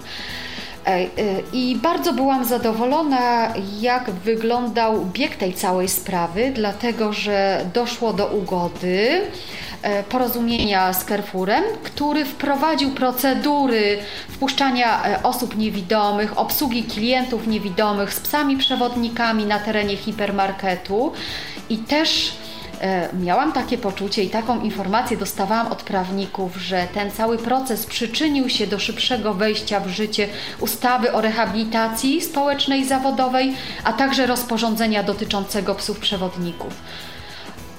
E, 0.90 1.08
I 1.54 1.76
bardzo 1.76 2.14
byłam 2.14 2.46
zadowolona, 2.46 3.54
jak 3.80 4.12
wyglądał 4.12 5.06
bieg 5.06 5.36
tej 5.36 5.54
całej 5.54 5.88
sprawy, 5.90 6.52
dlatego 6.56 7.14
że 7.14 7.66
doszło 7.74 8.14
do 8.14 8.28
ugody. 8.28 9.22
E, 9.82 10.04
porozumienia 10.04 10.94
z 10.94 11.06
Carrefourem, 11.06 11.64
który 11.84 12.26
wprowadził 12.26 12.92
procedury 12.92 13.98
wpuszczania 14.30 15.06
e, 15.06 15.24
osób 15.24 15.58
niewidomych, 15.58 16.38
obsługi 16.38 16.84
klientów 16.84 17.48
niewidomych 17.48 18.14
z 18.14 18.20
psami 18.20 18.58
przewodnikami 18.58 19.46
na 19.46 19.60
terenie 19.60 19.98
hipermarketu 19.98 21.12
i 21.70 21.78
też 21.78 22.32
miałam 23.20 23.52
takie 23.52 23.78
poczucie 23.78 24.24
i 24.24 24.30
taką 24.30 24.62
informację 24.62 25.18
dostawałam 25.18 25.68
od 25.68 25.84
prawników, 25.84 26.56
że 26.56 26.88
ten 26.94 27.12
cały 27.12 27.38
proces 27.38 27.86
przyczynił 27.86 28.50
się 28.50 28.68
do 28.68 28.80
szybszego 28.80 29.34
wejścia 29.34 29.80
w 29.80 29.88
życie 29.88 30.28
ustawy 30.60 31.14
o 31.14 31.22
rehabilitacji 31.22 32.22
społecznej 32.22 32.80
i 32.80 32.86
zawodowej, 32.86 33.54
a 33.84 33.94
także 33.94 34.28
rozporządzenia 34.28 35.04
dotyczącego 35.04 35.76
psów 35.76 36.00
przewodników. 36.00 36.74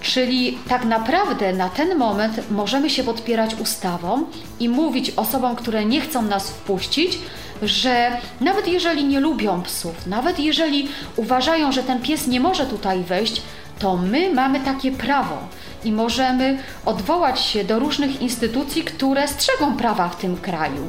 Czyli 0.00 0.58
tak 0.68 0.84
naprawdę 0.84 1.52
na 1.52 1.68
ten 1.68 1.98
moment 1.98 2.50
możemy 2.50 2.90
się 2.90 3.04
podpierać 3.04 3.54
ustawą 3.54 4.24
i 4.60 4.68
mówić 4.68 5.12
osobom, 5.16 5.56
które 5.56 5.84
nie 5.84 6.00
chcą 6.00 6.22
nas 6.22 6.50
wpuścić, 6.50 7.18
że 7.62 8.10
nawet 8.40 8.68
jeżeli 8.68 9.04
nie 9.04 9.20
lubią 9.20 9.62
psów, 9.62 10.06
nawet 10.06 10.38
jeżeli 10.38 10.88
uważają, 11.16 11.72
że 11.72 11.82
ten 11.82 12.02
pies 12.02 12.26
nie 12.26 12.40
może 12.40 12.66
tutaj 12.66 13.04
wejść, 13.04 13.42
to 13.80 13.96
my 13.96 14.34
mamy 14.34 14.60
takie 14.60 14.92
prawo 14.92 15.38
i 15.84 15.92
możemy 15.92 16.58
odwołać 16.86 17.40
się 17.40 17.64
do 17.64 17.78
różnych 17.78 18.22
instytucji, 18.22 18.82
które 18.82 19.28
strzegą 19.28 19.76
prawa 19.76 20.08
w 20.08 20.16
tym 20.16 20.36
kraju. 20.36 20.88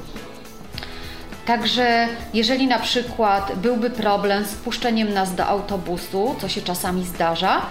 Także 1.46 2.08
jeżeli 2.34 2.68
na 2.68 2.80
przykład 2.80 3.56
byłby 3.56 3.90
problem 3.90 4.46
z 4.46 4.52
wpuszczeniem 4.52 5.14
nas 5.14 5.36
do 5.36 5.46
autobusu, 5.46 6.36
co 6.42 6.50
się 6.50 6.62
czasami 6.62 7.06
zdarza, 7.06 7.62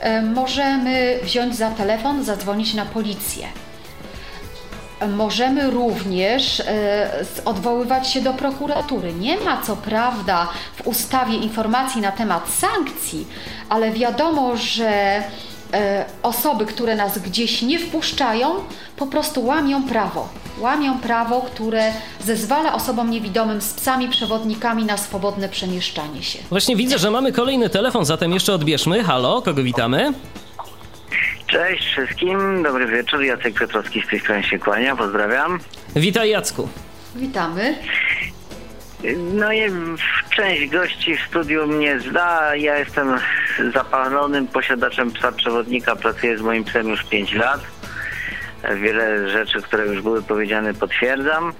E, 0.00 0.22
możemy 0.22 1.18
wziąć 1.22 1.56
za 1.56 1.70
telefon, 1.70 2.24
zadzwonić 2.24 2.74
na 2.74 2.86
policję. 2.86 3.48
Możemy 5.16 5.70
również 5.70 6.60
e, 6.60 7.24
odwoływać 7.44 8.08
się 8.08 8.20
do 8.20 8.34
prokuratury. 8.34 9.14
Nie 9.14 9.40
ma 9.40 9.62
co 9.62 9.76
prawda 9.76 10.48
w 10.76 10.86
ustawie 10.86 11.36
informacji 11.36 12.00
na 12.00 12.12
temat 12.12 12.48
sankcji, 12.48 13.26
ale 13.68 13.90
wiadomo, 13.90 14.56
że 14.56 15.22
E, 15.72 16.04
osoby, 16.22 16.66
które 16.66 16.96
nas 16.96 17.18
gdzieś 17.18 17.62
nie 17.62 17.78
wpuszczają, 17.78 18.54
po 18.96 19.06
prostu 19.06 19.46
łamią 19.46 19.82
prawo. 19.82 20.28
Łamią 20.60 20.98
prawo, 20.98 21.40
które 21.40 21.92
zezwala 22.20 22.74
osobom 22.74 23.10
niewidomym 23.10 23.60
z 23.60 23.74
psami 23.74 24.08
przewodnikami 24.08 24.84
na 24.84 24.96
swobodne 24.96 25.48
przemieszczanie 25.48 26.22
się. 26.22 26.38
Właśnie 26.50 26.76
widzę, 26.76 26.98
że 26.98 27.10
mamy 27.10 27.32
kolejny 27.32 27.70
telefon, 27.70 28.04
zatem 28.04 28.32
jeszcze 28.32 28.54
odbierzmy. 28.54 29.04
Halo, 29.04 29.42
kogo 29.42 29.62
witamy? 29.62 30.12
Cześć 31.46 31.86
wszystkim, 31.88 32.62
dobry 32.62 32.86
wieczór. 32.86 33.22
Jacek 33.22 33.58
Piotrowski 33.58 34.02
z 34.02 34.06
tej 34.06 34.20
strony 34.20 34.42
się 34.42 34.58
kłania, 34.58 34.96
pozdrawiam. 34.96 35.58
Witaj 35.96 36.30
Jacku. 36.30 36.68
Witamy. 37.14 37.78
No 39.16 39.52
i 39.52 39.60
część 40.30 40.66
gości 40.66 41.16
w 41.16 41.20
studiu 41.20 41.66
mnie 41.66 42.00
zna. 42.00 42.56
Ja 42.56 42.78
jestem 42.78 43.18
zapalonym 43.74 44.46
posiadaczem 44.46 45.10
psa 45.10 45.32
przewodnika. 45.32 45.96
Pracuję 45.96 46.38
z 46.38 46.40
moim 46.40 46.64
psem 46.64 46.88
już 46.88 47.04
5 47.04 47.32
lat. 47.32 47.60
Wiele 48.74 49.30
rzeczy, 49.30 49.62
które 49.62 49.86
już 49.86 50.02
były 50.02 50.22
powiedziane, 50.22 50.74
potwierdzam. 50.74 51.52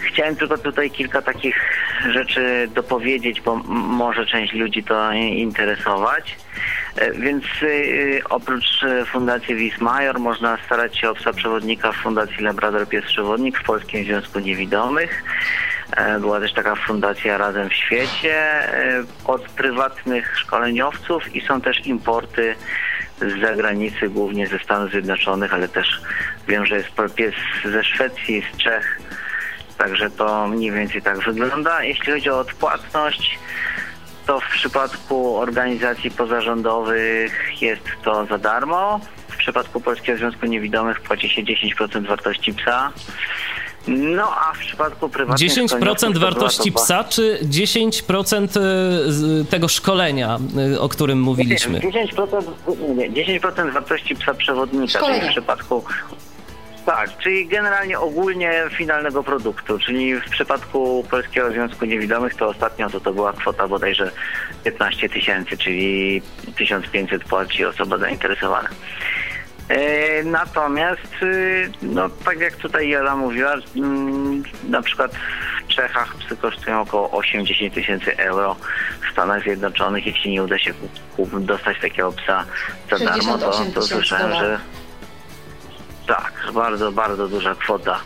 Chciałem 0.00 0.36
tylko 0.36 0.58
tutaj 0.58 0.90
kilka 0.90 1.22
takich 1.22 1.56
rzeczy 2.12 2.68
dopowiedzieć, 2.74 3.40
bo 3.40 3.56
może 3.66 4.26
część 4.26 4.52
ludzi 4.52 4.82
to 4.82 5.12
interesować. 5.12 6.36
E, 6.96 7.12
więc 7.12 7.44
y, 7.62 8.20
oprócz 8.30 8.82
e, 8.82 9.04
Fundacji 9.04 9.54
Wismajor 9.54 10.20
można 10.20 10.58
starać 10.66 10.98
się 10.98 11.10
o 11.10 11.14
psa 11.14 11.32
przewodnika 11.32 11.92
w 11.92 11.96
Fundacji 11.96 12.44
Labrador 12.44 12.88
Pies 12.88 13.04
Przewodnik 13.04 13.58
w 13.58 13.62
Polskim 13.62 14.04
Związku 14.04 14.38
Niewidomych. 14.38 15.22
E, 15.96 16.20
była 16.20 16.40
też 16.40 16.52
taka 16.52 16.76
fundacja 16.76 17.38
Razem 17.38 17.68
w 17.68 17.74
Świecie 17.74 18.34
e, 18.34 19.04
od 19.24 19.42
prywatnych 19.42 20.38
szkoleniowców 20.38 21.36
i 21.36 21.40
są 21.40 21.60
też 21.60 21.86
importy 21.86 22.54
z 23.20 23.40
zagranicy, 23.40 24.08
głównie 24.08 24.46
ze 24.46 24.58
Stanów 24.58 24.90
Zjednoczonych, 24.90 25.54
ale 25.54 25.68
też 25.68 26.00
wiem, 26.48 26.66
że 26.66 26.76
jest 26.76 26.88
pies 27.14 27.34
ze 27.64 27.84
Szwecji, 27.84 28.44
z 28.54 28.56
Czech. 28.56 29.00
Także 29.78 30.10
to 30.10 30.46
mniej 30.46 30.70
więcej 30.70 31.02
tak 31.02 31.18
wygląda. 31.18 31.82
Jeśli 31.82 32.12
chodzi 32.12 32.30
o 32.30 32.38
odpłatność, 32.38 33.38
to 34.26 34.40
w 34.40 34.44
przypadku 34.50 35.36
organizacji 35.36 36.10
pozarządowych 36.10 37.62
jest 37.62 37.82
to 38.04 38.26
za 38.26 38.38
darmo. 38.38 39.00
W 39.28 39.36
przypadku 39.36 39.80
Polskiego 39.80 40.18
Związku 40.18 40.46
Niewidomych 40.46 41.00
płaci 41.00 41.28
się 41.28 41.42
10% 41.42 42.06
wartości 42.06 42.54
psa. 42.54 42.92
No 43.88 44.36
a 44.36 44.52
w 44.54 44.58
przypadku 44.58 45.08
prywatnych 45.08 45.50
10% 45.50 46.18
wartości 46.18 46.72
psa, 46.72 47.04
czy 47.04 47.38
10% 47.42 48.60
e, 48.60 49.44
tego 49.44 49.68
szkolenia, 49.68 50.38
e, 50.74 50.80
o 50.80 50.88
którym 50.88 51.20
mówiliśmy? 51.20 51.80
10%, 51.80 52.42
nie, 52.96 53.10
10% 53.40 53.72
wartości 53.72 54.16
psa 54.16 54.34
przewodnika, 54.34 55.00
w 55.26 55.28
przypadku 55.28 55.84
tak, 56.86 57.18
czyli 57.18 57.48
generalnie 57.48 58.00
ogólnie 58.00 58.64
finalnego 58.70 59.22
produktu, 59.22 59.78
czyli 59.78 60.20
w 60.20 60.30
przypadku 60.30 61.06
Polskiego 61.10 61.50
Związku 61.50 61.84
Niewidomych 61.84 62.34
to 62.34 62.48
ostatnio 62.48 62.90
to, 62.90 63.00
to 63.00 63.12
była 63.12 63.32
kwota 63.32 63.68
bodajże 63.68 64.10
15 64.64 65.08
tysięcy, 65.08 65.56
czyli 65.56 66.22
1500 66.56 67.24
płaci 67.24 67.64
osoba 67.64 67.98
zainteresowana. 67.98 68.68
E, 69.68 70.22
natomiast, 70.24 71.22
y, 71.22 71.70
no 71.82 72.08
tak 72.24 72.40
jak 72.40 72.56
tutaj 72.56 72.88
Jela 72.88 73.16
mówiła, 73.16 73.54
mm, 73.76 74.42
na 74.68 74.82
przykład 74.82 75.12
w 75.64 75.68
Czechach 75.68 76.14
psy 76.14 76.36
kosztują 76.36 76.80
około 76.80 77.10
80 77.10 77.74
tysięcy 77.74 78.16
euro, 78.16 78.56
w 79.08 79.12
Stanach 79.12 79.42
Zjednoczonych, 79.42 80.06
jeśli 80.06 80.32
nie 80.32 80.42
uda 80.42 80.58
się 80.58 80.74
dostać 81.40 81.80
takiego 81.80 82.12
psa 82.12 82.44
za 82.90 83.04
darmo, 83.04 83.38
to, 83.38 83.64
to 83.74 83.82
słyszałem, 83.82 84.34
że 84.34 84.58
tak, 86.06 86.32
bardzo, 86.54 86.92
bardzo 86.92 87.28
duża 87.28 87.54
kwota. 87.54 88.00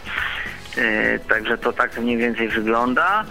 Także 1.29 1.59
to 1.59 1.73
tak 1.73 1.99
mniej 1.99 2.16
więcej 2.16 2.49
wygląda. 2.49 3.25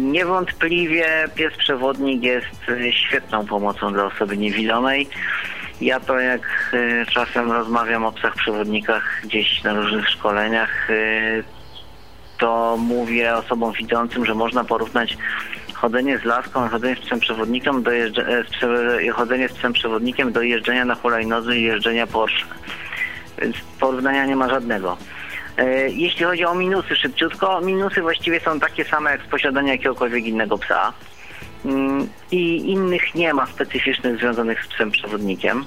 Niewątpliwie 0.00 1.28
pies 1.34 1.56
przewodnik 1.56 2.22
jest 2.22 2.66
świetną 2.90 3.46
pomocą 3.46 3.92
dla 3.92 4.04
osoby 4.04 4.36
niewidomej. 4.36 5.08
Ja 5.80 6.00
to 6.00 6.20
jak 6.20 6.74
czasem 7.10 7.52
rozmawiam 7.52 8.04
o 8.04 8.12
psach 8.12 8.34
przewodnikach 8.34 9.20
gdzieś 9.24 9.62
na 9.62 9.74
różnych 9.74 10.08
szkoleniach, 10.08 10.88
to 12.38 12.76
mówię 12.78 13.34
osobom 13.34 13.72
widzącym, 13.72 14.26
że 14.26 14.34
można 14.34 14.64
porównać 14.64 15.16
chodzenie 15.74 16.18
z 16.18 16.24
laską, 16.24 16.68
chodzenie 16.68 16.96
z 16.96 17.00
psem 17.00 17.20
przewodnikiem 17.20 17.82
do 17.82 17.90
chodzenie 19.12 19.48
z 19.48 19.52
psem 19.52 19.72
przewodnikiem 19.72 20.32
do 20.32 20.42
jeżdżenia 20.42 20.84
na 20.84 20.94
hulajnodze 20.94 21.56
i 21.56 21.62
jeżdżenia 21.62 22.06
Porsche. 22.06 22.46
Więc 23.38 23.56
porównania 23.80 24.26
nie 24.26 24.36
ma 24.36 24.48
żadnego. 24.48 24.96
E, 25.56 25.88
jeśli 25.88 26.24
chodzi 26.24 26.44
o 26.44 26.54
minusy 26.54 26.96
szybciutko, 26.96 27.60
minusy 27.60 28.02
właściwie 28.02 28.40
są 28.40 28.60
takie 28.60 28.84
same 28.84 29.10
jak 29.10 29.22
z 29.22 29.26
posiadania 29.26 29.72
jakiegokolwiek 29.72 30.24
innego 30.24 30.58
psa. 30.58 30.92
Mm, 31.64 32.08
I 32.30 32.70
innych 32.70 33.14
nie 33.14 33.34
ma 33.34 33.46
specyficznych 33.46 34.18
związanych 34.18 34.64
z 34.64 34.68
psem 34.68 34.90
przewodnikiem. 34.90 35.64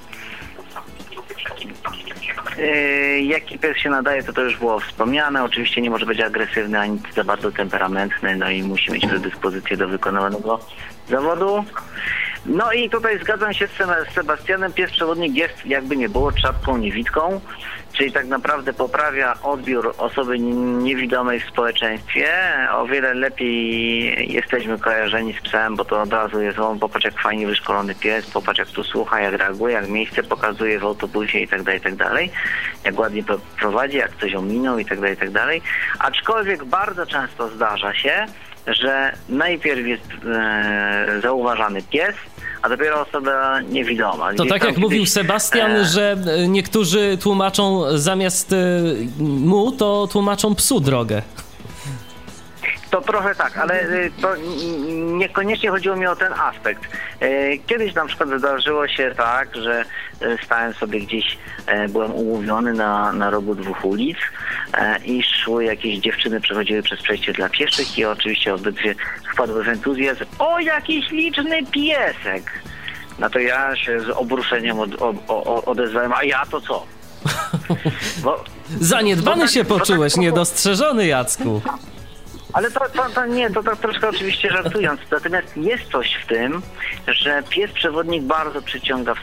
E, 2.58 3.20
jaki 3.20 3.58
pies 3.58 3.76
się 3.76 3.90
nadaje, 3.90 4.22
to 4.22 4.32
to 4.32 4.42
już 4.42 4.56
było 4.56 4.80
wspomniane. 4.80 5.44
Oczywiście 5.44 5.80
nie 5.80 5.90
może 5.90 6.06
być 6.06 6.20
agresywny 6.20 6.80
ani 6.80 7.00
za 7.14 7.24
bardzo 7.24 7.52
temperamentny, 7.52 8.36
no 8.36 8.50
i 8.50 8.62
musi 8.62 8.92
mieć 8.92 9.06
predyspozycję 9.06 9.76
do 9.76 9.88
wykonywanego 9.88 10.60
zawodu. 11.08 11.64
No 12.46 12.72
i 12.72 12.90
tutaj 12.90 13.18
zgadzam 13.18 13.54
się 13.54 13.66
z 13.66 14.14
Sebastianem. 14.14 14.72
Pies 14.72 14.90
przewodnik 14.90 15.34
jest 15.34 15.66
jakby 15.66 15.96
nie 15.96 16.08
było 16.08 16.32
czapką 16.32 16.76
niewidką, 16.76 17.40
czyli 17.92 18.12
tak 18.12 18.26
naprawdę 18.26 18.72
poprawia 18.72 19.34
odbiór 19.42 19.94
osoby 19.98 20.38
niewidomej 20.38 21.40
w 21.40 21.48
społeczeństwie. 21.48 22.28
O 22.72 22.86
wiele 22.86 23.14
lepiej 23.14 24.32
jesteśmy 24.32 24.78
kojarzeni 24.78 25.34
z 25.34 25.40
psem, 25.40 25.76
bo 25.76 25.84
to 25.84 26.02
od 26.02 26.12
razu 26.12 26.40
jest 26.40 26.58
on, 26.58 26.78
popatrz 26.78 27.04
jak 27.04 27.22
fajnie 27.22 27.46
wyszkolony 27.46 27.94
pies, 27.94 28.30
popatrz 28.30 28.58
jak 28.58 28.68
tu 28.68 28.84
słucha, 28.84 29.20
jak 29.20 29.34
reaguje, 29.34 29.74
jak 29.74 29.88
miejsce 29.88 30.22
pokazuje 30.22 30.78
w 30.78 30.84
autobusie 30.84 31.38
i 31.38 31.48
tak 31.48 31.62
dalej, 31.62 31.80
i 31.80 31.96
tak. 31.96 32.12
Jak 32.84 32.98
ładnie 32.98 33.22
prowadzi, 33.60 33.96
jak 33.96 34.16
coś 34.16 34.34
ominął 34.34 34.78
i 34.78 34.84
tak 34.84 35.00
dalej, 35.00 35.16
i 35.28 35.30
dalej. 35.30 35.62
Aczkolwiek 35.98 36.64
bardzo 36.64 37.06
często 37.06 37.48
zdarza 37.48 37.94
się, 37.94 38.26
że 38.74 39.12
najpierw 39.28 39.86
jest 39.86 40.10
e, 40.26 41.20
zauważany 41.22 41.82
pies, 41.82 42.14
a 42.62 42.68
dopiero 42.68 43.06
osoba 43.08 43.60
niewidoma. 43.60 44.34
To 44.34 44.44
tak 44.44 44.50
jak 44.50 44.62
kiedyś, 44.62 44.78
mówił 44.78 45.06
Sebastian, 45.06 45.70
e... 45.70 45.84
że 45.84 46.16
e, 46.26 46.48
niektórzy 46.48 47.18
tłumaczą 47.22 47.84
zamiast 47.98 48.52
e, 48.52 48.56
mu, 49.18 49.72
to 49.72 50.08
tłumaczą 50.12 50.54
psu 50.54 50.80
drogę. 50.80 51.22
To 52.90 53.00
trochę 53.00 53.34
tak, 53.34 53.58
ale 53.58 53.82
y, 53.82 54.10
to 54.22 54.28
niekoniecznie 54.96 55.70
chodziło 55.70 55.96
mi 55.96 56.06
o 56.06 56.16
ten 56.16 56.32
aspekt. 56.32 56.82
Y, 57.22 57.60
kiedyś 57.66 57.94
na 57.94 58.06
przykład 58.06 58.28
zdarzyło 58.38 58.88
się 58.88 59.14
tak, 59.16 59.56
że 59.56 59.84
y, 60.22 60.38
stałem 60.44 60.74
sobie 60.74 61.00
gdzieś, 61.00 61.38
byłem 61.88 62.12
umówiony 62.12 62.72
na, 62.72 63.12
na 63.12 63.30
rogu 63.30 63.54
dwóch 63.54 63.84
ulic 63.84 64.18
i 65.04 65.22
szły 65.22 65.64
jakieś 65.64 65.98
dziewczyny, 65.98 66.40
przechodziły 66.40 66.82
przez 66.82 67.02
przejście 67.02 67.32
dla 67.32 67.48
pieszych 67.48 67.98
i 67.98 68.04
oczywiście 68.04 68.54
obydwie 68.54 68.94
wpadły 69.32 69.64
w 69.64 69.68
entuzjazm. 69.68 70.24
O, 70.38 70.60
jakiś 70.60 71.10
liczny 71.10 71.66
piesek! 71.66 72.52
No 73.18 73.30
to 73.30 73.38
ja 73.38 73.76
się 73.76 74.00
z 74.00 74.10
obruszeniem 74.10 74.80
od, 74.80 74.90
odezwałem, 75.66 76.12
a 76.12 76.24
ja 76.24 76.46
to 76.46 76.60
co? 76.60 76.86
Bo, 78.24 78.44
Zaniedbany 78.80 79.42
tak, 79.42 79.50
się 79.50 79.64
poczułeś, 79.64 80.12
tak, 80.12 80.22
niedostrzeżony 80.22 81.06
Jacku. 81.06 81.60
Ale 82.52 82.70
to, 82.70 82.80
to, 82.80 83.08
to 83.14 83.26
nie, 83.26 83.50
to, 83.50 83.62
to 83.62 83.76
troszkę 83.76 84.08
oczywiście 84.08 84.50
żartując. 84.50 85.00
Natomiast 85.10 85.56
jest 85.56 85.84
coś 85.92 86.14
w 86.14 86.26
tym, 86.26 86.62
że 87.06 87.42
pies 87.48 87.72
przewodnik 87.72 88.22
bardzo 88.22 88.62
przyciąga 88.62 89.14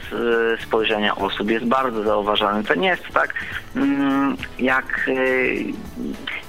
spojrzenia 0.64 1.16
osób, 1.16 1.52
jest 1.52 1.66
bardzo 1.66 2.04
zauważalny. 2.04 2.64
To 2.64 2.76
nie 2.76 2.88
jest 2.88 3.04
tak, 3.14 3.34
mm, 3.76 4.38
jak 4.60 5.08
y, 5.08 5.66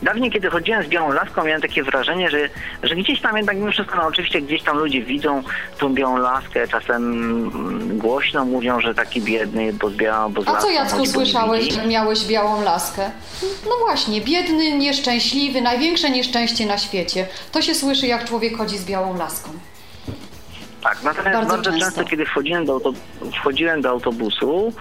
dawniej, 0.03 0.31
kiedy 0.31 0.51
chodziłem 0.51 0.85
z 0.85 0.89
białą 0.89 1.12
laską, 1.12 1.44
miałem 1.44 1.62
takie 1.62 1.82
wrażenie, 1.82 2.31
że, 2.31 2.48
że 2.82 2.97
gdzieś 2.97 3.20
tam 3.20 3.36
jednak 3.36 3.57
mimo 3.57 3.70
wszystko, 3.70 3.97
no 3.97 4.07
oczywiście 4.07 4.43
gdzieś 4.43 4.62
tam 4.62 4.78
ludzie 4.78 5.03
widzą 5.03 5.43
tą 5.78 5.94
białą 5.94 6.16
laskę, 6.16 6.69
czasem 6.69 7.12
mm, 7.12 7.98
głośno 7.98 8.44
mówią, 8.44 8.81
że 8.81 8.94
taki 8.94 9.20
biedny, 9.23 9.73
bo 9.73 9.90
z 9.90 9.94
białą, 9.97 10.32
bo 10.32 10.43
z 10.43 10.48
A 10.48 10.57
co 10.57 10.70
Jacku 10.70 11.07
słyszałeś, 11.07 11.74
że 11.74 11.86
miałeś 11.86 12.24
białą 12.24 12.62
laskę? 12.62 13.11
No 13.43 13.86
właśnie, 13.86 14.20
biedny, 14.20 14.78
nieszczęśliwy, 14.78 15.61
największe 15.61 16.11
nieszczęście 16.11 16.65
na 16.66 16.78
świecie. 16.78 17.26
To 17.52 17.62
się 17.62 17.74
słyszy, 17.74 18.06
jak 18.06 18.24
człowiek 18.28 18.56
chodzi 18.56 18.78
z 18.78 18.84
białą 18.84 19.16
laską. 19.16 19.51
Tak, 20.82 21.02
natomiast 21.02 21.36
bardzo, 21.36 21.51
bardzo 21.51 21.70
często. 21.70 21.86
często, 21.86 22.05
kiedy 22.05 22.26
wchodziłem 22.26 22.64
do, 22.64 22.80
wchodziłem 23.40 23.80
do 23.80 23.90
autobusu, 23.90 24.72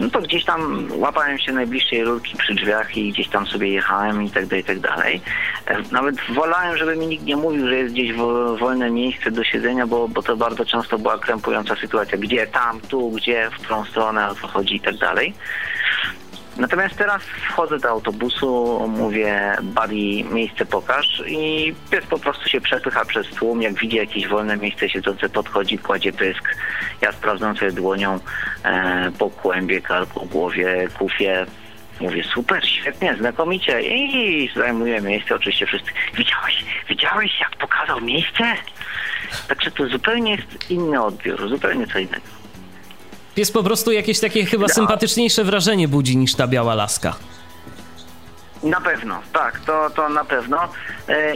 no 0.00 0.10
to 0.10 0.20
gdzieś 0.20 0.44
tam 0.44 0.88
łapałem 0.92 1.38
się 1.38 1.52
najbliższej 1.52 2.04
rurki 2.04 2.36
przy 2.36 2.54
drzwiach 2.54 2.96
i 2.96 3.12
gdzieś 3.12 3.28
tam 3.28 3.46
sobie 3.46 3.68
jechałem 3.68 4.22
i 4.22 4.30
tak 4.30 4.46
dalej, 4.46 4.62
i 4.62 4.66
tak 4.66 4.80
dalej. 4.80 5.20
E, 5.66 5.82
nawet 5.92 6.14
wolałem, 6.34 6.76
żeby 6.76 6.96
mi 6.96 7.06
nikt 7.06 7.24
nie 7.24 7.36
mówił, 7.36 7.68
że 7.68 7.76
jest 7.76 7.94
gdzieś 7.94 8.12
wolne 8.60 8.90
miejsce 8.90 9.30
do 9.30 9.44
siedzenia, 9.44 9.86
bo, 9.86 10.08
bo 10.08 10.22
to 10.22 10.36
bardzo 10.36 10.64
często 10.64 10.98
była 10.98 11.18
krępująca 11.18 11.76
sytuacja. 11.76 12.18
Gdzie, 12.18 12.46
tam, 12.46 12.80
tu, 12.80 13.10
gdzie, 13.10 13.50
w 13.50 13.54
którą 13.54 13.84
stronę, 13.84 14.30
o 14.30 14.34
co 14.34 14.48
chodzi 14.48 14.76
i 14.76 14.80
tak 14.80 14.96
dalej. 14.96 15.34
Natomiast 16.60 16.96
teraz 16.96 17.22
wchodzę 17.22 17.78
do 17.78 17.88
autobusu, 17.88 18.80
mówię 18.88 19.56
Buddy, 19.62 20.34
miejsce 20.34 20.66
pokaż 20.66 21.22
i 21.26 21.74
pies 21.90 22.06
po 22.06 22.18
prostu 22.18 22.48
się 22.48 22.60
przepycha 22.60 23.04
przez 23.04 23.28
tłum, 23.28 23.62
jak 23.62 23.74
widzi 23.74 23.96
jakieś 23.96 24.28
wolne 24.28 24.56
miejsce 24.56 24.88
siedzące, 24.88 25.28
podchodzi, 25.28 25.78
kładzie 25.78 26.12
pysk. 26.12 26.56
Ja 27.00 27.12
sprawdzam 27.12 27.56
sobie 27.56 27.72
dłonią 27.72 28.18
e, 28.64 29.12
po 29.18 29.30
kłębie, 29.30 29.80
karku, 29.80 30.26
głowie, 30.26 30.88
kufie. 30.98 31.46
Mówię, 32.00 32.24
super, 32.24 32.68
świetnie, 32.68 33.16
znakomicie 33.18 33.82
i 33.82 34.50
zajmuję 34.56 35.00
miejsce, 35.00 35.34
oczywiście 35.34 35.66
wszyscy. 35.66 35.90
Widziałeś, 36.14 36.64
widziałeś 36.88 37.40
jak 37.40 37.56
pokazał 37.56 38.00
miejsce? 38.00 38.44
Także 39.48 39.70
to 39.70 39.86
zupełnie 39.86 40.32
jest 40.32 40.70
inny 40.70 41.02
odbiór, 41.02 41.48
zupełnie 41.48 41.86
co 41.86 41.98
innego. 41.98 42.39
Pies 43.34 43.52
po 43.52 43.62
prostu 43.62 43.92
jakieś 43.92 44.20
takie 44.20 44.44
chyba 44.44 44.68
sympatyczniejsze 44.68 45.44
wrażenie 45.44 45.88
budzi 45.88 46.16
niż 46.16 46.34
ta 46.34 46.46
biała 46.46 46.74
laska. 46.74 47.16
Na 48.62 48.80
pewno, 48.80 49.22
tak, 49.32 49.60
to, 49.60 49.90
to 49.90 50.08
na 50.08 50.24
pewno. 50.24 50.58
E, 51.08 51.32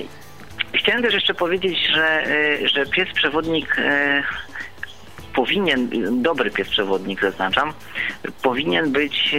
chciałem 0.75 1.03
też 1.03 1.15
jeszcze 1.15 1.35
powiedzieć, 1.35 1.79
że, 1.95 2.27
e, 2.27 2.69
że 2.69 2.87
pies 2.87 3.09
przewodnik 3.15 3.77
e, 3.79 4.23
powinien, 5.35 5.89
dobry 6.23 6.51
pies 6.51 6.69
przewodnik 6.69 7.21
zaznaczam, 7.21 7.73
powinien 8.43 8.93
być 8.93 9.35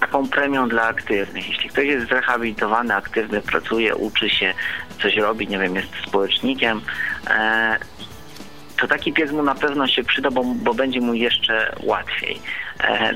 taką 0.00 0.28
premią 0.28 0.68
dla 0.68 0.82
aktywnych. 0.82 1.48
Jeśli 1.48 1.68
ktoś 1.68 1.84
jest 1.84 2.08
zrehabilitowany, 2.08 2.94
aktywny, 2.94 3.40
pracuje, 3.40 3.96
uczy 3.96 4.30
się, 4.30 4.54
coś 5.02 5.16
robi, 5.16 5.48
nie 5.48 5.58
wiem, 5.58 5.76
jest 5.76 5.88
społecznikiem, 6.06 6.80
to 8.80 8.88
taki 8.88 9.12
pies 9.12 9.32
mu 9.32 9.42
na 9.42 9.54
pewno 9.54 9.86
się 9.86 10.04
przyda, 10.04 10.30
bo, 10.30 10.44
bo 10.44 10.74
będzie 10.74 11.00
mu 11.00 11.14
jeszcze 11.14 11.76
łatwiej. 11.82 12.40
E, 12.80 13.14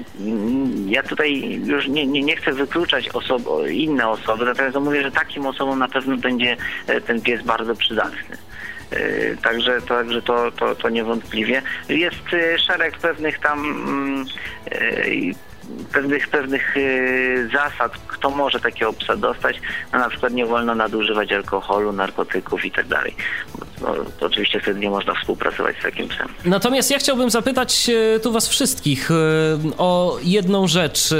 ja 0.87 1.03
tutaj 1.03 1.61
już 1.65 1.89
nie, 1.89 2.07
nie, 2.07 2.23
nie 2.23 2.37
chcę 2.37 2.53
wykluczać 2.53 3.09
osob, 3.09 3.43
inne 3.71 4.09
osoby, 4.09 4.45
natomiast 4.45 4.77
mówię, 4.77 5.03
że 5.03 5.11
takim 5.11 5.47
osobom 5.47 5.79
na 5.79 5.89
pewno 5.89 6.17
będzie 6.17 6.57
e, 6.87 7.01
ten 7.01 7.21
pies 7.21 7.43
bardzo 7.43 7.75
przydatny. 7.75 8.37
E, 8.91 9.37
także, 9.37 9.83
także 9.83 10.23
to, 10.23 10.53
to, 10.53 10.75
to 10.75 10.89
niewątpliwie. 10.89 11.63
Jest 11.89 12.17
szereg 12.67 12.99
pewnych 12.99 13.39
tam 13.39 13.59
mm, 13.61 14.25
pewnych, 15.93 16.29
pewnych 16.29 16.75
zasad, 17.53 17.93
kto 18.07 18.31
może 18.31 18.61
takiego 18.61 18.93
psa 18.93 19.17
dostać. 19.17 19.61
No, 19.93 19.99
na 19.99 20.09
przykład 20.09 20.33
nie 20.33 20.47
wolno 20.47 20.75
nadużywać 20.75 21.33
alkoholu, 21.33 21.93
narkotyków 21.93 22.65
i 22.65 22.71
tak 22.71 22.87
dalej 22.87 23.15
no, 23.81 23.95
oczywiście 24.21 24.61
wtedy 24.61 24.81
nie 24.81 24.91
można 24.91 25.15
współpracować 25.15 25.77
z 25.79 25.83
takim 25.83 26.09
psem. 26.09 26.29
Natomiast 26.45 26.91
ja 26.91 26.99
chciałbym 26.99 27.31
zapytać 27.31 27.91
e, 28.17 28.21
tu 28.21 28.33
was 28.33 28.49
wszystkich 28.49 29.11
e, 29.11 29.15
o 29.79 30.19
jedną 30.23 30.69
rzecz, 30.69 31.15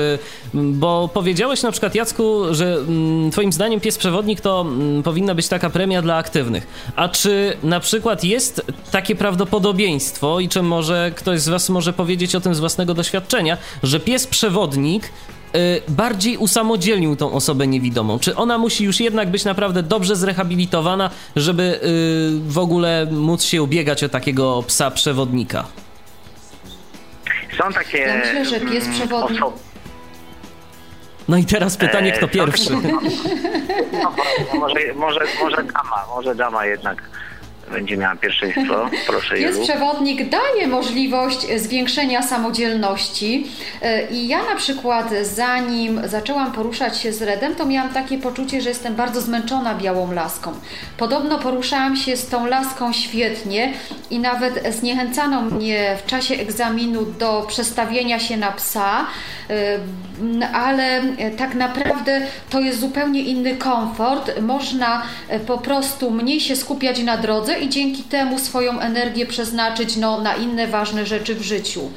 bo 0.55 1.11
powiedziałeś 1.15 1.63
na 1.63 1.73
przykład 1.73 1.95
Jacku, 1.95 2.43
że 2.51 2.75
mm, 2.75 3.31
twoim 3.31 3.53
zdaniem 3.53 3.81
pies 3.81 3.99
przewodnik 3.99 4.41
to 4.41 4.61
mm, 4.61 5.03
powinna 5.03 5.35
być 5.35 5.49
taka 5.49 5.71
premia 5.71 6.03
dla 6.03 6.17
aktywnych. 6.17 6.93
A 6.97 7.09
czy 7.09 7.57
na 7.63 7.81
przykład 7.81 8.25
jest 8.25 8.63
takie 8.91 9.17
prawdopodobieństwo 9.17 10.41
i 10.41 10.49
czy 10.49 10.63
może 10.63 11.13
ktoś 11.17 11.41
z 11.41 11.49
was 11.49 11.69
może 11.69 11.93
powiedzieć 11.93 12.35
o 12.35 12.41
tym 12.41 12.55
z 12.55 12.61
własnego 12.61 12.95
doświadczenia, 12.95 13.57
że 13.83 14.01
pies 14.01 14.27
przewodnik 14.27 14.40
Y, 15.57 15.83
bardziej 15.89 16.37
usamodzielnił 16.37 17.17
tą 17.17 17.33
osobę 17.33 17.67
niewidomą? 17.67 18.19
Czy 18.19 18.37
ona 18.37 18.59
musi 18.59 18.85
już 18.85 19.01
jednak 19.01 19.31
być 19.31 19.45
naprawdę 19.45 19.83
dobrze 19.83 20.17
zrehabilitowana, 20.17 21.11
żeby 21.37 21.63
y, 21.63 22.51
w 22.53 22.59
ogóle 22.59 23.07
móc 23.11 23.43
się 23.43 23.63
ubiegać 23.63 24.05
o 24.05 24.09
takiego 24.09 24.63
psa 24.67 24.91
przewodnika? 24.91 25.65
Są 27.59 27.73
takie. 27.73 27.99
Ja 27.99 28.19
myślę, 28.19 28.45
że 28.45 28.61
pies 28.61 28.85
mm, 28.85 28.97
przewodnik. 28.97 29.41
No 31.29 31.37
i 31.37 31.45
teraz 31.45 31.77
pytanie, 31.77 32.13
kto 32.13 32.29
pierwszy? 32.29 32.71
No, 33.93 34.13
może, 34.61 34.95
może, 34.97 35.21
może 35.43 35.57
dama, 35.57 36.07
może 36.15 36.35
dama 36.35 36.67
jednak 36.67 37.03
będzie 37.73 37.97
miała 37.97 38.17
pierwszeństwo. 38.17 38.91
Proszę 39.07 39.35
Pies 39.35 39.55
Julu. 39.55 39.67
przewodnik 39.67 40.29
daje 40.29 40.67
możliwość 40.67 41.47
zwiększenia 41.57 42.23
samodzielności 42.23 43.47
E, 43.83 44.11
i 44.11 44.29
ja 44.29 44.43
na 44.43 44.57
przykład 44.57 45.11
zanim 45.23 46.01
zaczęłam 46.09 46.53
poruszać 46.53 46.99
się 46.99 47.13
z 47.13 47.23
Redem, 47.23 47.55
to 47.55 47.67
miałam 47.67 47.93
takie 47.93 48.19
poczucie, 48.19 48.61
że 48.61 48.69
jestem 48.69 48.95
bardzo 48.95 49.21
zmęczona 49.21 49.75
białą 49.75 50.13
laską. 50.13 50.53
Podobno 50.97 51.39
poruszałam 51.39 51.97
się 51.97 52.17
z 52.17 52.27
tą 52.27 52.47
laską 52.47 52.93
świetnie 52.93 53.73
i 54.11 54.19
nawet 54.19 54.75
zniechęcano 54.75 55.43
mnie 55.43 55.97
w 56.05 56.07
czasie 56.07 56.35
egzaminu 56.35 57.05
do 57.05 57.45
przestawienia 57.49 58.19
się 58.19 58.37
na 58.37 58.53
psa, 58.53 59.07
e, 59.51 59.79
ale 60.53 61.03
tak 61.39 61.55
naprawdę 61.55 62.21
to 62.51 62.61
jest 62.61 62.81
zupełnie 62.81 63.21
inny 63.23 63.57
komfort. 63.57 64.41
Można 64.41 65.03
e, 65.29 65.41
po 65.41 65.59
prostu 65.59 66.11
mniej 66.11 66.41
się 66.41 66.57
skupiać 66.57 67.03
na 67.03 67.17
drodze 67.17 67.60
i 67.61 67.69
dzięki 67.69 68.03
temu 68.03 68.39
swoją 68.39 68.81
energię 68.81 69.27
przeznaczyć 69.27 69.97
no, 69.97 70.21
na 70.21 70.35
inne 70.35 70.67
ważne 70.67 71.07
rzeczy 71.07 71.35
w 71.35 71.43
życiu. 71.43 71.91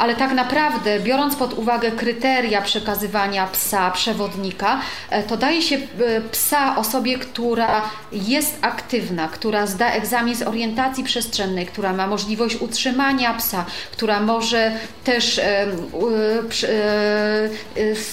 Ale 0.00 0.16
tak 0.16 0.32
naprawdę, 0.32 1.00
biorąc 1.00 1.36
pod 1.36 1.58
uwagę 1.58 1.90
kryteria 1.90 2.62
przekazywania 2.62 3.46
psa, 3.46 3.90
przewodnika, 3.90 4.80
e, 5.10 5.22
to 5.22 5.36
daje 5.36 5.62
się 5.62 5.76
e, 5.76 5.80
psa 6.20 6.76
osobie, 6.76 7.18
która 7.18 7.82
jest 8.12 8.58
aktywna, 8.60 9.28
która 9.28 9.66
zda 9.66 9.92
egzamin 9.92 10.34
z 10.34 10.42
orientacji 10.42 11.04
przestrzennej, 11.04 11.66
która 11.66 11.92
ma 11.92 12.06
możliwość 12.06 12.56
utrzymania 12.56 13.34
psa, 13.34 13.64
która 13.92 14.20
może 14.20 14.72
też 15.04 15.38
e, 15.38 15.66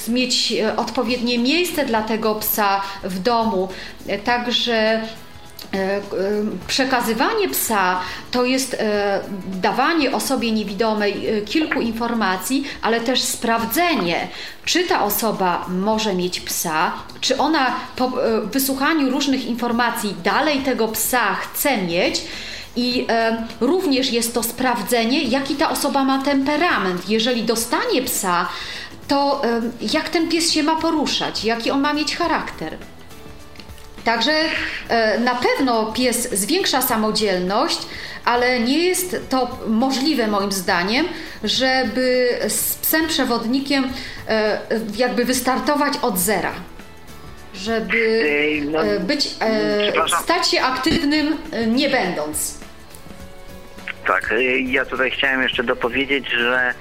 mieć 0.08 0.54
odpowiednie 0.78 1.40
miejsce 1.40 1.86
dla 1.86 2.02
tego 2.02 2.36
psa 2.36 2.82
w 3.04 3.20
domu. 3.20 3.70
Także 4.24 5.02
Przekazywanie 6.68 7.50
psa 7.50 8.00
to 8.32 8.46
jest 8.46 8.74
e, 8.74 9.22
dawanie 9.62 10.12
osobie 10.12 10.52
niewidomej 10.52 11.28
e, 11.28 11.42
kilku 11.42 11.82
informacji, 11.82 12.64
ale 12.82 13.02
też 13.02 13.22
sprawdzenie, 13.22 14.28
czy 14.66 14.84
ta 14.84 15.04
osoba 15.04 15.66
może 15.70 16.14
mieć 16.14 16.40
psa, 16.40 16.94
czy 17.22 17.38
ona 17.38 17.76
po 17.96 18.06
e, 18.06 18.42
wysłuchaniu 18.42 19.10
różnych 19.10 19.46
informacji 19.46 20.16
dalej 20.24 20.60
tego 20.60 20.88
psa 20.88 21.36
chce 21.36 21.78
mieć. 21.78 22.22
I 22.76 23.06
e, 23.10 23.48
również 23.60 24.12
jest 24.12 24.34
to 24.34 24.44
sprawdzenie, 24.44 25.24
jaki 25.24 25.56
ta 25.56 25.70
osoba 25.70 26.04
ma 26.04 26.24
temperament. 26.24 27.10
Jeżeli 27.10 27.44
dostanie 27.44 28.02
psa, 28.02 28.48
to 29.08 29.42
e, 29.44 29.62
jak 29.94 30.10
ten 30.10 30.30
pies 30.30 30.52
się 30.52 30.64
ma 30.64 30.76
poruszać, 30.76 31.46
jaki 31.46 31.72
on 31.72 31.82
ma 31.82 31.94
mieć 31.94 32.16
charakter. 32.16 32.78
Także 34.08 34.32
e, 34.90 35.20
na 35.20 35.36
pewno 35.36 35.86
pies 35.86 36.30
zwiększa 36.32 36.82
samodzielność, 36.82 37.78
ale 38.26 38.60
nie 38.60 38.78
jest 38.78 39.30
to 39.30 39.60
możliwe 39.68 40.28
moim 40.28 40.52
zdaniem, 40.52 41.06
żeby 41.44 42.30
z 42.48 42.76
psem 42.76 43.08
przewodnikiem 43.08 43.88
e, 44.28 44.60
jakby 44.96 45.26
wystartować 45.26 45.94
od 46.02 46.18
zera. 46.18 46.52
Żeby 47.54 48.22
no, 48.72 48.84
e, 48.84 49.00
być, 49.00 49.30
stać 50.24 50.52
się 50.52 50.62
aktywnym 50.62 51.38
nie 51.68 51.90
będąc. 51.90 52.58
Tak, 54.08 54.34
ja 54.66 54.86
tutaj 54.86 55.12
chciałem 55.12 55.44
jeszcze 55.44 55.64
dopowiedzieć, 55.64 56.30
że 56.30 56.74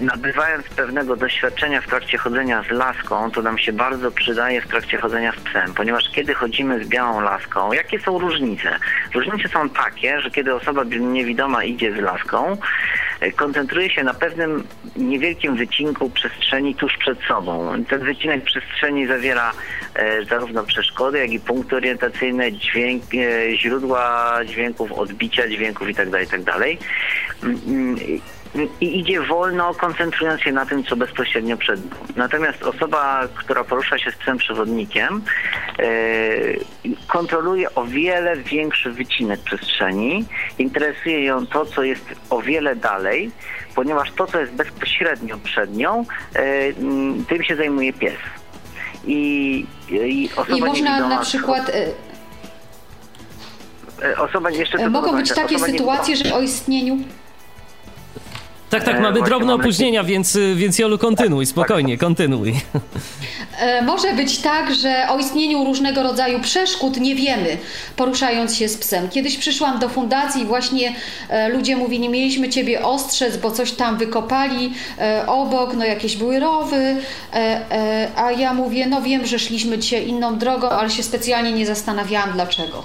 nabywając 0.00 0.68
pewnego 0.68 1.16
doświadczenia 1.16 1.80
w 1.80 1.86
trakcie 1.86 2.18
chodzenia 2.18 2.62
z 2.68 2.70
laską, 2.70 3.30
to 3.30 3.42
nam 3.42 3.58
się 3.58 3.72
bardzo 3.72 4.10
przydaje 4.10 4.60
w 4.60 4.68
trakcie 4.68 4.98
chodzenia 4.98 5.32
z 5.32 5.40
psem, 5.40 5.74
ponieważ 5.74 6.10
kiedy 6.10 6.34
chodzimy 6.34 6.84
z 6.84 6.88
białą 6.88 7.20
laską, 7.20 7.72
jakie 7.72 7.98
są 7.98 8.18
różnice? 8.18 8.78
Różnice 9.14 9.48
są 9.48 9.68
takie, 9.68 10.20
że 10.20 10.30
kiedy 10.30 10.54
osoba 10.54 10.84
niewidoma 10.84 11.64
idzie 11.64 11.92
z 11.92 11.96
laską, 11.96 12.56
y, 13.22 13.32
koncentruje 13.32 13.90
się 13.90 14.04
na 14.04 14.14
pewnym 14.14 14.64
niewielkim 14.96 15.56
wycinku 15.56 16.10
przestrzeni 16.10 16.74
tuż 16.74 16.96
przed 16.96 17.18
sobą. 17.28 17.84
Ten 17.88 18.00
wycinek 18.00 18.44
przestrzeni 18.44 19.06
zawiera 19.06 19.52
e, 19.94 20.24
zarówno 20.24 20.64
przeszkody, 20.64 21.18
jak 21.18 21.30
i 21.30 21.40
punkty 21.40 21.76
orientacyjne, 21.76 22.52
dźwięk, 22.52 23.02
e, 23.14 23.56
źródła 23.56 24.34
dźwięków, 24.44 24.92
odbicia 24.92 25.48
dźwięków 25.48 25.88
itd. 25.88 26.20
itd. 26.20 26.52
I 28.80 28.98
idzie 29.00 29.20
wolno, 29.20 29.74
koncentrując 29.74 30.40
się 30.40 30.52
na 30.52 30.66
tym, 30.66 30.84
co 30.84 30.96
bezpośrednio 30.96 31.56
przed 31.56 31.80
nim. 31.84 31.94
Natomiast 32.16 32.62
osoba, 32.62 33.20
która 33.34 33.64
porusza 33.64 33.98
się 33.98 34.10
z 34.10 34.16
psem 34.16 34.38
przewodnikiem, 34.38 35.22
e, 35.78 35.84
kontroluje 37.06 37.74
o 37.74 37.84
wiele 37.84 38.36
większy 38.36 38.90
wycinek 38.90 39.40
przestrzeni. 39.40 40.24
Interesuje 40.58 41.24
ją 41.24 41.46
to, 41.46 41.66
co 41.66 41.82
jest 41.82 42.04
o 42.30 42.42
wiele 42.42 42.76
dalej, 42.76 43.30
ponieważ 43.74 44.12
to, 44.12 44.26
co 44.26 44.40
jest 44.40 44.52
bezpośrednio 44.52 45.38
przed 45.38 45.76
nią, 45.76 46.04
e, 46.34 46.72
tym 47.28 47.42
się 47.44 47.56
zajmuje 47.56 47.92
pies. 47.92 48.18
I, 49.06 49.66
i 49.90 50.30
osoba 50.36 50.56
I 50.56 50.60
można 50.60 51.08
na 51.08 51.18
przykład. 51.18 51.68
e, 51.68 51.86
Osoba 54.18 54.50
jeszcze 54.50 54.90
Mogą 54.90 55.16
być 55.16 55.28
dokończę. 55.28 55.34
takie 55.34 55.58
sytuacje, 55.72 56.16
że 56.16 56.34
o 56.34 56.40
istnieniu 56.42 56.98
Tak, 58.74 58.84
tak, 58.84 58.96
E, 58.96 59.00
mamy 59.00 59.22
drobne 59.22 59.46
mamy- 59.46 59.62
opóźnienia, 59.62 60.04
więc, 60.04 60.36
y, 60.36 60.54
więc 60.54 60.78
Jolu, 60.78 60.98
kontynuuj, 60.98 61.46
spokojnie, 61.46 61.98
kontynuuj. 61.98 62.54
E, 63.58 63.82
Może 63.82 64.12
być 64.12 64.38
tak, 64.38 64.74
że 64.74 65.06
o 65.08 65.18
istnieniu 65.18 65.64
różnego 65.64 66.02
rodzaju 66.02 66.40
przeszkód 66.40 66.96
nie 67.00 67.14
wiemy, 67.14 67.56
poruszając 67.96 68.56
się 68.56 68.68
z 68.68 68.76
psem. 68.76 69.08
Kiedyś 69.08 69.36
przyszłam 69.38 69.78
do 69.78 69.88
fundacji 69.88 70.42
i 70.42 70.44
właśnie 70.44 70.94
e, 71.28 71.48
ludzie 71.48 71.76
mówili, 71.76 72.08
mieliśmy 72.08 72.48
ciebie 72.48 72.82
ostrzec, 72.82 73.36
bo 73.36 73.50
coś 73.50 73.72
tam 73.72 73.98
wykopali 73.98 74.72
e, 74.98 75.26
obok, 75.26 75.74
no 75.74 75.84
jakieś 75.84 76.16
były 76.16 76.40
rowy, 76.40 76.76
e, 76.76 76.96
e, 77.34 78.08
a 78.16 78.32
ja 78.32 78.54
mówię, 78.54 78.86
no 78.86 79.02
wiem, 79.02 79.26
że 79.26 79.38
szliśmy 79.38 79.78
dzisiaj 79.78 80.08
inną 80.08 80.38
drogą, 80.38 80.68
ale 80.68 80.90
się 80.90 81.02
specjalnie 81.02 81.52
nie 81.52 81.66
zastanawiałam 81.66 82.32
dlaczego. 82.32 82.84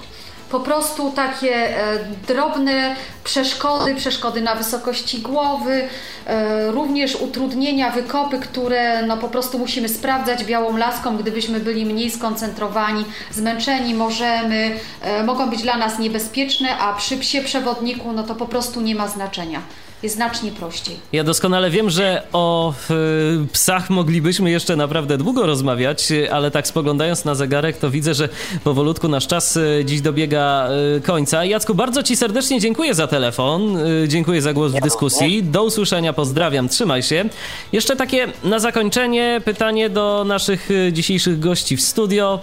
Po 0.50 0.60
prostu 0.60 1.12
takie 1.12 1.54
e, 1.54 1.98
drobne 2.28 2.96
przeszkody, 3.24 3.94
przeszkody 3.94 4.40
na 4.40 4.54
wysokości 4.54 5.18
głowy, 5.18 5.88
e, 6.26 6.70
również 6.70 7.16
utrudnienia, 7.16 7.90
wykopy, 7.90 8.38
które 8.38 9.02
no 9.06 9.16
po 9.16 9.28
prostu 9.28 9.58
musimy 9.58 9.88
sprawdzać 9.88 10.44
białą 10.44 10.76
laską, 10.76 11.16
gdybyśmy 11.16 11.60
byli 11.60 11.86
mniej 11.86 12.10
skoncentrowani, 12.10 13.04
zmęczeni, 13.30 13.94
możemy, 13.94 14.76
e, 15.02 15.24
mogą 15.24 15.50
być 15.50 15.62
dla 15.62 15.76
nas 15.76 15.98
niebezpieczne, 15.98 16.78
a 16.78 16.94
przy 16.94 17.16
psie 17.16 17.42
przewodniku 17.42 18.12
no 18.12 18.22
to 18.22 18.34
po 18.34 18.46
prostu 18.46 18.80
nie 18.80 18.94
ma 18.94 19.08
znaczenia. 19.08 19.62
Jest 20.02 20.14
znacznie 20.14 20.52
prościej. 20.52 20.96
Ja 21.12 21.24
doskonale 21.24 21.70
wiem, 21.70 21.90
że 21.90 22.22
o 22.32 22.74
y, 22.90 23.46
psach 23.52 23.90
moglibyśmy 23.90 24.50
jeszcze 24.50 24.76
naprawdę 24.76 25.18
długo 25.18 25.46
rozmawiać, 25.46 26.08
ale 26.32 26.50
tak 26.50 26.66
spoglądając 26.66 27.24
na 27.24 27.34
zegarek, 27.34 27.76
to 27.76 27.90
widzę, 27.90 28.14
że 28.14 28.28
powolutku 28.64 29.08
nasz 29.08 29.26
czas 29.26 29.56
y, 29.56 29.82
dziś 29.86 30.00
dobiega 30.00 30.68
y, 30.96 31.00
końca. 31.00 31.44
Jacku, 31.44 31.74
bardzo 31.74 32.02
Ci 32.02 32.16
serdecznie 32.16 32.60
dziękuję 32.60 32.94
za 32.94 33.06
telefon, 33.06 33.76
y, 33.76 34.08
dziękuję 34.08 34.42
za 34.42 34.52
głos 34.52 34.72
w 34.72 34.80
dyskusji. 34.80 35.42
Do 35.42 35.64
usłyszenia, 35.64 36.12
pozdrawiam, 36.12 36.68
trzymaj 36.68 37.02
się. 37.02 37.24
Jeszcze 37.72 37.96
takie 37.96 38.28
na 38.44 38.58
zakończenie 38.58 39.40
pytanie 39.44 39.90
do 39.90 40.24
naszych 40.24 40.70
y, 40.70 40.92
dzisiejszych 40.92 41.40
gości 41.40 41.76
w 41.76 41.80
studio. 41.80 42.40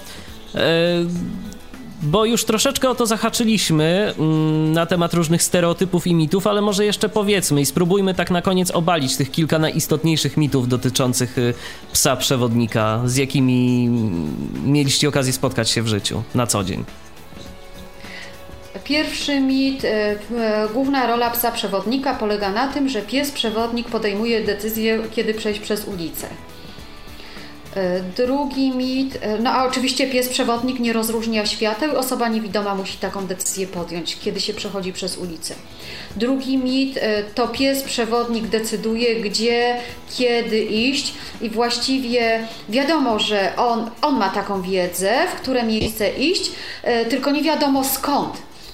Y, 2.03 2.05
bo 2.05 2.25
już 2.25 2.45
troszeczkę 2.45 2.89
o 2.89 2.95
to 2.95 3.05
zahaczyliśmy 3.05 4.13
mm, 4.19 4.73
na 4.73 4.85
temat 4.85 5.13
różnych 5.13 5.43
stereotypów 5.43 6.07
i 6.07 6.13
mitów, 6.13 6.47
ale 6.47 6.61
może 6.61 6.85
jeszcze 6.85 7.09
powiedzmy 7.09 7.61
i 7.61 7.65
spróbujmy 7.65 8.13
tak 8.13 8.31
na 8.31 8.41
koniec 8.41 8.71
obalić 8.71 9.17
tych 9.17 9.31
kilka 9.31 9.59
najistotniejszych 9.59 10.37
mitów 10.37 10.67
dotyczących 10.67 11.37
y, 11.37 11.53
psa 11.93 12.15
przewodnika, 12.15 13.01
z 13.05 13.15
jakimi 13.15 13.87
mm, 13.87 14.71
mieliście 14.71 15.09
okazję 15.09 15.33
spotkać 15.33 15.69
się 15.69 15.81
w 15.81 15.87
życiu 15.87 16.23
na 16.35 16.47
co 16.47 16.63
dzień. 16.63 16.83
Pierwszy 18.83 19.39
mit, 19.39 19.85
e, 19.85 19.89
e, 19.89 20.67
główna 20.73 21.07
rola 21.07 21.29
psa 21.29 21.51
przewodnika 21.51 22.15
polega 22.15 22.51
na 22.51 22.67
tym, 22.67 22.89
że 22.89 23.01
pies 23.01 23.31
przewodnik 23.31 23.87
podejmuje 23.87 24.45
decyzję, 24.45 24.99
kiedy 25.11 25.33
przejść 25.33 25.59
przez 25.59 25.87
ulicę. 25.87 26.27
E, 27.77 27.99
Drugi 28.15 28.71
mit, 28.71 29.17
e, 29.21 29.39
no 29.39 29.51
a 29.51 29.65
oczywiście 29.65 30.07
pies 30.07 30.29
przewodnik 30.29 30.79
nie 30.79 30.93
rozróżnia 30.93 31.45
świateł 31.45 31.97
osoba 31.97 32.27
niewidoma 32.27 32.75
musi 32.75 32.97
taką 32.97 33.27
decyzję 33.27 33.67
podjąć, 33.67 34.17
kiedy 34.19 34.39
się 34.39 34.53
przechodzi 34.53 34.93
przez 34.93 35.17
ulicę. 35.17 35.55
Drugi 36.15 36.57
mit 36.57 36.97
e, 36.97 37.23
to 37.23 37.47
pies 37.47 37.83
przewodnik 37.83 38.47
decyduje, 38.47 39.15
gdzie, 39.15 39.77
kiedy 40.17 40.59
iść 40.59 41.13
i 41.41 41.49
właściwie 41.49 42.47
wiadomo, 42.69 43.19
że 43.19 43.55
on, 43.57 43.89
on 44.01 44.17
ma 44.17 44.29
taką 44.29 44.61
wiedzę, 44.61 45.13
w 45.31 45.41
które 45.41 45.63
miejsce 45.63 46.09
iść, 46.09 46.51
tylko 47.09 47.31
nie 47.31 47.43
wiadomo 47.43 47.83
skąd. 47.83 48.33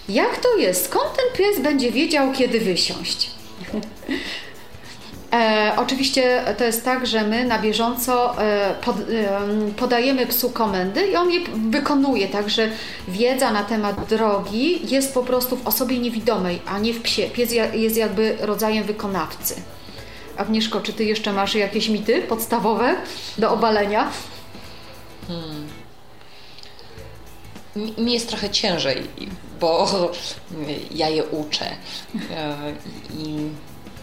Jak 0.10 0.38
to 0.38 0.58
jest? 0.58 0.86
Skąd 0.86 1.06
ten 1.16 1.26
pies 1.38 1.60
będzie 1.60 1.92
wiedział, 1.92 2.32
kiedy 2.32 2.60
wysiąść? 2.60 3.32
E, 5.34 5.74
oczywiście 5.78 6.44
to 6.58 6.64
jest 6.64 6.86
tak, 6.86 7.08
że 7.08 7.24
my 7.24 7.46
na 7.46 7.60
bieżąco 7.60 8.42
e, 8.42 8.76
pod, 8.86 8.96
e, 9.00 9.02
podajemy 9.78 10.28
psu 10.28 10.50
komendy 10.50 11.08
i 11.08 11.16
on 11.16 11.32
je 11.32 11.40
wykonuje, 11.70 12.28
także 12.28 12.70
wiedza 13.08 13.52
na 13.52 13.64
temat 13.64 14.08
drogi 14.08 14.94
jest 14.94 15.14
po 15.14 15.24
prostu 15.24 15.58
w 15.58 15.68
osobie 15.68 16.00
niewidomej, 16.00 16.62
a 16.66 16.80
nie 16.80 16.94
w 16.94 17.02
psie. 17.02 17.24
Pies 17.24 17.54
jest 17.74 17.98
jakby 17.98 18.38
rodzajem 18.42 18.84
wykonawcy. 18.84 19.56
Agnieszko, 20.38 20.82
czy 20.82 20.94
ty 20.94 21.04
jeszcze 21.04 21.34
masz 21.34 21.56
jakieś 21.56 21.90
mity 21.90 22.22
podstawowe 22.22 22.96
do 23.38 23.52
obalenia? 23.52 24.12
Hmm. 25.28 25.68
Mi 27.98 28.14
jest 28.14 28.30
trochę 28.30 28.50
ciężej, 28.50 29.04
bo 29.60 30.12
ja 30.92 31.10
je 31.10 31.24
uczę. 31.24 31.66
E, 32.32 32.56
I 33.18 33.50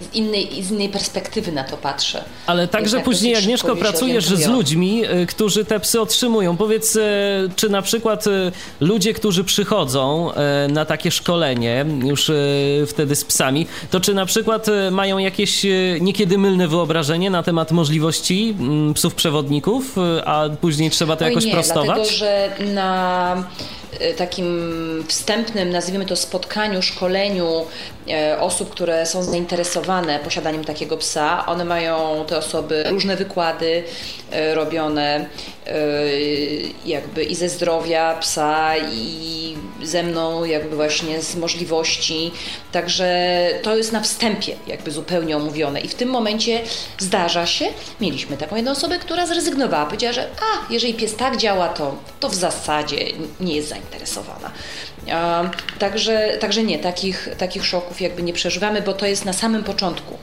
z 0.01 0.14
innej, 0.14 0.62
z 0.62 0.70
innej 0.70 0.89
perspektywy 0.89 1.52
na 1.52 1.64
to 1.64 1.77
patrzę. 1.77 2.24
Ale 2.47 2.68
także 2.68 2.97
tak 2.97 3.05
później, 3.05 3.36
Agnieszko, 3.36 3.77
pracujesz 3.77 4.24
z 4.24 4.47
ludźmi, 4.47 5.05
y, 5.05 5.27
którzy 5.27 5.64
te 5.64 5.81
psy 5.81 6.01
otrzymują. 6.01 6.56
Powiedz, 6.56 6.97
y, 6.97 7.01
czy 7.56 7.68
na 7.68 7.82
przykład 7.82 8.27
y, 8.27 8.52
ludzie, 8.81 9.14
którzy 9.14 9.44
przychodzą 9.44 10.31
na 10.68 10.85
takie 10.85 11.10
szkolenie, 11.10 11.86
już 12.05 12.31
wtedy 12.86 13.16
z 13.16 13.24
psami, 13.24 13.66
to 13.90 14.01
czy 14.01 14.14
na 14.14 14.27
przykład 14.27 14.66
mają 14.90 15.18
jakieś 15.18 15.66
niekiedy 16.01 16.39
mylne 16.39 16.68
wyobrażenie 16.68 17.31
na 17.31 17.43
temat 17.43 17.72
możliwości 17.72 18.56
mm, 18.59 18.94
psów 18.94 19.14
przewodników, 19.14 19.97
a 20.24 20.44
później 20.60 20.90
trzeba 20.90 21.16
to 21.16 21.24
Oj 21.24 21.31
jakoś 21.31 21.44
nie, 21.44 21.52
prostować? 21.52 21.86
Dlatego, 21.86 22.10
że 22.10 22.51
na 22.74 23.44
takim 24.16 25.04
wstępnym, 25.08 25.70
nazwijmy 25.70 26.06
to 26.06 26.16
spotkaniu, 26.16 26.82
szkoleniu 26.82 27.66
e, 28.08 28.40
osób, 28.40 28.70
które 28.70 29.06
są 29.06 29.22
zainteresowane 29.22 30.18
posiadaniem 30.18 30.64
takiego 30.64 30.96
psa. 30.96 31.46
One 31.46 31.64
mają, 31.64 32.24
te 32.28 32.38
osoby, 32.38 32.84
różne 32.90 33.16
wykłady 33.16 33.84
e, 34.30 34.54
robione 34.54 35.26
jakby 36.84 37.24
i 37.24 37.34
ze 37.34 37.48
zdrowia 37.48 38.14
psa 38.14 38.76
i 38.92 39.56
ze 39.82 40.02
mną 40.02 40.44
jakby 40.44 40.76
właśnie 40.76 41.22
z 41.22 41.36
możliwości. 41.36 42.32
Także 42.72 43.48
to 43.62 43.76
jest 43.76 43.92
na 43.92 44.00
wstępie 44.00 44.56
jakby 44.66 44.90
zupełnie 44.90 45.36
omówione 45.36 45.80
i 45.80 45.88
w 45.88 45.94
tym 45.94 46.08
momencie 46.08 46.62
zdarza 46.98 47.46
się, 47.46 47.66
mieliśmy 48.00 48.36
taką 48.36 48.56
jedną 48.56 48.70
osobę, 48.70 48.98
która 48.98 49.26
zrezygnowała, 49.26 49.86
powiedziała, 49.86 50.12
że 50.12 50.22
a, 50.22 50.72
jeżeli 50.72 50.94
pies 50.94 51.16
tak 51.16 51.36
działa, 51.36 51.68
to, 51.68 51.96
to 52.20 52.28
w 52.28 52.34
zasadzie 52.34 52.96
nie 53.40 53.56
jest 53.56 53.68
zainteresowany 53.68 53.80
zainteresowana. 53.81 54.51
Także, 55.78 56.36
także 56.40 56.62
nie, 56.62 56.78
takich, 56.78 57.28
takich 57.39 57.66
szoków 57.66 58.01
jakby 58.01 58.23
nie 58.23 58.32
przeżywamy, 58.32 58.82
bo 58.82 58.93
to 58.93 59.07
jest 59.07 59.24
na 59.24 59.32
samym 59.32 59.65
początku. 59.65 60.19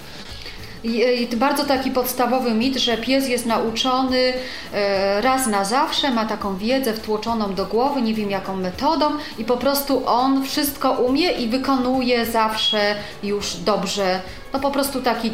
I 0.83 1.27
bardzo 1.35 1.65
taki 1.65 1.91
podstawowy 1.91 2.51
mit, 2.51 2.77
że 2.77 2.97
pies 2.97 3.27
jest 3.27 3.45
nauczony 3.45 4.33
e, 4.73 5.21
raz 5.21 5.47
na 5.47 5.65
zawsze, 5.65 6.11
ma 6.11 6.25
taką 6.25 6.57
wiedzę 6.57 6.93
wtłoczoną 6.93 7.55
do 7.55 7.65
głowy, 7.65 8.01
nie 8.01 8.13
wiem 8.13 8.31
jaką 8.31 8.55
metodą, 8.55 9.11
i 9.37 9.45
po 9.45 9.57
prostu 9.57 10.07
on 10.07 10.43
wszystko 10.43 10.91
umie 10.91 11.31
i 11.31 11.47
wykonuje 11.47 12.25
zawsze 12.25 12.95
już 13.23 13.53
dobrze. 13.55 14.19
No 14.53 14.59
po 14.59 14.71
prostu 14.71 15.01
taki 15.01 15.27
e, 15.27 15.33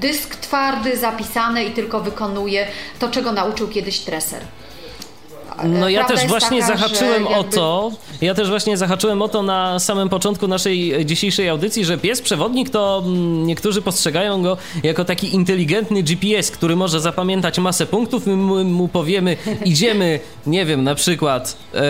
dysk 0.00 0.36
twardy, 0.36 0.96
zapisany 0.96 1.64
i 1.64 1.70
tylko 1.70 2.00
wykonuje 2.00 2.66
to, 2.98 3.08
czego 3.08 3.32
nauczył 3.32 3.68
kiedyś 3.68 3.98
treser. 3.98 4.42
No 5.64 5.88
ja 5.88 6.04
też 6.04 6.26
właśnie 6.26 6.60
taka, 6.60 6.76
zahaczyłem 6.76 7.22
jakby... 7.22 7.38
o 7.38 7.44
to, 7.44 7.92
ja 8.20 8.34
też 8.34 8.48
właśnie 8.48 8.76
zahaczyłem 8.76 9.22
o 9.22 9.28
to 9.28 9.42
na 9.42 9.78
samym 9.78 10.08
początku 10.08 10.48
naszej 10.48 11.06
dzisiejszej 11.06 11.48
audycji, 11.48 11.84
że 11.84 11.98
pies 11.98 12.22
przewodnik 12.22 12.70
to 12.70 13.02
mm, 13.04 13.46
niektórzy 13.46 13.82
postrzegają 13.82 14.42
go 14.42 14.56
jako 14.82 15.04
taki 15.04 15.34
inteligentny 15.34 16.02
GPS, 16.02 16.50
który 16.50 16.76
może 16.76 17.00
zapamiętać 17.00 17.58
masę 17.58 17.86
punktów, 17.86 18.26
my 18.26 18.64
mu 18.64 18.88
powiemy 18.88 19.36
idziemy, 19.64 20.20
nie 20.46 20.66
wiem, 20.66 20.84
na 20.84 20.94
przykład 20.94 21.56
yy, 21.74 21.80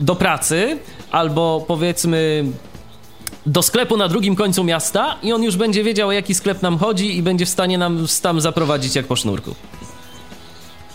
do 0.00 0.16
pracy 0.16 0.78
albo 1.10 1.64
powiedzmy 1.68 2.44
do 3.46 3.62
sklepu 3.62 3.96
na 3.96 4.08
drugim 4.08 4.36
końcu 4.36 4.64
miasta 4.64 5.16
i 5.22 5.32
on 5.32 5.42
już 5.42 5.56
będzie 5.56 5.84
wiedział 5.84 6.08
o 6.08 6.12
jaki 6.12 6.34
sklep 6.34 6.62
nam 6.62 6.78
chodzi 6.78 7.16
i 7.16 7.22
będzie 7.22 7.46
w 7.46 7.48
stanie 7.48 7.78
nam 7.78 8.06
tam 8.22 8.40
zaprowadzić 8.40 8.96
jak 8.96 9.06
po 9.06 9.16
sznurku. 9.16 9.54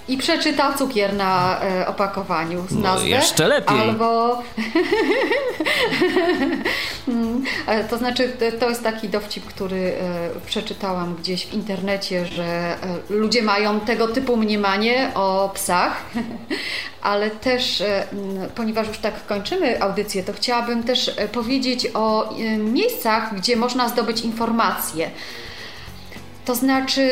I 0.08 0.18
przeczyta 0.18 0.74
cukier 0.74 1.14
na 1.14 1.62
e, 1.62 1.88
opakowaniu 1.88 2.64
z 2.70 2.76
nazwy. 2.76 3.10
No, 3.10 3.16
jeszcze 3.16 3.48
lepiej. 3.48 3.80
Albo. 3.80 4.38
E, 7.68 7.84
to 7.84 7.98
znaczy, 7.98 8.38
to 8.60 8.70
jest 8.70 8.84
taki 8.84 9.10
dowcip, 9.10 9.46
który 9.46 9.94
e, 10.02 10.30
przeczytałam 10.46 11.16
gdzieś 11.16 11.46
w 11.46 11.54
internecie, 11.54 12.26
że 12.26 12.44
e, 12.44 12.78
ludzie 13.10 13.42
mają 13.42 13.80
tego 13.80 14.08
typu 14.08 14.38
mniemanie 14.38 15.12
o 15.16 15.52
psach, 15.54 16.02
ale 17.02 17.30
też, 17.30 17.82
e, 17.82 18.08
ponieważ 18.56 18.88
już 18.88 18.98
tak 18.98 19.26
kończymy 19.26 19.82
audycję, 19.82 20.24
to 20.24 20.34
chciałabym 20.34 20.84
też 20.84 21.12
e, 21.18 21.28
powiedzieć 21.28 21.88
o 21.94 22.34
miejscach, 22.58 23.36
gdzie 23.36 23.56
można 23.56 23.90
zdobyć 23.90 24.22
informacje. 24.22 25.10
To 26.46 26.56
znaczy, 26.56 27.10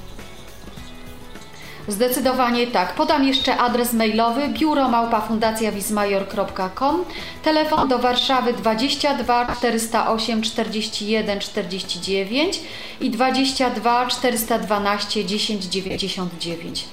Zdecydowanie 1.87 2.67
tak. 2.67 2.95
Podam 2.95 3.27
jeszcze 3.27 3.57
adres 3.57 3.93
mailowy 3.93 4.47
biuromałpafundacjawizmajor.com 4.47 7.05
Telefon 7.43 7.87
do 7.87 7.99
Warszawy 7.99 8.53
22 8.53 9.55
408 9.55 10.41
41 10.41 11.39
49 11.39 12.59
i 13.01 13.09
22 13.09 14.07
412 14.07 15.25
10 15.25 15.65
99. 15.65 16.85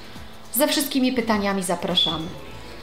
Ze 0.55 0.69
wszystkimi 0.69 1.13
pytaniami 1.13 1.63
zapraszamy. 1.63 2.27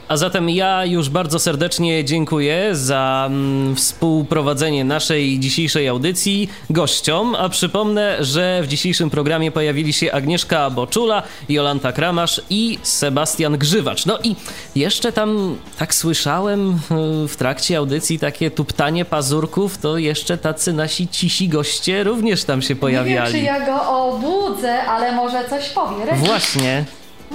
A 0.10 0.18
zatem 0.18 0.50
ja 0.50 0.86
już 0.86 1.10
bardzo 1.10 1.40
serdecznie 1.40 2.06
dziękuję 2.06 2.76
za 2.76 3.28
mm, 3.30 3.76
współprowadzenie 3.76 4.84
naszej 4.84 5.40
dzisiejszej 5.40 5.88
audycji 5.88 6.50
gościom, 6.70 7.36
a 7.36 7.50
przypomnę, 7.50 8.24
że 8.24 8.62
w 8.64 8.68
dzisiejszym 8.68 9.10
programie 9.10 9.52
pojawili 9.52 9.94
się 9.94 10.12
Agnieszka 10.12 10.70
Boczula, 10.70 11.24
Jolanta 11.50 11.92
Kramasz 11.92 12.42
i 12.50 12.80
Sebastian 12.84 13.58
Grzywacz. 13.58 14.06
No 14.06 14.20
i 14.24 14.36
jeszcze 14.76 15.12
tam 15.12 15.58
tak 15.80 15.96
słyszałem 15.96 16.70
e, 16.72 17.28
w 17.28 17.36
trakcie 17.36 17.78
audycji 17.78 18.20
takie 18.20 18.52
tuptanie 18.52 19.06
pazurków, 19.06 19.78
to 19.78 19.98
jeszcze 19.98 20.38
tacy 20.38 20.74
nasi 20.74 21.08
cisi 21.08 21.50
goście 21.50 22.04
również 22.04 22.44
tam 22.44 22.62
się 22.62 22.76
pojawiali. 22.76 23.34
Nie 23.34 23.42
wiem, 23.42 23.56
czy 23.56 23.62
ja 23.62 23.66
go 23.66 24.08
obudzę, 24.08 24.84
ale 24.84 25.16
może 25.16 25.50
coś 25.50 25.70
powie. 25.70 26.06
Właśnie. 26.16 26.86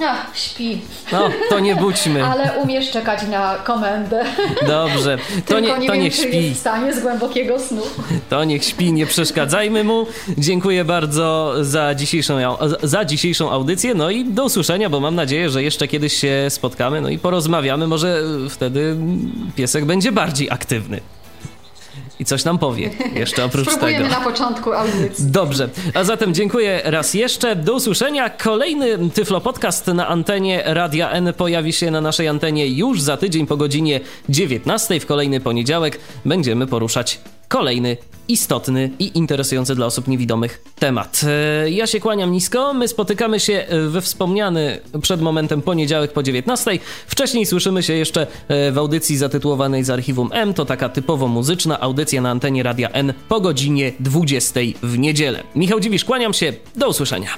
Ach, 0.03 0.37
śpi. 0.37 0.81
No, 1.11 1.29
to 1.49 1.59
nie 1.59 1.75
budźmy. 1.75 2.25
Ale 2.31 2.51
umiesz 2.63 2.91
czekać 2.91 3.19
na 3.27 3.55
komendę. 3.55 4.25
Dobrze, 4.67 5.17
to, 5.45 5.59
nie, 5.59 5.77
nie 5.79 5.87
to 5.87 5.93
wiem, 5.93 6.01
niech 6.01 6.15
śpi. 6.15 6.43
jest 6.43 6.57
w 6.57 6.59
stanie 6.59 6.93
z 6.93 6.99
głębokiego 7.01 7.59
snu. 7.59 7.81
To 8.29 8.43
niech 8.43 8.63
śpi, 8.63 8.93
nie 8.93 9.05
przeszkadzajmy 9.05 9.83
mu. 9.83 10.07
Dziękuję 10.37 10.85
bardzo 10.85 11.53
za 11.61 11.95
dzisiejszą, 11.95 12.57
za 12.83 13.05
dzisiejszą 13.05 13.51
audycję. 13.51 13.93
No 13.93 14.09
i 14.09 14.25
do 14.25 14.43
usłyszenia, 14.43 14.89
bo 14.89 14.99
mam 14.99 15.15
nadzieję, 15.15 15.49
że 15.49 15.63
jeszcze 15.63 15.87
kiedyś 15.87 16.13
się 16.13 16.45
spotkamy, 16.49 17.01
no 17.01 17.09
i 17.09 17.19
porozmawiamy. 17.19 17.87
Może 17.87 18.23
wtedy 18.49 18.95
piesek 19.55 19.85
będzie 19.85 20.11
bardziej 20.11 20.49
aktywny. 20.51 20.99
I 22.19 22.25
coś 22.25 22.43
nam 22.45 22.57
powie 22.57 22.89
jeszcze 23.15 23.45
oprócz 23.45 23.69
Spróbujemy 23.69 24.09
tego. 24.09 24.19
na 24.19 24.25
początku 24.25 24.73
audycji. 24.73 25.25
Dobrze, 25.31 25.69
a 25.93 26.03
zatem 26.03 26.33
dziękuję 26.33 26.81
raz 26.83 27.13
jeszcze. 27.13 27.55
Do 27.55 27.73
usłyszenia. 27.73 28.29
Kolejny 28.29 29.09
Tyflo 29.09 29.41
Podcast 29.41 29.87
na 29.87 30.07
antenie 30.07 30.63
Radia 30.65 31.11
N 31.11 31.33
pojawi 31.37 31.73
się 31.73 31.91
na 31.91 32.01
naszej 32.01 32.27
antenie 32.27 32.67
już 32.67 33.01
za 33.01 33.17
tydzień 33.17 33.47
po 33.47 33.57
godzinie 33.57 33.99
19. 34.29 34.99
W 34.99 35.05
kolejny 35.05 35.39
poniedziałek 35.39 35.99
będziemy 36.25 36.67
poruszać 36.67 37.19
kolejny 37.47 37.97
istotny 38.27 38.89
i 38.99 39.17
interesujący 39.17 39.75
dla 39.75 39.85
osób 39.85 40.07
niewidomych 40.07 40.61
temat. 40.79 41.21
E, 41.65 41.69
Ja 41.71 41.87
się 41.87 41.99
kłaniam 41.99 42.31
nisko. 42.31 42.73
My 42.73 42.87
spotykamy 42.87 43.39
się 43.39 43.65
we 43.89 44.01
wspomniany 44.01 44.79
przed 45.01 45.21
momentem 45.21 45.61
poniedziałek 45.61 46.13
po 46.13 46.23
19. 46.23 46.79
Wcześniej 47.07 47.45
słyszymy 47.45 47.83
się 47.83 47.93
jeszcze 47.93 48.27
e, 48.47 48.71
w 48.71 48.77
audycji 48.77 49.17
zatytułowanej 49.17 49.83
z 49.83 49.89
archiwum 49.89 50.29
M. 50.33 50.53
To 50.53 50.65
taka 50.65 50.89
typowo 50.89 51.27
muzyczna 51.27 51.79
audycja 51.79 52.21
na 52.21 52.29
antenie 52.29 52.63
Radia 52.63 52.89
N 52.89 53.13
po 53.29 53.41
godzinie 53.41 53.91
20 53.99 54.59
w 54.83 54.97
niedzielę. 54.97 55.43
Michał 55.55 55.79
Dziwisz, 55.79 56.05
kłaniam 56.05 56.33
się. 56.33 56.53
Do 56.75 56.89
usłyszenia. 56.89 57.37